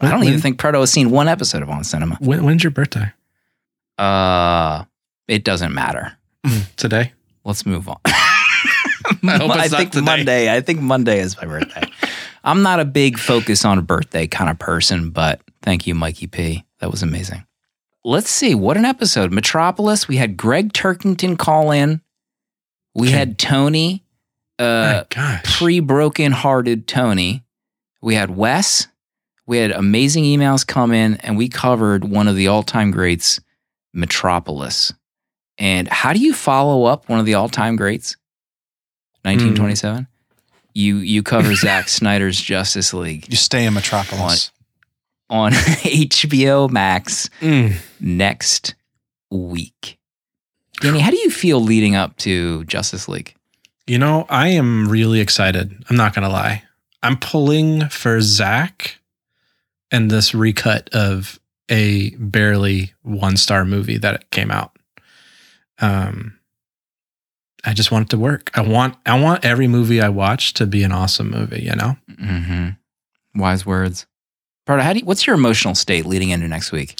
I 0.00 0.10
don't 0.10 0.24
even 0.24 0.40
think 0.40 0.58
Proto 0.58 0.80
has 0.80 0.92
seen 0.92 1.10
one 1.10 1.28
episode 1.28 1.62
of 1.62 1.70
On 1.70 1.84
Cinema. 1.84 2.16
When, 2.20 2.44
when's 2.44 2.62
your 2.62 2.70
birthday? 2.70 3.12
Uh, 3.98 4.84
it 5.28 5.44
doesn't 5.44 5.74
matter. 5.74 6.16
Today? 6.76 7.12
Let's 7.44 7.66
move 7.66 7.88
on. 7.88 7.96
hope 8.06 9.56
it's 9.56 9.72
I 9.72 9.84
think. 9.84 9.94
Monday. 10.04 10.52
I 10.54 10.60
think 10.60 10.80
Monday 10.80 11.20
is 11.20 11.36
my 11.36 11.46
birthday. 11.46 11.82
I'm 12.44 12.62
not 12.62 12.78
a 12.78 12.84
big 12.84 13.18
focus 13.18 13.64
on 13.64 13.82
birthday 13.84 14.26
kind 14.26 14.50
of 14.50 14.58
person, 14.58 15.10
but 15.10 15.40
thank 15.62 15.86
you, 15.86 15.94
Mikey 15.94 16.28
P. 16.28 16.64
That 16.78 16.90
was 16.90 17.02
amazing. 17.02 17.44
Let's 18.04 18.30
see. 18.30 18.54
What 18.54 18.76
an 18.76 18.84
episode. 18.84 19.32
Metropolis. 19.32 20.06
We 20.06 20.16
had 20.16 20.36
Gregg 20.36 20.72
Turkington 20.72 21.36
call 21.36 21.72
in. 21.72 22.00
We 22.94 23.10
had 23.10 23.36
Tony, 23.38 24.04
uh, 24.58 25.04
pre 25.44 25.80
broken 25.80 26.32
hearted 26.32 26.86
Tony. 26.86 27.42
We 28.00 28.14
had 28.14 28.34
Wes. 28.34 28.86
We 29.46 29.58
had 29.58 29.70
amazing 29.70 30.24
emails 30.24 30.66
come 30.66 30.92
in, 30.92 31.14
and 31.18 31.36
we 31.36 31.48
covered 31.48 32.04
one 32.04 32.26
of 32.28 32.36
the 32.36 32.48
all 32.48 32.62
time 32.62 32.90
greats, 32.90 33.40
Metropolis. 33.94 34.92
And 35.58 35.88
how 35.88 36.12
do 36.12 36.18
you 36.18 36.34
follow 36.34 36.84
up 36.84 37.08
one 37.08 37.18
of 37.20 37.26
the 37.26 37.34
all 37.34 37.48
time 37.48 37.76
greats? 37.76 38.16
1927? 39.22 40.06
You 40.74 40.96
you 40.98 41.22
cover 41.22 41.54
Zack 41.56 41.88
Snyder's 41.88 42.40
Justice 42.40 42.92
League 42.92 43.26
You 43.30 43.36
stay 43.36 43.64
in 43.66 43.74
Metropolis. 43.74 44.50
on 45.30 45.52
HBO 45.52 46.70
Max 46.70 47.28
Mm. 47.40 47.76
next 48.00 48.74
week. 49.30 49.98
Danny, 50.80 51.00
how 51.00 51.10
do 51.10 51.16
you 51.16 51.30
feel 51.30 51.60
leading 51.60 51.94
up 51.96 52.16
to 52.18 52.64
Justice 52.64 53.08
League? 53.08 53.34
You 53.86 53.98
know, 53.98 54.26
I 54.28 54.48
am 54.48 54.88
really 54.88 55.20
excited. 55.20 55.84
I'm 55.88 55.96
not 55.96 56.14
going 56.14 56.24
to 56.24 56.28
lie. 56.28 56.62
I'm 57.02 57.16
pulling 57.16 57.88
for 57.88 58.20
Zack 58.20 58.98
and 59.90 60.10
this 60.10 60.34
recut 60.34 60.88
of 60.92 61.38
a 61.68 62.10
barely 62.16 62.92
one 63.02 63.36
star 63.36 63.64
movie 63.64 63.98
that 63.98 64.30
came 64.30 64.50
out. 64.50 64.76
Um, 65.80 66.38
I 67.64 67.72
just 67.74 67.90
want 67.90 68.04
it 68.06 68.10
to 68.10 68.18
work. 68.18 68.50
I 68.54 68.60
want 68.60 68.96
I 69.04 69.20
want 69.20 69.44
every 69.44 69.66
movie 69.66 70.00
I 70.00 70.08
watch 70.08 70.54
to 70.54 70.66
be 70.66 70.82
an 70.84 70.92
awesome 70.92 71.30
movie. 71.30 71.62
You 71.62 71.74
know, 71.74 71.96
Mm-hmm. 72.10 73.40
Wise 73.40 73.66
words. 73.66 74.06
Proto, 74.64 74.82
how 74.82 74.92
do 74.94 75.00
you, 75.00 75.04
what's 75.04 75.26
your 75.26 75.34
emotional 75.36 75.74
state 75.74 76.06
leading 76.06 76.30
into 76.30 76.48
next 76.48 76.72
week? 76.72 76.98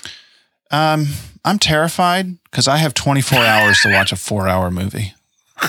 Um, 0.70 1.06
I'm 1.44 1.58
terrified 1.58 2.36
because 2.44 2.68
I 2.68 2.76
have 2.76 2.92
24 2.94 3.38
hours 3.38 3.80
to 3.82 3.92
watch 3.92 4.12
a 4.12 4.16
four 4.16 4.46
hour 4.48 4.70
movie. 4.70 5.14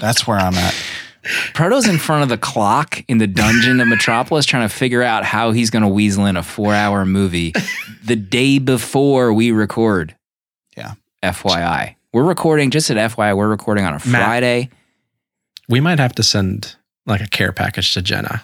That's 0.00 0.26
where 0.26 0.38
I'm 0.38 0.54
at. 0.54 0.74
Proto's 1.54 1.86
in 1.86 1.98
front 1.98 2.22
of 2.22 2.28
the 2.28 2.38
clock 2.38 3.04
in 3.08 3.18
the 3.18 3.26
dungeon 3.26 3.80
of 3.80 3.88
Metropolis 3.88 4.46
trying 4.46 4.68
to 4.68 4.74
figure 4.74 5.02
out 5.02 5.24
how 5.24 5.52
he's 5.52 5.70
going 5.70 5.82
to 5.82 5.88
weasel 5.88 6.26
in 6.26 6.36
a 6.36 6.42
four 6.42 6.74
hour 6.74 7.04
movie 7.04 7.52
the 8.04 8.16
day 8.16 8.58
before 8.58 9.32
we 9.32 9.50
record. 9.52 10.14
Yeah. 10.76 10.94
FYI. 11.22 11.96
We're 12.12 12.24
recording, 12.24 12.70
just 12.70 12.90
at 12.90 12.96
FYI, 13.12 13.36
we're 13.36 13.48
recording 13.48 13.84
on 13.84 13.92
a 13.94 14.08
Matt. 14.08 14.24
Friday. 14.24 14.70
we 15.68 15.80
might 15.80 15.98
have 15.98 16.14
to 16.14 16.22
send 16.22 16.76
like 17.06 17.20
a 17.20 17.26
care 17.26 17.52
package 17.52 17.92
to 17.94 18.02
Jenna. 18.02 18.42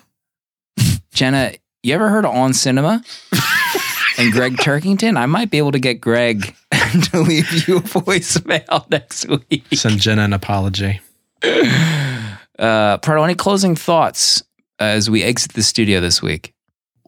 Jenna, 1.13 1.53
you 1.83 1.95
ever 1.95 2.09
heard 2.09 2.25
of 2.25 2.35
On 2.35 2.53
Cinema? 2.53 3.03
and 4.19 4.33
Gregg 4.33 4.57
Turkington? 4.57 5.17
I 5.17 5.27
might 5.27 5.51
be 5.51 5.59
able 5.59 5.73
to 5.73 5.79
get 5.79 6.01
Gregg 6.01 6.55
to 7.13 7.21
leave 7.21 7.69
you 7.69 7.79
a 7.79 7.81
voicemail 7.81 8.91
next 8.91 9.29
week. 9.29 9.65
Send 9.73 10.01
Jenna 10.01 10.23
an 10.23 10.33
apology. 10.33 11.01
Uh, 12.59 12.99
Proto, 12.99 13.23
any 13.23 13.35
closing 13.35 13.75
thoughts 13.77 14.43
as 14.79 15.11
we 15.11 15.23
exit 15.23 15.53
the 15.55 15.63
studio 15.63 16.01
this 16.01 16.23
week? 16.23 16.55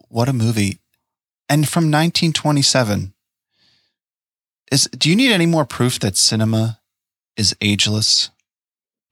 What 0.09 0.29
a 0.29 0.33
movie. 0.33 0.79
And 1.49 1.67
from 1.67 1.83
1927. 1.85 3.13
Is 4.71 4.83
do 4.97 5.09
you 5.09 5.15
need 5.15 5.31
any 5.31 5.45
more 5.45 5.65
proof 5.65 5.97
that 5.99 6.17
cinema 6.17 6.79
is 7.37 7.55
ageless, 7.61 8.29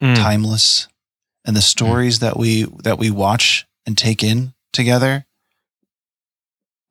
Mm. 0.03 0.15
timeless, 0.15 0.89
and 1.45 1.55
the 1.55 1.61
stories 1.61 2.19
that 2.19 2.35
we 2.35 2.63
that 2.83 2.97
we 2.99 3.09
watch 3.09 3.65
and 3.85 3.97
take 3.97 4.21
in 4.21 4.53
together 4.73 5.25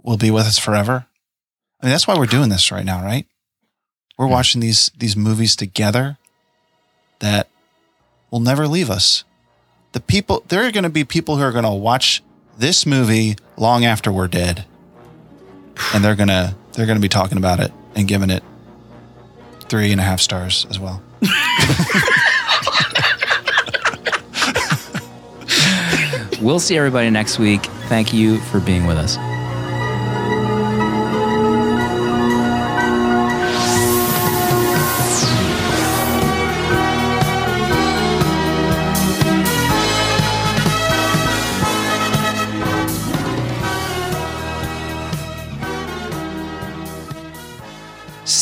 will 0.02 0.16
be 0.16 0.30
with 0.30 0.46
us 0.46 0.58
forever? 0.58 1.04
I 1.80 1.86
mean, 1.86 1.90
that's 1.92 2.06
why 2.06 2.16
we're 2.16 2.24
doing 2.24 2.48
this 2.48 2.72
right 2.72 2.84
now, 2.86 3.04
right? 3.04 3.26
We're 4.16 4.26
watching 4.28 4.62
these 4.62 4.90
these 4.96 5.14
movies 5.16 5.54
together 5.56 6.16
that 7.18 7.48
will 8.30 8.40
never 8.40 8.66
leave 8.66 8.88
us. 8.88 9.24
The 9.94 10.00
people 10.00 10.44
there 10.48 10.66
are 10.66 10.70
going 10.70 10.84
to 10.84 10.90
be 10.90 11.04
people 11.04 11.36
who 11.36 11.42
are 11.42 11.52
going 11.52 11.64
to 11.64 11.70
watch 11.70 12.22
this 12.58 12.84
movie 12.84 13.36
long 13.56 13.84
after 13.84 14.12
we're 14.12 14.28
dead. 14.28 14.64
And 15.94 16.04
they're 16.04 16.16
going 16.16 16.28
to 16.28 16.54
they're 16.72 16.86
going 16.86 16.98
to 16.98 17.02
be 17.02 17.08
talking 17.08 17.38
about 17.38 17.60
it 17.60 17.72
and 17.94 18.06
giving 18.06 18.30
it 18.30 18.42
three 19.68 19.92
and 19.92 20.00
a 20.00 20.04
half 20.04 20.20
stars 20.20 20.66
as 20.68 20.78
well. 20.78 21.02
We'll 26.40 26.60
see 26.60 26.76
everybody 26.76 27.08
next 27.08 27.38
week. 27.38 27.64
Thank 27.88 28.12
you 28.12 28.38
for 28.38 28.60
being 28.60 28.86
with 28.86 28.98
us. 28.98 29.16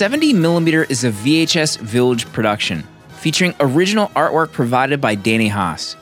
Seventy 0.02 0.32
millimeter 0.32 0.82
is 0.82 1.04
a 1.04 1.12
VHS 1.12 1.78
Village 1.78 2.26
production 2.32 2.82
featuring 3.20 3.54
original 3.60 4.08
artwork 4.16 4.50
provided 4.50 5.00
by 5.00 5.14
Danny 5.14 5.46
Haas. 5.46 5.94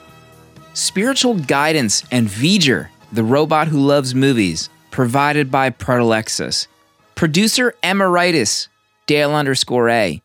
Spiritual 0.73 1.35
guidance 1.35 2.03
and 2.11 2.27
V'ger, 2.27 2.89
the 3.13 3.23
robot 3.23 3.69
who 3.69 3.79
loves 3.79 4.15
movies, 4.15 4.71
provided 4.91 5.51
by 5.51 5.69
Protolexis. 5.69 6.67
Producer 7.15 7.75
Emeritus, 7.83 8.69
Dale 9.05 9.35
underscore 9.35 9.91
A. 9.91 10.23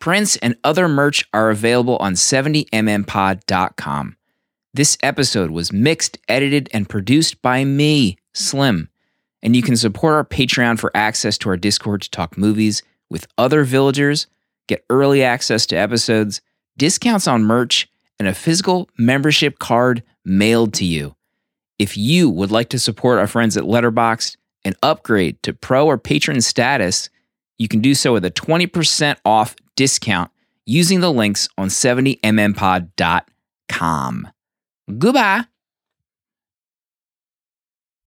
Prints 0.00 0.34
and 0.38 0.56
other 0.64 0.88
merch 0.88 1.24
are 1.32 1.50
available 1.50 1.96
on 1.98 2.14
70mmpod.com. 2.14 4.16
This 4.74 4.98
episode 5.04 5.52
was 5.52 5.72
mixed, 5.72 6.18
edited, 6.28 6.68
and 6.72 6.88
produced 6.88 7.40
by 7.42 7.64
me, 7.64 8.18
Slim. 8.32 8.88
And 9.40 9.54
you 9.54 9.62
can 9.62 9.76
support 9.76 10.14
our 10.14 10.24
Patreon 10.24 10.80
for 10.80 10.90
access 10.96 11.38
to 11.38 11.48
our 11.50 11.56
Discord 11.56 12.02
to 12.02 12.10
talk 12.10 12.36
movies 12.36 12.82
with 13.10 13.26
other 13.38 13.64
villagers, 13.64 14.26
get 14.68 14.84
early 14.90 15.22
access 15.22 15.66
to 15.66 15.76
episodes, 15.76 16.40
discounts 16.76 17.26
on 17.26 17.44
merch, 17.44 17.88
and 18.18 18.28
a 18.28 18.34
physical 18.34 18.88
membership 18.96 19.58
card 19.58 20.02
mailed 20.24 20.72
to 20.74 20.84
you. 20.84 21.14
If 21.78 21.96
you 21.96 22.30
would 22.30 22.50
like 22.50 22.68
to 22.70 22.78
support 22.78 23.18
our 23.18 23.26
friends 23.26 23.56
at 23.56 23.64
Letterboxd 23.64 24.36
and 24.64 24.76
upgrade 24.82 25.42
to 25.42 25.52
pro 25.52 25.86
or 25.86 25.98
patron 25.98 26.40
status, 26.40 27.10
you 27.58 27.68
can 27.68 27.80
do 27.80 27.94
so 27.94 28.12
with 28.12 28.24
a 28.24 28.30
20% 28.30 29.16
off 29.24 29.56
discount 29.76 30.30
using 30.66 31.00
the 31.00 31.12
links 31.12 31.48
on 31.58 31.68
70mmpod.com. 31.68 34.28
Goodbye. 34.98 35.44